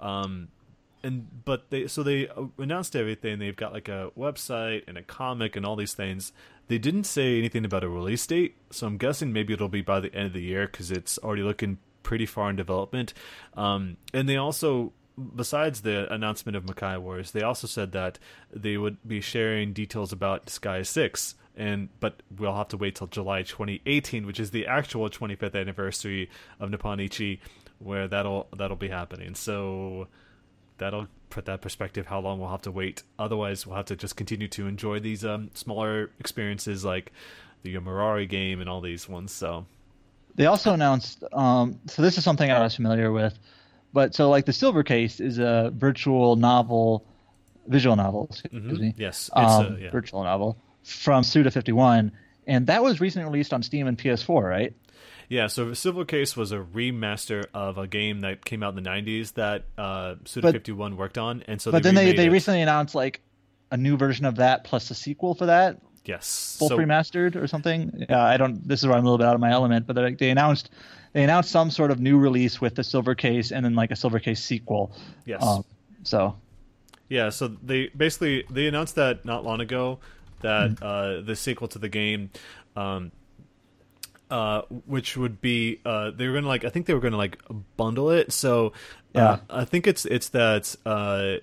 Um, 0.00 0.48
and 1.02 1.44
but 1.44 1.70
they 1.70 1.86
so 1.86 2.02
they 2.02 2.28
announced 2.58 2.96
everything. 2.96 3.38
They've 3.38 3.56
got 3.56 3.72
like 3.72 3.88
a 3.88 4.10
website 4.18 4.84
and 4.88 4.98
a 4.98 5.02
comic 5.02 5.56
and 5.56 5.64
all 5.64 5.76
these 5.76 5.94
things. 5.94 6.32
They 6.68 6.78
didn't 6.78 7.04
say 7.04 7.38
anything 7.38 7.64
about 7.64 7.82
a 7.82 7.88
release 7.88 8.26
date, 8.26 8.56
so 8.70 8.86
I'm 8.86 8.98
guessing 8.98 9.32
maybe 9.32 9.54
it'll 9.54 9.68
be 9.68 9.80
by 9.80 10.00
the 10.00 10.14
end 10.14 10.26
of 10.26 10.32
the 10.34 10.42
year 10.42 10.66
because 10.66 10.90
it's 10.90 11.18
already 11.18 11.42
looking 11.42 11.78
pretty 12.02 12.26
far 12.26 12.50
in 12.50 12.56
development. 12.56 13.14
Um, 13.54 13.96
and 14.12 14.28
they 14.28 14.36
also, 14.36 14.92
besides 15.34 15.80
the 15.80 16.12
announcement 16.12 16.56
of 16.56 16.64
Makai 16.64 16.98
Wars, 16.98 17.30
they 17.30 17.42
also 17.42 17.66
said 17.66 17.92
that 17.92 18.18
they 18.52 18.76
would 18.76 18.96
be 19.06 19.20
sharing 19.20 19.72
details 19.72 20.12
about 20.12 20.50
Sky 20.50 20.82
Six. 20.82 21.34
And 21.56 21.88
but 22.00 22.22
we'll 22.36 22.54
have 22.54 22.68
to 22.68 22.76
wait 22.76 22.94
till 22.94 23.08
July 23.08 23.42
2018, 23.42 24.26
which 24.26 24.38
is 24.38 24.52
the 24.52 24.66
actual 24.66 25.10
25th 25.10 25.58
anniversary 25.58 26.30
of 26.60 26.70
Nippon 26.70 27.00
Ichi, 27.00 27.40
where 27.78 28.06
that'll 28.06 28.46
that'll 28.56 28.76
be 28.76 28.88
happening. 28.88 29.34
So 29.34 30.06
that'll 30.76 31.08
put 31.30 31.46
that 31.46 31.60
perspective 31.60 32.06
how 32.06 32.20
long 32.20 32.40
we'll 32.40 32.50
have 32.50 32.62
to 32.62 32.70
wait. 32.70 33.02
Otherwise, 33.18 33.66
we'll 33.66 33.76
have 33.76 33.86
to 33.86 33.96
just 33.96 34.16
continue 34.16 34.48
to 34.48 34.66
enjoy 34.66 35.00
these 35.00 35.24
um, 35.24 35.50
smaller 35.54 36.10
experiences 36.18 36.84
like 36.84 37.12
the 37.62 37.74
Mirari 37.76 38.28
game 38.28 38.60
and 38.60 38.68
all 38.68 38.80
these 38.80 39.08
ones. 39.08 39.32
So 39.32 39.66
they 40.34 40.46
also 40.46 40.72
announced. 40.72 41.24
Um, 41.32 41.80
so 41.86 42.02
this 42.02 42.18
is 42.18 42.24
something 42.24 42.50
I 42.50 42.60
was 42.60 42.74
familiar 42.74 43.12
with, 43.12 43.38
but 43.92 44.14
so 44.14 44.30
like 44.30 44.46
the 44.46 44.52
Silver 44.52 44.82
Case 44.82 45.20
is 45.20 45.38
a 45.38 45.72
virtual 45.74 46.36
novel, 46.36 47.04
visual 47.66 47.96
novel. 47.96 48.28
Excuse 48.30 48.62
mm-hmm. 48.62 48.80
me. 48.80 48.94
Yes, 48.96 49.30
um, 49.32 49.76
a, 49.76 49.78
yeah. 49.78 49.90
virtual 49.90 50.22
novel 50.24 50.56
from 50.82 51.24
Suda 51.24 51.50
Fifty 51.50 51.72
One, 51.72 52.12
and 52.46 52.66
that 52.68 52.82
was 52.82 53.00
recently 53.00 53.26
released 53.28 53.52
on 53.52 53.62
Steam 53.62 53.86
and 53.86 53.98
PS4, 53.98 54.42
right? 54.42 54.74
Yeah, 55.28 55.46
so 55.48 55.74
Silver 55.74 56.06
Case 56.06 56.36
was 56.36 56.52
a 56.52 56.58
remaster 56.58 57.44
of 57.52 57.76
a 57.76 57.86
game 57.86 58.20
that 58.20 58.44
came 58.44 58.62
out 58.62 58.76
in 58.76 58.82
the 58.82 58.88
'90s 58.88 59.34
that 59.34 59.64
uh, 59.76 60.14
Suda 60.24 60.52
Fifty 60.52 60.72
One 60.72 60.96
worked 60.96 61.18
on, 61.18 61.44
and 61.46 61.60
so 61.60 61.70
but 61.70 61.82
they 61.82 61.88
then 61.90 61.94
they 61.94 62.12
they 62.12 62.26
it. 62.26 62.32
recently 62.32 62.62
announced 62.62 62.94
like 62.94 63.20
a 63.70 63.76
new 63.76 63.96
version 63.96 64.24
of 64.24 64.36
that 64.36 64.64
plus 64.64 64.90
a 64.90 64.94
sequel 64.94 65.34
for 65.34 65.46
that. 65.46 65.80
Yes, 66.06 66.56
full 66.58 66.70
so, 66.70 66.78
remastered 66.78 67.36
or 67.36 67.46
something. 67.46 68.06
Yeah, 68.08 68.24
I 68.24 68.38
don't. 68.38 68.66
This 68.66 68.80
is 68.80 68.86
where 68.86 68.96
I'm 68.96 69.04
a 69.04 69.04
little 69.04 69.18
bit 69.18 69.26
out 69.26 69.34
of 69.34 69.40
my 69.40 69.50
element, 69.50 69.86
but 69.86 69.94
they, 69.94 70.14
they 70.14 70.30
announced 70.30 70.70
they 71.12 71.22
announced 71.22 71.50
some 71.50 71.70
sort 71.70 71.90
of 71.90 72.00
new 72.00 72.18
release 72.18 72.60
with 72.60 72.74
the 72.74 72.84
Silver 72.84 73.14
Case 73.14 73.52
and 73.52 73.64
then 73.64 73.74
like 73.74 73.90
a 73.90 73.96
Silver 73.96 74.20
Case 74.20 74.42
sequel. 74.42 74.92
Yes. 75.26 75.42
Um, 75.42 75.64
so. 76.04 76.36
Yeah, 77.10 77.30
so 77.30 77.48
they 77.48 77.88
basically 77.88 78.44
they 78.50 78.66
announced 78.66 78.94
that 78.96 79.24
not 79.24 79.44
long 79.44 79.60
ago 79.60 79.98
that 80.40 80.70
mm-hmm. 80.70 80.84
uh, 80.84 81.20
the 81.22 81.36
sequel 81.36 81.68
to 81.68 81.78
the 81.78 81.88
game. 81.88 82.30
Um, 82.76 83.12
uh, 84.30 84.62
which 84.86 85.16
would 85.16 85.40
be 85.40 85.80
uh, 85.84 86.10
they 86.10 86.28
were 86.28 86.34
gonna 86.34 86.48
like 86.48 86.64
I 86.64 86.68
think 86.68 86.86
they 86.86 86.94
were 86.94 87.00
gonna 87.00 87.16
like 87.16 87.38
bundle 87.76 88.10
it. 88.10 88.32
So 88.32 88.68
uh, 88.68 88.70
yeah, 89.14 89.38
I 89.50 89.64
think 89.64 89.86
it's 89.86 90.04
it's 90.04 90.28
that 90.30 90.74
uh, 90.84 91.36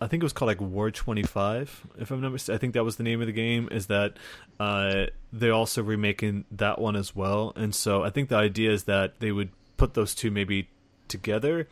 I 0.00 0.06
think 0.06 0.22
it 0.22 0.24
was 0.24 0.32
called 0.32 0.48
like 0.48 0.60
War 0.60 0.90
Twenty 0.90 1.22
Five, 1.22 1.86
if 1.98 2.10
I'm 2.10 2.20
not 2.20 2.32
mistaken. 2.32 2.54
I 2.54 2.58
think 2.58 2.74
that 2.74 2.84
was 2.84 2.96
the 2.96 3.02
name 3.02 3.20
of 3.20 3.26
the 3.26 3.32
game. 3.32 3.68
Is 3.70 3.86
that 3.86 4.16
uh, 4.60 5.06
they're 5.32 5.52
also 5.52 5.82
remaking 5.82 6.44
that 6.50 6.80
one 6.80 6.96
as 6.96 7.16
well, 7.16 7.52
and 7.56 7.74
so 7.74 8.04
I 8.04 8.10
think 8.10 8.28
the 8.28 8.36
idea 8.36 8.70
is 8.70 8.84
that 8.84 9.20
they 9.20 9.32
would 9.32 9.50
put 9.76 9.94
those 9.94 10.14
two 10.14 10.30
maybe 10.30 10.68
together. 11.08 11.68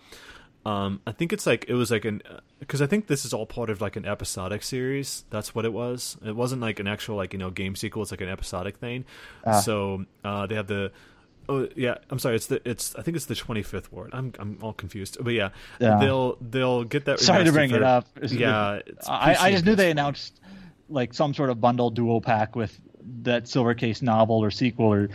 Um, 0.67 1.01
I 1.07 1.13
think 1.13 1.33
it's 1.33 1.47
like 1.47 1.67
it 1.69 1.75
was 1.75 1.91
like 1.91 2.05
an 2.05 2.23
because 2.59 2.81
I 2.81 2.87
think 2.87 3.07
this 3.07 3.25
is 3.25 3.35
all 3.35 3.47
part 3.47 3.69
of 3.71 3.81
like 3.81 3.97
an 3.97 4.07
episodic 4.07 4.63
series. 4.63 5.25
That's 5.31 5.55
what 5.55 5.65
it 5.65 5.73
was. 5.73 6.17
It 6.25 6.35
wasn't 6.35 6.63
like 6.63 6.81
an 6.81 6.87
actual 6.87 7.17
like 7.17 7.33
you 7.33 7.39
know 7.39 7.51
game 7.51 7.77
sequel. 7.77 8.03
It's 8.03 8.11
like 8.11 8.23
an 8.23 8.29
episodic 8.29 8.79
thing. 8.79 9.05
Ah. 9.47 9.61
So 9.61 10.07
uh, 10.25 10.47
they 10.47 10.55
have 10.55 10.67
the 10.67 10.91
Oh 11.49 11.69
yeah, 11.77 11.97
I'm 12.11 12.19
sorry. 12.19 12.37
It's 12.37 12.47
the 12.47 12.67
it's 12.69 12.95
I 12.97 13.03
think 13.03 13.17
it's 13.17 13.27
the 13.27 13.35
25th 13.35 13.93
ward. 13.93 14.11
I'm 14.13 14.33
I'm 14.39 14.59
all 14.63 14.73
confused. 14.73 15.19
But 15.21 15.35
yeah, 15.35 15.51
yeah. 15.79 15.99
they'll 15.99 16.37
they'll 16.41 16.85
get 16.85 17.05
that. 17.05 17.21
Sorry 17.21 17.45
to 17.45 17.53
bring 17.53 17.71
for, 17.71 17.77
it 17.77 17.83
up. 17.83 18.07
yeah, 18.23 18.81
I, 19.07 19.37
I 19.39 19.51
just 19.51 19.65
knew 19.65 19.75
they 19.75 19.91
announced 19.91 20.41
like 20.89 21.13
some 21.13 21.35
sort 21.35 21.51
of 21.51 21.61
bundle 21.61 21.91
dual 21.91 22.21
pack 22.21 22.57
with 22.57 22.79
that 23.23 23.49
Silver 23.49 23.75
Case 23.75 24.01
novel 24.01 24.43
or 24.43 24.51
sequel 24.51 24.93
or 24.93 25.09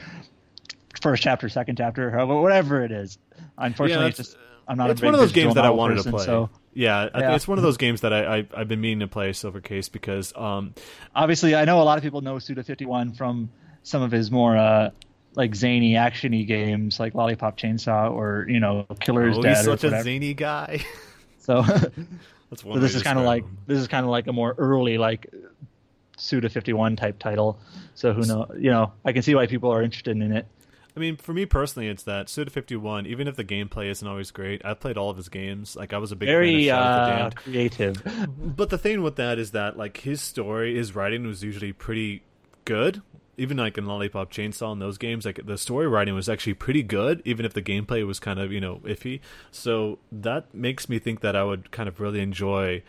first 1.02 1.24
chapter, 1.24 1.50
second 1.50 1.78
chapter, 1.78 2.20
or 2.20 2.42
whatever 2.42 2.84
it 2.84 2.92
is. 2.92 3.18
Unfortunately, 3.58 4.06
yeah, 4.06 4.10
it's 4.10 4.18
just 4.18 4.38
I'm 4.70 4.78
not. 4.78 4.92
It's 4.92 5.02
one 5.02 5.16
of 5.16 5.20
those 5.20 5.32
games 5.32 5.56
that 5.56 5.66
I 5.66 5.72
wanted 5.72 5.96
person, 5.96 6.12
to 6.12 6.18
play. 6.18 6.26
So. 6.26 6.50
Yeah, 6.76 7.10
yeah, 7.18 7.36
it's 7.36 7.48
one 7.48 7.58
of 7.58 7.64
those 7.64 7.78
games 7.78 8.02
that 8.02 8.14
I, 8.14 8.38
I 8.54 8.60
have 8.60 8.68
been 8.68 8.80
meaning 8.80 9.00
to 9.00 9.08
play 9.08 9.34
Silver 9.34 9.60
Case 9.60 9.90
because 9.90 10.32
um, 10.36 10.76
obviously 11.16 11.56
I 11.56 11.66
know 11.66 11.82
a 11.82 11.84
lot 11.84 11.98
of 11.98 12.04
people 12.04 12.22
know 12.22 12.38
Suda 12.38 12.64
Fifty 12.64 12.86
One 12.86 13.12
from 13.14 13.50
some 13.82 14.04
of 14.04 14.12
his 14.12 14.30
more 14.30 14.56
uh, 14.56 14.92
like 15.34 15.56
zany 15.56 15.94
actiony 15.94 16.46
games 16.46 17.00
like 17.00 17.16
Lollipop 17.16 17.58
Chainsaw 17.58 18.12
or 18.12 18.46
you 18.48 18.60
know 18.60 18.86
Killer's 19.00 19.38
oh, 19.40 19.42
Dead. 19.42 19.58
He's 19.58 19.66
such 19.66 19.84
a 19.84 20.04
zany 20.04 20.36
guy. 20.36 20.86
so, 21.40 21.64
so 22.56 22.80
this 22.80 22.94
is 22.94 23.02
kind 23.02 23.18
of 23.18 23.26
like 23.26 23.46
this 23.66 23.80
is 23.80 23.88
kind 23.88 24.06
of 24.06 24.12
like 24.12 24.28
a 24.28 24.34
more 24.34 24.54
early 24.58 25.00
like 25.00 25.34
Suda 26.18 26.50
Fifty 26.50 26.74
One 26.74 26.96
type 26.96 27.18
title. 27.18 27.60
So 27.96 28.14
who 28.14 28.22
know? 28.22 28.46
You 28.56 28.70
know, 28.70 28.94
I 29.04 29.12
can 29.12 29.24
see 29.24 29.34
why 29.34 29.48
people 29.48 29.72
are 29.72 29.82
interested 29.82 30.16
in 30.16 30.32
it. 30.32 30.46
I 31.00 31.02
mean, 31.02 31.16
for 31.16 31.34
me 31.34 31.46
personally, 31.46 31.88
it's 31.88 32.04
that 32.04 32.28
Suda 32.28 32.52
Fifty 32.52 32.76
One. 32.76 33.06
Even 33.06 33.30
if 33.30 33.38
the 33.38 33.46
gameplay 33.46 33.90
isn't 33.90 34.06
always 34.06 34.32
great, 34.32 34.66
I've 34.66 34.82
played 34.82 34.98
all 34.98 35.10
of 35.10 35.16
his 35.16 35.30
games. 35.30 35.78
Like 35.78 35.94
I 35.94 35.98
was 35.98 36.12
a 36.12 36.16
big 36.18 36.28
very 36.28 36.68
fan 36.68 36.78
of 36.78 37.34
uh, 37.34 37.36
creative. 37.36 38.04
but 38.38 38.70
the 38.70 38.78
thing 38.78 39.02
with 39.02 39.16
that 39.16 39.40
is 39.40 39.52
that 39.52 39.78
like 39.78 40.00
his 40.00 40.22
story, 40.22 40.76
his 40.76 40.94
writing 40.94 41.26
was 41.26 41.42
usually 41.42 41.72
pretty 41.72 42.24
good. 42.66 43.02
Even 43.38 43.56
like 43.56 43.78
in 43.78 43.86
Lollipop 43.86 44.30
Chainsaw 44.30 44.74
and 44.74 44.82
those 44.82 44.98
games, 44.98 45.26
like 45.26 45.40
the 45.46 45.58
story 45.58 45.88
writing 45.88 46.16
was 46.16 46.28
actually 46.28 46.56
pretty 46.56 46.84
good, 46.84 47.22
even 47.24 47.46
if 47.46 47.54
the 47.54 47.62
gameplay 47.62 48.06
was 48.06 48.20
kind 48.20 48.38
of 48.38 48.52
you 48.52 48.60
know 48.60 48.82
iffy. 48.84 49.22
So 49.52 50.00
that 50.12 50.54
makes 50.54 50.90
me 50.90 51.00
think 51.00 51.22
that 51.22 51.38
I 51.38 51.46
would 51.46 51.72
kind 51.72 51.88
of 51.88 52.02
really 52.02 52.20
enjoy 52.20 52.84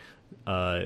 uh, 0.45 0.81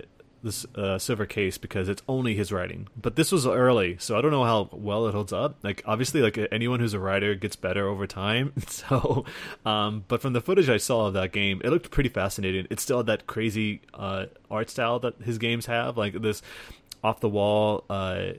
this 0.45 0.65
uh, 0.75 0.97
Silver 0.97 1.25
Case 1.25 1.57
because 1.57 1.89
it's 1.89 2.03
only 2.07 2.35
his 2.35 2.51
writing. 2.51 2.87
But 2.95 3.15
this 3.15 3.31
was 3.31 3.45
early, 3.45 3.97
so 3.99 4.17
I 4.17 4.21
don't 4.21 4.31
know 4.31 4.43
how 4.43 4.69
well 4.71 5.07
it 5.07 5.13
holds 5.13 5.33
up. 5.33 5.57
Like 5.63 5.81
obviously, 5.85 6.21
like 6.21 6.37
anyone 6.51 6.79
who's 6.79 6.93
a 6.93 6.99
writer 6.99 7.35
gets 7.35 7.55
better 7.57 7.87
over 7.87 8.07
time. 8.07 8.53
So, 8.75 9.25
um, 9.65 10.03
but 10.07 10.21
from 10.21 10.33
the 10.33 10.41
footage 10.41 10.69
I 10.69 10.77
saw 10.77 11.07
of 11.07 11.13
that 11.13 11.31
game, 11.31 11.61
it 11.63 11.69
looked 11.69 11.89
pretty 11.91 12.09
fascinating. 12.09 12.67
It 12.69 12.79
still 12.79 12.97
had 12.97 13.05
that 13.05 13.25
crazy 13.25 13.81
uh, 13.93 14.25
art 14.51 14.69
style 14.69 14.99
that 14.99 15.21
his 15.21 15.37
games 15.37 15.65
have, 15.67 15.97
like 15.97 16.21
this 16.21 16.41
off 17.03 17.19
the 17.21 17.29
wall. 17.29 17.85
Uh, 17.89 18.33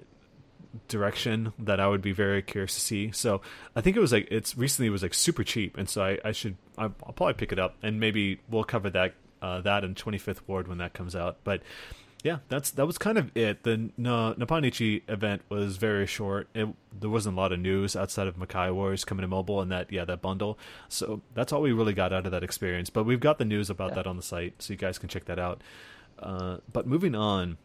direction 0.89 1.55
that 1.59 1.81
I 1.81 1.89
would 1.89 2.03
be 2.03 2.13
very 2.13 2.43
curious 2.43 2.75
to 2.75 2.81
see. 2.81 3.11
So 3.13 3.41
I 3.75 3.81
think 3.81 3.97
it 3.97 4.01
was 4.01 4.13
like 4.13 4.29
it's 4.31 4.57
recently 4.59 4.89
it 4.89 4.91
was 4.91 5.03
like 5.03 5.15
super 5.15 5.43
cheap, 5.43 5.79
and 5.79 5.89
so 5.89 6.03
I, 6.03 6.19
I 6.23 6.33
should 6.33 6.57
I'll 6.77 6.91
probably 6.91 7.35
pick 7.35 7.53
it 7.53 7.59
up 7.59 7.77
and 7.83 7.99
maybe 7.99 8.41
we'll 8.51 8.65
cover 8.65 8.91
that 8.91 9.15
uh, 9.43 9.61
that 9.61 9.85
and 9.85 9.97
25th 9.97 10.41
Ward 10.47 10.69
when 10.69 10.79
that 10.79 10.93
comes 10.93 11.15
out. 11.15 11.39
But 11.45 11.63
yeah, 12.27 12.39
that's 12.49 12.71
that 12.73 12.87
was 12.87 12.99
kind 12.99 13.19
of 13.19 13.31
it. 13.37 13.63
The 13.63 13.91
no, 13.97 14.35
Nippon 14.37 14.65
Ichi 14.65 15.05
event 15.07 15.43
was 15.49 15.77
very 15.77 16.07
short. 16.07 16.49
It, 16.55 16.69
there 16.99 17.11
wasn't 17.11 17.37
a 17.37 17.41
lot 17.41 17.53
of 17.53 17.61
news 17.61 17.95
outside 17.95 18.27
of 18.27 18.37
Makai 18.37 18.75
Wars 18.75 19.05
coming 19.05 19.23
to 19.23 19.29
mobile 19.29 19.61
and 19.61 19.71
that 19.71 19.93
yeah 19.93 20.05
that 20.05 20.23
bundle. 20.23 20.59
So 20.89 21.21
that's 21.35 21.53
all 21.53 21.63
we 21.63 21.73
really 21.73 21.93
got 21.93 22.13
out 22.13 22.27
of 22.27 22.33
that 22.33 22.43
experience. 22.43 22.91
But 22.91 23.05
we've 23.05 23.21
got 23.21 23.39
the 23.39 23.45
news 23.45 23.71
about 23.71 23.91
yeah. 23.91 23.97
that 23.97 24.07
on 24.09 24.17
the 24.17 24.23
site, 24.23 24.61
so 24.61 24.73
you 24.73 24.77
guys 24.77 24.99
can 24.99 25.09
check 25.09 25.27
that 25.27 25.39
out. 25.39 25.63
Uh, 26.19 26.57
but 26.73 26.87
moving 26.87 27.15
on, 27.15 27.59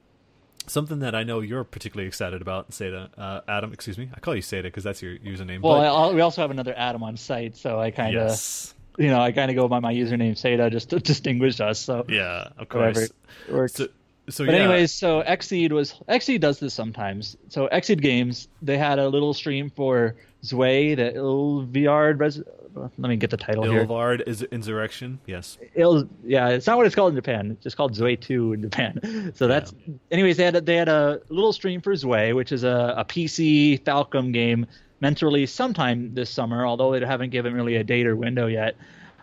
something 0.67 0.99
that 0.99 1.15
I 1.15 1.23
know 1.23 1.39
you're 1.39 1.63
particularly 1.63 2.07
excited 2.07 2.41
about, 2.41 2.69
Seda, 2.69 3.09
uh, 3.17 3.41
Adam. 3.47 3.73
Excuse 3.73 3.97
me, 3.97 4.09
I 4.13 4.19
call 4.19 4.35
you 4.35 4.43
Seda 4.43 4.63
because 4.63 4.83
that's 4.83 5.01
your 5.01 5.17
username. 5.17 5.61
Well, 5.61 6.09
but... 6.09 6.13
we 6.13 6.21
also 6.21 6.41
have 6.41 6.51
another 6.51 6.75
Adam 6.77 7.01
on 7.01 7.17
site, 7.17 7.55
so 7.55 7.79
I 7.79 7.89
kind 7.89 8.15
of. 8.15 8.29
Yes 8.29 8.75
you 9.01 9.09
know, 9.09 9.19
I 9.19 9.31
kind 9.31 9.49
of 9.49 9.57
go 9.57 9.67
by 9.67 9.79
my 9.79 9.93
username 9.93 10.33
Seda 10.33 10.71
just 10.71 10.89
to 10.91 10.99
distinguish 11.11 11.59
us. 11.59 11.79
So 11.79 12.05
yeah, 12.07 12.49
of 12.57 12.69
course, 12.69 13.09
works. 13.49 13.73
So, 13.73 13.87
so 14.29 14.45
but 14.45 14.53
yeah. 14.53 14.61
anyways, 14.61 14.91
so 14.93 15.23
Xseed 15.23 15.71
was 15.71 15.95
Xseed 16.07 16.39
does 16.39 16.59
this 16.59 16.73
sometimes. 16.73 17.37
So 17.49 17.67
Xseed 17.71 18.01
Games 18.01 18.47
they 18.61 18.77
had 18.77 18.99
a 18.99 19.09
little 19.09 19.33
stream 19.33 19.69
for 19.69 20.15
Zwei, 20.43 20.95
the 20.95 21.15
Ilvard. 21.15 22.19
Res- 22.19 22.43
let 22.73 22.97
me 22.97 23.17
get 23.17 23.29
the 23.29 23.37
title 23.37 23.65
Ilvard 23.65 23.71
here. 23.71 23.81
Ilvard 23.81 24.23
is 24.27 24.43
Insurrection. 24.43 25.19
Yes. 25.25 25.57
Il, 25.75 26.07
yeah, 26.23 26.49
it's 26.49 26.67
not 26.67 26.77
what 26.77 26.85
it's 26.85 26.95
called 26.95 27.11
in 27.11 27.15
Japan. 27.17 27.51
It's 27.51 27.63
just 27.63 27.75
called 27.75 27.95
Zwei 27.95 28.15
Two 28.15 28.53
in 28.53 28.61
Japan. 28.61 29.31
So 29.35 29.47
that's. 29.47 29.73
Yeah. 29.85 29.95
Anyways, 30.11 30.37
they 30.37 30.45
had 30.45 30.55
a, 30.55 30.61
they 30.61 30.75
had 30.75 30.89
a 30.89 31.21
little 31.29 31.53
stream 31.53 31.81
for 31.81 31.95
Zwei, 31.95 32.33
which 32.33 32.51
is 32.51 32.63
a, 32.63 32.93
a 32.97 33.05
PC 33.05 33.81
Falcom 33.83 34.31
game 34.31 34.67
meant 35.01 35.17
to 35.17 35.25
release 35.25 35.51
sometime 35.51 36.13
this 36.13 36.29
summer, 36.29 36.65
although 36.65 36.97
they 36.97 37.05
haven't 37.05 37.31
given 37.31 37.53
really 37.53 37.75
a 37.75 37.83
date 37.83 38.07
or 38.07 38.15
window 38.15 38.47
yet. 38.47 38.75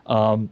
Um, 0.07 0.51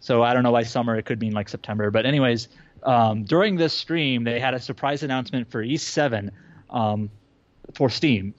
so 0.00 0.22
I 0.22 0.32
don't 0.32 0.42
know 0.42 0.52
why 0.52 0.62
summer. 0.62 0.96
It 0.96 1.04
could 1.04 1.20
mean 1.20 1.32
like 1.32 1.48
September. 1.48 1.90
But 1.90 2.06
anyways, 2.06 2.48
um, 2.82 3.24
during 3.24 3.56
this 3.56 3.72
stream, 3.72 4.24
they 4.24 4.38
had 4.38 4.54
a 4.54 4.60
surprise 4.60 5.02
announcement 5.02 5.50
for 5.50 5.62
Ys 5.62 5.82
Seven 5.82 6.30
um, 6.70 7.10
for 7.74 7.90
Steam 7.90 8.34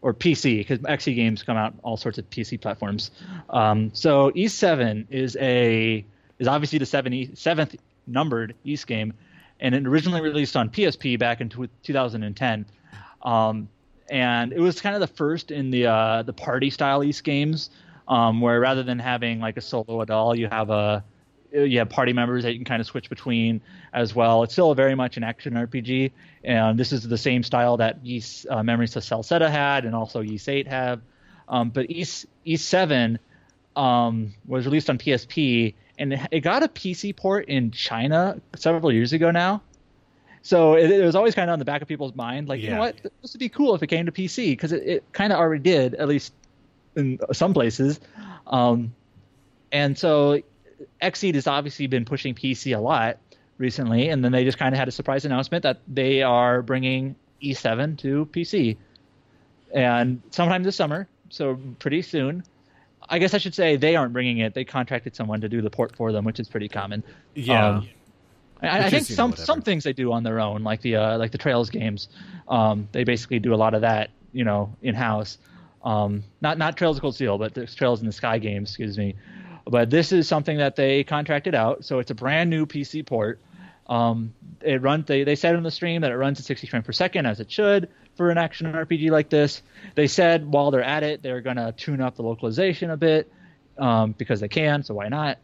or 0.00 0.12
PC 0.12 0.58
because 0.58 0.78
Xe 0.80 1.14
games 1.14 1.42
come 1.42 1.56
out 1.56 1.74
all 1.82 1.96
sorts 1.96 2.18
of 2.18 2.28
PC 2.30 2.60
platforms. 2.60 3.10
Um, 3.50 3.90
so 3.94 4.32
Ys 4.34 4.52
Seven 4.52 5.06
is 5.10 5.36
a 5.40 6.04
is 6.38 6.48
obviously 6.48 6.78
the 6.78 6.86
seven, 6.86 7.36
seventh 7.36 7.76
numbered 8.06 8.54
Ys 8.64 8.84
game, 8.84 9.14
and 9.60 9.74
it 9.74 9.86
originally 9.86 10.20
released 10.20 10.56
on 10.56 10.70
PSP 10.70 11.18
back 11.18 11.40
in 11.40 11.48
2010. 11.48 12.66
Um, 13.22 13.68
and 14.12 14.52
it 14.52 14.60
was 14.60 14.78
kind 14.78 14.94
of 14.94 15.00
the 15.00 15.06
first 15.06 15.50
in 15.50 15.70
the 15.70 15.86
uh, 15.86 16.22
the 16.22 16.34
party 16.34 16.68
style 16.68 17.02
Ys 17.02 17.22
games, 17.22 17.70
um, 18.06 18.42
where 18.42 18.60
rather 18.60 18.82
than 18.82 18.98
having 18.98 19.40
like 19.40 19.56
a 19.56 19.62
solo 19.62 20.02
at 20.02 20.10
all, 20.10 20.36
you 20.36 20.48
have 20.48 20.68
a 20.68 21.02
you 21.50 21.78
have 21.78 21.88
party 21.88 22.12
members 22.12 22.44
that 22.44 22.52
you 22.52 22.58
can 22.58 22.66
kind 22.66 22.80
of 22.80 22.86
switch 22.86 23.08
between 23.08 23.62
as 23.90 24.14
well. 24.14 24.42
It's 24.42 24.52
still 24.52 24.74
very 24.74 24.94
much 24.94 25.16
an 25.16 25.24
action 25.24 25.54
RPG, 25.54 26.12
and 26.44 26.78
this 26.78 26.92
is 26.92 27.08
the 27.08 27.16
same 27.16 27.42
style 27.42 27.78
that 27.78 28.04
Ys 28.04 28.46
uh, 28.50 28.62
Memories 28.62 28.94
of 28.96 29.02
Celceta 29.02 29.50
had, 29.50 29.86
and 29.86 29.94
also 29.94 30.22
Ys 30.22 30.46
8 30.46 30.68
have. 30.68 31.00
Um, 31.48 31.70
but 31.70 31.90
Ys 31.90 32.26
Ys 32.44 32.62
7 32.62 33.18
um, 33.76 34.34
was 34.46 34.66
released 34.66 34.90
on 34.90 34.98
PSP, 34.98 35.74
and 35.98 36.28
it 36.30 36.40
got 36.40 36.62
a 36.62 36.68
PC 36.68 37.16
port 37.16 37.48
in 37.48 37.70
China 37.70 38.38
several 38.56 38.92
years 38.92 39.14
ago 39.14 39.30
now. 39.30 39.62
So 40.42 40.74
it, 40.74 40.90
it 40.90 41.04
was 41.04 41.14
always 41.14 41.34
kind 41.34 41.48
of 41.48 41.52
on 41.52 41.58
the 41.60 41.64
back 41.64 41.82
of 41.82 41.88
people's 41.88 42.14
mind, 42.14 42.48
like, 42.48 42.60
yeah. 42.60 42.64
you 42.64 42.74
know 42.74 42.80
what, 42.80 42.96
this 43.22 43.32
would 43.32 43.38
be 43.38 43.48
cool 43.48 43.74
if 43.74 43.82
it 43.82 43.86
came 43.86 44.06
to 44.06 44.12
PC, 44.12 44.50
because 44.50 44.72
it, 44.72 44.82
it 44.82 45.04
kind 45.12 45.32
of 45.32 45.38
already 45.38 45.62
did, 45.62 45.94
at 45.94 46.08
least 46.08 46.32
in 46.96 47.18
some 47.32 47.54
places. 47.54 48.00
Um, 48.48 48.92
and 49.70 49.96
so 49.96 50.42
Xseed 51.00 51.34
has 51.36 51.46
obviously 51.46 51.86
been 51.86 52.04
pushing 52.04 52.34
PC 52.34 52.76
a 52.76 52.80
lot 52.80 53.18
recently, 53.58 54.08
and 54.08 54.24
then 54.24 54.32
they 54.32 54.44
just 54.44 54.58
kind 54.58 54.74
of 54.74 54.78
had 54.78 54.88
a 54.88 54.92
surprise 54.92 55.24
announcement 55.24 55.62
that 55.62 55.80
they 55.86 56.22
are 56.22 56.60
bringing 56.60 57.14
Ys 57.40 57.60
7 57.60 57.96
to 57.98 58.26
PC, 58.26 58.76
and 59.72 60.20
sometime 60.30 60.64
this 60.64 60.76
summer, 60.76 61.08
so 61.30 61.58
pretty 61.78 62.02
soon. 62.02 62.42
I 63.08 63.18
guess 63.18 63.34
I 63.34 63.38
should 63.38 63.54
say 63.54 63.76
they 63.76 63.96
aren't 63.96 64.12
bringing 64.12 64.38
it; 64.38 64.54
they 64.54 64.64
contracted 64.64 65.16
someone 65.16 65.40
to 65.40 65.48
do 65.48 65.60
the 65.60 65.70
port 65.70 65.96
for 65.96 66.12
them, 66.12 66.24
which 66.24 66.38
is 66.38 66.48
pretty 66.48 66.68
common. 66.68 67.02
Yeah. 67.34 67.68
Um, 67.68 67.88
I, 68.62 68.84
I, 68.84 68.90
think 68.90 69.04
some 69.04 69.34
some 69.34 69.62
things 69.62 69.84
they 69.84 69.92
do 69.92 70.12
on 70.12 70.22
their 70.22 70.40
own, 70.40 70.62
like 70.62 70.80
the 70.82 70.96
uh, 70.96 71.18
like 71.18 71.32
the 71.32 71.38
Trails 71.38 71.70
games. 71.70 72.08
Um, 72.48 72.88
they 72.92 73.04
basically 73.04 73.38
do 73.38 73.54
a 73.54 73.56
lot 73.56 73.74
of 73.74 73.80
that, 73.80 74.10
you 74.32 74.44
know, 74.44 74.74
in 74.82 74.94
house. 74.94 75.38
Um, 75.84 76.22
not 76.40 76.58
not 76.58 76.76
Trails 76.76 76.96
of 76.98 77.02
Cold 77.02 77.14
Steel, 77.14 77.38
but 77.38 77.54
the 77.54 77.66
Trails 77.66 78.00
in 78.00 78.06
the 78.06 78.12
Sky 78.12 78.38
games. 78.38 78.70
Excuse 78.70 78.96
me. 78.96 79.16
But 79.64 79.90
this 79.90 80.12
is 80.12 80.28
something 80.28 80.58
that 80.58 80.76
they 80.76 81.04
contracted 81.04 81.54
out, 81.54 81.84
so 81.84 81.98
it's 81.98 82.10
a 82.10 82.14
brand 82.14 82.50
new 82.50 82.66
PC 82.66 83.04
port. 83.04 83.40
Um, 83.88 84.32
it 84.60 84.80
runs. 84.80 85.06
They 85.06 85.24
they 85.24 85.36
said 85.36 85.56
in 85.56 85.62
the 85.62 85.70
stream 85.70 86.02
that 86.02 86.12
it 86.12 86.16
runs 86.16 86.38
at 86.38 86.46
60 86.46 86.66
frames 86.68 86.86
per 86.86 86.92
second 86.92 87.26
as 87.26 87.40
it 87.40 87.50
should 87.50 87.88
for 88.16 88.30
an 88.30 88.38
action 88.38 88.72
RPG 88.72 89.10
like 89.10 89.28
this. 89.28 89.62
They 89.94 90.06
said 90.06 90.46
while 90.46 90.70
they're 90.70 90.82
at 90.82 91.02
it, 91.02 91.22
they're 91.22 91.40
going 91.40 91.56
to 91.56 91.72
tune 91.72 92.00
up 92.00 92.16
the 92.16 92.22
localization 92.22 92.90
a 92.90 92.96
bit 92.96 93.32
um, 93.78 94.12
because 94.12 94.40
they 94.40 94.48
can. 94.48 94.82
So 94.82 94.94
why 94.94 95.08
not? 95.08 95.38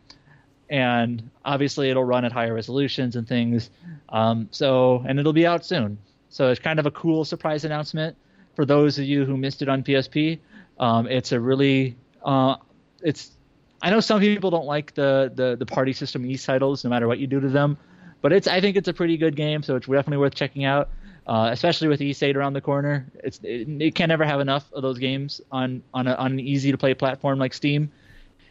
And 0.71 1.31
obviously, 1.45 1.91
it'll 1.91 2.05
run 2.05 2.25
at 2.25 2.33
higher 2.33 2.55
resolutions 2.55 3.17
and 3.17 3.27
things. 3.27 3.71
Um, 4.11 4.49
so 4.51 5.03
and 5.07 5.19
it'll 5.19 5.33
be 5.33 5.47
out 5.47 5.65
soon. 5.65 5.99
So 6.29 6.51
it's 6.51 6.61
kind 6.61 6.79
of 6.79 6.87
a 6.87 6.91
cool 6.91 7.25
surprise 7.25 7.65
announcement 7.65 8.17
for 8.55 8.65
those 8.65 8.99
of 8.99 9.05
you 9.05 9.25
who 9.25 9.37
missed 9.37 9.63
it 9.63 9.69
on 9.69 9.83
PSP. 9.83 10.39
Um, 10.79 11.07
it's 11.07 11.33
a 11.33 11.41
really 11.41 11.97
uh, 12.25 12.57
it's 13.03 13.33
I 13.81 13.91
know 13.91 14.01
some 14.01 14.21
people 14.21 14.51
don't 14.51 14.67
like 14.67 14.95
the, 14.95 15.31
the 15.35 15.57
the 15.57 15.67
party 15.67 15.93
system 15.93 16.25
Ys 16.25 16.45
titles, 16.45 16.85
no 16.85 16.91
matter 16.91 17.07
what 17.07 17.19
you 17.19 17.27
do 17.27 17.41
to 17.41 17.49
them, 17.49 17.79
but 18.21 18.33
it's 18.33 18.47
I 18.47 18.61
think 18.61 18.77
it's 18.77 18.89
a 18.89 18.93
pretty 18.93 19.17
good 19.17 19.37
game, 19.37 19.63
so 19.63 19.77
it's 19.77 19.87
definitely 19.87 20.19
worth 20.19 20.35
checking 20.35 20.65
out. 20.65 20.91
Uh, 21.27 21.51
especially 21.53 21.89
with 21.89 22.01
Ys 22.01 22.23
8 22.23 22.39
around 22.39 22.55
the 22.55 22.61
corner, 22.63 23.07
it's 23.23 23.39
it, 23.43 23.69
it, 23.83 23.95
can 23.95 24.09
never 24.09 24.25
have 24.25 24.41
enough 24.41 24.73
of 24.73 24.81
those 24.81 24.99
games 24.99 25.43
on 25.53 25.83
on, 25.93 26.07
a, 26.07 26.15
on 26.15 26.33
an 26.33 26.41
easy 26.41 26.73
to 26.73 26.79
play 26.79 26.95
platform 26.95 27.39
like 27.39 27.53
Steam. 27.53 27.93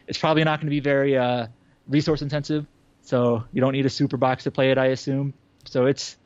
It's 0.06 0.16
probably 0.16 0.44
not 0.44 0.60
going 0.60 0.68
to 0.68 0.70
be 0.70 0.80
very 0.80 1.18
uh, 1.18 1.48
resource 1.88 2.22
intensive, 2.22 2.66
so 3.02 3.44
you 3.52 3.60
don't 3.60 3.72
need 3.72 3.86
a 3.86 3.90
super 3.90 4.16
box 4.16 4.44
to 4.44 4.50
play 4.50 4.70
it, 4.70 4.78
I 4.78 4.86
assume. 4.86 5.34
So 5.64 5.86
it's 5.86 6.16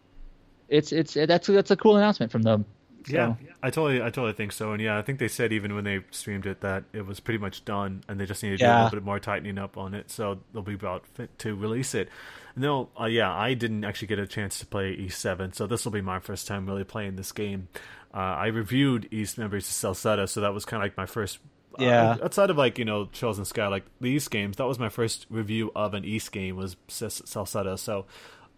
it's 0.68 0.92
it's 0.92 1.14
that's 1.14 1.46
that's 1.46 1.70
a 1.70 1.76
cool 1.76 1.96
announcement 1.96 2.32
from 2.32 2.42
them. 2.42 2.64
So. 3.06 3.14
Yeah, 3.14 3.34
I 3.62 3.70
totally, 3.70 4.00
I 4.00 4.06
totally 4.06 4.32
think 4.32 4.52
so. 4.52 4.72
And 4.72 4.80
yeah, 4.80 4.96
I 4.96 5.02
think 5.02 5.18
they 5.18 5.28
said 5.28 5.52
even 5.52 5.74
when 5.74 5.84
they 5.84 6.00
streamed 6.10 6.46
it 6.46 6.60
that 6.60 6.84
it 6.92 7.04
was 7.04 7.20
pretty 7.20 7.38
much 7.38 7.64
done, 7.64 8.04
and 8.08 8.20
they 8.20 8.26
just 8.26 8.42
need 8.42 8.58
to 8.58 8.64
yeah. 8.64 8.72
do 8.72 8.72
a 8.72 8.84
little 8.84 9.00
bit 9.00 9.04
more 9.04 9.18
tightening 9.18 9.58
up 9.58 9.76
on 9.76 9.94
it. 9.94 10.10
So 10.10 10.38
they'll 10.52 10.62
be 10.62 10.74
about 10.74 11.06
fit 11.06 11.36
to 11.40 11.54
release 11.54 11.94
it. 11.94 12.08
No, 12.54 12.90
uh, 13.00 13.06
yeah, 13.06 13.32
I 13.32 13.54
didn't 13.54 13.84
actually 13.84 14.08
get 14.08 14.18
a 14.18 14.26
chance 14.26 14.58
to 14.58 14.66
play 14.66 14.92
Ys 14.92 15.16
7, 15.16 15.54
so 15.54 15.66
this 15.66 15.84
will 15.84 15.92
be 15.92 16.02
my 16.02 16.20
first 16.20 16.46
time 16.46 16.66
really 16.66 16.84
playing 16.84 17.16
this 17.16 17.32
game. 17.32 17.68
Uh, 18.14 18.18
I 18.18 18.48
reviewed 18.48 19.08
Ys 19.10 19.38
Memories 19.38 19.68
of 19.68 19.94
Celceta, 19.94 20.28
so 20.28 20.42
that 20.42 20.52
was 20.52 20.64
kind 20.64 20.82
of 20.82 20.84
like 20.84 20.96
my 20.96 21.06
first. 21.06 21.38
Uh, 21.78 21.84
yeah. 21.84 22.10
Uh, 22.10 22.24
outside 22.24 22.50
of 22.50 22.56
like 22.56 22.78
you 22.78 22.84
know 22.84 23.06
Trails 23.06 23.46
Sky, 23.48 23.68
like 23.68 23.84
these 24.00 24.28
games, 24.28 24.56
that 24.56 24.66
was 24.66 24.78
my 24.78 24.88
first 24.88 25.26
review 25.30 25.72
of 25.74 25.94
an 25.94 26.04
Ys 26.04 26.28
game 26.28 26.56
was 26.56 26.76
Celceta. 26.88 27.78
So 27.78 28.06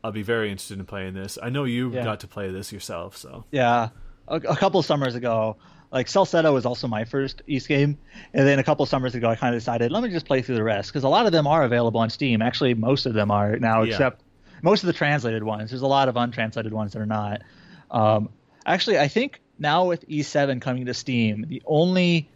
I'll 0.02 0.12
be 0.12 0.22
very 0.22 0.50
interested 0.50 0.78
in 0.78 0.86
playing 0.86 1.14
this. 1.14 1.38
I 1.42 1.50
know 1.50 1.64
you 1.64 1.90
yeah. 1.92 2.04
got 2.04 2.20
to 2.20 2.26
play 2.26 2.50
this 2.50 2.72
yourself, 2.72 3.16
so 3.16 3.44
yeah. 3.50 3.90
A, 4.26 4.36
a 4.36 4.56
couple 4.56 4.82
summers 4.82 5.14
ago, 5.14 5.56
like 5.92 6.06
Celceta 6.06 6.52
was 6.52 6.64
also 6.64 6.88
my 6.88 7.04
first 7.04 7.42
Ys 7.46 7.66
game, 7.66 7.98
and 8.32 8.46
then 8.46 8.58
a 8.58 8.64
couple 8.64 8.86
summers 8.86 9.14
ago, 9.14 9.28
I 9.28 9.36
kind 9.36 9.54
of 9.54 9.60
decided 9.60 9.92
let 9.92 10.02
me 10.02 10.10
just 10.10 10.26
play 10.26 10.42
through 10.42 10.56
the 10.56 10.62
rest 10.62 10.90
because 10.90 11.04
a 11.04 11.08
lot 11.08 11.26
of 11.26 11.32
them 11.32 11.46
are 11.46 11.62
available 11.62 12.00
on 12.00 12.10
Steam. 12.10 12.42
Actually, 12.42 12.74
most 12.74 13.06
of 13.06 13.14
them 13.14 13.30
are 13.30 13.58
now, 13.58 13.82
yeah. 13.82 13.92
except 13.92 14.22
most 14.62 14.82
of 14.82 14.86
the 14.86 14.94
translated 14.94 15.44
ones. 15.44 15.70
There's 15.70 15.82
a 15.82 15.86
lot 15.86 16.08
of 16.08 16.16
untranslated 16.16 16.72
ones 16.72 16.94
that 16.94 17.00
are 17.00 17.06
not. 17.06 17.42
Um, 17.90 18.30
actually, 18.66 18.98
I 18.98 19.08
think 19.08 19.40
now 19.58 19.84
with 19.84 20.04
Ys 20.08 20.26
7 20.26 20.58
coming 20.60 20.86
to 20.86 20.94
Steam, 20.94 21.44
the 21.48 21.62
only 21.66 22.28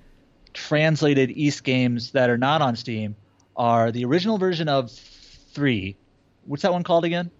translated 0.58 1.30
Ys 1.30 1.60
games 1.60 2.10
that 2.12 2.30
are 2.30 2.38
not 2.38 2.60
on 2.60 2.76
Steam 2.76 3.16
are 3.56 3.90
the 3.92 4.04
original 4.04 4.38
version 4.38 4.68
of 4.68 4.90
three. 4.90 5.96
What's 6.46 6.62
that 6.62 6.72
one 6.72 6.82
called 6.82 7.04
again? 7.04 7.30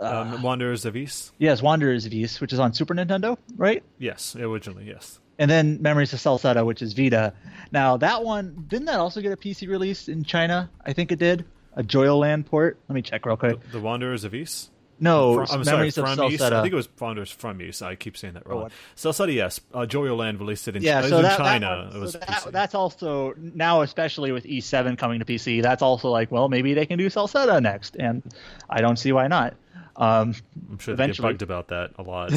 Um, 0.00 0.34
uh, 0.34 0.40
Wanderers 0.40 0.84
of 0.84 0.96
Ys. 0.96 1.32
Yes, 1.38 1.60
Wanderers 1.60 2.06
of 2.06 2.12
Ys, 2.14 2.40
which 2.40 2.52
is 2.52 2.58
on 2.58 2.72
Super 2.72 2.94
Nintendo, 2.94 3.36
right? 3.56 3.82
Yes, 3.98 4.34
originally, 4.36 4.86
yes. 4.86 5.20
And 5.38 5.50
then 5.50 5.80
Memories 5.82 6.12
of 6.12 6.20
Celceta, 6.20 6.64
which 6.64 6.82
is 6.82 6.92
Vita. 6.92 7.32
Now 7.72 7.96
that 7.98 8.24
one 8.24 8.64
didn't 8.68 8.86
that 8.86 9.00
also 9.00 9.20
get 9.20 9.32
a 9.32 9.36
PC 9.36 9.68
release 9.68 10.08
in 10.08 10.24
China? 10.24 10.70
I 10.84 10.92
think 10.92 11.12
it 11.12 11.18
did. 11.18 11.44
A 11.74 11.82
Joyland 11.82 12.46
port. 12.46 12.78
Let 12.88 12.94
me 12.94 13.02
check 13.02 13.26
real 13.26 13.36
quick. 13.36 13.60
The, 13.62 13.78
the 13.78 13.80
Wanderers 13.80 14.24
of 14.24 14.34
Ys. 14.34 14.70
No, 15.00 15.46
from, 15.46 15.60
I'm 15.60 15.64
Memories 15.64 15.94
sorry, 15.94 16.14
from 16.14 16.30
Ys. 16.30 16.42
I 16.42 16.62
think 16.62 16.72
it 16.72 16.76
was 16.76 16.88
Wanderers 17.00 17.30
from 17.30 17.60
Ys. 17.62 17.80
I 17.80 17.94
keep 17.94 18.18
saying 18.18 18.34
that 18.34 18.46
wrong. 18.46 18.70
Oh, 19.04 19.26
yes. 19.26 19.60
Uh, 19.72 19.86
Joyoland 19.86 20.38
released 20.38 20.68
it 20.68 20.76
in, 20.76 20.82
yeah, 20.82 21.00
so 21.00 21.22
that, 21.22 21.38
China. 21.38 21.66
That 21.66 21.86
one, 21.86 21.96
it 21.96 22.00
was 22.00 22.12
so 22.12 22.18
that, 22.18 22.48
that's 22.52 22.74
also 22.74 23.32
now, 23.38 23.80
especially 23.80 24.30
with 24.30 24.44
Ys 24.44 24.66
7 24.66 24.96
coming 24.96 25.18
to 25.20 25.24
PC. 25.24 25.62
That's 25.62 25.80
also 25.80 26.10
like, 26.10 26.30
well, 26.30 26.50
maybe 26.50 26.74
they 26.74 26.84
can 26.84 26.98
do 26.98 27.06
Celceta 27.08 27.62
next, 27.62 27.96
and 27.96 28.22
I 28.68 28.82
don't 28.82 28.98
see 28.98 29.12
why 29.12 29.26
not. 29.28 29.54
Um, 29.96 30.34
I'm 30.70 30.78
sure 30.78 30.94
they 30.94 31.06
get 31.06 31.18
bugged 31.18 31.42
about 31.42 31.68
that 31.68 31.92
a 31.98 32.02
lot. 32.02 32.32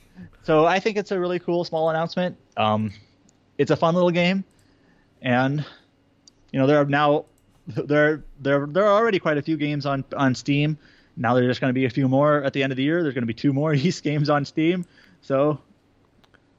so 0.42 0.66
I 0.66 0.80
think 0.80 0.98
it's 0.98 1.10
a 1.10 1.18
really 1.18 1.38
cool 1.38 1.64
small 1.64 1.88
announcement. 1.88 2.36
Um, 2.58 2.92
it's 3.56 3.70
a 3.70 3.76
fun 3.76 3.94
little 3.94 4.10
game, 4.10 4.44
and 5.22 5.64
you 6.52 6.58
know 6.58 6.66
there 6.66 6.78
are 6.78 6.84
now 6.84 7.24
there 7.66 8.22
there 8.40 8.66
there 8.66 8.84
are 8.84 8.98
already 8.98 9.18
quite 9.18 9.38
a 9.38 9.42
few 9.42 9.56
games 9.56 9.86
on 9.86 10.04
on 10.16 10.34
Steam. 10.34 10.78
Now 11.16 11.34
there's 11.34 11.46
just 11.46 11.60
going 11.60 11.70
to 11.70 11.74
be 11.74 11.84
a 11.84 11.90
few 11.90 12.08
more 12.08 12.42
at 12.42 12.52
the 12.52 12.62
end 12.62 12.72
of 12.72 12.76
the 12.76 12.82
year. 12.82 13.02
There's 13.02 13.14
going 13.14 13.22
to 13.22 13.26
be 13.26 13.34
two 13.34 13.52
more 13.52 13.74
Ys 13.74 14.00
games 14.00 14.30
on 14.30 14.44
Steam, 14.44 14.84
so 15.20 15.60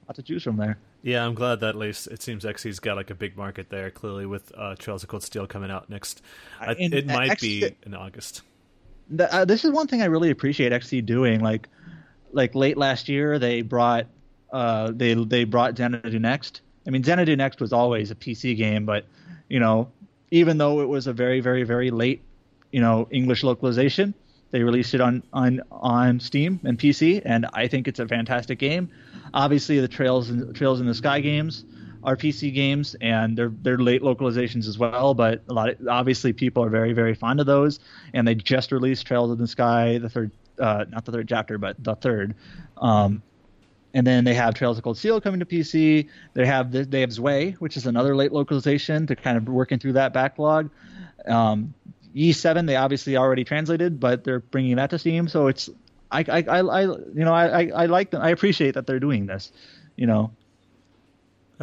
lots 0.07 0.17
to 0.17 0.23
choose 0.23 0.43
from 0.43 0.57
there. 0.57 0.77
Yeah, 1.01 1.25
I'm 1.25 1.33
glad 1.33 1.59
that 1.59 1.69
at 1.69 1.75
least 1.75 2.07
it 2.07 2.21
seems 2.21 2.45
Xseed's 2.45 2.79
got 2.79 2.95
like 2.95 3.09
a 3.09 3.15
big 3.15 3.35
market 3.35 3.69
there. 3.69 3.91
Clearly, 3.91 4.25
with 4.25 4.51
uh, 4.57 4.75
Trails 4.75 5.03
of 5.03 5.09
Cold 5.09 5.23
Steel 5.23 5.47
coming 5.47 5.69
out 5.69 5.89
next, 5.89 6.21
I, 6.61 6.75
it 6.77 7.07
might 7.07 7.31
X- 7.31 7.41
be 7.41 7.75
in 7.85 7.93
August 7.93 8.41
the, 9.09 9.33
uh, 9.33 9.45
this 9.45 9.65
is 9.65 9.71
one 9.71 9.87
thing 9.87 10.01
I 10.01 10.05
really 10.05 10.29
appreciate 10.31 10.71
Xseed 10.71 11.05
doing. 11.05 11.41
Like, 11.41 11.69
like 12.31 12.55
late 12.55 12.77
last 12.77 13.09
year, 13.09 13.39
they 13.39 13.61
brought 13.61 14.07
uh, 14.51 14.91
they 14.93 15.13
they 15.13 15.43
brought 15.43 15.77
Xanadu 15.77 16.19
Next. 16.19 16.61
I 16.85 16.89
mean, 16.89 17.03
Xanadu 17.03 17.35
Next 17.35 17.61
was 17.61 17.73
always 17.73 18.11
a 18.11 18.15
PC 18.15 18.57
game, 18.57 18.85
but 18.85 19.05
you 19.49 19.59
know, 19.59 19.89
even 20.31 20.57
though 20.57 20.81
it 20.81 20.89
was 20.89 21.07
a 21.07 21.13
very 21.13 21.39
very 21.39 21.63
very 21.63 21.91
late, 21.91 22.21
you 22.71 22.81
know, 22.81 23.07
English 23.11 23.43
localization, 23.43 24.13
they 24.53 24.61
released 24.61 24.93
it 24.93 25.01
on 25.01 25.23
on 25.33 25.61
on 25.71 26.19
Steam 26.19 26.59
and 26.63 26.77
PC, 26.77 27.23
and 27.25 27.47
I 27.53 27.67
think 27.67 27.87
it's 27.87 27.99
a 27.99 28.07
fantastic 28.07 28.59
game. 28.59 28.91
Obviously, 29.33 29.79
the 29.79 29.87
Trails 29.87 30.29
and 30.29 30.55
Trails 30.55 30.79
in 30.79 30.85
the 30.85 30.93
Sky 30.93 31.21
games 31.21 31.65
are 32.03 32.15
PC 32.15 32.53
games, 32.53 32.95
and 33.01 33.35
they're 33.35 33.51
they're 33.63 33.79
late 33.79 34.03
localizations 34.03 34.67
as 34.67 34.77
well. 34.77 35.15
But 35.15 35.41
a 35.49 35.53
lot 35.53 35.69
of, 35.69 35.87
obviously 35.87 36.33
people 36.33 36.63
are 36.63 36.69
very 36.69 36.93
very 36.93 37.15
fond 37.15 37.39
of 37.39 37.47
those, 37.47 37.79
and 38.13 38.27
they 38.27 38.35
just 38.35 38.71
released 38.71 39.07
Trails 39.07 39.31
in 39.31 39.39
the 39.39 39.47
Sky, 39.47 39.97
the 39.97 40.09
third, 40.09 40.29
uh, 40.59 40.85
not 40.87 41.03
the 41.03 41.11
third 41.11 41.27
chapter, 41.27 41.57
but 41.57 41.83
the 41.83 41.95
third. 41.95 42.35
Um, 42.77 43.23
and 43.95 44.05
then 44.05 44.23
they 44.23 44.35
have 44.35 44.53
Trails 44.53 44.77
of 44.77 44.83
Cold 44.83 44.99
Steel 44.99 45.19
coming 45.19 45.39
to 45.39 45.47
PC. 45.47 46.07
They 46.35 46.45
have 46.45 46.71
the, 46.71 46.85
they 46.85 47.01
have 47.01 47.11
Zwei, 47.11 47.55
which 47.57 47.75
is 47.75 47.87
another 47.87 48.15
late 48.15 48.31
localization 48.31 49.07
to 49.07 49.15
kind 49.15 49.35
of 49.35 49.47
working 49.47 49.79
through 49.79 49.93
that 49.93 50.13
backlog. 50.13 50.69
Um, 51.27 51.73
Ys 52.13 52.39
7 52.39 52.65
they 52.65 52.75
obviously 52.75 53.17
already 53.17 53.43
translated, 53.43 53.99
but 53.99 54.23
they're 54.23 54.39
bringing 54.39 54.75
that 54.77 54.89
to 54.91 54.99
Steam. 54.99 55.27
So 55.27 55.47
it's 55.47 55.69
I 56.11 56.25
I, 56.27 56.43
I, 56.47 56.59
I 56.59 56.81
you 56.81 57.11
know 57.15 57.33
I, 57.33 57.67
I 57.67 57.85
like 57.87 58.11
them. 58.11 58.21
I 58.21 58.29
appreciate 58.29 58.75
that 58.75 58.87
they're 58.87 58.99
doing 58.99 59.25
this. 59.25 59.51
You 59.95 60.07
know, 60.07 60.31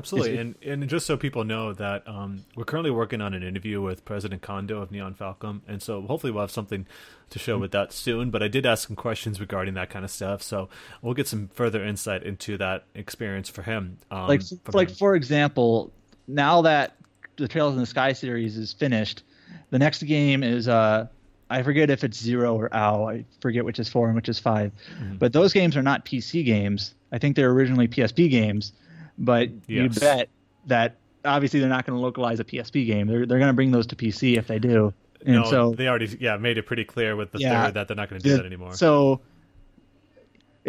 Absolutely, 0.01 0.39
and 0.39 0.55
and 0.63 0.89
just 0.89 1.05
so 1.05 1.17
people 1.17 1.45
know 1.45 1.75
that 1.75 2.09
um, 2.09 2.45
we're 2.55 2.65
currently 2.65 2.91
working 2.91 3.21
on 3.21 3.35
an 3.35 3.43
interview 3.43 3.83
with 3.83 4.05
President 4.05 4.41
Kondo 4.41 4.81
of 4.81 4.91
Nihon 4.91 5.17
Falcom, 5.17 5.61
and 5.67 5.83
so 5.83 6.01
hopefully 6.03 6.33
we'll 6.33 6.43
have 6.43 6.51
something 6.51 6.87
to 7.29 7.39
show 7.39 7.55
mm-hmm. 7.55 7.63
with 7.63 7.73
that 7.73 7.93
soon. 7.93 8.31
But 8.31 8.43
I 8.43 8.49
did 8.49 8.65
ask 8.65 8.87
some 8.87 8.97
questions 8.97 9.41
regarding 9.41 9.75
that 9.75 9.91
kind 9.91 10.05
of 10.05 10.11
stuff, 10.11 10.43
so 10.43 10.69
we'll 11.03 11.15
get 11.15 11.27
some 11.27 11.49
further 11.49 11.85
insight 11.85 12.23
into 12.23 12.57
that 12.57 12.85
experience 12.95 13.51
for 13.51 13.63
him. 13.63 13.99
Um, 14.11 14.29
like 14.29 14.43
like 14.73 14.89
him. 14.89 14.95
for 14.95 15.17
example, 15.17 15.93
now 16.29 16.63
that 16.63 16.97
the 17.37 17.47
Trails 17.49 17.75
in 17.75 17.81
the 17.81 17.87
Sky 17.87 18.13
series 18.13 18.57
is 18.57 18.73
finished, 18.73 19.25
the 19.71 19.79
next 19.79 20.03
game 20.05 20.43
is 20.43 20.69
uh, 20.69 21.07
I 21.49 21.63
forget 21.63 21.91
if 21.91 22.05
it's 22.05 22.19
zero 22.21 22.57
or 22.57 22.75
Ao. 22.75 23.09
I 23.09 23.25
forget 23.41 23.65
which 23.65 23.79
is 23.79 23.89
four 23.89 24.07
and 24.07 24.17
which 24.17 24.29
is 24.29 24.39
5 24.39 24.71
mm-hmm. 24.71 25.17
But 25.17 25.33
those 25.33 25.53
games 25.53 25.77
are 25.77 25.83
not 25.83 26.05
PC 26.05 26.45
games. 26.45 26.95
I 27.13 27.19
think 27.19 27.37
they're 27.37 27.51
originally 27.51 27.89
PSP 27.89 28.31
games 28.31 28.73
but 29.21 29.51
yes. 29.69 29.95
you 29.95 30.01
bet 30.01 30.29
that 30.67 30.97
obviously 31.25 31.61
they're 31.61 31.69
not 31.69 31.87
going 31.87 31.97
to 31.97 32.03
localize 32.03 32.41
a 32.41 32.45
PSP 32.45 32.87
game. 32.87 33.07
They're 33.07 33.27
they're 33.27 33.39
going 33.39 33.51
to 33.51 33.55
bring 33.55 33.71
those 33.71 33.87
to 33.89 33.97
PC 33.97 34.37
if 34.37 34.49
they 34.49 34.59
do. 34.59 34.93
And 35.25 35.37
no, 35.37 35.45
so 35.45 35.75
they 35.75 35.87
already 35.87 36.17
yeah 36.19 36.39
made 36.39 36.57
it 36.59 36.65
pretty 36.65 36.85
clear 36.85 37.15
with 37.15 37.31
the 37.31 37.39
yeah, 37.39 37.67
third 37.67 37.75
that 37.75 37.89
they're 37.89 37.97
not 37.97 38.09
going 38.09 38.21
to 38.21 38.25
do 38.25 38.33
the, 38.33 38.39
that 38.39 38.47
anymore. 38.47 38.73
So 38.75 39.21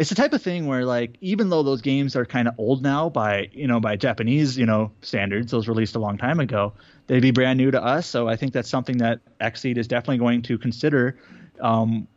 it's 0.02 0.08
the 0.08 0.16
type 0.16 0.32
of 0.32 0.42
thing 0.42 0.66
where 0.66 0.84
like 0.84 1.16
even 1.20 1.48
though 1.48 1.62
those 1.62 1.80
games 1.80 2.16
are 2.16 2.26
kind 2.26 2.48
of 2.48 2.54
old 2.58 2.82
now 2.82 3.08
by 3.08 3.48
you 3.52 3.68
know 3.68 3.78
by 3.78 3.94
Japanese 3.94 4.58
you 4.58 4.66
know 4.66 4.90
standards, 5.00 5.52
those 5.52 5.68
released 5.68 5.94
a 5.94 6.00
long 6.00 6.18
time 6.18 6.40
ago, 6.40 6.72
they'd 7.06 7.20
be 7.20 7.30
brand 7.30 7.56
new 7.56 7.70
to 7.70 7.80
us. 7.80 8.04
So 8.04 8.26
I 8.26 8.34
think 8.34 8.52
that's 8.52 8.68
something 8.68 8.98
that 8.98 9.20
Xseed 9.40 9.78
is 9.78 9.86
definitely 9.86 10.18
going 10.18 10.42
to 10.42 10.58
consider 10.58 11.20
um, 11.60 12.08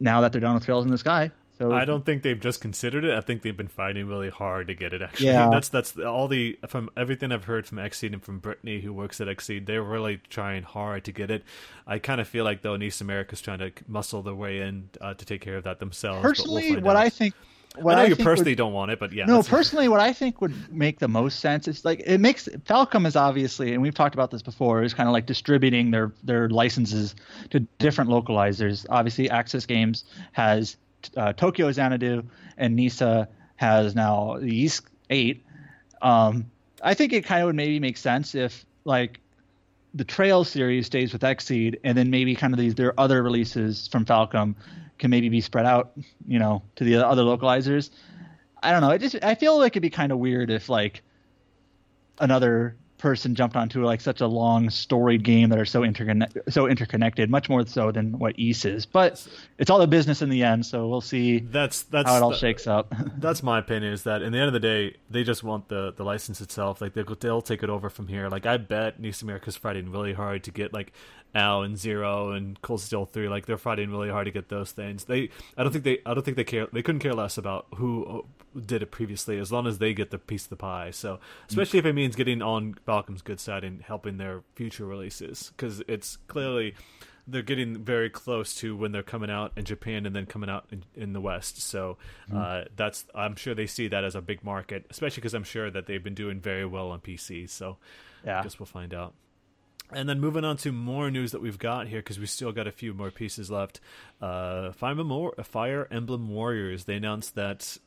now 0.00 0.22
that 0.22 0.32
they're 0.32 0.40
done 0.40 0.54
with 0.54 0.64
Trails 0.64 0.86
in 0.86 0.90
the 0.90 0.96
Sky. 0.96 1.30
So 1.58 1.72
I 1.72 1.84
don't 1.84 2.04
think 2.04 2.24
they've 2.24 2.40
just 2.40 2.60
considered 2.60 3.04
it. 3.04 3.16
I 3.16 3.20
think 3.20 3.42
they've 3.42 3.56
been 3.56 3.68
fighting 3.68 4.08
really 4.08 4.28
hard 4.28 4.66
to 4.66 4.74
get 4.74 4.92
it. 4.92 5.02
Actually, 5.02 5.26
yeah. 5.26 5.50
that's 5.50 5.68
that's 5.68 5.96
all 5.96 6.26
the 6.26 6.58
from 6.66 6.90
everything 6.96 7.30
I've 7.30 7.44
heard 7.44 7.66
from 7.66 7.78
Xseed 7.78 8.12
and 8.12 8.22
from 8.22 8.40
Brittany, 8.40 8.80
who 8.80 8.92
works 8.92 9.20
at 9.20 9.28
Xseed. 9.28 9.66
They're 9.66 9.82
really 9.82 10.20
trying 10.28 10.64
hard 10.64 11.04
to 11.04 11.12
get 11.12 11.30
it. 11.30 11.44
I 11.86 12.00
kind 12.00 12.20
of 12.20 12.26
feel 12.26 12.44
like 12.44 12.62
though 12.62 12.76
NIS 12.76 13.00
America's 13.00 13.40
trying 13.40 13.60
to 13.60 13.70
muscle 13.86 14.22
their 14.22 14.34
way 14.34 14.60
in 14.62 14.88
uh, 15.00 15.14
to 15.14 15.24
take 15.24 15.42
care 15.42 15.56
of 15.56 15.62
that 15.64 15.78
themselves. 15.78 16.22
Personally, 16.22 16.72
we'll 16.72 16.80
what 16.80 16.96
out. 16.96 17.06
I 17.06 17.08
think, 17.08 17.34
what 17.76 17.94
I 17.94 17.96
know 17.98 18.02
I 18.02 18.06
you 18.06 18.16
personally 18.16 18.52
would, 18.52 18.58
don't 18.58 18.72
want 18.72 18.90
it, 18.90 18.98
but 18.98 19.12
yeah. 19.12 19.24
No, 19.24 19.40
personally, 19.40 19.86
what 19.86 20.00
I 20.00 20.12
think 20.12 20.40
would 20.40 20.72
make 20.72 20.98
the 20.98 21.08
most 21.08 21.38
sense 21.38 21.68
is 21.68 21.84
like 21.84 22.02
it 22.04 22.18
makes 22.18 22.48
Falcom 22.66 23.06
is 23.06 23.14
obviously, 23.14 23.74
and 23.74 23.80
we've 23.80 23.94
talked 23.94 24.14
about 24.14 24.32
this 24.32 24.42
before, 24.42 24.82
is 24.82 24.92
kind 24.92 25.08
of 25.08 25.12
like 25.12 25.26
distributing 25.26 25.92
their 25.92 26.12
their 26.24 26.48
licenses 26.48 27.14
to 27.50 27.60
different 27.78 28.10
localizers. 28.10 28.86
Obviously, 28.90 29.28
Aksys 29.28 29.68
Games 29.68 30.04
has 30.32 30.76
uh, 31.16 31.32
Tokyo 31.32 31.70
Xanadu, 31.72 32.24
and 32.56 32.76
Nisa 32.76 33.28
has 33.56 33.94
now 33.94 34.38
the 34.38 34.64
Ys 34.64 34.82
Eight. 35.10 35.44
Um, 36.02 36.50
I 36.82 36.94
think 36.94 37.12
it 37.12 37.24
kind 37.24 37.42
of 37.42 37.46
would 37.46 37.56
maybe 37.56 37.80
make 37.80 37.96
sense 37.96 38.34
if 38.34 38.64
like 38.84 39.20
the 39.94 40.04
Trail 40.04 40.44
series 40.44 40.86
stays 40.86 41.12
with 41.12 41.22
Xseed, 41.22 41.78
and 41.84 41.96
then 41.96 42.10
maybe 42.10 42.34
kind 42.34 42.52
of 42.52 42.58
these 42.58 42.74
their 42.74 42.98
other 42.98 43.22
releases 43.22 43.88
from 43.88 44.04
Falcom 44.04 44.54
can 44.98 45.10
maybe 45.10 45.28
be 45.28 45.40
spread 45.40 45.66
out, 45.66 45.92
you 46.26 46.38
know, 46.38 46.62
to 46.76 46.84
the 46.84 46.96
other 46.96 47.22
localizers. 47.22 47.90
I 48.62 48.72
don't 48.72 48.80
know. 48.80 48.90
I 48.90 48.98
just 48.98 49.16
I 49.22 49.34
feel 49.34 49.58
like 49.58 49.72
it'd 49.72 49.82
be 49.82 49.90
kind 49.90 50.12
of 50.12 50.18
weird 50.18 50.50
if 50.50 50.68
like 50.68 51.02
another 52.18 52.76
person 53.04 53.34
jumped 53.34 53.54
onto 53.54 53.84
like 53.84 54.00
such 54.00 54.22
a 54.22 54.26
long 54.26 54.70
storied 54.70 55.22
game 55.22 55.50
that 55.50 55.58
are 55.58 55.66
so 55.66 55.84
interconnected, 55.84 56.42
so 56.48 56.66
interconnected, 56.66 57.28
much 57.28 57.50
more 57.50 57.66
so 57.66 57.92
than 57.92 58.18
what 58.18 58.34
Ys 58.38 58.64
is. 58.64 58.86
But 58.86 59.28
it's 59.58 59.68
all 59.68 59.82
a 59.82 59.86
business 59.86 60.22
in 60.22 60.30
the 60.30 60.42
end, 60.42 60.64
so 60.64 60.88
we'll 60.88 61.02
see. 61.02 61.40
That's 61.40 61.82
that's 61.82 62.08
how 62.08 62.16
it 62.16 62.22
all 62.22 62.30
the, 62.30 62.36
shakes 62.36 62.66
up. 62.66 62.94
that's 63.18 63.42
my 63.42 63.58
opinion. 63.58 63.92
Is 63.92 64.04
that 64.04 64.22
in 64.22 64.32
the 64.32 64.38
end 64.38 64.46
of 64.46 64.54
the 64.54 64.60
day, 64.60 64.96
they 65.10 65.22
just 65.22 65.44
want 65.44 65.68
the 65.68 65.92
the 65.92 66.02
license 66.02 66.40
itself. 66.40 66.80
Like 66.80 66.94
they'll, 66.94 67.04
they'll 67.04 67.42
take 67.42 67.62
it 67.62 67.68
over 67.68 67.90
from 67.90 68.08
here. 68.08 68.30
Like 68.30 68.46
I 68.46 68.56
bet 68.56 68.98
NIS 68.98 69.20
America's 69.20 69.54
fighting 69.56 69.90
really 69.90 70.14
hard 70.14 70.42
to 70.44 70.50
get 70.50 70.72
like 70.72 70.94
Al 71.34 71.62
and 71.62 71.76
Zero 71.76 72.30
and 72.30 72.58
Cold 72.62 72.80
Steel 72.80 73.04
Three, 73.04 73.28
like 73.28 73.44
they're 73.44 73.58
fighting 73.58 73.90
really 73.90 74.08
hard 74.08 74.24
to 74.24 74.30
get 74.30 74.48
those 74.48 74.72
things. 74.72 75.04
They, 75.04 75.28
I 75.58 75.62
don't 75.62 75.72
think 75.72 75.84
they, 75.84 75.98
I 76.06 76.14
don't 76.14 76.24
think 76.24 76.38
they 76.38 76.44
care. 76.44 76.68
They 76.72 76.80
couldn't 76.80 77.00
care 77.00 77.12
less 77.12 77.36
about 77.36 77.66
who 77.74 78.24
did 78.66 78.82
it 78.82 78.90
previously, 78.90 79.38
as 79.38 79.52
long 79.52 79.66
as 79.66 79.78
they 79.78 79.94
get 79.94 80.10
the 80.10 80.18
piece 80.18 80.44
of 80.44 80.50
the 80.50 80.56
pie. 80.56 80.90
So, 80.90 81.20
especially 81.48 81.78
if 81.78 81.86
it 81.86 81.92
means 81.92 82.16
getting 82.16 82.42
on 82.42 82.74
Falcom's 82.86 83.22
good 83.22 83.40
side 83.40 83.64
and 83.64 83.82
helping 83.82 84.16
their 84.18 84.42
future 84.54 84.86
releases, 84.86 85.52
because 85.56 85.82
it's 85.88 86.16
clearly 86.28 86.74
they're 87.26 87.42
getting 87.42 87.82
very 87.82 88.10
close 88.10 88.54
to 88.56 88.76
when 88.76 88.92
they're 88.92 89.02
coming 89.02 89.30
out 89.30 89.52
in 89.56 89.64
Japan 89.64 90.04
and 90.04 90.14
then 90.14 90.26
coming 90.26 90.50
out 90.50 90.66
in, 90.70 90.84
in 90.94 91.12
the 91.12 91.20
West. 91.20 91.60
So 91.62 91.96
mm-hmm. 92.28 92.36
uh, 92.36 92.64
that's 92.76 93.06
I'm 93.14 93.36
sure 93.36 93.54
they 93.54 93.66
see 93.66 93.88
that 93.88 94.04
as 94.04 94.14
a 94.14 94.20
big 94.20 94.44
market, 94.44 94.86
especially 94.90 95.16
because 95.16 95.34
I'm 95.34 95.44
sure 95.44 95.70
that 95.70 95.86
they've 95.86 96.02
been 96.02 96.14
doing 96.14 96.40
very 96.40 96.66
well 96.66 96.90
on 96.90 97.00
PC. 97.00 97.48
So 97.48 97.78
yeah. 98.24 98.40
I 98.40 98.42
guess 98.42 98.58
we'll 98.58 98.66
find 98.66 98.92
out. 98.92 99.14
And 99.92 100.08
then 100.08 100.18
moving 100.18 100.44
on 100.44 100.56
to 100.58 100.72
more 100.72 101.10
news 101.10 101.32
that 101.32 101.42
we've 101.42 101.58
got 101.58 101.88
here 101.88 102.00
because 102.00 102.18
we 102.18 102.26
still 102.26 102.52
got 102.52 102.66
a 102.66 102.72
few 102.72 102.94
more 102.94 103.10
pieces 103.10 103.50
left. 103.50 103.80
Uh, 104.20 104.72
Fire 104.72 105.88
Emblem 105.90 106.28
Warriors. 106.28 106.84
They 106.84 106.96
announced 106.96 107.34
that 107.34 107.78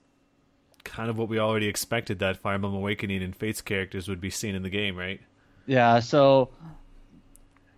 kind 0.87 1.09
of 1.09 1.17
what 1.17 1.29
we 1.29 1.37
already 1.37 1.67
expected 1.67 2.19
that 2.19 2.37
Fire 2.37 2.55
Emblem 2.55 2.73
Awakening 2.73 3.21
and 3.21 3.35
Fates 3.35 3.61
characters 3.61 4.07
would 4.07 4.19
be 4.21 4.29
seen 4.31 4.55
in 4.55 4.63
the 4.63 4.69
game, 4.69 4.95
right? 4.95 5.19
Yeah. 5.67 5.99
So 5.99 6.49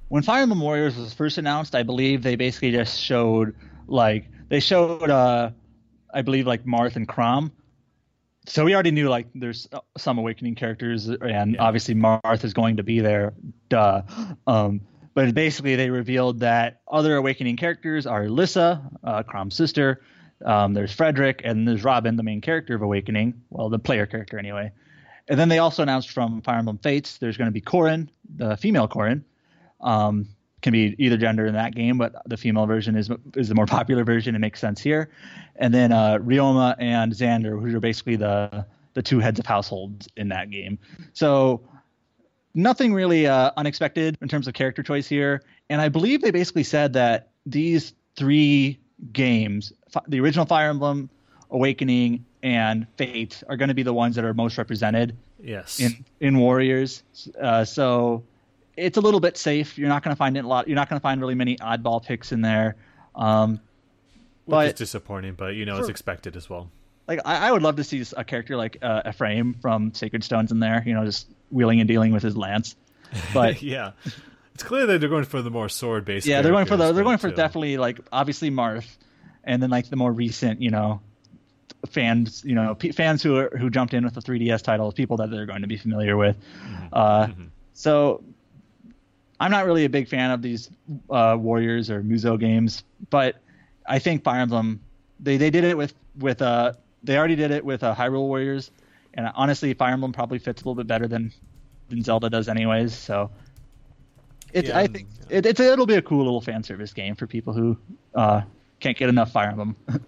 when 0.07 0.23
Fire 0.23 0.43
Emblem 0.43 0.61
Warriors 0.61 0.95
was 0.95 1.13
first 1.13 1.37
announced, 1.37 1.75
I 1.75 1.83
believe 1.83 2.23
they 2.23 2.35
basically 2.35 2.71
just 2.71 2.99
showed 2.99 3.55
like 3.87 4.25
they 4.49 4.59
showed 4.59 5.09
uh, 5.09 5.51
I 6.13 6.21
believe 6.21 6.47
like 6.47 6.65
Marth 6.65 6.95
and 6.95 7.07
Chrom. 7.07 7.51
so 8.45 8.65
we 8.65 8.73
already 8.73 8.91
knew 8.91 9.09
like 9.09 9.27
there's 9.35 9.67
some 9.97 10.17
awakening 10.17 10.55
characters 10.55 11.07
and 11.07 11.53
yeah. 11.53 11.63
obviously 11.63 11.95
marth 11.95 12.43
is 12.43 12.53
going 12.53 12.77
to 12.77 12.83
be 12.83 12.99
there 12.99 13.33
duh 13.69 14.01
um, 14.47 14.81
but 15.13 15.33
basically 15.33 15.75
they 15.75 15.89
revealed 15.89 16.39
that 16.39 16.81
other 16.87 17.15
awakening 17.15 17.57
characters 17.57 18.07
are 18.07 18.27
lissa 18.29 18.81
uh, 19.03 19.23
Chrom's 19.23 19.55
sister 19.55 20.01
um, 20.45 20.73
there's 20.73 20.91
frederick 20.91 21.41
and 21.43 21.67
there's 21.67 21.83
robin 21.83 22.15
the 22.15 22.23
main 22.23 22.41
character 22.41 22.75
of 22.75 22.81
awakening 22.81 23.41
well 23.49 23.69
the 23.69 23.79
player 23.79 24.05
character 24.05 24.37
anyway 24.37 24.71
and 25.27 25.39
then 25.39 25.49
they 25.49 25.59
also 25.59 25.83
announced 25.83 26.09
from 26.09 26.41
fire 26.41 26.57
emblem 26.57 26.77
fates 26.77 27.17
there's 27.17 27.37
going 27.37 27.47
to 27.47 27.51
be 27.51 27.61
corrin 27.61 28.07
the 28.35 28.55
female 28.57 28.87
corrin 28.87 29.23
um, 29.81 30.27
can 30.61 30.73
be 30.73 30.95
either 30.97 31.17
gender 31.17 31.45
in 31.45 31.53
that 31.53 31.73
game, 31.73 31.97
but 31.97 32.15
the 32.27 32.37
female 32.37 32.65
version 32.65 32.95
is 32.95 33.09
is 33.35 33.49
the 33.49 33.55
more 33.55 33.65
popular 33.65 34.03
version. 34.03 34.35
It 34.35 34.39
makes 34.39 34.59
sense 34.59 34.81
here. 34.81 35.09
And 35.55 35.73
then 35.73 35.91
uh, 35.91 36.17
Ryoma 36.17 36.75
and 36.79 37.13
Xander, 37.13 37.59
who 37.59 37.75
are 37.75 37.79
basically 37.79 38.17
the 38.17 38.65
the 38.93 39.01
two 39.01 39.19
heads 39.19 39.39
of 39.39 39.45
households 39.45 40.07
in 40.17 40.29
that 40.29 40.49
game. 40.49 40.79
So 41.13 41.61
nothing 42.53 42.93
really 42.93 43.27
uh, 43.27 43.51
unexpected 43.55 44.17
in 44.21 44.27
terms 44.27 44.47
of 44.47 44.53
character 44.53 44.83
choice 44.83 45.07
here. 45.07 45.43
And 45.69 45.79
I 45.79 45.89
believe 45.89 46.21
they 46.21 46.31
basically 46.31 46.63
said 46.63 46.93
that 46.93 47.29
these 47.45 47.93
three 48.15 48.79
games, 49.13 49.73
the 50.07 50.19
original 50.19 50.45
Fire 50.45 50.69
Emblem, 50.69 51.09
Awakening, 51.51 52.25
and 52.43 52.87
Fate, 52.97 53.43
are 53.47 53.57
going 53.57 53.69
to 53.69 53.75
be 53.75 53.83
the 53.83 53.93
ones 53.93 54.15
that 54.15 54.25
are 54.25 54.33
most 54.33 54.57
represented. 54.57 55.15
Yes. 55.41 55.79
In 55.79 56.05
in 56.19 56.37
Warriors. 56.37 57.03
Uh, 57.39 57.65
so 57.65 58.23
it's 58.75 58.97
a 58.97 59.01
little 59.01 59.19
bit 59.19 59.37
safe. 59.37 59.77
You're 59.77 59.89
not 59.89 60.03
going 60.03 60.15
to 60.15 60.17
find 60.17 60.37
it 60.37 60.45
a 60.45 60.47
lot. 60.47 60.67
You're 60.67 60.75
not 60.75 60.89
going 60.89 60.99
to 60.99 61.03
find 61.03 61.21
really 61.21 61.35
many 61.35 61.57
oddball 61.57 62.03
picks 62.03 62.31
in 62.31 62.41
there. 62.41 62.75
Um, 63.15 63.59
but 64.47 64.65
Which 64.65 64.73
is 64.73 64.79
disappointing, 64.79 65.35
but 65.35 65.55
you 65.55 65.65
know 65.65 65.75
for, 65.75 65.81
it's 65.81 65.89
expected 65.89 66.35
as 66.35 66.49
well. 66.49 66.69
Like 67.07 67.21
I, 67.25 67.49
I, 67.49 67.51
would 67.51 67.61
love 67.61 67.75
to 67.77 67.83
see 67.83 68.03
a 68.17 68.23
character 68.23 68.57
like 68.57 68.77
uh, 68.81 69.03
Ephraim 69.07 69.55
from 69.61 69.93
Sacred 69.93 70.23
Stones 70.23 70.51
in 70.51 70.59
there. 70.59 70.83
You 70.85 70.93
know, 70.93 71.05
just 71.05 71.27
wheeling 71.51 71.79
and 71.79 71.87
dealing 71.87 72.11
with 72.11 72.23
his 72.23 72.35
lance. 72.35 72.75
But 73.33 73.63
yeah, 73.63 73.93
it's 74.59 74.67
clear 74.67 74.85
that 74.85 74.99
they're 74.99 75.09
going 75.09 75.23
for 75.23 75.41
the 75.41 75.49
more 75.49 75.69
sword 75.69 76.03
based. 76.03 76.27
Yeah, 76.27 76.41
they're 76.41 76.51
going 76.51 76.65
for 76.65 76.75
the. 76.75 76.91
They're 76.91 77.05
going 77.05 77.17
for 77.17 77.29
too. 77.29 77.35
definitely 77.35 77.77
like 77.77 77.99
obviously 78.11 78.51
Marth, 78.51 78.97
and 79.45 79.63
then 79.63 79.69
like 79.69 79.89
the 79.89 79.95
more 79.95 80.11
recent, 80.11 80.61
you 80.61 80.69
know, 80.69 80.99
fans, 81.87 82.43
you 82.43 82.55
know, 82.55 82.75
p- 82.75 82.91
fans 82.91 83.23
who 83.23 83.37
are, 83.37 83.57
who 83.57 83.69
jumped 83.69 83.93
in 83.93 84.03
with 84.03 84.15
the 84.15 84.21
3DS 84.21 84.61
titles, 84.61 84.95
people 84.95 85.15
that 85.17 85.31
they're 85.31 85.45
going 85.45 85.61
to 85.61 85.67
be 85.67 85.77
familiar 85.77 86.17
with. 86.17 86.35
Mm-hmm. 86.37 86.87
Uh, 86.91 87.27
mm-hmm. 87.27 87.43
So 87.73 88.21
I'm 89.39 89.49
not 89.49 89.65
really 89.65 89.85
a 89.85 89.89
big 89.89 90.09
fan 90.09 90.31
of 90.31 90.41
these 90.41 90.69
uh, 91.09 91.37
Warriors 91.39 91.89
or 91.89 92.03
Musou 92.03 92.37
games, 92.37 92.83
but 93.09 93.37
I 93.85 93.99
think 93.99 94.25
Fire 94.25 94.41
Emblem 94.41 94.81
they 95.21 95.37
they 95.37 95.51
did 95.51 95.63
it 95.63 95.77
with 95.77 95.93
with 96.17 96.41
uh 96.41 96.73
they 97.01 97.17
already 97.17 97.37
did 97.37 97.51
it 97.51 97.63
with 97.63 97.81
uh, 97.81 97.95
Hyrule 97.95 98.27
Warriors, 98.27 98.71
and 99.13 99.31
honestly, 99.35 99.73
Fire 99.73 99.93
Emblem 99.93 100.11
probably 100.11 100.39
fits 100.39 100.61
a 100.61 100.65
little 100.65 100.75
bit 100.75 100.87
better 100.87 101.07
than 101.07 101.31
than 101.87 102.03
Zelda 102.03 102.29
does, 102.29 102.49
anyways. 102.49 102.93
So 102.93 103.31
it's 104.53 104.69
yeah, 104.69 104.77
I 104.77 104.87
think 104.87 105.07
yeah. 105.29 105.37
it, 105.37 105.45
it's 105.45 105.59
a, 105.59 105.71
it'll 105.71 105.85
be 105.85 105.95
a 105.95 106.01
cool 106.01 106.19
little 106.19 106.41
fan 106.41 106.63
service 106.63 106.93
game 106.93 107.15
for 107.15 107.27
people 107.27 107.53
who 107.53 107.77
uh, 108.15 108.41
can't 108.79 108.97
get 108.97 109.09
enough 109.09 109.31
Fire 109.31 109.49
Emblem. 109.49 109.75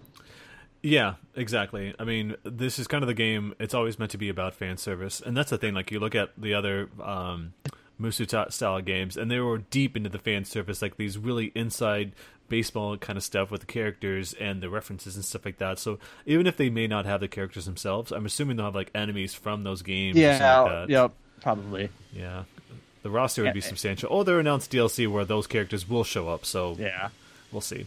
Yeah, 0.82 1.14
exactly. 1.36 1.94
I 1.98 2.04
mean, 2.04 2.34
this 2.42 2.78
is 2.78 2.88
kind 2.88 3.04
of 3.04 3.08
the 3.08 3.14
game. 3.14 3.54
It's 3.60 3.72
always 3.72 3.98
meant 3.98 4.10
to 4.12 4.18
be 4.18 4.28
about 4.28 4.54
fan 4.54 4.76
service, 4.76 5.20
and 5.20 5.36
that's 5.36 5.50
the 5.50 5.58
thing. 5.58 5.74
Like 5.74 5.92
you 5.92 6.00
look 6.00 6.14
at 6.14 6.30
the 6.36 6.54
other 6.54 6.88
um, 7.00 7.52
Musou 8.00 8.52
style 8.52 8.80
games, 8.80 9.16
and 9.16 9.30
they 9.30 9.38
were 9.38 9.58
deep 9.58 9.96
into 9.96 10.10
the 10.10 10.18
fan 10.18 10.44
service, 10.44 10.82
like 10.82 10.96
these 10.96 11.16
really 11.16 11.52
inside 11.54 12.12
baseball 12.48 12.96
kind 12.98 13.16
of 13.16 13.22
stuff 13.22 13.50
with 13.50 13.60
the 13.60 13.66
characters 13.66 14.34
and 14.34 14.60
the 14.60 14.68
references 14.68 15.14
and 15.14 15.24
stuff 15.24 15.44
like 15.44 15.58
that. 15.58 15.78
So 15.78 15.98
even 16.26 16.46
if 16.46 16.56
they 16.56 16.68
may 16.68 16.86
not 16.88 17.06
have 17.06 17.20
the 17.20 17.28
characters 17.28 17.64
themselves, 17.64 18.10
I'm 18.10 18.26
assuming 18.26 18.56
they'll 18.56 18.66
have 18.66 18.74
like 18.74 18.90
enemies 18.94 19.34
from 19.34 19.62
those 19.62 19.82
games. 19.82 20.16
Yeah, 20.16 20.60
like 20.60 20.88
yeah, 20.88 21.08
probably. 21.40 21.90
Yeah, 22.12 22.42
the 23.02 23.10
roster 23.10 23.42
would 23.42 23.54
be 23.54 23.60
substantial. 23.60 24.08
Oh, 24.10 24.22
they 24.22 24.32
announced 24.32 24.70
DLC 24.70 25.08
where 25.08 25.24
those 25.24 25.46
characters 25.46 25.88
will 25.88 26.04
show 26.04 26.28
up. 26.28 26.44
So 26.44 26.76
yeah, 26.78 27.08
we'll 27.50 27.60
see. 27.60 27.86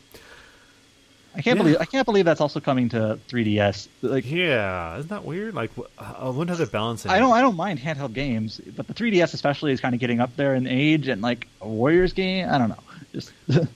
I 1.36 1.42
can't 1.42 1.58
yeah. 1.58 1.64
believe 1.64 1.78
I 1.82 1.86
can't 1.86 2.06
believe 2.06 2.26
that's 2.26 2.40
also 2.40 2.60
coming 2.60 2.90
to 2.90 3.20
3DS. 3.28 3.88
Like, 4.02 4.30
yeah, 4.30 4.98
isn't 4.98 5.10
that 5.10 5.26
weird? 5.26 5.54
Like, 5.54 5.72
I 5.98 6.30
wonder 6.30 6.54
how 6.54 6.58
they're 6.58 6.68
balancing. 6.68 7.12
I 7.12 7.20
don't, 7.20 7.34
I 7.34 7.42
don't 7.42 7.58
mind 7.58 7.80
handheld 7.80 8.14
games, 8.14 8.62
but 8.76 8.88
the 8.88 8.94
3DS 8.94 9.34
especially 9.34 9.74
is 9.74 9.82
kind 9.82 9.94
of 9.94 10.00
getting 10.00 10.22
up 10.22 10.36
there 10.38 10.56
in 10.56 10.66
age, 10.66 11.10
and 11.10 11.22
like 11.22 11.48
a 11.60 11.68
Warriors 11.68 12.14
game, 12.14 12.48
I 12.50 12.58
don't 12.58 12.70
know. 12.70 12.80
Just, 13.12 13.34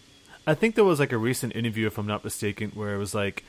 I 0.48 0.54
think 0.54 0.76
there 0.76 0.86
was 0.86 1.00
like 1.02 1.12
a 1.12 1.18
recent 1.18 1.54
interview, 1.56 1.88
if 1.88 1.98
I'm 1.98 2.08
not 2.08 2.24
mistaken, 2.24 2.72
where 2.76 2.96
it 2.96 2.98
was 2.98 3.14
like, 3.14 3.44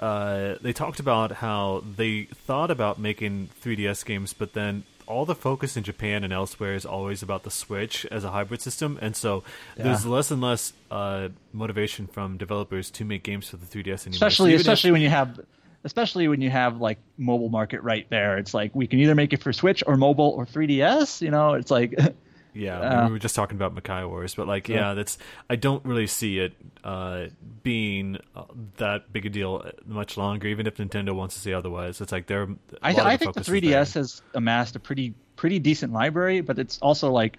uh, 0.00 0.56
they 0.60 0.72
talked 0.72 0.98
about 0.98 1.30
how 1.32 1.84
they 1.96 2.24
thought 2.24 2.72
about 2.72 2.98
making 2.98 3.50
3DS 3.62 4.04
games, 4.04 4.32
but 4.32 4.52
then 4.54 4.82
all 5.06 5.24
the 5.24 5.34
focus 5.34 5.76
in 5.76 5.82
Japan 5.82 6.24
and 6.24 6.32
elsewhere 6.32 6.74
is 6.74 6.84
always 6.86 7.22
about 7.22 7.42
the 7.42 7.50
Switch 7.50 8.06
as 8.06 8.24
a 8.24 8.30
hybrid 8.30 8.60
system, 8.60 8.98
and 9.00 9.14
so 9.14 9.42
yeah. 9.76 9.84
there's 9.84 10.06
less 10.06 10.30
and 10.30 10.40
less 10.40 10.72
uh, 10.90 11.28
motivation 11.52 12.06
from 12.06 12.36
developers 12.36 12.90
to 12.92 13.04
make 13.04 13.22
games 13.22 13.48
for 13.48 13.56
the 13.56 13.66
3DS 13.66 14.06
anymore. 14.06 14.14
Especially, 14.14 14.50
so 14.52 14.56
especially 14.56 14.88
if, 14.88 14.92
when 14.92 15.02
you 15.02 15.10
have, 15.10 15.40
especially 15.84 16.28
when 16.28 16.40
you 16.40 16.50
have 16.50 16.80
like 16.80 16.98
mobile 17.18 17.48
market 17.50 17.82
right 17.82 18.06
there. 18.10 18.38
It's 18.38 18.54
like 18.54 18.74
we 18.74 18.86
can 18.86 18.98
either 18.98 19.14
make 19.14 19.32
it 19.32 19.42
for 19.42 19.52
Switch 19.52 19.82
or 19.86 19.96
mobile 19.96 20.30
or 20.30 20.46
3DS. 20.46 21.20
You 21.20 21.30
know, 21.30 21.54
it's 21.54 21.70
like 21.70 21.94
Yeah, 22.54 22.78
uh, 22.78 23.06
we 23.06 23.12
were 23.12 23.18
just 23.18 23.34
talking 23.34 23.56
about 23.56 23.74
Makai 23.74 24.08
Wars, 24.08 24.36
but 24.36 24.46
like, 24.46 24.68
yeah, 24.68 24.94
that's 24.94 25.18
I 25.50 25.56
don't 25.56 25.84
really 25.84 26.06
see 26.06 26.38
it 26.38 26.54
uh, 26.84 27.26
being 27.64 28.18
uh, 28.36 28.44
that 28.76 29.12
big 29.12 29.26
a 29.26 29.28
deal 29.28 29.68
much 29.86 30.16
longer. 30.16 30.46
Even 30.46 30.66
if 30.68 30.76
Nintendo 30.76 31.14
wants 31.14 31.34
to 31.34 31.40
say 31.40 31.52
otherwise, 31.52 32.00
it's 32.00 32.12
like 32.12 32.26
they're. 32.26 32.48
I, 32.80 32.92
th- 32.92 33.04
I 33.04 33.16
think 33.16 33.34
the 33.34 33.40
3DS 33.40 33.94
has 33.94 34.22
amassed 34.34 34.76
a 34.76 34.80
pretty 34.80 35.14
pretty 35.34 35.58
decent 35.58 35.92
library, 35.92 36.40
but 36.42 36.58
it's 36.60 36.78
also 36.78 37.10
like 37.10 37.38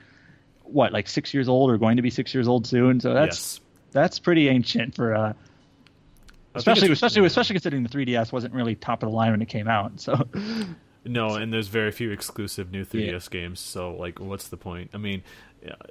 what 0.63 0.91
like 0.91 1.07
six 1.07 1.33
years 1.33 1.47
old 1.47 1.71
or 1.71 1.77
going 1.77 1.95
to 1.95 2.01
be 2.01 2.09
six 2.09 2.33
years 2.33 2.47
old 2.47 2.67
soon. 2.67 2.99
So 2.99 3.13
that's 3.13 3.37
yes. 3.37 3.61
that's 3.91 4.19
pretty 4.19 4.49
ancient 4.49 4.95
for 4.95 5.15
uh 5.15 5.33
especially 6.55 6.91
especially 6.91 7.25
especially 7.25 7.53
considering 7.53 7.83
the 7.83 7.89
3DS 7.89 8.31
wasn't 8.31 8.53
really 8.53 8.75
top 8.75 9.03
of 9.03 9.09
the 9.09 9.15
line 9.15 9.31
when 9.31 9.41
it 9.41 9.49
came 9.49 9.67
out. 9.67 9.99
So 9.99 10.27
no, 11.05 11.35
and 11.35 11.53
there's 11.53 11.67
very 11.67 11.91
few 11.91 12.11
exclusive 12.11 12.71
new 12.71 12.85
3DS 12.85 13.11
yeah. 13.11 13.19
games. 13.29 13.59
So 13.59 13.95
like, 13.95 14.19
what's 14.19 14.47
the 14.47 14.57
point? 14.57 14.91
I 14.93 14.97
mean, 14.97 15.23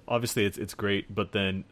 obviously 0.07 0.45
it's 0.45 0.59
it's 0.59 0.75
great, 0.75 1.15
but 1.15 1.33
then 1.33 1.65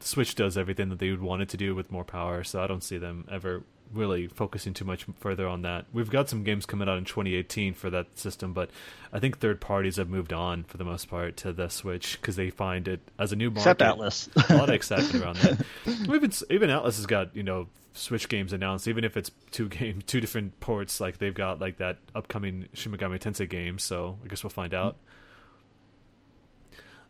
Switch 0.00 0.34
does 0.34 0.58
everything 0.58 0.88
that 0.88 0.98
they 0.98 1.10
would 1.10 1.22
want 1.22 1.42
it 1.42 1.48
to 1.50 1.56
do 1.56 1.74
with 1.74 1.90
more 1.90 2.04
power. 2.04 2.44
So 2.44 2.62
I 2.62 2.66
don't 2.66 2.82
see 2.82 2.98
them 2.98 3.26
ever 3.30 3.62
really 3.92 4.26
focusing 4.26 4.72
too 4.72 4.84
much 4.84 5.06
further 5.20 5.46
on 5.46 5.62
that. 5.62 5.86
We've 5.92 6.10
got 6.10 6.28
some 6.28 6.44
games 6.44 6.66
coming 6.66 6.88
out 6.88 6.98
in 6.98 7.04
2018 7.04 7.74
for 7.74 7.90
that 7.90 8.18
system, 8.18 8.52
but 8.52 8.70
I 9.12 9.18
think 9.18 9.38
third 9.38 9.60
parties 9.60 9.96
have 9.96 10.08
moved 10.08 10.32
on 10.32 10.64
for 10.64 10.78
the 10.78 10.84
most 10.84 11.08
part 11.08 11.36
to 11.38 11.52
the 11.52 11.68
Switch 11.68 12.18
because 12.20 12.36
they 12.36 12.50
find 12.50 12.88
it 12.88 13.00
as 13.18 13.32
a 13.32 13.36
new 13.36 13.50
market. 13.50 13.70
Except 13.70 13.80
Atlus, 13.80 14.50
a 14.50 14.56
lot 14.56 14.68
of 14.68 14.74
excitement 14.74 15.22
around 15.22 15.36
that. 15.36 15.66
Even 15.86 16.32
even 16.50 16.70
Atlus 16.70 16.96
has 16.96 17.06
got 17.06 17.36
you 17.36 17.42
know 17.42 17.68
Switch 17.92 18.28
games 18.28 18.52
announced, 18.52 18.88
even 18.88 19.04
if 19.04 19.16
it's 19.16 19.30
two 19.50 19.68
game, 19.70 20.02
two 20.06 20.20
different 20.20 20.58
ports. 20.60 21.00
Like 21.00 21.18
they've 21.18 21.34
got 21.34 21.60
like 21.60 21.78
that 21.78 21.98
upcoming 22.14 22.68
Shin 22.72 22.92
Megami 22.92 23.18
Tensei 23.18 23.48
game. 23.48 23.78
So 23.78 24.18
I 24.24 24.28
guess 24.28 24.42
we'll 24.42 24.50
find 24.50 24.74
out. 24.74 24.96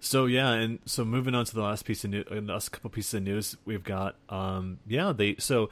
So 0.00 0.26
yeah, 0.26 0.50
and 0.50 0.80
so 0.84 1.04
moving 1.04 1.34
on 1.34 1.44
to 1.44 1.54
the 1.54 1.62
last 1.62 1.84
piece 1.84 2.02
of 2.02 2.10
news, 2.10 2.26
uh, 2.30 2.40
last 2.40 2.72
couple 2.72 2.90
pieces 2.90 3.14
of 3.14 3.22
news 3.22 3.56
we've 3.64 3.84
got. 3.84 4.16
Um, 4.28 4.80
yeah, 4.86 5.12
they 5.12 5.36
so 5.38 5.70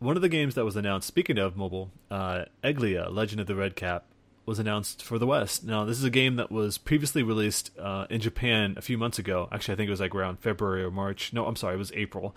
one 0.00 0.16
of 0.16 0.22
the 0.22 0.28
games 0.28 0.54
that 0.54 0.64
was 0.64 0.76
announced. 0.76 1.08
Speaking 1.08 1.38
of 1.38 1.56
mobile, 1.56 1.90
uh, 2.10 2.44
Eglia: 2.62 3.10
Legend 3.10 3.40
of 3.40 3.46
the 3.46 3.54
Red 3.54 3.76
Cap 3.76 4.04
was 4.44 4.58
announced 4.58 5.02
for 5.02 5.18
the 5.18 5.26
West. 5.26 5.64
Now, 5.64 5.84
this 5.84 5.96
is 5.96 6.04
a 6.04 6.10
game 6.10 6.36
that 6.36 6.50
was 6.50 6.76
previously 6.76 7.22
released 7.22 7.70
uh, 7.78 8.06
in 8.10 8.20
Japan 8.20 8.74
a 8.76 8.82
few 8.82 8.98
months 8.98 9.18
ago. 9.18 9.48
Actually, 9.52 9.74
I 9.74 9.76
think 9.76 9.88
it 9.88 9.92
was 9.92 10.00
like 10.00 10.14
around 10.14 10.40
February 10.40 10.82
or 10.82 10.90
March. 10.90 11.32
No, 11.32 11.46
I'm 11.46 11.56
sorry, 11.56 11.76
it 11.76 11.78
was 11.78 11.92
April. 11.92 12.34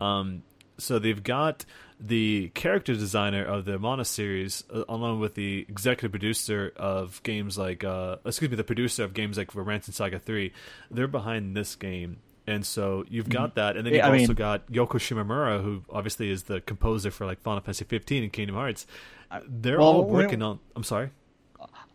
Um, 0.00 0.42
so 0.80 0.98
they've 0.98 1.22
got 1.22 1.64
the 2.00 2.48
character 2.54 2.94
designer 2.94 3.44
of 3.44 3.64
the 3.64 3.78
Mana 3.78 4.04
series, 4.04 4.64
uh, 4.72 4.84
along 4.88 5.20
with 5.20 5.34
the 5.34 5.66
executive 5.68 6.10
producer 6.10 6.72
of 6.76 7.22
games 7.22 7.58
like, 7.58 7.84
uh, 7.84 8.16
excuse 8.24 8.50
me, 8.50 8.56
the 8.56 8.64
producer 8.64 9.04
of 9.04 9.12
games 9.12 9.36
like 9.36 9.54
Romancing 9.54 9.92
Saga 9.92 10.18
3. 10.18 10.52
They're 10.90 11.08
behind 11.08 11.56
this 11.56 11.76
game. 11.76 12.18
And 12.46 12.66
so 12.66 13.04
you've 13.08 13.28
got 13.28 13.50
mm-hmm. 13.50 13.60
that, 13.60 13.76
and 13.76 13.86
then 13.86 13.92
you've 13.92 13.98
yeah, 13.98 14.10
also 14.10 14.28
mean, 14.28 14.34
got 14.34 14.66
Yoko 14.72 14.98
Shimomura, 14.98 15.62
who 15.62 15.84
obviously 15.90 16.30
is 16.30 16.44
the 16.44 16.60
composer 16.60 17.10
for 17.10 17.26
like 17.26 17.40
Final 17.42 17.60
Fantasy 17.60 17.84
15 17.84 18.24
and 18.24 18.32
Kingdom 18.32 18.56
Hearts. 18.56 18.86
They're 19.46 19.78
well, 19.78 19.88
all 19.88 20.04
working 20.04 20.42
on. 20.42 20.58
I'm 20.74 20.82
sorry. 20.82 21.10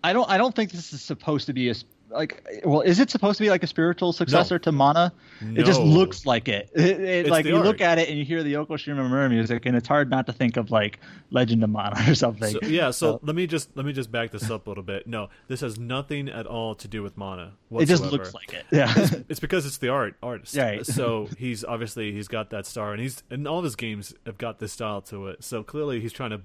I 0.04 0.14
don't. 0.14 0.30
I 0.30 0.38
don't 0.38 0.56
think 0.56 0.72
this 0.72 0.94
is 0.94 1.02
supposed 1.02 1.48
to 1.48 1.54
be 1.54 1.70
a 1.70 1.76
like 2.10 2.62
well 2.64 2.82
is 2.82 3.00
it 3.00 3.10
supposed 3.10 3.38
to 3.38 3.44
be 3.44 3.50
like 3.50 3.64
a 3.64 3.68
spiritual 3.68 4.14
successor 4.14 4.56
no. 4.56 4.60
to 4.60 4.72
mana? 4.72 5.14
No. 5.42 5.62
it 5.62 5.66
just 5.66 5.80
looks 5.82 6.26
like 6.26 6.48
it, 6.48 6.70
it, 6.74 7.00
it 7.00 7.28
like 7.28 7.46
you 7.46 7.58
art. 7.58 7.66
look 7.66 7.82
at 7.82 7.98
it 7.98 8.10
and 8.10 8.18
you 8.18 8.26
hear 8.26 8.44
the 8.44 8.54
yoko 8.54 8.70
shimomura 8.70 9.30
music 9.30 9.66
and 9.66 9.76
it's 9.76 9.88
hard 9.88 10.10
not 10.10 10.26
to 10.28 10.34
think 10.34 10.58
of 10.58 10.72
like 10.72 11.00
legend 11.32 11.64
of 11.64 11.70
mana 11.70 11.96
or 12.10 12.16
something. 12.16 12.52
So, 12.52 12.60
yeah 12.64 12.92
so, 12.92 13.14
so, 13.14 13.20
let 13.24 13.36
me 13.36 13.48
just 13.48 13.76
let 13.76 13.86
me 13.86 13.94
just 13.94 14.12
back 14.12 14.32
this 14.32 14.50
up 14.50 14.68
a 14.68 14.70
little 14.70 14.84
bit. 14.84 15.08
No 15.08 15.30
this 15.48 15.62
has 15.62 15.80
nothing 15.80 16.30
at 16.30 16.46
all 16.46 16.76
to 16.76 16.88
do 16.88 17.04
with 17.04 17.18
mana 17.18 17.54
whatsoever. 17.70 17.84
it 17.84 17.86
just 17.88 18.12
looks 18.12 18.34
like 18.34 18.54
it. 18.54 18.66
Yeah. 18.72 18.94
it's, 18.96 19.14
it's, 19.30 19.40
because 19.40 19.66
it's 19.66 19.78
the 19.78 19.90
art 19.90 20.16
artist. 20.22 20.56
Right. 20.56 20.86
So 20.86 21.30
he's 21.38 21.64
obviously 21.64 22.12
he's 22.12 22.28
got 22.28 22.50
that 22.52 22.66
star 22.66 22.94
and 22.94 23.02
he's 23.02 23.24
and 23.30 23.48
all 23.48 23.60
of 23.60 23.64
his 23.64 23.76
games 23.76 24.14
have 24.26 24.38
got 24.38 24.60
this 24.60 24.74
style 24.74 25.02
to 25.04 25.28
it. 25.28 25.44
So 25.44 25.64
clearly 25.64 26.00
he's 26.00 26.14
trying 26.14 26.32
to 26.32 26.42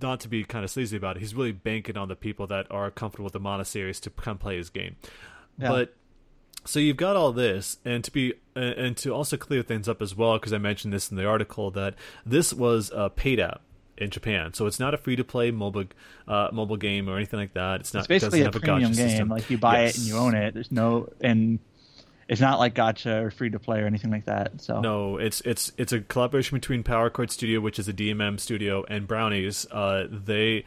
not 0.00 0.20
to 0.20 0.28
be 0.28 0.44
kind 0.44 0.64
of 0.64 0.70
sleazy 0.70 0.96
about 0.96 1.16
it, 1.16 1.20
he's 1.20 1.34
really 1.34 1.52
banking 1.52 1.96
on 1.96 2.08
the 2.08 2.16
people 2.16 2.46
that 2.48 2.66
are 2.70 2.90
comfortable 2.90 3.24
with 3.24 3.32
the 3.32 3.40
Mana 3.40 3.64
series 3.64 4.00
to 4.00 4.10
come 4.10 4.38
play 4.38 4.56
his 4.56 4.70
game. 4.70 4.96
Yeah. 5.58 5.68
But 5.68 5.94
so 6.64 6.78
you've 6.78 6.96
got 6.96 7.16
all 7.16 7.32
this, 7.32 7.78
and 7.84 8.04
to 8.04 8.10
be 8.10 8.34
and 8.54 8.96
to 8.98 9.14
also 9.14 9.36
clear 9.36 9.62
things 9.62 9.88
up 9.88 10.02
as 10.02 10.14
well, 10.14 10.34
because 10.34 10.52
I 10.52 10.58
mentioned 10.58 10.92
this 10.92 11.10
in 11.10 11.16
the 11.16 11.26
article 11.26 11.70
that 11.72 11.94
this 12.24 12.52
was 12.52 12.90
a 12.94 13.08
paid 13.08 13.40
app 13.40 13.62
in 13.96 14.10
Japan, 14.10 14.54
so 14.54 14.66
it's 14.66 14.78
not 14.78 14.94
a 14.94 14.96
free 14.96 15.16
to 15.16 15.24
play 15.24 15.50
mobile 15.50 15.84
uh, 16.28 16.48
mobile 16.52 16.76
game 16.76 17.08
or 17.08 17.16
anything 17.16 17.38
like 17.38 17.54
that. 17.54 17.80
It's 17.80 17.94
not 17.94 18.00
it's 18.00 18.08
basically 18.08 18.42
a 18.42 18.50
premium 18.50 18.92
a 18.92 18.94
game. 18.94 19.08
System. 19.08 19.28
Like 19.28 19.48
you 19.50 19.58
buy 19.58 19.82
yes. 19.82 19.94
it 19.94 19.98
and 19.98 20.06
you 20.08 20.16
own 20.16 20.34
it. 20.34 20.54
There's 20.54 20.72
no 20.72 21.08
and 21.20 21.58
it's 22.30 22.40
not 22.40 22.60
like 22.60 22.76
gacha 22.76 23.24
or 23.24 23.30
free 23.32 23.50
to 23.50 23.58
play 23.58 23.80
or 23.80 23.86
anything 23.86 24.12
like 24.12 24.26
that. 24.26 24.60
So 24.60 24.80
no, 24.80 25.16
it's 25.16 25.40
it's 25.40 25.72
it's 25.76 25.92
a 25.92 26.00
collaboration 26.00 26.56
between 26.56 26.84
Power 26.84 27.10
Chord 27.10 27.32
Studio, 27.32 27.60
which 27.60 27.80
is 27.80 27.88
a 27.88 27.92
DMM 27.92 28.38
studio, 28.38 28.84
and 28.88 29.08
Brownies. 29.08 29.66
Uh, 29.68 30.06
they 30.08 30.64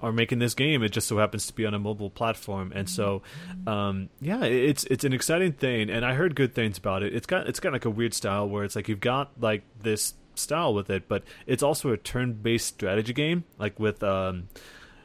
are 0.00 0.10
making 0.10 0.38
this 0.38 0.54
game. 0.54 0.82
It 0.82 0.88
just 0.88 1.06
so 1.06 1.18
happens 1.18 1.46
to 1.48 1.52
be 1.52 1.66
on 1.66 1.74
a 1.74 1.78
mobile 1.78 2.08
platform, 2.08 2.72
and 2.74 2.88
so 2.88 3.20
um, 3.66 4.08
yeah, 4.22 4.42
it's 4.42 4.84
it's 4.84 5.04
an 5.04 5.12
exciting 5.12 5.52
thing. 5.52 5.90
And 5.90 6.02
I 6.02 6.14
heard 6.14 6.34
good 6.34 6.54
things 6.54 6.78
about 6.78 7.02
it. 7.02 7.14
It's 7.14 7.26
got 7.26 7.46
it's 7.46 7.60
got 7.60 7.74
like 7.74 7.84
a 7.84 7.90
weird 7.90 8.14
style 8.14 8.48
where 8.48 8.64
it's 8.64 8.74
like 8.74 8.88
you've 8.88 9.00
got 9.00 9.32
like 9.38 9.64
this 9.82 10.14
style 10.34 10.72
with 10.72 10.88
it, 10.88 11.08
but 11.08 11.24
it's 11.46 11.62
also 11.62 11.92
a 11.92 11.98
turn-based 11.98 12.66
strategy 12.66 13.12
game, 13.12 13.44
like 13.58 13.78
with 13.78 14.02
um, 14.02 14.48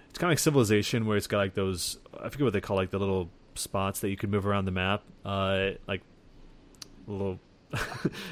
it's 0.09 0.17
kind 0.17 0.29
of 0.29 0.35
like 0.35 0.39
Civilization, 0.39 1.05
where 1.05 1.17
it's 1.17 1.27
got 1.27 1.39
like 1.39 1.53
those 1.53 1.97
I 2.17 2.29
forget 2.29 2.45
what 2.45 2.53
they 2.53 2.61
call 2.61 2.77
like 2.77 2.91
the 2.91 2.99
little 2.99 3.29
spots 3.55 4.01
that 4.01 4.09
you 4.09 4.17
can 4.17 4.29
move 4.29 4.45
around 4.45 4.65
the 4.65 4.71
map, 4.71 5.03
uh, 5.23 5.71
like 5.87 6.01
little 7.07 7.39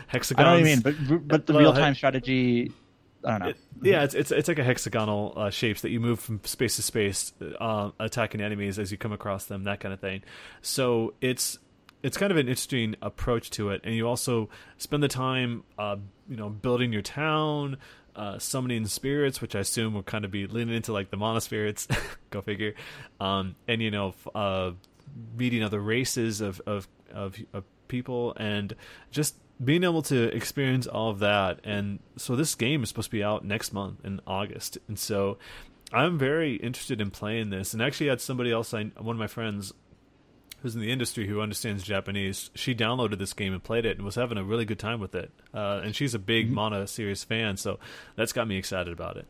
hexagons. 0.08 0.40
I 0.40 0.44
know 0.44 0.52
what 0.52 0.60
you 0.60 0.66
mean, 0.66 0.80
but 0.80 1.28
but 1.28 1.46
the 1.46 1.54
real 1.54 1.74
time 1.74 1.96
strategy. 1.96 2.72
I 3.26 3.32
don't 3.32 3.40
know. 3.40 3.48
It, 3.50 3.58
yeah, 3.82 4.04
it's, 4.04 4.14
it's 4.14 4.32
it's 4.32 4.48
like 4.48 4.60
a 4.60 4.64
hexagonal 4.64 5.34
uh, 5.36 5.50
shapes 5.50 5.82
that 5.82 5.92
you 5.92 6.00
move 6.00 6.20
from 6.20 6.42
space 6.44 6.76
to 6.76 6.82
space, 6.82 7.34
uh, 7.60 7.92
attacking 8.00 8.42
enemies 8.42 8.80
as 8.80 8.92
you 8.92 8.98
come 8.98 9.14
across 9.14 9.46
them, 9.46 9.64
that 9.64 9.80
kind 9.80 9.94
of 9.94 10.00
thing. 10.00 10.24
So 10.62 11.14
it's 11.22 11.58
it's 12.02 12.18
kind 12.18 12.32
of 12.32 12.38
an 12.38 12.48
interesting 12.48 12.96
approach 13.02 13.50
to 13.52 13.70
it, 13.70 13.82
and 13.86 13.96
you 13.96 14.08
also 14.08 14.50
spend 14.78 15.02
the 15.02 15.08
time, 15.08 15.64
uh, 15.80 15.96
you 16.30 16.36
know, 16.36 16.50
building 16.50 16.92
your 16.92 17.02
town, 17.02 17.78
uh, 18.16 18.38
summoning 18.40 18.86
spirits, 18.86 19.42
which 19.42 19.56
I 19.56 19.60
assume 19.60 19.94
will 19.94 20.04
kind 20.04 20.26
of 20.26 20.32
be 20.32 20.46
leaning 20.46 20.76
into 20.76 20.92
like 20.92 21.10
the 21.10 21.18
Mana 21.18 21.42
spirits. 21.42 21.88
Go 22.30 22.42
figure. 22.42 22.74
Um, 23.20 23.56
and 23.68 23.82
you 23.82 23.90
know, 23.90 24.14
uh, 24.36 24.72
meeting 25.38 25.64
other 25.64 25.80
races 25.80 26.42
of, 26.42 26.62
of 26.66 26.88
of, 27.12 27.38
of 27.54 27.64
people 27.88 28.34
and 28.38 28.76
just 29.12 29.36
being 29.64 29.84
able 29.84 30.02
to 30.02 30.36
experience 30.36 30.88
all 30.88 31.12
of 31.12 31.20
that. 31.20 31.60
And 31.64 32.00
so 32.18 32.36
this 32.36 32.56
game 32.56 32.84
is 32.84 32.90
supposed 32.90 33.10
to 33.10 33.12
be 33.12 33.24
out 33.24 33.46
next 33.46 33.72
month 33.72 34.04
in 34.04 34.20
August, 34.26 34.78
and 34.88 34.98
so 34.98 35.38
I'm 35.92 36.18
very 36.18 36.56
interested 36.56 37.00
in 37.00 37.12
playing 37.12 37.52
this. 37.52 37.74
And 37.74 37.82
actually, 37.82 38.08
had 38.08 38.20
somebody 38.20 38.52
else, 38.52 38.74
I 38.74 38.86
one 38.98 39.16
of 39.16 39.20
my 39.20 39.28
friends 39.28 39.74
who's 40.62 40.76
in 40.76 40.82
the 40.82 40.92
industry 40.92 41.28
who 41.28 41.42
understands 41.42 41.84
Japanese, 41.84 42.50
she 42.56 42.74
downloaded 42.74 43.20
this 43.20 43.34
game 43.34 43.52
and 43.52 43.62
played 43.62 43.86
it 43.86 43.98
and 43.98 44.06
was 44.06 44.16
having 44.16 44.38
a 44.38 44.44
really 44.44 44.64
good 44.64 44.80
time 44.80 45.02
with 45.02 45.14
it. 45.14 45.30
Uh, 45.54 45.82
and 45.84 45.94
she's 45.94 46.16
a 46.16 46.20
big 46.20 46.46
mm-hmm. 46.46 46.56
Mana 46.56 46.88
series 46.88 47.24
fan, 47.24 47.58
so 47.58 47.80
that's 48.16 48.32
got 48.32 48.48
me 48.48 48.58
excited 48.58 48.94
about 48.94 49.18
it. 49.18 49.28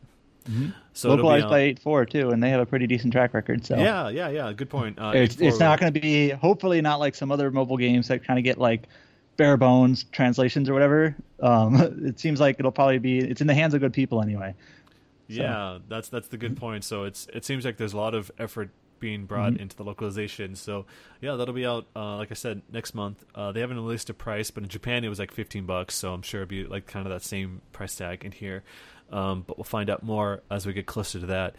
Mm-hmm. 0.48 0.70
So 0.92 1.08
localized 1.08 1.48
by 1.48 1.60
eight 1.60 1.78
four 1.78 2.04
too, 2.04 2.30
and 2.30 2.42
they 2.42 2.50
have 2.50 2.60
a 2.60 2.66
pretty 2.66 2.86
decent 2.86 3.12
track 3.12 3.34
record. 3.34 3.64
So 3.64 3.76
yeah, 3.76 4.08
yeah, 4.08 4.28
yeah. 4.28 4.52
Good 4.52 4.70
point. 4.70 4.98
Uh, 4.98 5.12
it's, 5.14 5.40
it's 5.40 5.58
not 5.58 5.80
going 5.80 5.92
to 5.92 6.00
be 6.00 6.30
hopefully 6.30 6.80
not 6.80 7.00
like 7.00 7.14
some 7.14 7.32
other 7.32 7.50
mobile 7.50 7.76
games 7.76 8.08
that 8.08 8.24
kind 8.24 8.38
of 8.38 8.44
get 8.44 8.58
like 8.58 8.88
bare 9.36 9.56
bones 9.56 10.04
translations 10.12 10.68
or 10.68 10.74
whatever. 10.74 11.16
Um, 11.40 11.74
it 12.06 12.20
seems 12.20 12.40
like 12.40 12.56
it'll 12.58 12.72
probably 12.72 12.98
be 12.98 13.18
it's 13.18 13.40
in 13.40 13.46
the 13.46 13.54
hands 13.54 13.74
of 13.74 13.80
good 13.80 13.92
people 13.92 14.22
anyway. 14.22 14.54
So. 15.28 15.34
Yeah, 15.34 15.78
that's 15.88 16.08
that's 16.08 16.28
the 16.28 16.36
good 16.36 16.56
point. 16.56 16.84
So 16.84 17.04
it's 17.04 17.26
it 17.32 17.44
seems 17.44 17.64
like 17.64 17.76
there's 17.76 17.94
a 17.94 17.98
lot 17.98 18.14
of 18.14 18.30
effort 18.38 18.70
being 19.00 19.26
brought 19.26 19.52
mm-hmm. 19.52 19.62
into 19.62 19.76
the 19.76 19.84
localization. 19.84 20.54
So 20.54 20.86
yeah, 21.20 21.34
that'll 21.36 21.54
be 21.54 21.66
out. 21.66 21.86
Uh, 21.94 22.16
like 22.16 22.30
I 22.30 22.34
said, 22.34 22.62
next 22.72 22.94
month. 22.94 23.24
Uh, 23.34 23.52
they 23.52 23.60
haven't 23.60 23.76
released 23.76 24.08
a 24.10 24.14
price, 24.14 24.50
but 24.50 24.62
in 24.62 24.68
Japan 24.68 25.04
it 25.04 25.08
was 25.08 25.18
like 25.18 25.32
15 25.32 25.66
bucks. 25.66 25.94
So 25.94 26.12
I'm 26.12 26.22
sure 26.22 26.42
it'll 26.42 26.50
be 26.50 26.64
like 26.64 26.86
kind 26.86 27.06
of 27.06 27.12
that 27.12 27.22
same 27.22 27.60
price 27.72 27.94
tag 27.94 28.24
in 28.24 28.32
here. 28.32 28.62
Um, 29.10 29.44
but 29.46 29.58
we'll 29.58 29.64
find 29.64 29.90
out 29.90 30.02
more 30.02 30.42
as 30.50 30.66
we 30.66 30.72
get 30.72 30.86
closer 30.86 31.20
to 31.20 31.26
that. 31.26 31.56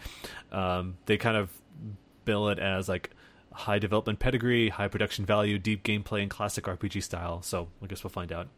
Um, 0.52 0.98
they 1.06 1.16
kind 1.16 1.36
of 1.36 1.50
bill 2.24 2.48
it 2.48 2.58
as 2.58 2.88
like 2.88 3.10
high 3.52 3.78
development 3.78 4.18
pedigree, 4.18 4.68
high 4.68 4.88
production 4.88 5.24
value, 5.24 5.58
deep 5.58 5.82
gameplay, 5.82 6.20
and 6.22 6.30
classic 6.30 6.64
RPG 6.64 7.02
style. 7.02 7.40
So 7.42 7.68
I 7.82 7.86
guess 7.86 8.04
we'll 8.04 8.10
find 8.10 8.32
out. 8.32 8.48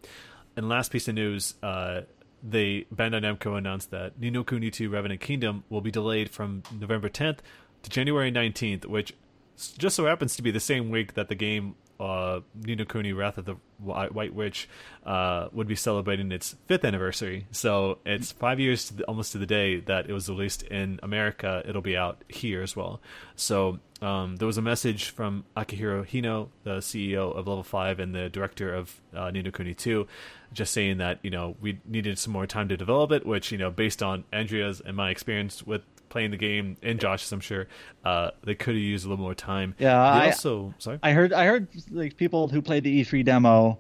And 0.57 0.69
last 0.69 0.91
piece 0.91 1.07
of 1.07 1.15
news, 1.15 1.55
uh, 1.63 2.03
they 2.43 2.87
Bandai 2.95 3.23
Namco 3.23 3.57
announced 3.57 3.91
that 3.91 4.19
Ni 4.19 4.31
Kuni 4.45 4.71
2 4.71 4.91
Revenant 4.91 5.21
Kingdom 5.21 5.65
will 5.69 5.81
be 5.81 5.91
delayed 5.91 6.31
from 6.31 6.63
November 6.73 7.09
10th 7.09 7.39
to 7.83 7.91
January 7.91 8.33
19th, 8.33 8.87
which 8.87 9.15
just 9.57 9.97
so 9.97 10.07
happens 10.07 10.37
to 10.37 10.43
be 10.43 10.51
the 10.51 10.61
same 10.61 10.91
week 10.91 11.15
that 11.15 11.29
the 11.29 11.35
game 11.35 11.75
uh, 12.01 12.41
Kuni 12.65 13.13
Wrath 13.13 13.39
of 13.39 13.45
the 13.45 13.57
White 13.79 14.35
Witch 14.35 14.69
uh, 15.05 15.49
would 15.53 15.67
be 15.67 15.75
celebrating 15.75 16.31
its 16.33 16.57
fifth 16.67 16.85
anniversary. 16.85 17.47
So 17.51 17.99
it's 18.05 18.33
five 18.33 18.61
years 18.61 18.87
to 18.87 18.95
the, 18.95 19.05
almost 19.05 19.33
to 19.33 19.39
the 19.39 19.47
day 19.47 19.81
that 19.81 20.09
it 20.09 20.13
was 20.13 20.29
released 20.29 20.63
in 20.65 21.01
America. 21.03 21.63
It'll 21.67 21.83
be 21.83 21.97
out 21.97 22.23
here 22.29 22.63
as 22.63 22.77
well. 22.77 23.01
So 23.35 23.81
um, 24.01 24.37
there 24.37 24.47
was 24.47 24.59
a 24.59 24.63
message 24.63 25.11
from 25.11 25.45
Akihiro 25.57 26.07
Hino, 26.07 26.49
the 26.63 26.79
CEO 26.79 27.35
of 27.37 27.49
Level 27.49 27.65
Five 27.65 27.99
and 27.99 28.15
the 28.15 28.29
director 28.29 28.73
of 28.73 29.01
uh, 29.15 29.31
Kuni 29.33 29.75
Two, 29.75 30.07
just 30.53 30.73
saying 30.73 30.99
that 30.99 31.19
you 31.23 31.31
know 31.31 31.57
we 31.61 31.81
needed 31.85 32.19
some 32.19 32.33
more 32.33 32.47
time 32.47 32.69
to 32.69 32.77
develop 32.77 33.11
it. 33.11 33.27
Which 33.27 33.51
you 33.51 33.59
know, 33.59 33.71
based 33.71 34.03
on 34.03 34.25
Andrea's 34.33 34.81
and 34.81 34.97
my 34.97 35.11
experience 35.11 35.65
with 35.65 35.83
playing 36.09 36.31
the 36.31 36.37
game 36.37 36.77
and 36.83 36.99
Josh's, 36.99 37.33
I'm 37.33 37.41
sure 37.41 37.67
uh, 38.05 38.31
they 38.45 38.55
could 38.55 38.75
have 38.75 38.83
used 38.83 39.07
a 39.07 39.09
little 39.09 39.23
more 39.23 39.35
time. 39.35 39.75
Yeah, 39.79 39.95
they 39.95 40.27
I 40.27 40.27
also 40.27 40.75
sorry. 40.79 40.99
I 41.03 41.13
heard 41.13 41.33
I 41.33 41.47
heard 41.47 41.69
like 41.91 42.17
people 42.17 42.49
who 42.49 42.63
played 42.63 42.85
the 42.85 43.05
E3 43.05 43.25
demo. 43.25 43.79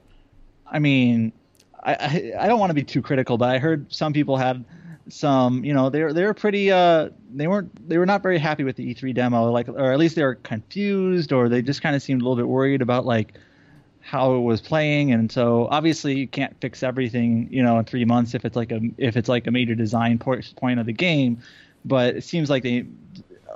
I 0.67 0.79
mean, 0.79 1.33
I, 1.83 1.95
I, 1.95 2.45
I 2.45 2.47
don't 2.49 2.59
want 2.59 2.71
to 2.71 2.75
be 2.75 2.85
too 2.85 3.03
critical, 3.03 3.39
but 3.39 3.51
I 3.51 3.59
heard 3.59 3.93
some 3.93 4.13
people 4.13 4.37
had 4.37 4.65
some, 5.09 5.65
you 5.65 5.73
know, 5.73 5.91
they're 5.91 6.13
they're 6.13 6.35
pretty 6.35 6.71
uh 6.71 7.11
they 7.33 7.47
weren't 7.47 7.89
they 7.89 7.99
were 7.99 8.07
not 8.07 8.23
very 8.23 8.39
happy 8.39 8.65
with 8.65 8.77
the 8.77 8.95
E3 8.95 9.15
demo, 9.15 9.51
like 9.51 9.69
or 9.69 9.93
at 9.93 9.99
least 9.99 10.17
they 10.17 10.25
were 10.25 10.37
confused 10.37 11.33
or 11.33 11.49
they 11.49 11.63
just 11.63 11.83
kind 11.83 11.97
of 11.97 12.03
seemed 12.03 12.23
a 12.23 12.25
little 12.25 12.37
bit 12.37 12.49
worried 12.49 12.83
about 12.83 13.07
like 13.07 13.35
how 14.09 14.35
it 14.35 14.41
was 14.41 14.63
playing 14.63 15.13
and 15.13 15.31
so 15.31 15.69
obviously 15.71 16.17
you 16.17 16.27
can't 16.27 16.59
fix 16.63 16.83
everything 16.83 17.47
you 17.51 17.63
know 17.63 17.79
in 17.79 17.85
three 17.85 18.07
months 18.07 18.35
if 18.35 18.43
it's 18.47 18.57
like 18.57 18.73
a 18.73 18.81
if 18.97 19.19
it's 19.19 19.29
like 19.29 19.47
a 19.47 19.51
major 19.51 19.75
design 19.75 20.19
point 20.19 20.81
of 20.81 20.87
the 20.87 20.95
game 20.95 21.39
but 21.85 22.17
it 22.17 22.25
seems 22.25 22.51
like 22.51 22.63
they 22.63 22.87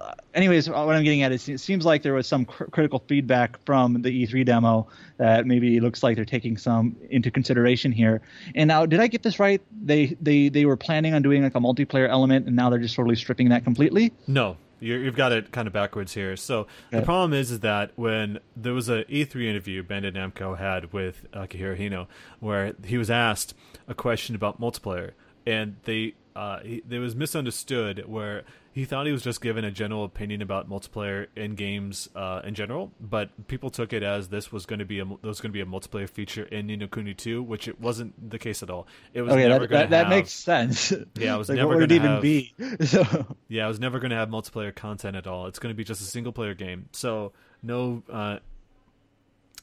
uh, 0.03 0.15
anyways, 0.35 0.69
uh, 0.69 0.73
what 0.73 0.97
I'm 0.97 1.05
getting 1.05 1.23
at 1.23 1.33
is 1.33 1.49
it 1.49 1.59
seems 1.59 1.85
like 1.85 2.03
there 2.03 2.15
was 2.15 2.27
some 2.27 2.45
cr- 2.45 2.65
critical 2.65 3.03
feedback 3.07 3.63
from 3.65 4.03
the 4.03 4.27
E3 4.27 4.45
demo 4.45 4.89
that 5.19 5.47
maybe 5.47 5.79
looks 5.81 6.03
like 6.03 6.17
they're 6.17 6.25
taking 6.25 6.57
some 6.57 6.97
into 7.11 7.31
consideration 7.31 7.93
here. 7.93 8.23
And 8.55 8.69
now, 8.69 8.87
did 8.87 9.01
I 9.01 9.07
get 9.07 9.23
this 9.23 9.39
right? 9.39 9.61
They 9.85 10.17
they 10.21 10.49
they 10.49 10.65
were 10.65 10.77
planning 10.77 11.15
on 11.15 11.23
doing 11.23 11.43
like 11.43 11.55
a 11.55 11.61
multiplayer 11.61 12.09
element, 12.09 12.47
and 12.47 12.57
now 12.57 12.71
they're 12.71 12.79
just 12.79 12.97
totally 12.97 13.17
stripping 13.17 13.51
that 13.51 13.65
completely. 13.65 14.13
No, 14.27 14.57
you 14.81 15.05
have 15.05 15.17
got 15.17 15.33
it 15.33 15.53
kind 15.53 15.67
of 15.67 15.73
backwards 15.73 16.15
here. 16.15 16.37
So 16.37 16.67
the 16.91 17.03
problem 17.03 17.33
is, 17.33 17.51
is 17.51 17.61
that 17.61 17.93
when 17.97 18.41
there 18.57 18.75
was 18.75 18.89
a 18.89 19.05
E3 19.05 19.45
interview 19.45 19.83
Bandai 19.85 20.13
Namco 20.13 20.59
had 20.59 20.93
with 20.93 21.31
Akihiro 21.33 21.79
Hino, 21.79 22.07
where 22.41 22.75
he 22.85 22.99
was 22.99 23.11
asked 23.11 23.55
a 23.87 23.95
question 23.95 24.35
about 24.35 24.61
multiplayer, 24.61 25.13
and 25.47 25.77
they 25.85 26.15
uh, 26.35 26.61
he, 26.61 26.83
it 26.89 26.99
was 26.99 27.15
misunderstood 27.15 28.05
where 28.07 28.45
he 28.73 28.87
thought 28.87 29.07
he 29.07 29.13
was 29.13 29.23
just 29.23 29.43
given 29.43 29.65
a 29.65 29.71
general 29.71 30.05
opinion 30.05 30.41
about 30.41 30.69
multiplayer 30.69 31.27
in 31.37 31.55
games 31.55 32.09
uh, 32.17 32.41
in 32.43 32.55
general, 32.55 32.91
but 33.01 33.47
people 33.47 33.69
took 33.69 33.93
it 33.93 34.03
as 34.03 34.29
this 34.29 34.51
was 34.51 34.65
going 34.65 34.79
to 34.79 34.85
be 34.87 34.99
a 34.99 35.05
was 35.05 35.41
going 35.41 35.51
to 35.51 35.53
be 35.53 35.61
a 35.61 35.67
multiplayer 35.67 36.09
feature 36.09 36.45
in 36.45 36.67
Ni 36.67 36.77
no 36.77 36.87
Kuni 36.87 37.13
2, 37.13 37.43
which 37.43 37.69
it 37.69 37.81
wasn't 37.81 38.31
the 38.31 38.39
case 38.39 38.63
at 38.63 38.71
all. 38.71 38.87
It 39.13 39.23
was 39.23 39.33
okay, 39.33 39.47
never 39.47 39.67
that, 39.67 39.71
that, 39.71 39.81
have, 39.81 39.91
that, 39.91 40.09
makes 40.09 40.33
sense. 40.33 40.93
Yeah, 41.15 41.35
it 41.35 41.39
was 41.39 41.49
like, 41.49 41.57
never 41.57 41.75
going 41.75 41.89
to 41.89 41.95
even 41.95 42.11
have, 42.11 42.23
be. 42.23 42.55
So. 42.87 43.37
Yeah, 43.49 43.67
it 43.67 43.69
was 43.69 43.81
never 43.81 43.99
going 43.99 44.11
to 44.11 44.17
have 44.17 44.29
multiplayer 44.29 44.75
content 44.75 45.17
at 45.17 45.27
all. 45.27 45.47
It's 45.47 45.59
going 45.59 45.73
to 45.73 45.77
be 45.77 45.85
just 45.85 46.01
a 46.01 46.05
single 46.05 46.33
player 46.33 46.55
game. 46.55 46.89
So 46.93 47.33
no. 47.63 48.03
Uh, 48.11 48.39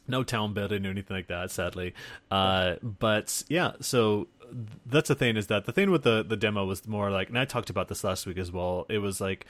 no 0.09 0.23
town 0.23 0.53
building 0.53 0.85
or 0.85 0.89
anything 0.89 1.15
like 1.15 1.27
that, 1.27 1.51
sadly. 1.51 1.93
Uh, 2.31 2.75
but 2.81 3.43
yeah, 3.47 3.73
so 3.79 4.27
that's 4.85 5.07
the 5.07 5.15
thing 5.15 5.37
is 5.37 5.47
that 5.47 5.65
the 5.65 5.71
thing 5.71 5.91
with 5.91 6.03
the 6.03 6.23
the 6.23 6.37
demo 6.37 6.65
was 6.65 6.87
more 6.87 7.11
like, 7.11 7.29
and 7.29 7.37
I 7.37 7.45
talked 7.45 7.69
about 7.69 7.87
this 7.87 8.03
last 8.03 8.25
week 8.25 8.37
as 8.37 8.51
well. 8.51 8.85
It 8.89 8.99
was 8.99 9.19
like 9.21 9.45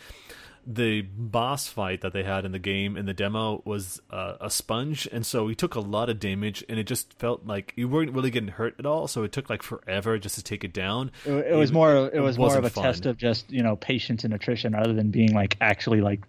the 0.66 1.02
boss 1.02 1.68
fight 1.68 2.02
that 2.02 2.14
they 2.14 2.24
had 2.24 2.46
in 2.46 2.52
the 2.52 2.60
game 2.60 2.98
in 2.98 3.06
the 3.06 3.14
demo 3.14 3.62
was 3.66 4.02
uh, 4.12 4.36
a 4.42 4.50
sponge, 4.50 5.08
and 5.12 5.26
so 5.26 5.48
he 5.48 5.56
took 5.56 5.76
a 5.76 5.80
lot 5.80 6.10
of 6.10 6.20
damage, 6.20 6.64
and 6.70 6.78
it 6.78 6.84
just 6.84 7.14
felt 7.14 7.46
like 7.46 7.74
you 7.76 7.88
weren't 7.88 8.12
really 8.12 8.30
getting 8.30 8.50
hurt 8.50 8.76
at 8.78 8.86
all. 8.86 9.08
So 9.08 9.24
it 9.24 9.32
took 9.32 9.50
like 9.50 9.64
forever 9.64 10.20
just 10.20 10.36
to 10.36 10.44
take 10.44 10.64
it 10.64 10.74
down. 10.74 11.12
It, 11.26 11.32
it 11.32 11.56
was 11.56 11.72
more 11.72 12.10
it 12.14 12.22
was 12.22 12.38
more 12.38 12.56
of 12.56 12.66
a 12.66 12.70
fun. 12.70 12.84
test 12.84 13.06
of 13.06 13.18
just 13.18 13.50
you 13.52 13.64
know 13.64 13.76
patience 13.76 14.24
and 14.24 14.34
attrition 14.34 14.74
rather 14.74 14.94
than 14.94 15.12
being 15.12 15.34
like 15.34 15.58
actually 15.62 16.02
like 16.02 16.22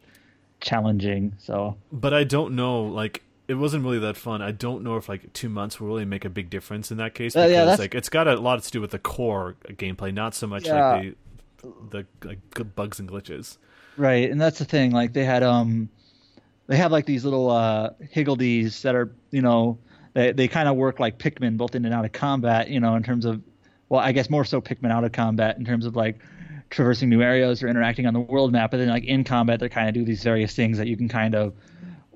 challenging. 0.61 1.35
So, 1.39 1.77
but 1.93 2.15
I 2.15 2.25
don't 2.25 2.55
know 2.55 2.83
like 2.83 3.23
it 3.51 3.55
wasn't 3.55 3.83
really 3.83 3.99
that 3.99 4.17
fun. 4.17 4.43
I 4.43 4.53
don't 4.53 4.85
know 4.85 4.97
if 4.97 5.09
like 5.09 5.33
two 5.33 5.49
months 5.49 5.81
will 5.81 5.89
really 5.89 6.05
make 6.05 6.25
a 6.25 6.31
big 6.31 6.51
difference 6.51 6.93
in 6.93 6.99
that 6.99 7.15
case 7.15 7.35
because 7.35 7.51
uh, 7.51 7.53
yeah, 7.53 7.65
like 7.75 7.97
it's 7.97 8.09
got 8.09 8.29
a 8.29 8.37
lot 8.37 8.63
to 8.63 8.71
do 8.71 8.81
with 8.81 8.93
the 8.93 8.99
core 9.01 9.57
gameplay, 9.71 10.15
not 10.15 10.37
so 10.37 10.47
much 10.47 10.67
yeah. 10.67 10.93
like 10.93 11.17
the 11.59 12.07
the 12.23 12.29
like 12.29 12.77
bugs 12.77 13.01
and 13.01 13.11
glitches. 13.11 13.59
Right, 13.97 14.31
and 14.31 14.41
that's 14.41 14.61
the 14.61 14.65
thing. 14.65 14.93
Like 14.93 15.15
they 15.15 15.25
had 15.25 15.43
um, 15.43 15.89
they 16.69 16.77
have 16.77 16.93
like 16.93 17.07
these 17.07 17.25
little 17.25 17.51
uh 17.51 17.91
higgledies 18.15 18.83
that 18.83 18.95
are 18.95 19.13
you 19.33 19.43
know 19.43 19.79
they 20.15 20.31
they 20.31 20.47
kind 20.47 20.69
of 20.69 20.77
work 20.77 21.01
like 21.01 21.19
Pikmin, 21.19 21.57
both 21.57 21.75
in 21.75 21.85
and 21.85 21.93
out 21.93 22.05
of 22.05 22.13
combat. 22.13 22.69
You 22.71 22.79
know, 22.79 22.95
in 22.95 23.03
terms 23.03 23.25
of 23.25 23.43
well, 23.89 24.01
I 24.01 24.13
guess 24.13 24.31
more 24.31 24.45
so 24.45 24.61
Pikmin 24.61 24.93
out 24.93 25.03
of 25.03 25.11
combat 25.11 25.59
in 25.59 25.65
terms 25.65 25.87
of 25.87 25.97
like 25.97 26.21
traversing 26.71 27.09
new 27.09 27.21
areas 27.21 27.65
or 27.65 27.69
interacting 27.69 28.07
on 28.07 28.15
the 28.15 28.21
world 28.21 28.53
map. 28.53 28.71
But 28.71 28.77
then 28.77 28.91
like 28.91 29.07
in 29.07 29.25
combat, 29.25 29.59
they 29.59 29.69
kind 29.69 29.89
of 29.89 29.95
do 29.95 30.05
these 30.05 30.23
various 30.23 30.55
things 30.55 30.79
that 30.79 30.87
you 30.87 30.97
can 30.97 31.09
kind 31.09 31.35
of 31.35 31.53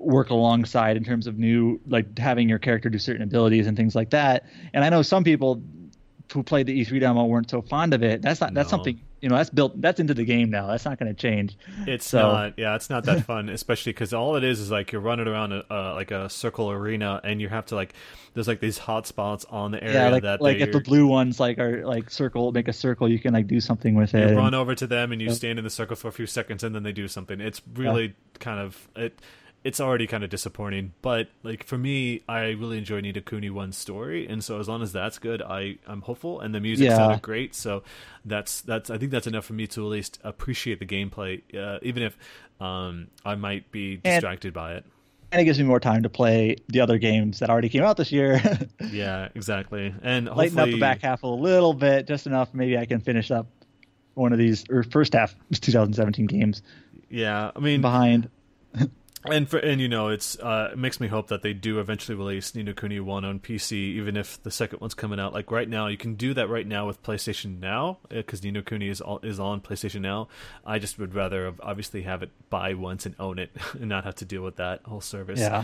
work 0.05 0.29
alongside 0.29 0.97
in 0.97 1.03
terms 1.03 1.27
of 1.27 1.37
new 1.37 1.79
like 1.87 2.17
having 2.17 2.47
your 2.47 2.59
character 2.59 2.89
do 2.89 2.99
certain 2.99 3.21
abilities 3.21 3.67
and 3.67 3.75
things 3.75 3.95
like 3.95 4.11
that. 4.11 4.45
And 4.73 4.83
I 4.83 4.89
know 4.89 5.01
some 5.01 5.23
people 5.23 5.61
who 6.33 6.43
played 6.43 6.67
the 6.67 6.81
E3 6.81 6.99
demo 6.99 7.25
weren't 7.25 7.49
so 7.49 7.61
fond 7.61 7.93
of 7.93 8.03
it. 8.03 8.21
That's 8.21 8.41
not 8.41 8.53
no. 8.53 8.59
that's 8.59 8.69
something 8.69 8.99
you 9.21 9.29
know 9.29 9.37
that's 9.37 9.49
built 9.49 9.79
that's 9.81 9.99
into 9.99 10.13
the 10.13 10.23
game 10.23 10.49
now. 10.51 10.67
That's 10.67 10.85
not 10.85 10.99
going 10.99 11.13
to 11.13 11.19
change. 11.19 11.57
It's 11.87 12.05
so. 12.05 12.19
not. 12.19 12.53
Yeah, 12.57 12.75
it's 12.75 12.89
not 12.89 13.05
that 13.05 13.25
fun, 13.25 13.49
especially 13.49 13.93
because 13.93 14.13
all 14.13 14.35
it 14.35 14.43
is 14.43 14.59
is 14.59 14.69
like 14.69 14.91
you're 14.91 15.01
running 15.01 15.27
around 15.27 15.53
a, 15.53 15.65
uh, 15.71 15.93
like 15.95 16.11
a 16.11 16.29
circle 16.29 16.69
arena, 16.69 17.21
and 17.23 17.41
you 17.41 17.49
have 17.49 17.65
to 17.67 17.75
like 17.75 17.93
there's 18.33 18.47
like 18.47 18.59
these 18.59 18.77
hot 18.77 19.07
spots 19.07 19.45
on 19.45 19.71
the 19.71 19.83
area 19.83 19.95
yeah, 19.95 20.09
like, 20.09 20.23
that 20.23 20.41
like 20.41 20.57
if 20.57 20.71
the 20.71 20.81
blue 20.81 21.07
ones 21.07 21.39
like 21.39 21.57
are 21.57 21.85
like 21.85 22.09
circle 22.09 22.51
make 22.51 22.67
a 22.67 22.73
circle, 22.73 23.09
you 23.09 23.17
can 23.17 23.33
like 23.33 23.47
do 23.47 23.59
something 23.59 23.95
with 23.95 24.13
it. 24.13 24.29
You 24.29 24.37
run 24.37 24.53
over 24.53 24.75
to 24.75 24.85
them 24.85 25.11
and 25.11 25.21
you 25.21 25.31
stand 25.31 25.57
in 25.57 25.63
the 25.63 25.71
circle 25.71 25.95
for 25.95 26.09
a 26.09 26.11
few 26.11 26.27
seconds, 26.27 26.63
and 26.63 26.75
then 26.75 26.83
they 26.83 26.91
do 26.91 27.07
something. 27.07 27.41
It's 27.41 27.61
really 27.73 28.05
yeah. 28.05 28.39
kind 28.39 28.59
of 28.59 28.87
it 28.95 29.19
it's 29.65 29.79
already 29.79 30.05
kind 30.05 30.23
of 30.23 30.29
disappointing. 30.29 30.93
But 31.01 31.27
like 31.41 31.63
for 31.65 31.77
me, 31.77 32.21
I 32.29 32.51
really 32.51 32.77
enjoy 32.77 33.01
Ni 33.01 33.11
no 33.11 33.19
Kuni 33.19 33.49
One's 33.49 33.75
story, 33.75 34.27
and 34.27 34.43
so 34.43 34.59
as 34.59 34.69
long 34.69 34.83
as 34.83 34.93
that's 34.93 35.17
good, 35.17 35.41
I 35.41 35.79
I'm 35.87 36.01
hopeful. 36.01 36.39
And 36.39 36.53
the 36.53 36.61
music 36.61 36.85
yeah. 36.85 36.95
sounded 36.95 37.23
great, 37.23 37.55
so 37.55 37.81
that's 38.23 38.61
that's 38.61 38.91
I 38.91 38.99
think 38.99 39.11
that's 39.11 39.25
enough 39.25 39.43
for 39.43 39.53
me 39.53 39.65
to 39.67 39.81
at 39.83 39.89
least 39.89 40.19
appreciate 40.23 40.77
the 40.77 40.85
gameplay, 40.85 41.41
uh, 41.57 41.79
even 41.81 42.03
if 42.03 42.15
um, 42.61 43.07
I 43.25 43.33
might 43.33 43.71
be 43.71 43.97
distracted 43.97 44.49
and, 44.49 44.53
by 44.53 44.73
it. 44.75 44.85
And 45.31 45.41
it 45.41 45.45
gives 45.45 45.57
me 45.57 45.65
more 45.65 45.79
time 45.79 46.03
to 46.03 46.09
play 46.09 46.57
the 46.67 46.81
other 46.81 46.99
games 46.99 47.39
that 47.39 47.49
already 47.49 47.69
came 47.69 47.81
out 47.81 47.97
this 47.97 48.11
year. 48.11 48.39
yeah, 48.91 49.29
exactly. 49.33 49.93
And 50.03 50.27
lighten 50.27 50.59
up 50.59 50.67
the 50.67 50.79
back 50.79 51.01
half 51.01 51.23
a 51.23 51.27
little 51.27 51.73
bit, 51.73 52.07
just 52.07 52.27
enough. 52.27 52.53
Maybe 52.53 52.77
I 52.77 52.85
can 52.85 52.99
finish 52.99 53.31
up 53.31 53.47
one 54.13 54.31
of 54.31 54.37
these 54.37 54.63
or 54.69 54.83
first 54.83 55.13
half 55.13 55.35
2017 55.59 56.27
games. 56.27 56.61
Yeah, 57.09 57.49
I 57.55 57.59
mean 57.59 57.81
behind 57.81 58.29
and 59.31 59.49
for 59.49 59.57
and 59.57 59.81
you 59.81 59.87
know 59.87 60.09
it's 60.09 60.37
uh, 60.39 60.69
it 60.73 60.77
makes 60.77 60.99
me 60.99 61.07
hope 61.07 61.27
that 61.27 61.41
they 61.41 61.53
do 61.53 61.79
eventually 61.79 62.17
release 62.17 62.55
Ni 62.55 62.63
no 62.63 62.73
Kuni 62.73 62.99
One 62.99 63.25
on 63.25 63.39
PC, 63.39 63.73
even 63.73 64.17
if 64.17 64.41
the 64.43 64.51
second 64.51 64.81
one's 64.81 64.93
coming 64.93 65.19
out. 65.19 65.33
Like 65.33 65.51
right 65.51 65.67
now, 65.67 65.87
you 65.87 65.97
can 65.97 66.15
do 66.15 66.33
that 66.33 66.49
right 66.49 66.67
now 66.67 66.87
with 66.87 67.01
PlayStation 67.03 67.59
Now 67.59 67.99
because 68.09 68.45
uh, 68.45 68.49
Ni 68.49 68.61
Kuni 68.61 68.89
is 68.89 69.01
all, 69.01 69.19
is 69.19 69.39
on 69.39 69.61
PlayStation 69.61 70.01
Now. 70.01 70.27
I 70.65 70.79
just 70.79 70.99
would 70.99 71.13
rather 71.13 71.53
obviously 71.61 72.03
have 72.03 72.23
it 72.23 72.31
buy 72.49 72.73
once 72.73 73.05
and 73.05 73.15
own 73.19 73.39
it 73.39 73.51
and 73.73 73.89
not 73.89 74.03
have 74.03 74.15
to 74.15 74.25
deal 74.25 74.41
with 74.41 74.57
that 74.57 74.81
whole 74.83 75.01
service. 75.01 75.39
Yeah. 75.39 75.63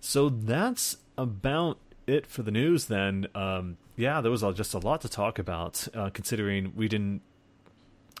So 0.00 0.28
that's 0.28 0.98
about 1.16 1.78
it 2.06 2.26
for 2.26 2.42
the 2.42 2.50
news. 2.50 2.86
Then, 2.86 3.26
um, 3.34 3.78
yeah, 3.96 4.20
there 4.20 4.30
was 4.30 4.42
just 4.54 4.74
a 4.74 4.78
lot 4.78 5.00
to 5.02 5.08
talk 5.08 5.38
about, 5.38 5.88
uh, 5.94 6.10
considering 6.10 6.72
we 6.76 6.88
didn't 6.88 7.22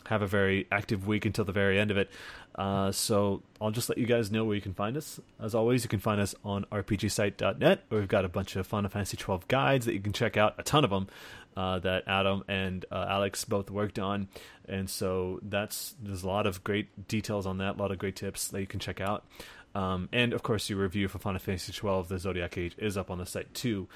have 0.06 0.22
a 0.22 0.26
very 0.26 0.66
active 0.70 1.06
week 1.06 1.24
until 1.24 1.44
the 1.44 1.52
very 1.52 1.78
end 1.78 1.90
of 1.90 1.96
it. 1.96 2.10
Uh, 2.54 2.92
so 2.92 3.42
I'll 3.60 3.72
just 3.72 3.88
let 3.88 3.98
you 3.98 4.06
guys 4.06 4.30
know 4.30 4.44
where 4.44 4.54
you 4.54 4.62
can 4.62 4.74
find 4.74 4.96
us. 4.96 5.18
As 5.40 5.54
always, 5.54 5.82
you 5.82 5.88
can 5.88 5.98
find 5.98 6.20
us 6.20 6.34
on 6.44 6.64
rpgsite.net, 6.70 7.84
where 7.88 8.00
we've 8.00 8.08
got 8.08 8.24
a 8.24 8.28
bunch 8.28 8.56
of 8.56 8.66
Final 8.66 8.90
Fantasy 8.90 9.16
12 9.16 9.48
guides 9.48 9.86
that 9.86 9.94
you 9.94 10.00
can 10.00 10.12
check 10.12 10.36
out, 10.36 10.54
a 10.58 10.62
ton 10.62 10.84
of 10.84 10.90
them 10.90 11.08
uh, 11.56 11.78
that 11.80 12.04
Adam 12.06 12.44
and 12.48 12.84
uh, 12.90 13.06
Alex 13.08 13.44
both 13.44 13.70
worked 13.70 13.98
on. 13.98 14.28
And 14.68 14.88
so 14.88 15.40
that's 15.42 15.94
there's 16.02 16.22
a 16.22 16.28
lot 16.28 16.46
of 16.46 16.64
great 16.64 17.08
details 17.08 17.46
on 17.46 17.58
that, 17.58 17.76
a 17.76 17.78
lot 17.78 17.90
of 17.90 17.98
great 17.98 18.16
tips 18.16 18.48
that 18.48 18.60
you 18.60 18.66
can 18.66 18.80
check 18.80 19.00
out. 19.00 19.24
Um, 19.74 20.08
and 20.12 20.32
of 20.32 20.42
course, 20.42 20.70
your 20.70 20.78
review 20.78 21.08
for 21.08 21.18
Final 21.18 21.40
Fantasy 21.40 21.72
12, 21.72 22.08
the 22.08 22.18
Zodiac 22.18 22.56
Age, 22.56 22.74
is 22.78 22.96
up 22.96 23.10
on 23.10 23.18
the 23.18 23.26
site 23.26 23.52
too. 23.54 23.88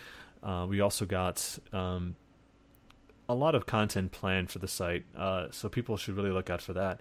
Uh, 0.43 0.67
we 0.69 0.81
also 0.81 1.05
got 1.05 1.59
um, 1.73 2.17
a 3.29 3.35
lot 3.35 3.55
of 3.55 3.67
content 3.67 4.13
planned 4.13 4.51
for 4.51 4.59
the 4.59 4.69
site, 4.69 5.05
uh, 5.17 5.49
so 5.51 5.69
people 5.69 5.97
should 5.97 6.17
really 6.17 6.31
look 6.31 6.51
out 6.51 6.63
for 6.63 6.73
that. 6.73 7.01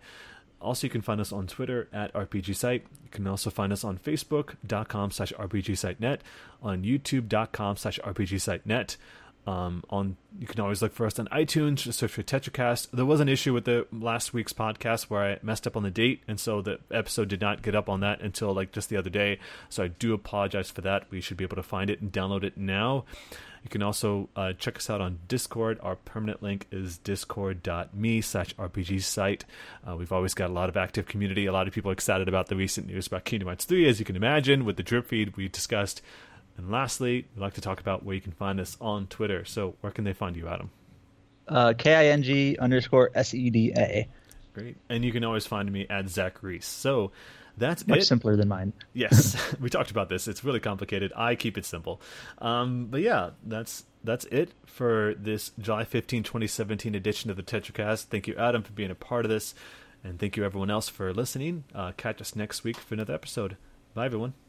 Also, 0.60 0.88
you 0.88 0.92
can 0.92 1.02
find 1.02 1.22
us 1.22 1.32
on 1.32 1.46
Twitter 1.46 1.88
at 1.94 2.12
RPGSite. 2.14 2.82
You 3.04 3.10
can 3.12 3.28
also 3.28 3.50
find 3.50 3.72
us 3.72 3.84
on 3.84 3.98
Facebook.com 4.00 5.12
slash 5.12 5.32
RPGSiteNet, 5.34 6.20
on 6.64 6.84
YouTube.com 6.84 7.78
slash 7.78 8.00
RPGSiteNet. 8.04 8.98
Um, 9.46 9.82
on 9.90 10.18
you 10.38 10.46
can 10.46 10.60
always 10.60 10.82
look 10.82 10.94
for 10.94 11.06
us 11.06 11.18
on 11.18 11.28
iTunes. 11.28 11.78
Just 11.78 12.00
search 12.00 12.12
for 12.12 12.22
TetraCast. 12.22 12.92
There 12.92 13.06
was 13.06 13.22
an 13.22 13.30
issue 13.30 13.54
with 13.54 13.64
the 13.64 13.88
last 13.94 14.34
week's 14.34 14.52
podcast 14.52 15.04
where 15.04 15.24
I 15.24 15.40
messed 15.42 15.66
up 15.66 15.78
on 15.78 15.84
the 15.84 15.90
date, 15.90 16.22
and 16.28 16.38
so 16.38 16.62
the 16.62 16.80
episode 16.92 17.30
did 17.30 17.40
not 17.40 17.62
get 17.62 17.74
up 17.74 17.88
on 17.88 18.02
that 18.02 18.20
until 18.20 18.54
like 18.54 18.74
just 18.74 18.90
the 18.90 18.98
other 18.98 19.10
day. 19.10 19.40
So 19.70 19.84
I 19.84 19.88
do 19.88 20.14
apologize 20.14 20.70
for 20.70 20.82
that. 20.82 21.10
We 21.10 21.22
should 21.22 21.38
be 21.38 21.46
able 21.46 21.56
to 21.56 21.64
find 21.64 21.90
it 21.90 22.02
and 22.02 22.12
download 22.12 22.44
it 22.44 22.58
now. 22.58 23.06
You 23.68 23.70
can 23.70 23.84
also 23.84 24.30
uh, 24.34 24.54
check 24.54 24.78
us 24.78 24.90
out 24.90 25.02
on 25.02 25.20
Discord. 25.28 25.78
Our 25.84 25.98
permanent 25.98 26.42
link 26.42 26.68
is 26.72 26.98
discord.me 27.00 28.22
slash 28.22 28.56
RPG 28.56 29.02
site. 29.02 29.44
Uh, 29.86 29.98
we've 29.98 30.14
always 30.14 30.34
got 30.34 30.50
a 30.50 30.54
lot 30.54 30.70
of 30.70 30.78
active 30.78 31.06
community. 31.06 31.48
A 31.48 31.52
lot 31.52 31.68
of 31.68 31.74
people 31.74 31.92
excited 31.92 32.30
about 32.30 32.48
the 32.48 32.56
recent 32.56 32.88
news 32.88 33.08
about 33.08 33.26
Kingdom 33.26 33.50
Hearts 33.50 33.66
3, 33.66 33.90
as 33.90 34.00
you 34.00 34.06
can 34.06 34.16
imagine, 34.16 34.64
with 34.64 34.78
the 34.78 34.84
drip 34.84 35.06
feed 35.06 35.36
we 35.36 35.50
discussed. 35.50 36.02
And 36.56 36.72
lastly, 36.72 37.28
we'd 37.36 37.42
like 37.42 37.56
to 37.56 37.62
talk 37.62 37.82
about 37.82 38.06
where 38.06 38.16
you 38.16 38.22
can 38.22 38.32
find 38.32 38.62
us 38.62 38.78
on 38.80 39.08
Twitter. 39.08 39.44
So 39.44 39.76
where 39.82 39.92
can 39.92 40.06
they 40.06 40.14
find 40.14 40.38
you, 40.38 40.48
Adam? 40.48 40.70
Uh, 41.46 41.74
K-I-N-G 41.78 42.60
underscore 42.60 43.12
S-E-D-A. 43.14 44.08
Great. 44.54 44.78
And 44.88 45.04
you 45.04 45.12
can 45.12 45.26
always 45.26 45.46
find 45.46 45.70
me 45.70 45.88
at 45.90 46.08
Zach 46.08 46.42
Reese. 46.42 46.66
So 46.66 47.12
That's 47.58 47.88
much 47.88 48.00
it. 48.00 48.06
simpler 48.06 48.36
than 48.36 48.48
mine. 48.48 48.74
Yes, 48.94 49.36
we 49.60 49.70
talked 49.70 49.92
about 49.92 50.10
this. 50.10 50.28
It's 50.28 50.44
really 50.44 50.60
complicated. 50.60 51.12
I 51.16 51.36
keep 51.36 51.58
it 51.58 51.66
simple. 51.66 52.02
Um, 52.40 52.88
but 52.88 53.02
yeah, 53.02 53.32
that's 53.44 53.86
that's 54.04 54.26
it 54.26 54.52
for 54.66 55.14
this 55.18 55.52
July 55.60 55.84
15, 55.84 56.24
2017 56.24 56.96
edition 56.96 57.30
of 57.30 57.36
the 57.36 57.44
TetraCast. 57.44 58.06
Thank 58.06 58.28
you, 58.28 58.36
Adam, 58.38 58.64
for 58.64 58.72
being 58.74 58.92
a 58.92 58.96
part 58.96 59.26
of 59.26 59.30
this. 59.30 59.54
And 60.04 60.20
thank 60.20 60.38
you, 60.38 60.46
everyone 60.46 60.70
else, 60.70 60.88
for 60.90 61.14
listening. 61.14 61.64
Uh, 61.74 61.92
catch 61.98 62.22
us 62.22 62.36
next 62.36 62.64
week 62.64 62.78
for 62.78 62.94
another 62.94 63.14
episode. 63.14 63.58
Bye, 63.94 64.06
everyone. 64.06 64.47